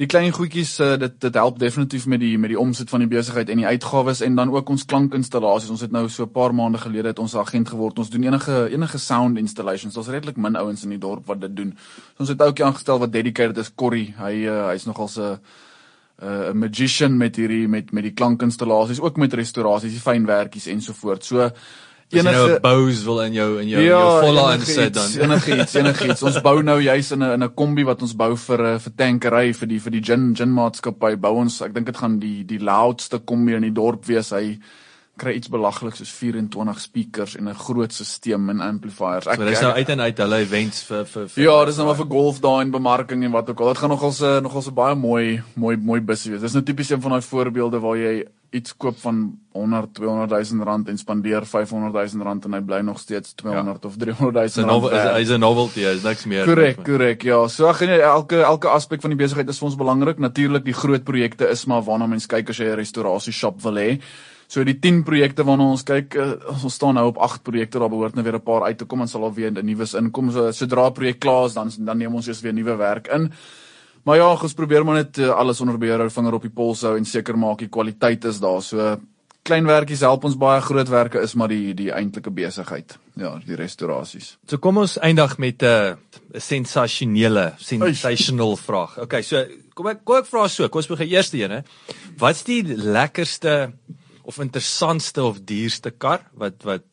die 0.00 0.08
klein 0.10 0.32
goedjies 0.34 0.72
uh, 0.82 0.94
dit 0.98 1.20
dit 1.22 1.36
help 1.38 1.58
definitief 1.58 2.06
met 2.10 2.20
die 2.20 2.38
met 2.38 2.50
die 2.50 2.58
omset 2.58 2.90
van 2.90 3.04
die 3.04 3.10
besigheid 3.10 3.50
en 3.50 3.60
die 3.62 3.66
uitgawes 3.66 4.22
en 4.26 4.34
dan 4.34 4.50
ook 4.50 4.68
ons 4.74 4.86
klankinstallasies. 4.90 5.70
Ons 5.70 5.84
het 5.86 5.92
nou 5.94 6.08
so 6.08 6.24
'n 6.24 6.32
paar 6.32 6.54
maande 6.54 6.78
gelede 6.78 7.08
het 7.08 7.18
ons 7.18 7.36
agent 7.36 7.68
geword. 7.68 7.98
Ons 7.98 8.10
doen 8.10 8.22
enige 8.22 8.68
enige 8.70 8.98
sound 8.98 9.38
installations. 9.38 9.96
Ons 9.96 10.08
redelik 10.08 10.36
min 10.36 10.56
ouens 10.56 10.82
in 10.82 10.90
die 10.90 10.98
dorp 10.98 11.26
wat 11.26 11.40
dit 11.40 11.56
doen. 11.56 11.76
So 12.16 12.20
ons 12.20 12.28
het 12.28 12.42
ook 12.42 12.60
aangestel 12.60 12.98
wat 12.98 13.12
dedicated 13.12 13.58
is 13.58 13.74
Corrie. 13.74 14.14
Hy 14.18 14.46
uh, 14.46 14.68
hy's 14.68 14.84
nogal 14.84 15.08
so 15.08 15.38
'n 16.22 16.26
uh, 16.26 16.52
magician 16.52 17.16
met 17.16 17.36
hierdie 17.36 17.68
met 17.68 17.92
met 17.92 18.02
die 18.02 18.14
klankinstallasies, 18.14 19.00
ook 19.00 19.16
met 19.16 19.34
restaurasies, 19.34 20.02
fynwerkies 20.02 20.66
ensovoorts. 20.66 21.26
So 21.26 21.50
enige 22.14 22.36
nou 22.36 22.60
bows 22.60 23.02
wil 23.04 23.20
in 23.24 23.32
jou 23.32 23.48
in 23.60 23.68
jou 23.68 23.82
ja, 23.82 23.88
jou 23.88 24.22
volle 24.26 24.44
insit 24.58 24.94
dan 24.94 25.14
enigiets 25.26 25.74
enigiets 25.74 26.22
ons 26.22 26.40
bou 26.44 26.62
nou 26.62 26.76
juis 26.82 27.10
in 27.16 27.22
'n 27.22 27.32
in 27.32 27.44
'n 27.44 27.54
kombi 27.54 27.84
wat 27.84 28.02
ons 28.02 28.14
bou 28.14 28.36
vir 28.36 28.60
'n 28.60 28.74
eh, 28.74 28.78
vir 28.78 28.92
tankery 28.96 29.52
vir 29.52 29.68
die 29.68 29.80
vir 29.80 29.92
die 29.92 30.02
gin 30.02 30.34
gin 30.34 30.52
maatskappy 30.52 31.16
bou 31.16 31.34
ons. 31.36 31.62
Ek 31.62 31.74
dink 31.74 31.86
dit 31.86 31.96
gaan 31.96 32.18
die 32.18 32.44
die 32.44 32.58
loudste 32.58 33.18
kombi 33.18 33.54
in 33.54 33.62
die 33.62 33.72
dorp 33.72 34.04
wees. 34.06 34.30
Hy 34.30 34.58
kry 35.16 35.36
iets 35.38 35.50
belaglik 35.52 35.94
soos 35.94 36.10
24 36.10 36.80
speakers 36.80 37.36
en 37.38 37.48
'n 37.48 37.54
groot 37.54 37.92
stelsel 37.92 38.48
en 38.50 38.60
amplifiers. 38.60 39.26
Ek 39.26 39.38
so, 39.38 39.44
dis 39.44 39.60
nou 39.60 39.72
uit 39.72 39.88
en 39.88 40.00
uit 40.00 40.18
hulle 40.18 40.38
events 40.42 40.82
vir 40.82 41.04
vir, 41.06 41.28
vir 41.28 41.42
Ja, 41.44 41.64
dis 41.64 41.76
nou 41.76 41.86
maar 41.86 41.96
vir 41.96 42.10
golf 42.10 42.40
daai 42.40 42.62
en 42.62 42.70
bemarking 42.70 43.24
en 43.24 43.30
wat 43.30 43.50
ook 43.50 43.60
al. 43.60 43.72
Dit 43.72 43.78
gaan 43.78 43.90
nogal 43.90 44.12
se 44.12 44.40
nogal 44.42 44.62
se 44.62 44.72
baie 44.72 44.94
mooi 44.94 45.42
mooi 45.54 45.76
mooi 45.76 46.00
busse 46.00 46.30
wees. 46.30 46.40
Dis 46.40 46.52
nou 46.52 46.64
tipies 46.64 46.90
een 46.90 47.00
van 47.00 47.10
daai 47.10 47.22
voorbeelde 47.22 47.80
waar 47.80 47.96
jy 47.96 48.24
iets 48.54 48.76
koop 48.76 48.98
van 49.02 49.38
100 49.52 49.94
200 49.94 50.30
000 50.50 50.64
rand 50.64 50.88
en 50.88 50.98
spandeer 50.98 51.46
500 51.46 52.12
000 52.14 52.24
rand 52.24 52.44
en 52.44 52.52
hy 52.52 52.60
bly 52.60 52.80
nog 52.86 52.98
steeds 52.98 53.34
200 53.34 53.82
ja. 53.82 53.88
of 53.88 53.96
300 53.96 54.56
000 54.56 54.68
rand. 54.68 54.90
Hy's 55.16 55.30
'n 55.30 55.40
novelty, 55.40 55.80
hy's 55.80 56.02
niks 56.02 56.24
meer. 56.24 56.44
Korrek, 56.44 56.82
korrek. 56.84 57.22
Ja, 57.22 57.48
so 57.48 57.66
ag 57.66 57.80
nee, 57.80 58.00
elke 58.00 58.42
elke 58.42 58.68
aspek 58.68 59.00
van 59.00 59.10
die 59.10 59.18
besigheid 59.18 59.48
is 59.48 59.58
vir 59.58 59.68
ons 59.70 59.78
belangrik. 59.78 60.18
Natuurlik 60.18 60.64
die 60.64 60.74
groot 60.74 61.04
projekte 61.04 61.50
is 61.50 61.66
maar 61.66 61.82
waarna 61.82 62.06
mense 62.06 62.28
kyk 62.28 62.50
as 62.50 62.58
jy 62.58 62.70
'n 62.70 62.76
restaurasie 62.76 63.32
shop 63.32 63.62
wil 63.62 63.74
hê. 63.74 64.00
So 64.54 64.62
die 64.62 64.76
10 64.78 65.00
projekte 65.02 65.42
waarna 65.42 65.66
ons 65.72 65.82
kyk, 65.86 66.14
uh, 66.14 66.34
ons 66.54 66.74
staan 66.76 66.94
nou 66.94 67.08
op 67.10 67.18
8 67.26 67.42
projekte, 67.42 67.80
daar 67.82 67.90
behoort 67.90 68.14
nou 68.14 68.22
weer 68.22 68.36
'n 68.38 68.46
paar 68.46 68.62
uit 68.68 68.78
te 68.78 68.84
kom 68.84 69.00
en 69.00 69.08
sal 69.08 69.24
al 69.24 69.34
weer 69.34 69.50
'n 69.50 69.66
nuwe 69.66 69.86
inkom. 69.98 70.30
So 70.30 70.52
sodra 70.52 70.86
'n 70.86 70.92
projek 70.92 71.18
klaar 71.18 71.46
is, 71.46 71.54
dan 71.54 71.70
dan 71.78 71.98
neem 71.98 72.14
ons 72.14 72.28
eers 72.28 72.40
weer 72.40 72.52
nuwe 72.52 72.76
werk 72.76 73.08
in. 73.08 73.32
Maar 74.04 74.16
ja, 74.16 74.32
ons 74.42 74.54
probeer 74.54 74.84
maar 74.84 74.94
net 74.94 75.18
uh, 75.18 75.30
alles 75.30 75.60
onder 75.60 75.78
beheer 75.78 75.98
hou, 75.98 76.10
vinger 76.10 76.34
op 76.34 76.42
die 76.42 76.50
pols 76.50 76.82
hou 76.82 76.96
en 76.96 77.04
seker 77.04 77.36
maak 77.38 77.58
die 77.58 77.68
kwaliteit 77.68 78.24
is 78.24 78.38
daar. 78.38 78.62
So 78.62 79.00
klein 79.42 79.66
werkies 79.66 80.00
help 80.00 80.24
ons 80.24 80.36
baie, 80.36 80.60
groot 80.60 80.88
werke 80.88 81.20
is 81.20 81.34
maar 81.34 81.48
die 81.48 81.74
die 81.74 81.90
eintlike 81.90 82.30
besigheid. 82.30 82.98
Ja, 83.16 83.40
die 83.46 83.56
restaurasies. 83.56 84.36
So 84.46 84.58
kom 84.58 84.78
ons 84.78 84.98
eindig 84.98 85.38
met 85.38 85.62
'n 85.62 85.66
uh, 85.66 85.94
sensasionele, 86.36 87.54
sensational 87.58 88.56
vraag. 88.56 88.98
Okay, 88.98 89.22
so 89.22 89.44
kom 89.74 89.86
ek 89.86 90.04
kom 90.04 90.16
ek 90.16 90.26
vra 90.26 90.48
so, 90.48 90.68
kom 90.68 90.78
ons 90.78 90.86
begin 90.86 91.08
eerste 91.08 91.38
een 91.38 91.50
hè. 91.50 91.62
Wat's 92.18 92.44
die 92.44 92.62
lekkerste 92.62 93.72
of 94.24 94.38
interessantste 94.40 95.22
of 95.22 95.40
duurste 95.44 95.90
kar 95.90 96.22
wat 96.40 96.62
wat 96.64 96.84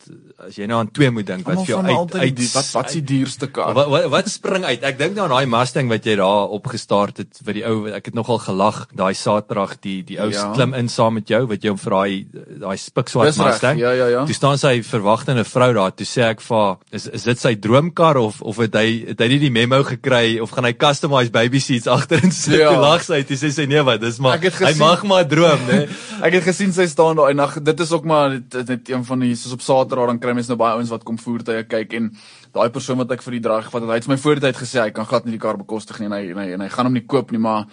as 0.41 0.57
jy 0.59 0.67
nou 0.69 0.81
aan 0.81 0.89
twee 0.91 1.11
moet 1.13 1.27
dink 1.27 1.47
wat 1.47 1.61
vir 1.61 1.69
jou 1.73 1.79
uit, 1.85 2.15
uit 2.19 2.35
die, 2.35 2.47
wat 2.51 2.71
wat 2.75 2.89
is 2.91 2.97
die 2.99 3.03
duurste 3.13 3.47
kar? 3.53 3.71
Wat, 3.77 3.89
wat 3.93 4.07
wat 4.11 4.31
spring 4.31 4.65
uit? 4.67 4.83
Ek 4.83 4.97
dink 4.99 5.15
nou 5.15 5.27
aan 5.27 5.35
daai 5.35 5.51
Mustang 5.51 5.91
wat 5.91 6.07
jy 6.07 6.17
daar 6.19 6.51
opgestart 6.57 7.21
het 7.23 7.39
vir 7.45 7.59
die 7.59 7.63
ou 7.67 7.75
ek 7.91 8.09
het 8.11 8.17
nogal 8.17 8.41
gelag 8.43 8.81
daai 8.97 9.13
Saterdag 9.17 9.77
die 9.85 10.01
die 10.07 10.19
ou 10.21 10.27
ja. 10.33 10.49
klim 10.55 10.75
in 10.77 10.91
saam 10.91 11.15
met 11.19 11.31
jou 11.31 11.43
wat 11.51 11.63
jy 11.63 11.73
hom 11.73 11.79
vir 11.81 11.95
daai 11.95 12.43
daai 12.65 12.77
spikswart 12.83 13.39
Mustang. 13.39 13.79
Ja 13.79 13.93
ja 13.95 14.09
ja. 14.11 14.25
Toe 14.27 14.37
staan 14.37 14.59
sy 14.61 14.73
verwagtende 14.87 15.45
vrou 15.47 15.71
daar 15.77 15.95
toe 15.95 16.07
sê 16.09 16.27
ek 16.27 16.43
vir 16.43 16.77
is 16.91 17.07
is 17.07 17.27
dit 17.29 17.43
sy 17.45 17.55
droomkar 17.63 18.19
of 18.19 18.41
of 18.41 18.59
het 18.65 18.75
hy 18.75 18.87
het 19.13 19.23
hy 19.23 19.29
nie 19.35 19.41
die 19.45 19.53
memo 19.53 19.81
gekry 19.87 20.39
of 20.43 20.51
gaan 20.55 20.67
hy 20.67 20.73
customized 20.75 21.33
baby 21.35 21.63
seats 21.63 21.87
agterin 21.91 22.35
sit? 22.35 22.59
Ja. 22.59 22.75
lag 22.81 23.03
sy 23.05 23.23
toe 23.27 23.39
sê 23.39 23.51
sy 23.55 23.69
nee 23.71 23.81
wat 23.87 24.01
dis 24.03 24.19
maar 24.23 24.41
hy 24.41 24.75
mag 24.79 25.07
maar 25.07 25.27
droom 25.29 25.63
nê 25.69 25.81
ek 26.25 26.39
het 26.39 26.47
gesien 26.51 26.73
sy 26.75 26.87
staan 26.91 27.20
daai 27.21 27.33
nag 27.37 27.55
dit 27.61 27.85
is 27.85 27.91
ook 27.95 28.05
maar 28.05 28.35
dit 28.39 28.67
net 28.73 28.89
een 28.89 29.05
van 29.05 29.23
die 29.25 29.35
soos 29.35 29.53
op 29.57 29.61
Saterdag 29.61 30.11
dan 30.11 30.19
kry 30.19 30.33
mense 30.33 30.51
nou 30.51 30.59
baie 30.59 30.79
ouens 30.79 30.91
wat 30.93 31.05
kom 31.07 31.21
voertuie 31.21 31.63
kyk 31.63 31.93
en 31.99 32.11
daai 32.51 32.69
persoon 32.69 32.97
wat 33.03 33.11
ek 33.15 33.23
vir 33.25 33.37
die 33.37 33.45
draai 33.47 33.61
gevat 33.61 33.85
het 33.85 33.95
hy 33.95 34.01
het 34.01 34.11
my 34.11 34.19
voortyd 34.25 34.59
gesê 34.59 34.83
hy 34.83 34.91
kan 34.91 35.07
glad 35.07 35.25
nie 35.25 35.37
die 35.37 35.45
kar 35.45 35.61
bekostig 35.61 35.99
nie 35.99 36.11
en 36.11 36.17
hy 36.17 36.25
en 36.33 36.43
hy, 36.43 36.51
en 36.57 36.67
hy 36.67 36.69
gaan 36.69 36.89
hom 36.89 36.99
nie 36.99 37.07
koop 37.07 37.31
nie 37.31 37.41
maar 37.41 37.65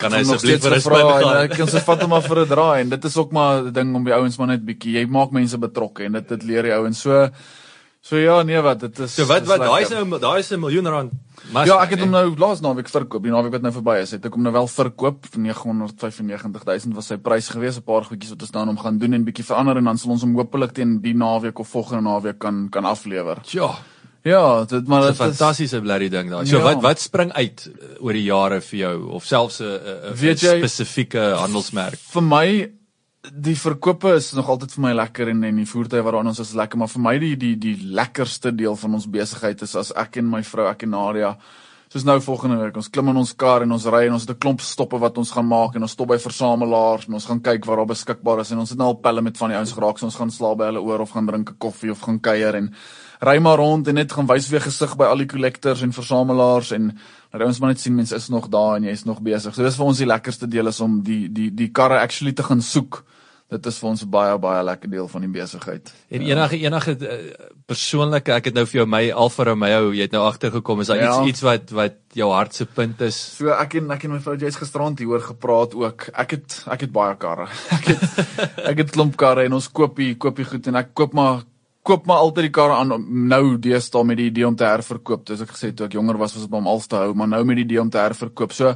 kan 0.00 0.14
hy 0.14 0.22
asseblief 0.24 0.62
vir 0.64 0.76
'n 0.76 0.82
spin 0.82 1.10
gaan 1.10 1.42
ek 1.44 1.56
kan 1.56 1.70
se 1.70 1.80
vat 1.80 2.02
hom 2.02 2.10
maar 2.10 2.24
vir 2.26 2.40
'n 2.44 2.48
draai. 2.48 2.80
En 2.82 2.88
dit 2.88 3.04
is 3.04 3.16
ook 3.16 3.32
maar 3.32 3.62
'n 3.62 3.72
ding 3.72 3.94
om 3.94 4.04
die 4.04 4.14
ouens 4.14 4.38
maar 4.38 4.48
net 4.48 4.64
bietjie 4.64 4.98
jy 4.98 5.06
maak 5.06 5.30
mense 5.30 5.58
betrokke 5.58 6.04
en 6.04 6.12
dit 6.12 6.28
dit 6.28 6.42
leer 6.42 6.62
die 6.62 6.74
ouens. 6.74 7.00
So 7.00 7.30
So 8.04 8.18
ja, 8.20 8.42
nee 8.44 8.60
wat, 8.60 8.82
dit 8.84 8.98
is 8.98 9.14
So 9.16 9.24
wat 9.30 9.46
wat 9.48 9.62
daai 9.64 9.86
is 9.86 9.92
nou 9.94 10.18
daai 10.20 10.40
is 10.42 10.50
'n 10.52 10.60
miljoen 10.60 10.86
rand. 10.86 11.12
Mas, 11.52 11.66
ja, 11.68 11.78
ek 11.82 11.94
het 11.94 12.00
hom 12.00 12.10
nou 12.10 12.36
laas 12.36 12.60
naweek 12.60 12.88
verkoop. 12.88 13.22
Die 13.22 13.32
naweek 13.32 13.52
wat 13.52 13.62
nou 13.62 13.72
verby 13.72 13.96
is, 14.02 14.10
het 14.12 14.26
ek 14.26 14.34
hom 14.36 14.42
nou 14.42 14.52
wel 14.52 14.68
verkoop 14.68 15.24
vir 15.26 15.40
995000 15.40 16.94
was 16.94 17.06
sy 17.06 17.16
prys 17.16 17.48
gewees. 17.48 17.78
'n 17.78 17.82
Paar 17.82 18.04
goedjies 18.04 18.30
wat 18.30 18.42
ons 18.42 18.50
dan 18.50 18.68
hom 18.68 18.78
gaan 18.78 18.98
doen 18.98 19.14
en 19.14 19.24
bietjie 19.24 19.44
verander 19.44 19.76
en 19.76 19.84
dan 19.84 19.98
sal 19.98 20.10
ons 20.10 20.22
hom 20.22 20.36
hopelik 20.36 20.72
teen 20.72 21.00
die 21.00 21.14
naweek 21.14 21.58
of 21.58 21.68
volgende 21.68 22.02
naweek 22.02 22.38
kan 22.38 22.68
kan 22.70 22.84
aflewer. 22.84 23.38
Ja. 23.52 23.72
Ja, 24.24 24.64
dit 24.64 24.86
maar 24.86 25.00
dit 25.00 25.10
is 25.10 25.20
'n 25.20 25.24
fantastiese 25.24 25.80
blerry 25.80 26.08
ding 26.08 26.30
daai. 26.30 26.46
So 26.46 26.58
ja. 26.58 26.62
wat 26.62 26.82
wat 26.82 27.00
spring 27.00 27.32
uit 27.32 27.70
oor 28.00 28.12
die 28.12 28.24
jare 28.24 28.60
vir 28.60 28.78
jou 28.78 29.10
of 29.12 29.24
selfs 29.24 29.60
'n 29.60 29.80
'n 30.12 30.36
spesifieke 30.36 31.34
handelsmerk? 31.36 31.98
Vir 31.98 32.22
my 32.22 32.70
die 33.32 33.56
verkope 33.56 34.14
is 34.18 34.32
nog 34.36 34.48
altyd 34.48 34.72
vir 34.74 34.82
my 34.84 34.92
lekker 34.92 35.30
en 35.32 35.44
en 35.48 35.56
die 35.56 35.68
voertuie 35.68 36.02
waaraan 36.04 36.28
ons 36.32 36.42
is 36.42 36.54
lekker, 36.54 36.78
maar 36.78 36.90
vir 36.92 37.04
my 37.04 37.18
die 37.18 37.36
die 37.40 37.54
die 37.56 37.76
lekkerste 37.96 38.52
deel 38.52 38.76
van 38.76 38.94
ons 38.94 39.06
besigheid 39.10 39.62
is 39.62 39.76
as 39.76 39.92
ek 39.96 40.18
en 40.20 40.28
my 40.30 40.42
vrou 40.44 40.66
ek 40.68 40.84
en 40.84 40.90
Nadia 40.90 41.36
soos 41.94 42.02
nou 42.02 42.16
volgende 42.18 42.56
week 42.58 42.76
ons 42.80 42.88
klim 42.90 43.12
in 43.12 43.20
ons 43.20 43.32
kar 43.38 43.62
en 43.62 43.72
ons 43.76 43.84
ry 43.86 44.06
en 44.08 44.16
ons 44.16 44.22
het 44.26 44.30
'n 44.34 44.40
klomp 44.40 44.60
stoppe 44.60 44.98
wat 44.98 45.18
ons 45.18 45.30
gaan 45.30 45.46
maak 45.46 45.76
en 45.76 45.82
ons 45.82 45.92
stop 45.92 46.08
by 46.08 46.18
versamelaars 46.18 47.06
en 47.06 47.14
ons 47.14 47.26
gaan 47.26 47.40
kyk 47.40 47.64
waar 47.64 47.76
daar 47.76 47.92
beskikbaar 47.94 48.40
is 48.40 48.50
en 48.50 48.58
ons 48.58 48.70
het 48.70 48.78
nou 48.78 48.88
al 48.88 49.00
pelle 49.00 49.22
met 49.22 49.36
van 49.38 49.50
die 49.50 49.56
ouens 49.56 49.72
geraak 49.72 49.98
so 49.98 50.06
ons 50.06 50.16
gaan 50.16 50.30
slaap 50.30 50.58
by 50.58 50.64
hulle 50.64 50.82
oor 50.82 51.00
of 51.00 51.10
gaan 51.10 51.26
drink 51.26 51.50
'n 51.50 51.58
koffie 51.58 51.90
of 51.90 52.00
gaan 52.00 52.18
kuier 52.20 52.54
en 52.54 52.74
ry 53.20 53.38
maar 53.38 53.58
rond 53.58 53.88
en 53.88 53.94
net 53.94 54.12
gaan 54.12 54.26
wys 54.26 54.48
weer 54.48 54.60
gesig 54.60 54.96
by 54.96 55.04
al 55.04 55.18
die 55.18 55.26
collectors 55.26 55.82
en 55.82 55.92
versamelaars 55.92 56.72
en 56.72 56.98
nou 57.32 57.46
ons 57.46 57.60
maar 57.60 57.70
net 57.70 57.80
sien 57.80 57.94
mense 57.94 58.14
is 58.14 58.28
nog 58.28 58.48
daar 58.48 58.76
en 58.76 58.84
jy 58.84 58.90
is 58.90 59.04
nog 59.04 59.20
besig. 59.20 59.54
So 59.54 59.62
dis 59.62 59.76
vir 59.76 59.86
ons 59.86 59.98
die 59.98 60.06
lekkerste 60.06 60.48
deel 60.48 60.66
is 60.66 60.80
om 60.80 61.02
die 61.02 61.28
die 61.28 61.50
die 61.50 61.68
karre 61.68 62.00
actually 62.00 62.32
te 62.32 62.42
gaan 62.42 62.60
soek 62.60 63.04
dit 63.52 63.66
is 63.66 63.78
vir 63.78 63.88
ons 63.88 64.02
'n 64.02 64.10
baie 64.10 64.38
baie 64.38 64.62
lekker 64.64 64.90
deel 64.90 65.08
van 65.08 65.20
die 65.20 65.30
besigheid. 65.30 65.92
En 66.08 66.22
enige 66.22 66.58
enige 66.58 66.96
uh, 67.00 67.18
persoonlike, 67.66 68.32
ek 68.32 68.44
het 68.50 68.54
nou 68.54 68.64
vir 68.66 68.80
jou 68.80 68.86
my 68.86 69.10
Alfa 69.10 69.44
Romeo, 69.44 69.92
jy 69.92 70.02
het 70.08 70.12
nou 70.12 70.24
agtergekom, 70.24 70.80
is 70.80 70.86
daar 70.86 70.96
ja. 70.96 71.12
iets 71.20 71.28
iets 71.28 71.40
wat 71.42 71.70
wat 71.70 71.96
jou 72.12 72.30
hart 72.32 72.54
se 72.54 72.66
punt 72.66 73.00
is? 73.00 73.16
So 73.38 73.52
ek 73.52 73.74
en 73.74 73.90
ek 73.90 74.04
en 74.04 74.14
my 74.16 74.20
vrou 74.20 74.36
Jess 74.36 74.56
gisterand 74.56 74.98
hieroor 74.98 75.20
gepraat 75.20 75.74
ook. 75.74 76.08
Ek 76.14 76.30
het 76.30 76.64
ek 76.66 76.80
het 76.80 76.92
baie 76.92 77.16
karre. 77.16 77.48
Ek 77.76 77.86
het 77.86 78.02
ek 78.70 78.78
het 78.78 78.90
klomp 78.90 79.16
karre 79.16 79.44
en 79.44 79.52
ons 79.52 79.68
koop 79.68 79.98
hier 79.98 80.16
koop 80.16 80.36
hier 80.36 80.46
goed 80.46 80.66
en 80.66 80.76
ek 80.76 80.94
koop 80.94 81.12
maar 81.12 81.44
koop 81.84 82.06
maar 82.08 82.24
altyd 82.24 82.48
die 82.48 82.54
karre 82.54 82.78
aan 82.80 82.94
nou 83.28 83.58
deesdae 83.60 84.04
met 84.04 84.16
die 84.16 84.30
idee 84.30 84.46
om 84.48 84.56
te 84.56 84.64
herverkoop. 84.64 85.26
Dis 85.28 85.42
ek 85.44 85.52
gesê 85.52 85.74
toe 85.76 85.86
ek 85.86 85.98
jonger 85.98 86.16
was 86.16 86.32
was 86.34 86.46
dit 86.46 86.56
om 86.56 86.68
al 86.70 86.80
te 86.80 86.96
hou, 86.96 87.12
maar 87.14 87.28
nou 87.28 87.44
met 87.44 87.60
die 87.60 87.66
idee 87.68 87.80
om 87.82 87.90
te 87.92 88.00
herverkoop. 88.00 88.52
So 88.56 88.72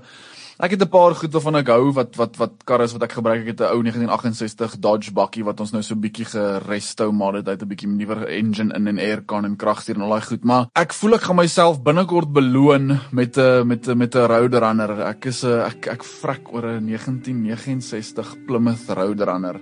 Ek 0.59 0.73
het 0.75 0.83
'n 0.83 0.91
paar 0.91 1.15
goed 1.15 1.33
waarvan 1.33 1.57
ek 1.57 1.69
hou 1.69 1.93
wat 1.95 2.17
wat 2.17 2.37
wat 2.37 2.65
karre 2.67 2.83
is 2.83 2.93
wat 2.93 3.03
ek 3.05 3.13
gebruik. 3.13 3.43
Ek 3.43 3.47
het 3.47 3.61
'n 3.61 3.71
ou 3.71 3.83
1968 3.83 4.81
Dodge 4.81 5.13
bakkie 5.13 5.45
wat 5.45 5.61
ons 5.61 5.71
nou 5.71 5.83
so 5.83 5.95
'n 5.95 6.01
bietjie 6.01 6.25
geresto 6.25 7.13
maar 7.13 7.33
dit 7.33 7.47
het 7.47 7.63
'n 7.63 7.69
bietjie 7.69 7.89
nuwer 7.89 8.27
engine 8.27 8.75
in 8.75 8.89
en 8.89 8.99
aircon 8.99 9.45
en 9.45 9.57
kragstuur 9.57 9.95
en 9.95 10.03
al 10.03 10.19
daai 10.19 10.27
goed. 10.27 10.45
Maar 10.45 10.67
ek 10.75 10.93
voel 10.93 11.15
ek 11.15 11.21
gaan 11.21 11.37
myself 11.37 11.83
binnekort 11.83 12.33
beloon 12.33 12.99
met 13.13 13.39
'n 13.39 13.67
met 13.69 13.87
'n 13.87 13.97
met 13.97 14.15
'n 14.17 14.27
Roadrunner. 14.27 15.01
Ek 15.07 15.27
is 15.27 15.45
'n 15.45 15.61
ek 15.61 15.87
ek 15.87 16.03
vrek 16.03 16.53
oor 16.53 16.67
'n 16.67 16.85
1969 16.87 18.37
Plymouth 18.47 18.89
Roadrunner. 18.89 19.61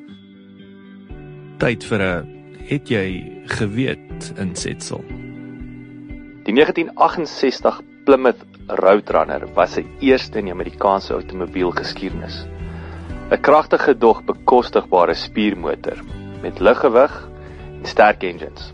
Tyd 1.58 1.84
vir 1.84 2.00
'n 2.00 2.26
het 2.68 2.88
jy 2.88 3.42
geweet 3.44 4.32
insetsel. 4.38 5.04
Die 6.44 6.54
1968 6.54 7.82
Plymouth 8.04 8.55
Roadrunner 8.66 9.46
was 9.54 9.76
sy 9.76 9.84
eerste 10.02 10.40
in 10.40 10.48
die 10.48 10.54
Amerikaanse 10.54 11.14
outomobielgeskiedenis. 11.14 12.40
'n 13.30 13.38
Kragtige 13.38 13.94
dog 13.94 14.24
bekostigbare 14.26 15.14
spiermotor 15.14 16.00
met 16.42 16.58
liggewig 16.58 17.14
en 17.76 17.84
sterk 17.86 18.24
engines. 18.26 18.72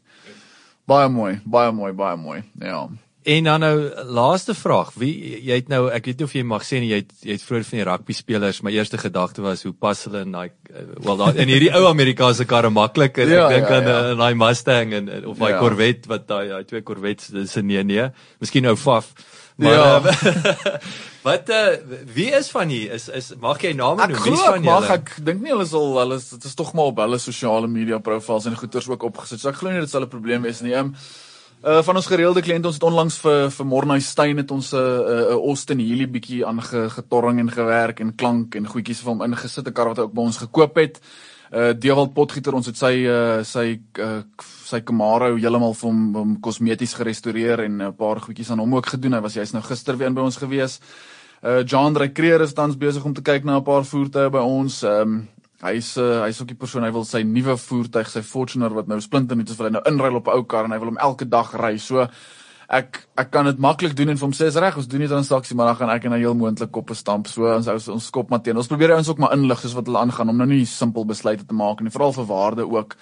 Baie 0.87 1.09
mooi, 1.09 1.39
baie 1.45 1.71
mooi, 1.71 1.93
baie 1.93 2.17
mooi. 2.17 2.43
Ja. 2.59 2.89
En 3.25 3.43
dan 3.43 3.59
nou 3.59 3.77
laaste 4.13 4.53
vraag. 4.53 4.91
Wie 5.01 5.11
jy 5.41 5.55
het 5.57 5.69
nou 5.71 5.87
ek 5.89 6.05
weet 6.05 6.19
nie 6.21 6.25
of 6.27 6.33
jy 6.37 6.43
mag 6.45 6.65
sê 6.65 6.77
nie 6.81 6.91
jy 6.91 6.99
het 7.01 7.13
jy 7.25 7.33
het 7.33 7.45
vroeër 7.45 7.63
van 7.65 7.79
die 7.79 7.85
rugby 7.87 8.13
spelers. 8.13 8.59
My 8.61 8.73
eerste 8.75 8.99
gedagte 9.01 9.41
was 9.41 9.63
hoe 9.65 9.73
pas 9.73 10.03
hulle 10.05 10.21
in 10.27 10.35
daai 10.35 10.51
wel 11.07 11.17
daai 11.23 11.39
in 11.41 11.49
hierdie 11.49 11.71
ou 11.73 11.87
Amerikaanse 11.89 12.45
karre 12.45 12.69
maklik. 12.69 13.17
Ja, 13.17 13.47
ek 13.47 13.55
dink 13.55 13.71
ja, 13.71 13.79
aan 13.79 13.89
ja. 13.89 13.95
uh, 14.11 14.19
daai 14.19 14.37
Mustang 14.37 14.93
en 14.99 15.09
of 15.31 15.41
daai 15.41 15.55
ja. 15.55 15.63
Corvette 15.63 16.11
wat 16.11 16.29
daai 16.29 16.51
daai 16.51 16.69
twee 16.69 16.85
Corvettes 16.85 17.33
dis 17.33 17.57
'n 17.57 17.65
nee 17.65 17.83
nee. 17.83 18.05
Miskien 18.37 18.69
ou 18.69 18.77
Faf. 18.77 19.09
Maar 19.57 19.73
ja. 19.73 19.99
uh, 20.05 20.77
wat 21.27 21.49
uh, 21.49 21.73
wie 22.13 22.29
is 22.29 22.53
van 22.53 22.69
hier? 22.69 22.93
Is 22.93 23.09
is 23.09 23.33
mag 23.41 23.57
jy 23.57 23.73
name 23.73 24.05
noem? 24.05 24.21
Wie 24.21 24.37
is 24.37 24.45
van 24.45 24.61
hier? 24.61 24.69
Mag 24.69 24.89
ek 24.99 25.15
dink 25.17 25.41
nie 25.41 25.55
hulle 25.55 25.65
sal 25.65 25.97
hulle 25.97 26.21
dit 26.21 26.45
is 26.45 26.53
tog 26.53 26.73
maar 26.77 26.93
op 26.93 27.01
hulle 27.07 27.17
sosiale 27.17 27.67
media 27.67 27.97
profiles 27.97 28.45
en 28.45 28.57
goeters 28.59 28.89
ook 28.93 29.09
opgesit. 29.09 29.41
So 29.41 29.49
ek 29.49 29.63
glo 29.63 29.73
nie 29.73 29.81
dit 29.81 29.89
sal 29.89 30.05
'n 30.05 30.13
probleem 30.13 30.45
wees 30.45 30.61
nie. 30.61 30.77
Um, 30.77 30.93
uh 31.65 31.81
van 31.81 31.97
ons 31.97 32.07
gereelde 32.07 32.43
kliënte 32.45 32.69
ons 32.69 32.75
het 32.77 32.83
onlangs 32.85 33.15
vir 33.23 33.47
vir 33.49 33.65
Mornay 33.65 34.01
Steyn 34.05 34.37
het 34.37 34.51
ons 34.51 34.73
'n 34.73 34.77
uh, 34.77 34.81
'n 34.81 35.33
uh, 35.33 35.49
Austin 35.49 35.79
Healey 35.79 36.07
bietjie 36.07 36.45
aangetorring 36.45 37.39
en 37.39 37.49
gewerk 37.51 37.99
en 37.99 38.15
klank 38.15 38.55
en 38.55 38.67
goedjies 38.67 39.01
vir 39.01 39.09
hom 39.09 39.21
ingesit 39.21 39.67
'n 39.67 39.73
kar 39.73 39.87
wat 39.87 39.97
hy 39.97 40.03
ook 40.03 40.13
by 40.13 40.21
ons 40.21 40.37
gekoop 40.37 40.75
het 40.75 41.01
uh 41.51 41.73
Dewald 41.73 42.13
Potgieter 42.13 42.53
ons 42.53 42.65
het 42.65 42.77
sy 42.77 43.05
uh 43.05 43.43
sy 43.43 43.79
uh, 43.99 44.21
sy 44.65 44.81
Camaro 44.81 45.35
heeltemal 45.35 45.73
vir 45.73 45.89
hom, 45.89 46.15
hom 46.15 46.39
kosmeties 46.39 46.93
gerestoreer 46.93 47.59
en 47.59 47.81
'n 47.81 47.93
paar 47.93 48.19
goedjies 48.19 48.51
aan 48.51 48.59
hom 48.59 48.75
ook 48.75 48.85
gedoen. 48.85 49.13
Hy 49.13 49.21
was 49.21 49.33
jy's 49.33 49.53
nou 49.53 49.63
gister 49.63 49.97
weer 49.97 50.07
in 50.07 50.13
by 50.13 50.21
ons 50.21 50.37
gewees. 50.37 50.79
Uh 51.43 51.63
John 51.63 51.95
Recreer 51.95 52.41
is 52.41 52.53
tans 52.53 52.77
besig 52.77 53.05
om 53.05 53.13
te 53.13 53.21
kyk 53.21 53.43
na 53.43 53.57
'n 53.57 53.63
paar 53.63 53.85
voertuie 53.85 54.29
by 54.29 54.41
ons. 54.41 54.83
Ehm 54.83 55.01
um, 55.01 55.27
hy's 55.65 55.97
uh, 55.97 56.23
hy's 56.25 56.41
ook 56.41 56.51
die 56.53 56.59
persoon 56.59 56.85
hy 56.85 56.91
wil 56.95 57.05
sy 57.07 57.23
nuwe 57.27 57.57
voertuig, 57.57 58.09
sy 58.11 58.23
Fortuner 58.25 58.73
wat 58.75 58.89
nou 58.91 58.99
splinternuut 59.03 59.49
is, 59.49 59.57
wil 59.59 59.69
hy 59.69 59.75
nou 59.77 59.83
inruil 59.89 60.19
op 60.21 60.27
'n 60.27 60.39
ou 60.39 60.43
kar 60.43 60.65
en 60.65 60.75
hy 60.75 60.79
wil 60.79 60.93
hom 60.93 61.01
elke 61.01 61.25
dag 61.25 61.53
ry. 61.53 61.77
So 61.77 62.07
ek 62.69 63.05
ek 63.17 63.29
kan 63.31 63.45
dit 63.45 63.59
maklik 63.61 63.95
doen 63.95 64.09
en 64.09 64.17
vir 64.17 64.25
hom 64.25 64.33
sê 64.33 64.47
is 64.49 64.57
reg 64.57 64.77
ons 64.77 64.87
doen 64.87 64.99
nie 64.99 65.07
transaksie 65.07 65.55
maar 65.55 65.67
dan 65.67 65.75
gaan 65.75 65.89
ek 65.93 66.05
en 66.05 66.13
hy 66.13 66.19
heel 66.19 66.33
moontlik 66.33 66.71
koppe 66.71 66.95
stamp. 66.95 67.27
So 67.27 67.45
ons 67.45 67.67
ons, 67.67 67.87
ons 67.87 68.05
skop 68.05 68.29
maar 68.29 68.41
teen. 68.41 68.57
Ons 68.57 68.67
probeer 68.67 68.95
ons 68.97 69.09
ook 69.09 69.19
maar 69.21 69.33
inlig 69.33 69.59
soos 69.59 69.75
wat 69.75 69.85
hulle 69.85 70.01
aangaan 70.01 70.29
om 70.29 70.37
nou 70.37 70.47
nie 70.47 70.65
simpel 70.65 71.05
besluite 71.05 71.45
te 71.45 71.53
maak 71.53 71.81
en 71.81 71.91
veral 71.91 72.13
vir 72.13 72.25
waarde 72.25 72.65
ook. 72.65 72.95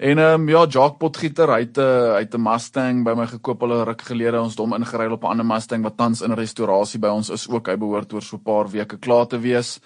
En 0.00 0.18
ehm 0.18 0.40
um, 0.40 0.48
ja 0.48 0.66
Jacques 0.66 0.98
Potgieter 0.98 1.48
hy 1.52 1.60
het 1.60 1.76
'n 1.76 1.80
uh, 1.80 2.14
hy 2.16 2.20
het 2.24 2.34
'n 2.34 2.42
Mustang 2.42 3.04
by 3.04 3.14
my 3.14 3.26
gekoop 3.26 3.60
hulle 3.60 3.84
ruk 3.84 4.02
gelede. 4.02 4.40
Ons 4.40 4.52
het 4.52 4.60
hom 4.60 4.74
ingeruil 4.74 5.12
op 5.12 5.24
'n 5.24 5.32
ander 5.32 5.46
Mustang 5.46 5.82
wat 5.82 5.96
tans 5.96 6.22
in 6.22 6.32
restaurasie 6.32 7.00
by 7.00 7.08
ons 7.08 7.30
is 7.30 7.48
ook. 7.48 7.68
Hy 7.68 7.76
behoort 7.76 8.12
oor 8.12 8.22
so 8.22 8.36
'n 8.36 8.42
paar 8.42 8.68
weke 8.68 8.96
klaar 8.96 9.26
te 9.26 9.38
wees 9.38 9.80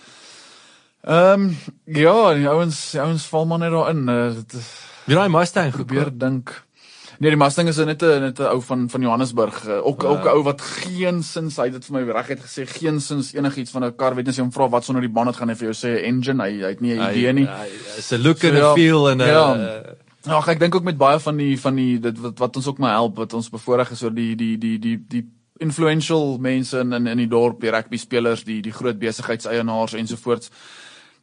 ehm 1.04 1.40
um, 1.40 1.56
ja 1.84 2.34
die 2.34 2.48
ouens 2.48 2.90
die 2.90 3.00
ouens 3.00 3.26
val 3.26 3.46
maar 3.46 3.58
net 3.58 3.72
daarin 3.72 4.08
uh, 4.08 4.34
dit 4.34 4.60
Wie 5.04 5.16
daai 5.16 5.28
Mustang 5.28 5.74
gebeur 5.74 6.08
dink 6.10 6.64
Nee, 7.18 7.30
die 7.30 7.38
Mustang 7.38 7.68
is 7.68 7.76
net 7.76 8.02
'n 8.02 8.20
net 8.20 8.38
'n 8.40 8.50
ou 8.50 8.60
van 8.60 8.88
van 8.90 9.00
Johannesburg. 9.00 9.68
Uh, 9.68 9.86
ook 9.86 10.02
uh, 10.02 10.10
ook 10.10 10.24
'n 10.24 10.28
ou 10.28 10.42
wat 10.42 10.60
geen 10.60 11.22
sins, 11.22 11.56
hy 11.56 11.64
het 11.64 11.72
dit 11.72 11.84
vir 11.84 11.94
my 11.94 12.12
reguit 12.12 12.40
gesê, 12.40 12.66
geen 12.66 13.00
sins 13.00 13.34
enigiets 13.34 13.70
van 13.70 13.84
'n 13.84 13.96
kar. 13.96 14.14
Weet 14.14 14.28
as 14.28 14.36
jy 14.36 14.42
hom 14.42 14.52
vra 14.52 14.68
wat 14.68 14.84
sonder 14.84 15.02
die 15.02 15.12
band 15.12 15.36
gaan 15.36 15.48
hy 15.48 15.54
vir 15.54 15.72
jou 15.72 15.74
sê 15.74 15.94
'n 15.94 16.04
engine. 16.04 16.42
Hy 16.42 16.52
hy 16.60 16.68
het 16.68 16.80
nie 16.80 16.94
'n 16.94 17.10
idee 17.10 17.32
nie. 17.32 17.48
It's 17.96 18.12
a 18.12 18.18
look 18.18 18.38
so, 18.38 18.48
and 18.48 18.56
a 18.56 18.60
ja, 18.60 18.74
feel 18.74 19.08
and 19.08 19.22
a 19.22 19.26
ja. 19.26 19.82
Ja, 20.24 20.40
ek 20.46 20.58
dink 20.58 20.74
ook 20.74 20.84
met 20.84 20.96
baie 20.96 21.20
van 21.20 21.36
die 21.36 21.60
van 21.60 21.74
die 21.74 22.00
dit 22.00 22.18
wat 22.18 22.38
wat 22.38 22.56
ons 22.56 22.66
ook 22.66 22.78
maar 22.78 22.92
help 22.92 23.16
wat 23.16 23.32
ons 23.34 23.50
bevoorreg 23.50 23.90
is 23.90 24.02
oor 24.02 24.14
die 24.14 24.34
die 24.36 24.58
die 24.58 24.78
die 24.78 25.04
die 25.08 25.24
influential 25.58 26.38
mense 26.38 26.78
in 26.78 26.92
in 26.92 27.06
in 27.06 27.18
die 27.18 27.28
dorp, 27.28 27.60
die 27.60 27.70
rugby 27.70 27.96
spelers, 27.96 28.44
die 28.44 28.60
die 28.62 28.72
groot 28.72 28.98
besigheidseienaars 28.98 29.94
ensovoorts. 29.94 30.50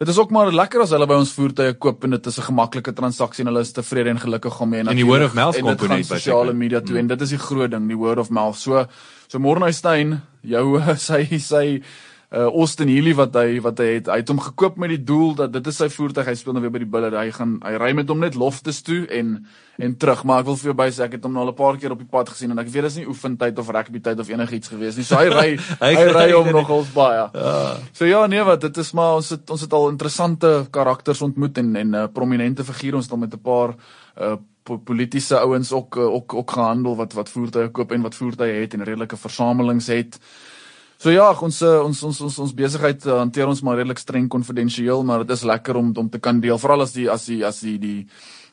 Dit 0.01 0.09
is 0.09 0.17
ook 0.17 0.31
maar 0.33 0.49
lekker 0.49 0.81
as 0.81 0.89
hulle 0.95 1.05
by 1.05 1.13
ons 1.21 1.31
voertuie 1.37 1.75
koop 1.77 2.07
en 2.07 2.15
dit 2.15 2.25
is 2.25 2.37
'n 2.39 2.47
gemaklike 2.47 2.93
transaksie 2.97 3.43
en 3.43 3.51
hulle 3.51 3.61
is 3.61 3.71
tevrede 3.71 4.09
en 4.09 4.19
gelukkig 4.19 4.61
om 4.61 4.69
mee 4.69 4.79
en 4.79 4.95
die 4.95 5.05
word 5.05 5.23
of 5.23 5.33
mouth 5.33 5.59
komponent 5.61 6.09
by 6.09 6.17
sosiale 6.17 6.53
media 6.53 6.79
toe 6.81 6.95
mm. 6.95 6.99
en 6.99 7.07
dit 7.07 7.21
is 7.21 7.29
die 7.29 7.37
groot 7.37 7.71
ding, 7.71 7.87
die 7.87 7.97
word 7.97 8.17
of 8.17 8.29
mouth. 8.29 8.57
So 8.57 8.87
so 9.27 9.39
Morneystein, 9.39 10.21
jou 10.41 10.81
sy 11.07 11.37
sy 11.37 11.83
uh 12.31 12.47
Austin 12.47 12.87
Healey 12.87 13.11
wat 13.11 13.33
hy 13.35 13.57
wat 13.59 13.81
hy 13.83 13.97
het, 13.97 14.07
hy 14.07 14.21
het 14.21 14.29
hom 14.31 14.37
gekoop 14.39 14.77
met 14.79 14.93
die 14.93 15.01
doel 15.03 15.33
dat 15.35 15.51
dit 15.51 15.65
is 15.67 15.75
sy 15.81 15.89
voertuig. 15.91 16.29
Hy 16.29 16.35
speel 16.39 16.55
nou 16.55 16.61
weer 16.63 16.71
by 16.71 16.79
die 16.79 16.87
Bulle. 16.87 17.09
Hy 17.11 17.31
gaan 17.35 17.57
hy 17.59 17.73
ry 17.75 17.89
met 17.97 18.07
hom 18.07 18.21
net 18.23 18.37
loftes 18.39 18.79
toe 18.87 19.01
en 19.11 19.33
en 19.81 19.95
terug. 19.99 20.21
Maar 20.23 20.43
ek 20.43 20.47
wil 20.47 20.57
vir 20.61 20.69
jou 20.69 20.75
bysê 20.79 21.03
ek 21.03 21.17
het 21.17 21.25
hom 21.27 21.33
nou 21.35 21.43
al 21.43 21.51
'n 21.51 21.57
paar 21.57 21.75
keer 21.75 21.91
op 21.91 21.99
die 21.99 22.07
pad 22.07 22.29
gesien 22.29 22.51
en 22.51 22.59
ek 22.63 22.69
weet 22.71 22.87
dis 22.87 22.95
nie 23.01 23.07
oefentyd 23.11 23.59
of 23.59 23.71
rugby 23.75 23.99
tyd 23.99 24.19
of 24.19 24.29
enigiets 24.29 24.71
gewees 24.71 24.95
nie. 24.95 25.03
So 25.03 25.17
hy 25.19 25.27
ry 25.27 25.49
hy, 25.83 25.91
hy 25.95 26.05
ry 26.07 26.31
hom 26.31 26.47
nogals 26.51 26.93
baie. 26.95 27.27
Ja. 27.33 27.75
So 27.91 28.05
ja, 28.05 28.25
nee 28.27 28.43
wat, 28.43 28.61
dit 28.61 28.77
is 28.77 28.93
maar 28.93 29.15
ons 29.19 29.29
het 29.29 29.49
ons 29.49 29.61
het 29.61 29.73
al 29.73 29.89
interessante 29.89 30.67
karakters 30.71 31.21
ontmoet 31.21 31.57
en 31.57 31.75
en 31.75 31.93
uh, 31.93 32.07
prominente 32.07 32.63
figure 32.63 32.95
ons 32.95 33.05
het 33.05 33.11
al 33.11 33.25
met 33.27 33.33
'n 33.33 33.43
paar 33.43 33.75
uh 34.15 34.37
politieke 34.85 35.35
ouens 35.39 35.71
ook 35.71 35.97
ook 35.97 36.33
ook 36.33 36.51
gehandel 36.51 36.95
wat 36.95 37.13
wat 37.13 37.29
voertuie 37.29 37.71
koop 37.71 37.91
en 37.91 38.01
wat 38.01 38.15
voertuie 38.15 38.61
het 38.61 38.73
en 38.73 38.83
redelike 38.83 39.17
versamelings 39.17 39.87
het. 39.87 40.19
So 41.01 41.09
ja, 41.09 41.31
ons 41.33 41.57
eh, 41.65 41.79
ons 41.81 41.97
ons 42.05 42.17
ons 42.27 42.35
ons 42.43 42.51
besigheid 42.53 43.05
uh, 43.07 43.15
hanteer 43.23 43.49
ons 43.49 43.61
maar 43.65 43.79
redelik 43.79 43.97
streng 43.97 44.27
konfidensieel, 44.29 44.99
maar 45.01 45.23
dit 45.23 45.33
is 45.33 45.47
lekker 45.49 45.79
om 45.79 45.89
om 45.97 46.11
te 46.13 46.19
kan 46.21 46.37
deel, 46.43 46.59
veral 46.61 46.85
as 46.85 46.93
die 46.93 47.07
as 47.09 47.25
die 47.25 47.39
as 47.47 47.63
die 47.65 47.79
die 47.81 47.95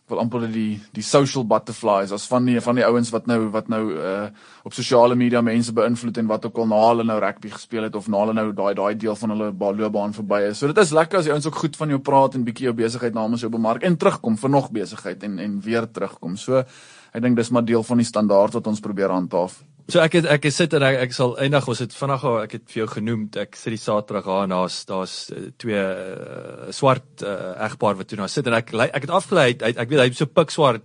wil 0.09 0.23
amper 0.23 0.47
die 0.49 0.79
die 0.97 1.05
social 1.05 1.45
butterflies 1.45 2.15
as 2.17 2.25
van 2.31 2.49
die 2.49 2.57
van 2.65 2.81
die 2.81 2.87
ouens 2.89 3.13
wat 3.13 3.29
nou 3.29 3.37
wat 3.53 3.69
nou 3.69 3.83
uh 3.93 4.31
op 4.65 4.73
sosiale 4.73 5.17
media 5.17 5.43
mense 5.45 5.77
beïnvloed 5.77 6.23
en 6.23 6.33
wat 6.33 6.49
ook 6.49 6.65
al 6.65 6.73
na 6.73 6.81
hulle 6.87 7.09
nou 7.11 7.21
rugby 7.21 7.53
gespeel 7.53 7.85
het 7.91 8.01
of 8.01 8.09
na 8.09 8.25
hulle 8.25 8.39
nou 8.41 8.49
daai 8.57 8.73
daai 8.81 8.97
deel 8.97 9.21
van 9.21 9.37
hulle 9.37 9.53
loopbaan 9.53 10.17
verby 10.17 10.43
is. 10.49 10.59
So 10.63 10.73
dit 10.73 10.81
is 10.81 10.97
lekker 10.97 11.21
as 11.21 11.29
die 11.29 11.37
ouens 11.37 11.53
ook 11.53 11.63
goed 11.67 11.77
van 11.77 11.93
jou 11.93 12.01
praat 12.01 12.41
en 12.41 12.49
bietjie 12.49 12.71
jou 12.71 12.77
besigheid 12.81 13.13
namens 13.13 13.45
jou 13.45 13.53
bemark 13.53 13.85
en 13.85 14.01
terugkom 14.01 14.41
vir 14.41 14.57
nog 14.57 14.73
besigheid 14.73 15.29
en 15.29 15.37
en 15.39 15.61
weer 15.61 15.85
terugkom. 15.85 16.41
So 16.41 16.65
ek 16.65 17.21
dink 17.21 17.37
dis 17.37 17.53
maar 17.53 17.69
deel 17.69 17.85
van 17.85 18.01
die 18.01 18.09
standaard 18.09 18.57
wat 18.57 18.73
ons 18.73 18.81
probeer 18.81 19.13
handhaaf. 19.13 19.68
So 19.89 20.03
ek 20.05 20.19
het 20.19 20.27
ek 20.29 20.45
het 20.45 20.53
sit 20.53 20.75
en 20.77 20.85
ek, 20.85 20.99
ek 21.07 21.15
sal 21.17 21.31
eendag 21.41 21.65
ons 21.73 21.79
het 21.81 21.95
vinnig 21.97 22.25
ek 22.43 22.57
het 22.59 22.65
vir 22.69 22.81
jou 22.83 22.89
genoem 22.93 23.23
ek 23.41 23.57
sit 23.57 23.73
die 23.73 23.81
Saterdag 23.81 24.27
daar 24.29 24.45
en 24.45 24.53
daar's 24.53 24.77
daar's 24.89 25.15
uh, 25.33 25.47
twee 25.57 25.81
uh, 25.81 26.69
swart 26.77 27.25
uh, 27.25 27.55
egpaar 27.65 27.97
wat 27.97 28.11
toe 28.11 28.19
daar 28.21 28.33
sit 28.33 28.51
en 28.51 28.59
ek 28.59 28.75
ek 28.85 29.07
het 29.07 29.15
afgelei 29.17 29.47
ek, 29.55 29.81
ek 29.81 29.89
weet 29.89 30.03
hy 30.03 30.11
so 30.19 30.29
pik 30.29 30.53
swart 30.53 30.85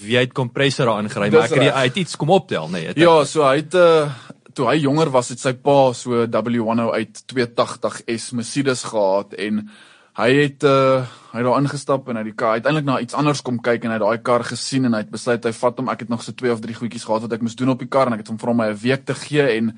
wie 0.00 0.16
het 0.16 0.32
kompressor 0.32 0.88
daar 0.88 1.04
ingery 1.04 1.28
maar 1.28 1.44
ek 1.44 1.58
het 1.60 1.76
hy 1.76 1.84
het 1.90 2.00
iets 2.06 2.16
kom 2.16 2.32
optel 2.32 2.72
nê 2.72 2.86
nee, 2.88 2.96
Ja 3.04 3.18
so 3.28 3.44
hy 3.44 3.60
het 3.60 3.76
uh, 3.76 4.08
toe 4.56 4.70
hy 4.70 4.78
jonger 4.80 5.12
was 5.12 5.28
het 5.34 5.44
sy 5.44 5.52
pa 5.52 5.92
so 5.92 6.24
W108 6.24 7.26
280 7.34 8.00
S 8.16 8.32
Mercedes 8.32 8.88
gehad 8.88 9.36
en 9.36 9.66
hy 10.20 10.30
het 10.42 10.64
uh 10.68 11.02
hy 11.32 11.40
het 11.40 11.46
daar 11.48 11.62
ingestap 11.62 12.08
en 12.12 12.18
hy 12.20 12.22
die 12.26 12.34
kar 12.36 12.58
uiteindelik 12.58 12.84
na 12.84 12.98
iets 13.00 13.16
anders 13.16 13.40
kom 13.40 13.56
kyk 13.64 13.86
en 13.86 13.94
hy 13.94 13.96
het 13.96 14.02
daai 14.04 14.20
kar 14.20 14.42
gesien 14.44 14.84
en 14.84 14.92
hy 14.92 14.98
het 15.00 15.12
besluit 15.14 15.46
hy 15.48 15.52
vat 15.56 15.78
hom. 15.80 15.88
Ek 15.88 16.02
het 16.04 16.10
nog 16.12 16.20
so 16.20 16.36
twee 16.36 16.52
of 16.52 16.60
drie 16.60 16.76
goedjies 16.76 17.06
gehad 17.08 17.24
wat 17.24 17.32
ek 17.32 17.40
moes 17.46 17.56
doen 17.56 17.72
op 17.72 17.80
die 17.80 17.88
kar 17.88 18.10
en 18.10 18.18
ek 18.18 18.26
het 18.26 18.28
hom 18.28 18.40
vir 18.42 18.50
hom 18.52 18.60
'n 18.60 18.76
week 18.82 19.06
te 19.08 19.14
gee 19.16 19.46
en 19.56 19.72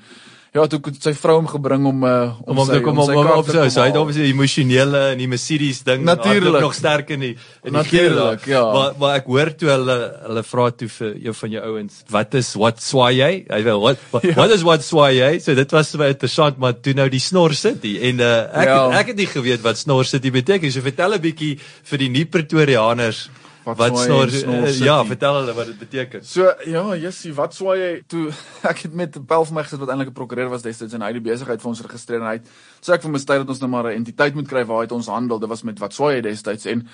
Ja, 0.55 0.63
toe 0.71 0.79
sy 1.03 1.11
vrou 1.19 1.33
hom 1.41 1.47
gebring 1.51 1.83
om 1.89 2.03
uh, 2.07 2.11
om 2.47 2.61
om, 2.61 2.69
sy, 2.69 2.77
om, 2.79 2.99
om, 3.03 3.09
om 3.19 3.29
op 3.33 3.49
sy 3.49 3.65
so 3.73 3.81
hy 3.83 3.89
het 3.89 3.97
obviously 3.99 4.29
emosionele 4.31 5.01
en 5.11 5.19
die 5.19 5.27
Mercedes 5.27 5.81
ding 5.83 6.05
natuurlik 6.07 6.61
nog 6.63 6.77
sterk 6.77 7.11
in 7.11 7.25
die 7.25 7.31
in 7.35 7.73
die 7.73 7.75
natuurlik 7.75 8.47
ja. 8.47 8.61
Maar 8.71 8.95
maar 9.01 9.17
ek 9.19 9.27
hoor 9.33 9.51
toe 9.59 9.73
hulle 9.73 9.97
hulle 10.29 10.45
vra 10.47 10.69
toe 10.79 10.87
vir 10.95 11.11
jou 11.27 11.35
van 11.41 11.55
jou 11.57 11.65
ouens 11.73 11.99
wat 12.15 12.39
is 12.39 12.53
what 12.55 12.79
swaai 12.79 13.17
jy? 13.17 13.31
Hy 13.51 13.61
wil 13.67 13.83
what 13.83 13.99
what, 14.15 14.29
ja. 14.31 14.47
is 14.55 14.63
what 14.63 14.87
swaai 14.87 15.17
jy? 15.17 15.31
So 15.43 15.59
dit 15.59 15.75
was 15.75 15.91
baie 15.99 16.15
interessant 16.15 16.61
maar 16.63 16.79
toe 16.79 16.95
nou 16.95 17.09
die 17.11 17.23
snor 17.27 17.57
city 17.59 17.97
en 18.11 18.23
uh, 18.23 18.35
ek 18.63 18.71
ja. 18.71 18.81
ek 19.01 19.11
het 19.11 19.23
nie 19.25 19.31
geweet 19.35 19.65
wat 19.65 19.81
snor 19.81 20.07
city 20.07 20.31
beteken 20.31 20.71
so 20.71 20.85
vertel 20.85 21.19
'n 21.19 21.25
bietjie 21.27 21.57
vir 21.59 22.05
die 22.05 22.13
nuwe 22.15 22.31
pretoriaaners 22.31 23.25
Wat, 23.65 23.77
wat 23.79 23.95
snor, 23.97 24.29
snor 24.29 24.67
uh, 24.67 24.73
ja, 24.77 24.95
vertel 25.09 25.39
hulle 25.39 25.53
wat 25.57 25.69
dit 25.71 25.77
beteken. 25.81 26.21
So 26.25 26.51
ja, 26.69 26.83
Jessie, 27.01 27.31
wat 27.33 27.55
swaai 27.57 27.79
jy 27.79 27.93
toe 28.11 28.27
ek 28.71 28.83
het 28.85 28.93
met 28.93 29.17
'n 29.17 29.25
pel 29.25 29.45
vir 29.49 29.57
my 29.57 29.63
gesit 29.65 29.81
wat 29.81 29.89
eintlik 29.89 30.11
'n 30.11 30.17
prokureur 30.19 30.51
was 30.53 30.61
destyds 30.61 30.93
en 30.93 31.01
hy 31.01 31.09
het 31.09 31.17
die 31.17 31.25
besigheid 31.25 31.61
vir 31.63 31.69
ons 31.71 31.81
geregistreer 31.81 32.21
en 32.21 32.29
hy 32.29 32.37
sê 32.85 32.93
ek 32.93 33.01
vir 33.01 33.13
my 33.15 33.21
stay 33.23 33.39
dat 33.41 33.49
ons 33.49 33.61
nou 33.63 33.69
maar 33.73 33.89
'n 33.89 33.97
entiteit 33.97 34.37
moet 34.37 34.47
kry 34.47 34.61
waar 34.69 34.85
hy 34.85 34.93
ons 34.93 35.09
handel. 35.09 35.39
Dit 35.39 35.49
was 35.49 35.63
met 35.63 35.79
wat 35.81 35.97
swaai 35.97 36.15
jy 36.17 36.21
destyds 36.29 36.65
en 36.69 36.85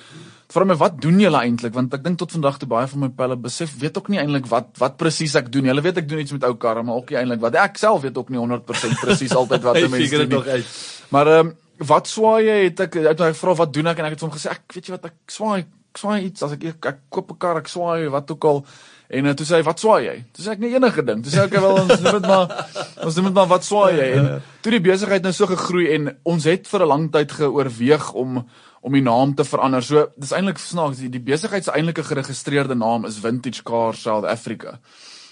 vra 0.48 0.64
my 0.64 0.76
wat 0.80 0.96
doen 1.02 1.20
julle 1.20 1.42
eintlik 1.44 1.74
want 1.74 1.94
ek 1.94 2.04
dink 2.04 2.18
tot 2.18 2.32
vandag 2.32 2.58
toe 2.58 2.70
baie 2.72 2.88
van 2.88 3.00
my 3.00 3.10
pelle 3.10 3.36
besef 3.36 3.76
weet 3.80 3.98
ook 3.98 4.08
nie 4.08 4.20
eintlik 4.20 4.48
wat 4.48 4.72
wat 4.80 4.96
presies 4.96 5.36
ek 5.36 5.52
doen. 5.52 5.68
Hulle 5.68 5.82
weet 5.82 5.98
ek 5.98 6.08
doen 6.08 6.24
iets 6.24 6.32
met 6.32 6.44
ou 6.48 6.56
karre, 6.56 6.84
maar 6.84 6.96
ook 6.96 7.12
nie 7.12 7.20
eintlik 7.20 7.42
wat 7.42 7.56
ek 7.56 7.78
self 7.78 8.02
weet 8.02 8.18
ook 8.18 8.30
nie 8.30 8.40
100% 8.40 8.96
presies 9.04 9.36
altyd 9.36 9.62
wat 9.62 9.90
mense 9.92 10.28
doen. 10.28 10.64
Maar 11.10 11.28
ehm 11.28 11.48
um, 11.48 11.54
wat 11.82 12.08
swaai 12.08 12.46
jy 12.46 12.58
het 12.70 12.80
ek 12.80 12.96
het 13.02 13.20
hy 13.20 13.32
vra 13.34 13.54
wat 13.58 13.74
doen 13.74 13.88
ek 13.92 14.00
en 14.00 14.06
ek 14.06 14.16
het 14.16 14.22
hom 14.22 14.32
gesê 14.32 14.52
ek 14.54 14.76
weet 14.76 14.88
jy 14.88 14.96
wat 14.96 15.06
ek 15.10 15.16
swaai 15.34 15.64
swaai 15.98 16.26
iets 16.26 16.44
as 16.44 16.52
ek 16.52 16.64
ek, 16.64 16.86
ek 16.86 17.00
koop 17.10 17.32
'n 17.32 17.38
kar, 17.38 17.58
ek 17.58 17.68
swaai 17.68 18.10
wat 18.10 18.32
ook 18.32 18.46
al. 18.46 18.66
En 19.12 19.26
uh, 19.26 19.34
toe 19.34 19.46
sê 19.46 19.56
hy, 19.60 19.64
"Wat 19.64 19.80
swaai 19.80 20.06
jy?" 20.06 20.24
Toe 20.34 20.46
sê 20.46 20.52
ek, 20.52 20.60
"Nee, 20.60 20.76
enige 20.76 21.04
ding." 21.04 21.24
Toe 21.24 21.32
sê 21.32 21.44
ek, 21.44 21.54
"Ek 21.54 21.60
wil 21.60 21.82
ons 21.82 22.02
noem 22.02 22.22
dit 22.22 22.28
maar 22.28 22.48
ons 23.06 23.16
noem 23.16 23.26
dit 23.26 23.34
maar 23.34 23.48
wat 23.48 23.64
swaai 23.64 23.98
jy?" 23.98 24.10
En 24.18 24.42
toe 24.62 24.72
die 24.72 24.80
besigheid 24.80 25.24
nou 25.24 25.34
so 25.34 25.46
gegroei 25.48 25.94
en 25.96 26.18
ons 26.24 26.44
het 26.44 26.68
vir 26.68 26.82
'n 26.82 26.88
lang 26.88 27.12
tyd 27.12 27.32
geoorweeg 27.32 28.14
om 28.14 28.46
om 28.82 28.94
die 28.94 29.02
naam 29.02 29.36
te 29.36 29.44
verander. 29.46 29.84
So, 29.84 30.08
dis 30.18 30.32
eintlik 30.32 30.58
snaaks, 30.58 30.98
die, 30.98 31.10
die 31.10 31.22
besigheid 31.22 31.64
se 31.64 31.72
eintlike 31.72 32.04
geregistreerde 32.04 32.76
naam 32.76 33.06
is 33.06 33.20
Vintage 33.22 33.62
Car 33.64 33.94
South 33.94 34.26
Africa. 34.26 34.80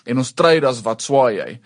En 0.06 0.18
ons 0.18 0.34
trade 0.34 0.68
as 0.68 0.84
wat 0.86 1.02
swaai 1.02 1.40
jy? 1.40 1.60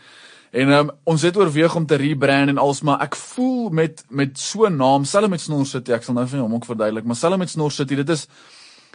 En 0.54 0.70
um, 0.70 0.90
ons 1.10 1.22
het 1.26 1.38
oorweeg 1.38 1.76
om 1.76 1.86
te 1.90 1.98
rebrand 1.98 2.54
en 2.54 2.60
alles, 2.62 2.84
maar 2.86 3.02
ek 3.02 3.16
voel 3.18 3.72
met 3.74 4.04
met 4.10 4.38
so 4.38 4.68
'n 4.70 4.78
naam, 4.78 5.06
selfs 5.06 5.30
met 5.30 5.42
Snor 5.42 5.66
City, 5.66 5.92
ek 5.92 6.04
sal 6.04 6.14
nou 6.14 6.28
vir 6.28 6.40
hom 6.40 6.54
ook 6.54 6.66
verduidelik, 6.66 7.06
maar 7.06 7.16
selfs 7.16 7.38
met 7.38 7.50
Snor 7.50 7.72
City, 7.72 7.96
dit 7.96 8.10
is 8.10 8.28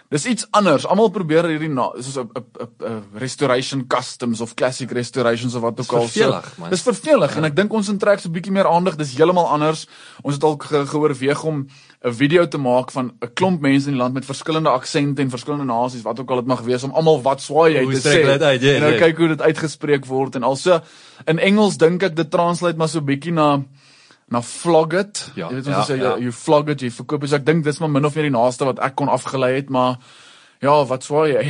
Dis 0.09 0.25
iets 0.25 0.47
anders. 0.57 0.87
Almal 0.89 1.11
probeer 1.13 1.45
hierdie 1.51 1.69
soos 2.01 2.17
'n 2.17 2.31
'n 2.33 3.03
restoration 3.21 3.87
customs 3.87 4.41
of 4.41 4.55
classic 4.55 4.91
restorations 4.91 5.55
of 5.55 5.63
wat 5.63 5.81
ook 5.81 5.93
al. 5.93 6.09
So, 6.09 6.41
dis 6.71 6.83
vervelig 6.83 7.31
ja. 7.31 7.37
en 7.37 7.45
ek 7.45 7.57
dink 7.57 7.73
ons 7.73 7.89
intrek 7.89 8.21
so 8.21 8.29
'n 8.29 8.33
bietjie 8.33 8.53
meer 8.53 8.67
aandag. 8.67 8.97
Dis 8.97 9.17
heeltemal 9.17 9.47
anders. 9.47 9.87
Ons 10.23 10.35
het 10.35 10.45
al 10.45 10.57
ge 10.57 10.87
geoorweeg 10.87 11.45
om 11.45 11.69
'n 12.05 12.13
video 12.13 12.49
te 12.49 12.59
maak 12.59 12.91
van 12.91 13.13
'n 13.21 13.33
klomp 13.35 13.61
mense 13.61 13.87
in 13.87 13.93
die 13.93 14.01
land 14.01 14.15
met 14.15 14.25
verskillende 14.25 14.71
aksente 14.71 15.23
en 15.23 15.31
verskillende 15.31 15.65
nasies, 15.65 16.03
wat 16.03 16.21
ook 16.21 16.31
al 16.31 16.37
dit 16.37 16.47
mag 16.47 16.61
wees 16.61 16.83
om 16.83 16.91
almal 16.91 17.23
wat 17.23 17.41
swaai 17.41 17.75
jy 17.75 17.85
te 17.93 18.09
sê. 18.09 18.25
Uit, 18.25 18.41
yeah, 18.63 18.75
en 18.75 18.81
nou 18.81 18.93
yeah. 18.93 19.03
kyk 19.03 19.17
hoe 19.17 19.29
dit 19.29 19.43
uitgespreek 19.43 20.07
word 20.07 20.35
en 20.35 20.43
also 20.43 20.81
in 21.27 21.39
Engels 21.39 21.77
dink 21.77 22.03
ek 22.03 22.17
dit 22.17 22.31
translate 22.31 22.77
maar 22.77 22.89
so 22.89 22.99
'n 22.99 23.05
bietjie 23.05 23.33
na 23.33 23.63
na 24.31 24.43
flog 24.43 24.95
it. 24.99 25.25
Ja, 25.35 25.49
jy 25.49 25.59
weet 25.59 25.71
ons 25.71 25.77
ja, 25.77 25.85
sê 25.89 25.99
ja. 26.01 26.15
you 26.21 26.33
flog 26.33 26.69
it, 26.69 26.85
jy 26.85 26.91
verkoop. 26.93 27.27
So 27.27 27.39
ek 27.39 27.47
dink 27.47 27.65
dis 27.65 27.81
maar 27.81 27.93
min 27.93 28.09
of 28.09 28.17
meer 28.17 28.29
die 28.29 28.37
naaste 28.37 28.69
wat 28.69 28.81
ek 28.85 28.97
kon 29.01 29.13
afgelei 29.13 29.55
het, 29.57 29.73
maar 29.73 29.99
ja, 30.65 30.75
wat 30.89 31.07
swaai 31.07 31.33
jy? 31.33 31.45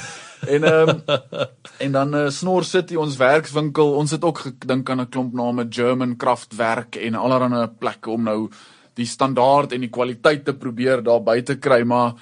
en 0.54 0.64
ehm 0.64 0.92
um, 0.94 1.46
en 1.80 1.92
dan 1.96 2.14
uh, 2.16 2.26
Snor 2.32 2.64
City 2.64 2.98
ons 3.00 3.16
werkswinkel. 3.20 3.94
Ons 3.96 4.14
het 4.16 4.24
ook 4.24 4.44
gedink 4.46 4.90
aan 4.90 5.00
'n 5.00 5.08
klomp 5.08 5.34
name 5.34 5.66
German 5.70 6.16
Kraftwerk 6.16 6.96
en 6.96 7.14
allerlei 7.14 7.66
plekke 7.66 8.10
om 8.10 8.22
nou 8.22 8.50
die 8.94 9.06
standaard 9.06 9.72
en 9.72 9.80
die 9.80 9.90
kwaliteit 9.90 10.44
te 10.44 10.54
probeer 10.54 11.02
daar 11.02 11.22
buite 11.22 11.56
kry, 11.56 11.82
maar 11.82 12.14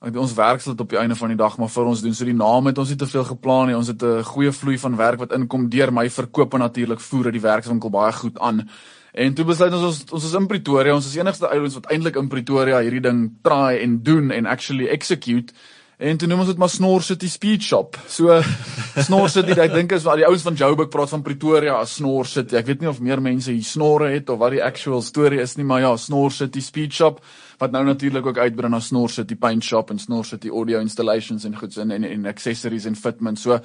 ons 0.00 0.34
werk 0.34 0.60
sal 0.60 0.72
dit 0.76 0.80
op 0.80 0.90
die 0.90 0.98
einde 0.98 1.16
van 1.16 1.28
die 1.28 1.38
dag 1.38 1.56
maar 1.58 1.70
vir 1.72 1.84
ons 1.84 2.02
doen. 2.02 2.14
So 2.14 2.24
die 2.24 2.36
naam 2.36 2.66
het 2.66 2.78
ons 2.78 2.92
nie 2.92 2.98
te 2.98 3.06
veel 3.06 3.24
geplan 3.24 3.66
nie. 3.66 3.76
Ons 3.76 3.88
het 3.88 4.02
'n 4.02 4.22
goeie 4.22 4.52
vloei 4.52 4.78
van 4.78 4.96
werk 4.96 5.18
wat 5.18 5.32
inkom 5.32 5.68
deur 5.68 5.92
my 5.92 6.08
verkope 6.10 6.58
natuurlik 6.58 7.00
voer 7.00 7.24
dit 7.24 7.32
die 7.32 7.48
werkswinkel 7.48 7.90
baie 7.90 8.12
goed 8.12 8.38
aan. 8.38 8.68
En 9.12 9.34
toe 9.34 9.44
besluit 9.48 9.72
ons 9.72 9.88
ons 9.88 10.04
ons 10.18 10.28
is 10.28 10.36
in 10.36 10.46
Pretoria. 10.50 10.94
Ons 10.94 11.08
is 11.08 11.16
enigste 11.16 11.48
ouens 11.48 11.80
wat 11.80 11.90
eintlik 11.92 12.16
in 12.20 12.28
Pretoria 12.28 12.82
hierdie 12.84 13.04
ding 13.04 13.26
try 13.46 13.78
en 13.82 13.98
doen 14.04 14.30
en 14.34 14.46
actually 14.46 14.88
execute. 14.92 15.54
En 15.98 16.14
toe 16.14 16.28
noem 16.30 16.44
ons 16.44 16.50
dit 16.52 16.58
maar 16.62 16.70
Snor 16.70 17.02
City 17.02 17.26
Speed 17.26 17.64
Shop. 17.66 17.96
So 18.06 18.36
Snor 19.08 19.26
City, 19.34 19.56
ek 19.58 19.72
dink 19.74 19.90
is 19.96 20.04
waar 20.06 20.20
die 20.20 20.26
ouens 20.28 20.44
van 20.46 20.54
Joburg 20.54 20.92
praat 20.92 21.10
van 21.10 21.24
Pretoria 21.26 21.80
as 21.80 21.96
Snor 21.98 22.28
City. 22.30 22.54
Ek 22.60 22.68
weet 22.68 22.84
nie 22.84 22.90
of 22.90 23.00
meer 23.02 23.18
mense 23.24 23.50
hier 23.50 23.66
snorre 23.66 24.12
het 24.12 24.30
of 24.30 24.38
wat 24.38 24.54
die 24.54 24.62
actual 24.62 25.02
storie 25.02 25.42
is 25.42 25.56
nie, 25.58 25.66
maar 25.66 25.82
ja, 25.82 25.90
Snor 25.98 26.30
City 26.36 26.62
Speed 26.62 26.94
Shop 26.94 27.18
wat 27.58 27.74
nou 27.74 27.82
natuurlik 27.88 28.28
ook 28.30 28.38
uitbrei 28.38 28.70
na 28.70 28.78
Snor 28.78 29.10
City 29.10 29.34
Paint 29.34 29.66
Shop 29.66 29.90
en 29.90 29.98
Snor 29.98 30.28
City 30.28 30.52
Audio 30.54 30.78
Installations 30.78 31.48
en 31.48 31.58
goeds 31.58 31.82
en 31.82 31.90
en, 31.90 32.06
en 32.06 32.30
accessories 32.30 32.86
en 32.86 32.94
fitment. 32.94 33.40
So 33.40 33.58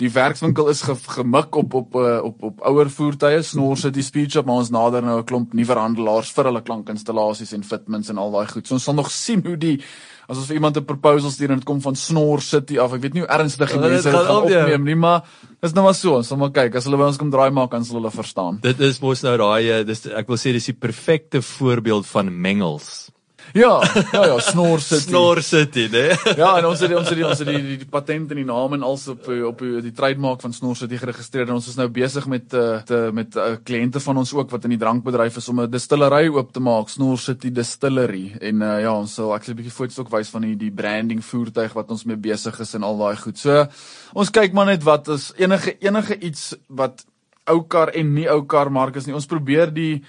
die 0.00 0.10
werkswinkel 0.12 0.70
is 0.72 0.82
ge, 0.86 0.94
gemik 1.16 1.56
op 1.60 1.74
op 1.74 1.94
op 1.94 1.98
eh, 2.00 2.18
op, 2.24 2.42
op 2.42 2.62
ouer 2.70 2.90
voertuie, 2.90 3.42
Snor 3.44 3.76
City 3.76 4.02
Speed 4.02 4.32
Shop, 4.32 4.46
maar 4.48 4.62
ons 4.62 4.72
nader 4.72 5.04
nou 5.04 5.18
'n 5.20 5.24
klomp 5.28 5.52
nuwe 5.52 5.76
handelaars 5.76 6.30
vir 6.32 6.44
hulle 6.44 6.62
klankinstallasies 6.62 7.52
en 7.52 7.64
fitments 7.64 8.08
en 8.08 8.18
al 8.18 8.30
daai 8.30 8.46
goed. 8.46 8.66
So 8.66 8.74
ons 8.74 8.84
sal 8.84 8.94
nog 8.94 9.10
sien 9.10 9.44
hoe 9.44 9.56
die 9.56 9.80
as 10.28 10.38
ons 10.38 10.46
vir 10.46 10.56
iemand 10.56 10.76
'n 10.76 10.84
proposal 10.84 11.30
stuur 11.30 11.50
en 11.50 11.58
dit 11.58 11.64
kom 11.64 11.80
van 11.80 11.96
Snor 11.96 12.40
City 12.40 12.78
af. 12.78 12.92
Ek 12.92 13.02
weet 13.02 13.14
nie 13.14 13.22
hoe 13.22 13.30
ernstig 13.30 13.70
die 13.70 13.78
mense 13.78 14.10
dit 14.10 14.14
gaan 14.14 14.42
opneem 14.42 14.84
nie, 14.84 14.94
maar 14.94 15.22
dis 15.60 15.72
nou 15.72 15.84
maar 15.84 15.94
so. 15.94 16.16
Ons 16.16 16.28
sal 16.28 16.38
maar 16.38 16.50
kyk 16.50 16.74
as 16.76 16.84
hulle 16.84 16.96
by 16.96 17.04
ons 17.04 17.16
kom 17.16 17.30
draai 17.30 17.50
maak, 17.50 17.70
dan 17.70 17.84
sal 17.84 17.96
hulle 17.96 18.10
verstaan. 18.10 18.58
Dit 18.62 18.80
is 18.80 19.00
mos 19.00 19.22
nou 19.22 19.36
daai 19.36 19.70
eh, 19.70 19.84
dis 19.84 20.06
ek 20.06 20.28
wil 20.28 20.36
sê 20.36 20.52
dis 20.52 20.64
die 20.64 20.72
perfekte 20.72 21.42
voorbeeld 21.42 22.06
van 22.06 22.40
mengels. 22.40 23.10
Ja, 23.52 23.82
ja 24.12 24.26
ja, 24.26 24.38
Snor 24.38 24.80
City. 24.80 25.08
Snor 25.10 25.42
City, 25.42 25.88
né? 25.90 26.14
ja, 26.36 26.58
en 26.58 26.66
ons 26.68 26.80
het 26.80 26.92
ons 26.94 27.08
het 27.08 27.18
die, 27.18 27.26
ons 27.26 27.40
het 27.42 27.48
die, 27.48 27.62
die, 27.64 27.78
die 27.82 27.88
patent 27.90 28.30
en 28.30 28.38
die 28.38 28.46
naam 28.46 28.76
en 28.76 28.84
alles 28.86 29.08
op 29.10 29.26
op 29.48 29.64
die 29.82 29.92
trademark 29.96 30.44
van 30.44 30.54
Snor 30.54 30.76
City 30.78 30.98
geregistreer 31.00 31.48
en 31.48 31.56
ons 31.58 31.66
is 31.70 31.78
nou 31.78 31.88
besig 31.90 32.26
met 32.30 32.54
uh, 32.54 32.78
te 32.86 33.00
met 33.16 33.34
uh, 33.36 33.56
kliënte 33.66 34.02
van 34.04 34.22
ons 34.22 34.34
ook 34.36 34.54
wat 34.54 34.68
in 34.68 34.76
die 34.76 34.80
drankbedryf 34.80 35.40
is 35.42 35.50
om 35.50 35.64
'n 35.64 35.70
distillery 35.70 36.28
oop 36.28 36.52
te 36.52 36.62
maak, 36.62 36.88
Snor 36.88 37.18
City 37.18 37.50
Distillery. 37.50 38.36
En 38.40 38.62
uh, 38.62 38.80
ja, 38.86 38.94
ons 38.94 39.14
sal 39.14 39.34
ek 39.34 39.44
sal 39.44 39.54
'n 39.54 39.60
bietjie 39.62 39.74
foto's 39.74 39.98
ook 39.98 40.14
wys 40.14 40.30
van 40.30 40.46
die 40.46 40.56
die 40.56 40.70
branding 40.70 41.24
voertuig 41.24 41.74
wat 41.74 41.90
ons 41.90 42.04
mee 42.04 42.16
besig 42.16 42.60
is 42.60 42.74
en 42.74 42.86
al 42.86 42.98
daai 42.98 43.16
goed. 43.16 43.38
So 43.38 43.66
ons 44.14 44.30
kyk 44.30 44.52
maar 44.52 44.66
net 44.66 44.86
wat 44.86 45.08
is 45.08 45.32
enige 45.36 45.76
enige 45.80 46.18
iets 46.18 46.54
wat 46.68 47.04
ou 47.50 47.62
kar 47.66 47.90
en 47.98 48.14
nie 48.14 48.28
ou 48.30 48.44
kar 48.46 48.70
mark 48.70 48.96
is 48.96 49.06
nie. 49.06 49.14
Ons 49.14 49.26
probeer 49.26 49.72
die 49.74 50.04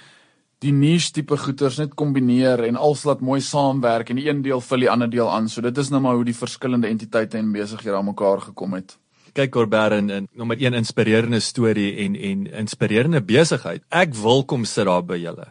die 0.61 0.71
niche 0.71 1.09
tipe 1.15 1.37
goeders 1.41 1.79
net 1.81 1.95
kombineer 1.97 2.61
en 2.67 2.77
alles 2.77 3.03
laat 3.09 3.21
mooi 3.25 3.39
saamwerk 3.41 4.11
en 4.11 4.19
die 4.21 4.27
een 4.29 4.43
deel 4.45 4.61
vul 4.61 4.85
die 4.85 4.89
ander 4.89 5.09
deel 5.09 5.29
aan. 5.29 5.49
So 5.49 5.61
dit 5.65 5.77
is 5.77 5.89
nou 5.89 6.01
maar 6.01 6.19
hoe 6.19 6.27
die 6.27 6.37
verskillende 6.37 6.91
entiteite 6.91 7.39
en 7.39 7.51
besighede 7.53 7.97
aan 7.97 8.11
mekaar 8.11 8.43
gekom 8.51 8.77
het. 8.77 8.97
Kyk 9.33 9.51
Corbert 9.55 9.95
en, 9.95 10.09
en 10.09 10.27
nommer 10.35 10.59
1 10.59 10.75
inspirerende 10.77 11.39
storie 11.39 11.95
en 12.05 12.15
en 12.15 12.45
inspirerende 12.65 13.23
besigheid. 13.23 13.83
Ek 13.89 14.13
wil 14.19 14.45
kom 14.45 14.65
sit 14.65 14.85
daar 14.85 15.03
by 15.03 15.17
julle 15.23 15.49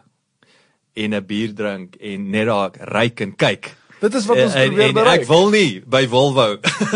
en 0.95 1.15
'n 1.15 1.27
bier 1.27 1.55
drink 1.55 1.97
en 1.97 2.31
net 2.31 2.47
daar 2.47 2.71
ryk 2.95 3.21
en 3.21 3.37
kyk. 3.37 3.75
Dit 4.01 4.15
is 4.17 4.27
wat 4.27 4.39
ons 4.41 4.55
en, 4.57 4.71
probeer 4.71 4.93
bereik. 4.97 5.23
Ek 5.23 5.29
wil 5.29 5.51
nie 5.53 5.83
by 5.85 6.01
Volvo. 6.09 6.47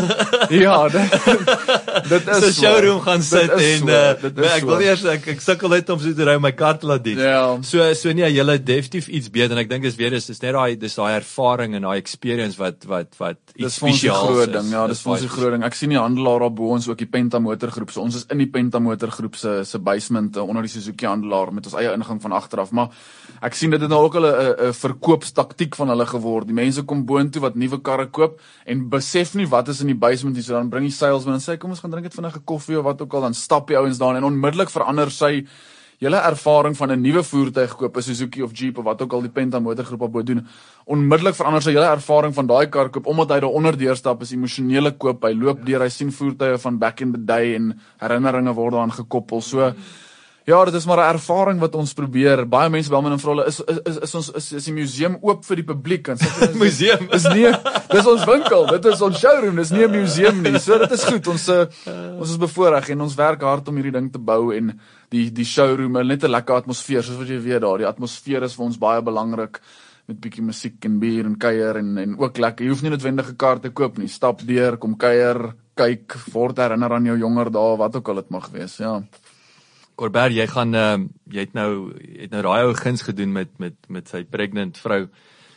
ja, 0.65 0.77
dit, 0.89 1.17
dit 2.13 2.31
is 2.33 2.45
'n 2.49 2.53
showroom 2.57 3.03
gaan 3.05 3.23
sit 3.23 3.51
en 3.53 3.91
uh, 3.93 4.55
ek 4.55 4.65
wil 4.65 4.81
eers 4.81 5.05
ek, 5.13 5.27
ek 5.35 5.43
sukkel 5.45 5.75
net 5.75 5.91
om 5.93 6.01
so 6.01 6.17
te 6.17 6.25
ry 6.25 6.39
my 6.41 6.55
kar 6.57 6.79
te 6.81 6.89
laat 6.89 7.05
dien. 7.05 7.21
Ja. 7.21 7.59
So 7.61 7.85
so 7.93 8.13
nee, 8.17 8.31
jy 8.33 8.47
het 8.49 8.65
definitief 8.65 9.11
iets 9.13 9.29
beter 9.29 9.53
en 9.53 9.61
ek 9.61 9.69
dink 9.69 9.85
dis 9.85 9.99
weer 10.01 10.17
is 10.17 10.31
dis 10.33 10.41
net 10.41 10.57
daai 10.57 10.79
dis 10.81 10.97
daai 10.97 11.19
ervaring 11.19 11.77
en 11.77 11.85
daai 11.91 11.99
experience 12.01 12.57
wat 12.57 12.89
wat 12.89 13.13
wat 13.21 13.41
iets 13.53 13.77
spesiaal 13.83 13.85
is. 13.85 14.01
Dis 14.01 14.09
'n 14.09 14.25
groot 14.25 14.53
ding. 14.57 14.73
Ja, 14.73 14.87
dis 14.89 15.05
ons 15.05 15.27
'n 15.29 15.35
groot 15.37 15.53
ding. 15.59 15.65
Ek 15.65 15.77
sien 15.77 15.93
die 15.93 16.01
handelaar 16.01 16.41
daar 16.47 16.57
bo 16.57 16.73
ons 16.73 16.89
ook 16.89 16.99
die 16.99 17.11
Penta 17.11 17.39
motorgroep. 17.39 17.93
So 17.93 18.01
ons 18.01 18.17
is 18.17 18.25
in 18.31 18.41
die 18.41 18.49
Penta 18.49 18.81
motorgroep 18.81 19.37
se 19.37 19.61
se 19.65 19.79
basement 19.79 20.37
uh, 20.37 20.49
onder 20.49 20.63
die 20.63 20.73
Suzuki 20.73 21.07
handelaar 21.07 21.53
met 21.53 21.67
ons 21.67 21.77
eie 21.77 21.93
ingang 21.93 22.23
van 22.23 22.33
agteraf, 22.33 22.73
maar 22.73 22.89
ek 23.45 23.55
sien 23.55 23.71
dit 23.71 23.81
het 23.81 23.91
nou 23.91 24.05
ook 24.09 24.15
al 24.15 24.27
'n 24.27 24.69
'n 24.69 24.73
verkoopstaktiek 24.73 25.77
van 25.77 25.89
hulle 25.89 26.07
geword. 26.07 26.47
Die 26.47 26.55
mense 26.57 26.83
kom 26.83 26.94
boontoe 27.03 27.43
wat 27.43 27.59
nuwe 27.59 27.81
karre 27.83 28.07
koop 28.07 28.39
en 28.65 28.89
besef 28.89 29.35
nie 29.35 29.49
wat 29.51 29.69
is 29.69 29.83
in 29.83 29.91
die 29.91 29.99
basement 29.99 30.37
nie. 30.39 30.47
So 30.47 30.55
dan 30.55 30.71
bring 30.71 30.87
die 30.87 30.95
salesman 30.95 31.41
en 31.41 31.43
sê 31.43 31.59
kom 31.59 31.75
ons 31.75 31.83
gaan 31.83 31.91
drink 31.91 32.07
dit 32.07 32.15
vinnig 32.15 32.37
'n 32.37 32.45
koffie 32.45 32.79
of 32.79 32.85
wat 32.85 33.03
ook 33.03 33.15
al 33.15 33.27
dan 33.27 33.35
stap 33.35 33.67
die 33.67 33.77
ouens 33.77 33.99
daar 33.99 34.17
en 34.17 34.25
onmiddellik 34.25 34.71
verander 34.71 35.11
sy 35.11 35.47
julle 35.99 36.21
ervaring 36.21 36.77
van 36.77 36.93
'n 36.93 37.01
nuwe 37.01 37.23
voertuig 37.23 37.77
koop, 37.77 37.97
'n 37.97 38.03
Suzuki 38.03 38.43
of 38.43 38.51
Jeep 38.53 38.79
of 38.79 38.85
wat 38.85 39.03
ook 39.03 39.13
al 39.13 39.23
die 39.23 39.31
Penta 39.31 39.59
motorgroep 39.59 40.01
op 40.01 40.13
moet 40.13 40.27
doen. 40.27 40.47
Onmiddellik 40.85 41.35
verander 41.35 41.63
sy 41.63 41.73
julle 41.73 41.87
ervaring 41.87 42.35
van 42.35 42.47
daai 42.47 42.67
kar 42.69 42.91
koop 42.91 43.07
omdat 43.07 43.29
hy 43.31 43.41
daar 43.41 43.51
onder 43.51 43.77
deurstap 43.77 44.23
is 44.23 44.33
emosionele 44.33 44.93
koop. 44.93 45.25
Hy 45.25 45.33
loop 45.33 45.65
deur, 45.67 45.81
hy 45.81 45.89
sien 45.89 46.13
voertuie 46.13 46.59
van 46.59 46.79
back 46.79 47.01
in 47.01 47.13
the 47.13 47.25
day 47.25 47.55
en 47.55 47.81
herinneringe 47.99 48.55
word 48.55 48.73
daaraan 48.73 48.93
gekoppel. 48.93 49.41
So 49.41 49.59
mm. 49.59 49.75
Ja, 50.45 50.59
dit 50.65 50.75
is 50.75 50.85
maar 50.85 50.99
'n 50.99 51.15
ervaring 51.15 51.61
wat 51.61 51.75
ons 51.75 51.93
probeer. 51.93 52.49
Baie 52.49 52.69
mense 52.69 52.91
bel 52.91 53.03
my 53.03 53.11
en 53.11 53.19
vra 53.19 53.31
hulle 53.31 53.47
is 53.47 53.61
is 53.61 53.97
is 53.97 54.15
ons 54.15 54.31
is, 54.31 54.53
is 54.53 54.65
die 54.65 54.75
museum 54.75 55.17
oop 55.23 55.45
vir 55.45 55.57
die 55.57 55.65
publiek? 55.65 56.09
En 56.09 56.17
sê 56.17 56.53
museum 56.67 57.09
is 57.13 57.25
nie 57.33 57.49
dis 57.89 58.07
ons 58.07 58.25
winkel, 58.29 58.67
dit 58.67 58.85
is 58.85 59.01
ons 59.01 59.19
showroom, 59.19 59.57
dis 59.57 59.71
nie 59.71 59.87
'n 59.87 59.91
museum 59.91 60.43
nie. 60.43 60.59
So 60.59 60.79
dit 60.79 60.93
is 60.93 61.05
goed. 61.05 61.27
Ons 61.27 61.49
uh, 61.49 61.65
ons 62.21 62.31
is 62.31 62.37
bevoorreg 62.37 62.91
en 62.91 63.01
ons 63.01 63.15
werk 63.15 63.41
hard 63.41 63.69
om 63.69 63.77
hierdie 63.77 63.97
ding 63.97 64.13
te 64.13 64.19
bou 64.19 64.53
en 64.53 64.79
die 65.09 65.31
die 65.31 65.45
showroom 65.45 66.07
net 66.07 66.25
'n 66.25 66.31
lekker 66.31 66.57
atmosfeer, 66.57 67.03
soos 67.03 67.17
wat 67.17 67.29
jy 67.29 67.41
weet 67.41 67.61
daar. 67.61 67.79
Die 67.79 67.89
atmosfeer 67.89 68.43
is 68.43 68.55
vir 68.55 68.65
ons 68.67 68.79
baie 68.79 69.01
belangrik 69.01 69.61
met 70.09 70.21
bietjie 70.21 70.45
musiek 70.45 70.85
en 70.85 70.99
bier 71.01 71.25
en 71.25 71.39
kuier 71.39 71.77
en 71.77 71.99
en 71.99 72.19
ook 72.19 72.39
lekker. 72.39 72.67
Jy 72.67 72.71
hoef 72.71 72.83
nie 72.83 72.91
noodwendig 72.91 73.31
'n 73.31 73.37
kaart 73.37 73.63
te 73.63 73.71
koop 73.71 73.97
nie. 73.99 74.09
Stap 74.09 74.45
deur, 74.45 74.77
kom 74.77 74.97
kuier, 74.97 75.55
kyk, 75.75 76.17
word 76.33 76.59
herinner 76.59 76.93
aan 76.93 77.07
jou 77.07 77.19
jonger 77.19 77.51
dae, 77.51 77.77
wat 77.79 77.97
ook 77.97 78.09
al 78.09 78.15
dit 78.15 78.31
mag 78.31 78.51
wees. 78.51 78.77
Ja. 78.77 79.01
Corbert, 79.95 80.35
jy 80.35 80.47
gaan 80.51 80.75
ehm 80.75 81.07
uh, 81.07 81.09
jy 81.35 81.45
het 81.47 81.55
nou 81.55 81.71
jy 81.99 82.27
het 82.27 82.35
nou 82.35 82.43
daai 82.47 82.67
ou 82.67 82.75
guns 82.79 83.03
gedoen 83.07 83.33
met 83.33 83.51
met 83.63 83.77
met 83.89 84.09
sy 84.11 84.25
pregnant 84.25 84.79
vrou. 84.79 85.07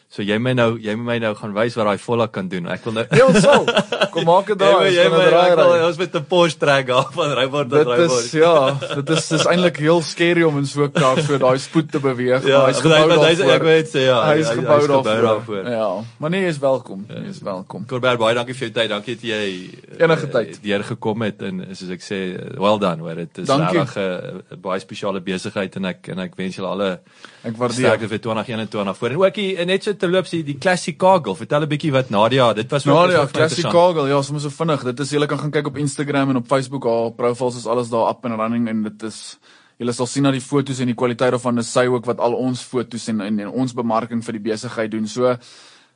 So 0.09 0.23
jy 0.23 0.37
moet 0.39 0.55
nou 0.55 0.77
jy 0.79 0.93
moet 0.95 1.05
my 1.05 1.15
nou 1.19 1.33
gaan 1.35 1.51
wys 1.53 1.75
wat 1.75 1.85
daai 1.85 1.97
volle 1.99 2.27
kan 2.31 2.47
doen. 2.47 2.67
Ek 2.71 2.83
wil 2.85 2.93
nou 2.93 3.03
Ja, 3.11 3.25
ons 3.27 3.41
sal. 3.43 3.65
Kom 4.13 4.23
maak 4.23 4.47
dit 4.47 4.57
daar. 4.63 4.85
Jy 4.87 5.03
moet 5.11 5.17
moet 5.19 5.27
draai 5.33 5.55
ry. 5.59 5.81
ons 5.87 5.97
met 5.99 6.15
'n 6.15 6.23
Porsche 6.23 6.57
trek 6.57 6.89
af 6.95 7.09
van 7.17 7.33
Ryword 7.35 7.69
tot 7.69 7.77
Dit 7.83 7.87
Ryword. 7.87 8.23
is 8.23 8.31
ja, 8.31 8.71
dit 8.95 9.09
is 9.09 9.27
dis 9.27 9.45
eintlik 9.45 9.77
heel 9.83 9.99
scary 10.01 10.43
om 10.47 10.57
in 10.57 10.65
so 10.65 10.85
'n 10.87 10.91
kar 10.95 11.19
so 11.19 11.37
daai 11.37 11.57
spoed 11.59 11.91
te 11.91 11.99
beweeg. 11.99 12.47
Ja, 12.47 12.65
hy's 12.67 12.79
gebou 12.79 13.07
maar 13.07 13.27
hy's- 13.27 13.39
ek 13.43 13.61
wil 13.61 13.73
net 13.75 13.89
sê, 13.91 14.05
ja, 14.07 14.21
gebou 14.23 14.37
hy's 14.37 14.47
gebou 14.55 14.87
daarvoor. 14.87 15.21
daarvoor. 15.27 15.69
Ja, 15.75 15.89
maar 16.19 16.29
nee, 16.29 16.47
is 16.47 16.57
welkom. 16.59 17.05
Jy 17.09 17.27
is 17.29 17.41
welkom. 17.43 17.85
Corbett, 17.85 18.17
baie 18.17 18.33
dankie 18.35 18.55
vir 18.55 18.67
jou 18.69 18.73
tyd. 18.79 18.89
Dankie 18.89 19.15
dat 19.15 19.23
jy 19.23 19.69
eh, 19.91 20.03
Enige 20.07 20.27
tyd. 20.29 20.59
deur 20.63 20.83
gekom 20.83 21.21
het 21.21 21.41
en 21.41 21.67
soos 21.75 21.89
ek 21.91 21.99
sê, 22.01 22.19
well 22.57 22.79
done, 22.79 23.01
hoor. 23.03 23.15
Dit 23.15 23.37
is 23.43 23.49
regtig 23.49 23.97
'n 23.97 24.61
baie 24.61 24.79
spesiale 24.79 25.19
besigheid 25.19 25.75
en 25.75 25.85
ek 25.85 26.07
en 26.15 26.19
ek 26.19 26.35
wens 26.37 26.55
julle 26.55 26.67
alle 26.71 26.99
Ek 27.47 27.57
waardeer. 27.57 27.85
sterkte 27.85 28.09
vir 28.11 28.21
2021 28.23 28.97
voor. 28.97 29.13
En 29.15 29.21
ook 29.23 29.37
die, 29.39 29.65
net 29.65 29.83
so 29.87 29.95
terloops 29.95 30.33
die, 30.35 30.43
die 30.43 30.57
Classic 30.59 30.97
Kagel. 30.99 31.35
Vertel 31.35 31.63
'n 31.63 31.69
bietjie 31.71 31.91
wat 31.91 32.09
Nadia, 32.09 32.53
dit 32.53 32.71
was 32.71 32.87
ook 32.87 33.31
Classic. 33.31 33.63
Kagel, 33.63 34.07
ja, 34.07 34.21
sommer 34.21 34.41
so 34.41 34.49
vinnig. 34.49 34.83
Dit 34.83 34.99
is 34.99 35.11
julle 35.11 35.27
kan 35.27 35.39
gaan 35.39 35.51
kyk 35.51 35.67
op 35.67 35.77
Instagram 35.77 36.29
en 36.29 36.35
op 36.43 36.47
Facebook, 36.47 36.83
haar 36.83 37.11
profiles 37.11 37.55
is 37.55 37.65
alles 37.65 37.89
daar 37.89 38.09
up 38.09 38.25
and 38.25 38.39
running 38.39 38.67
en 38.67 38.83
dit 38.83 39.03
is 39.03 39.39
julle 39.77 39.93
sal 39.93 40.09
sien 40.09 40.25
dat 40.25 40.33
die 40.33 40.41
fotos 40.41 40.79
en 40.81 40.89
die 40.89 40.97
kwaliteit 40.97 41.31
daarvan 41.35 41.61
is 41.61 41.69
sy 41.71 41.85
ook 41.85 42.05
wat 42.09 42.19
al 42.23 42.33
ons 42.33 42.61
fotos 42.65 43.07
en 43.07 43.21
en, 43.21 43.39
en 43.45 43.49
ons 43.49 43.73
bemarking 43.77 44.23
vir 44.25 44.39
die 44.39 44.45
besigheid 44.51 44.91
doen. 44.91 45.07
So 45.07 45.37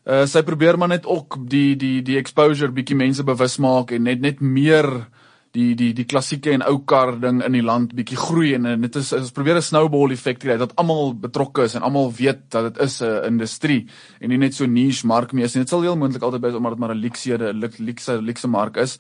uh 0.01 0.25
sy 0.25 0.41
probeer 0.41 0.77
maar 0.77 0.89
net 0.89 1.05
ook 1.05 1.37
die 1.49 1.75
die 1.75 2.01
die 2.01 2.17
exposure 2.17 2.71
bietjie 2.71 2.97
mense 2.97 3.23
bewus 3.23 3.57
maak 3.61 3.91
en 3.91 4.03
net 4.03 4.21
net 4.21 4.41
meer 4.41 4.89
die 5.51 5.75
die 5.75 5.91
die 5.93 6.05
klassieke 6.07 6.53
en 6.55 6.63
ou 6.63 6.77
kar 6.87 7.17
ding 7.19 7.41
in 7.43 7.51
die 7.51 7.63
land 7.65 7.91
bietjie 7.95 8.17
groei 8.17 8.53
en, 8.55 8.65
en 8.65 8.81
dit 8.81 8.95
is 8.95 9.11
ons 9.13 9.33
probeer 9.35 9.57
'n 9.57 9.61
snowball 9.61 10.11
effek 10.11 10.39
kry 10.39 10.57
dat 10.57 10.75
almal 10.79 11.13
betrokke 11.13 11.63
is 11.63 11.75
en 11.75 11.83
almal 11.83 12.11
weet 12.11 12.49
dat 12.49 12.73
dit 12.73 12.83
is 12.83 13.01
'n 13.01 13.25
industrie 13.25 13.87
en 14.21 14.29
nie 14.29 14.37
net 14.37 14.53
so 14.53 14.65
niche 14.65 15.07
mark 15.07 15.33
meer 15.33 15.45
is 15.45 15.55
nie. 15.55 15.63
Dit 15.63 15.69
sal 15.69 15.81
heel 15.81 15.97
moontlik 15.97 16.23
altyd 16.23 16.41
wees 16.41 16.55
omdat 16.55 16.71
dit 16.71 16.79
maar 16.79 16.95
'n 16.95 17.01
luxe 17.01 17.37
'n 17.37 17.59
luxe 17.59 18.21
luxe 18.21 18.47
mark 18.47 18.77
is. 18.77 18.97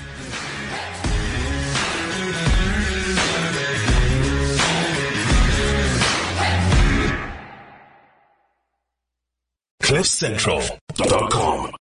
CliffCentral.com 9.91 11.80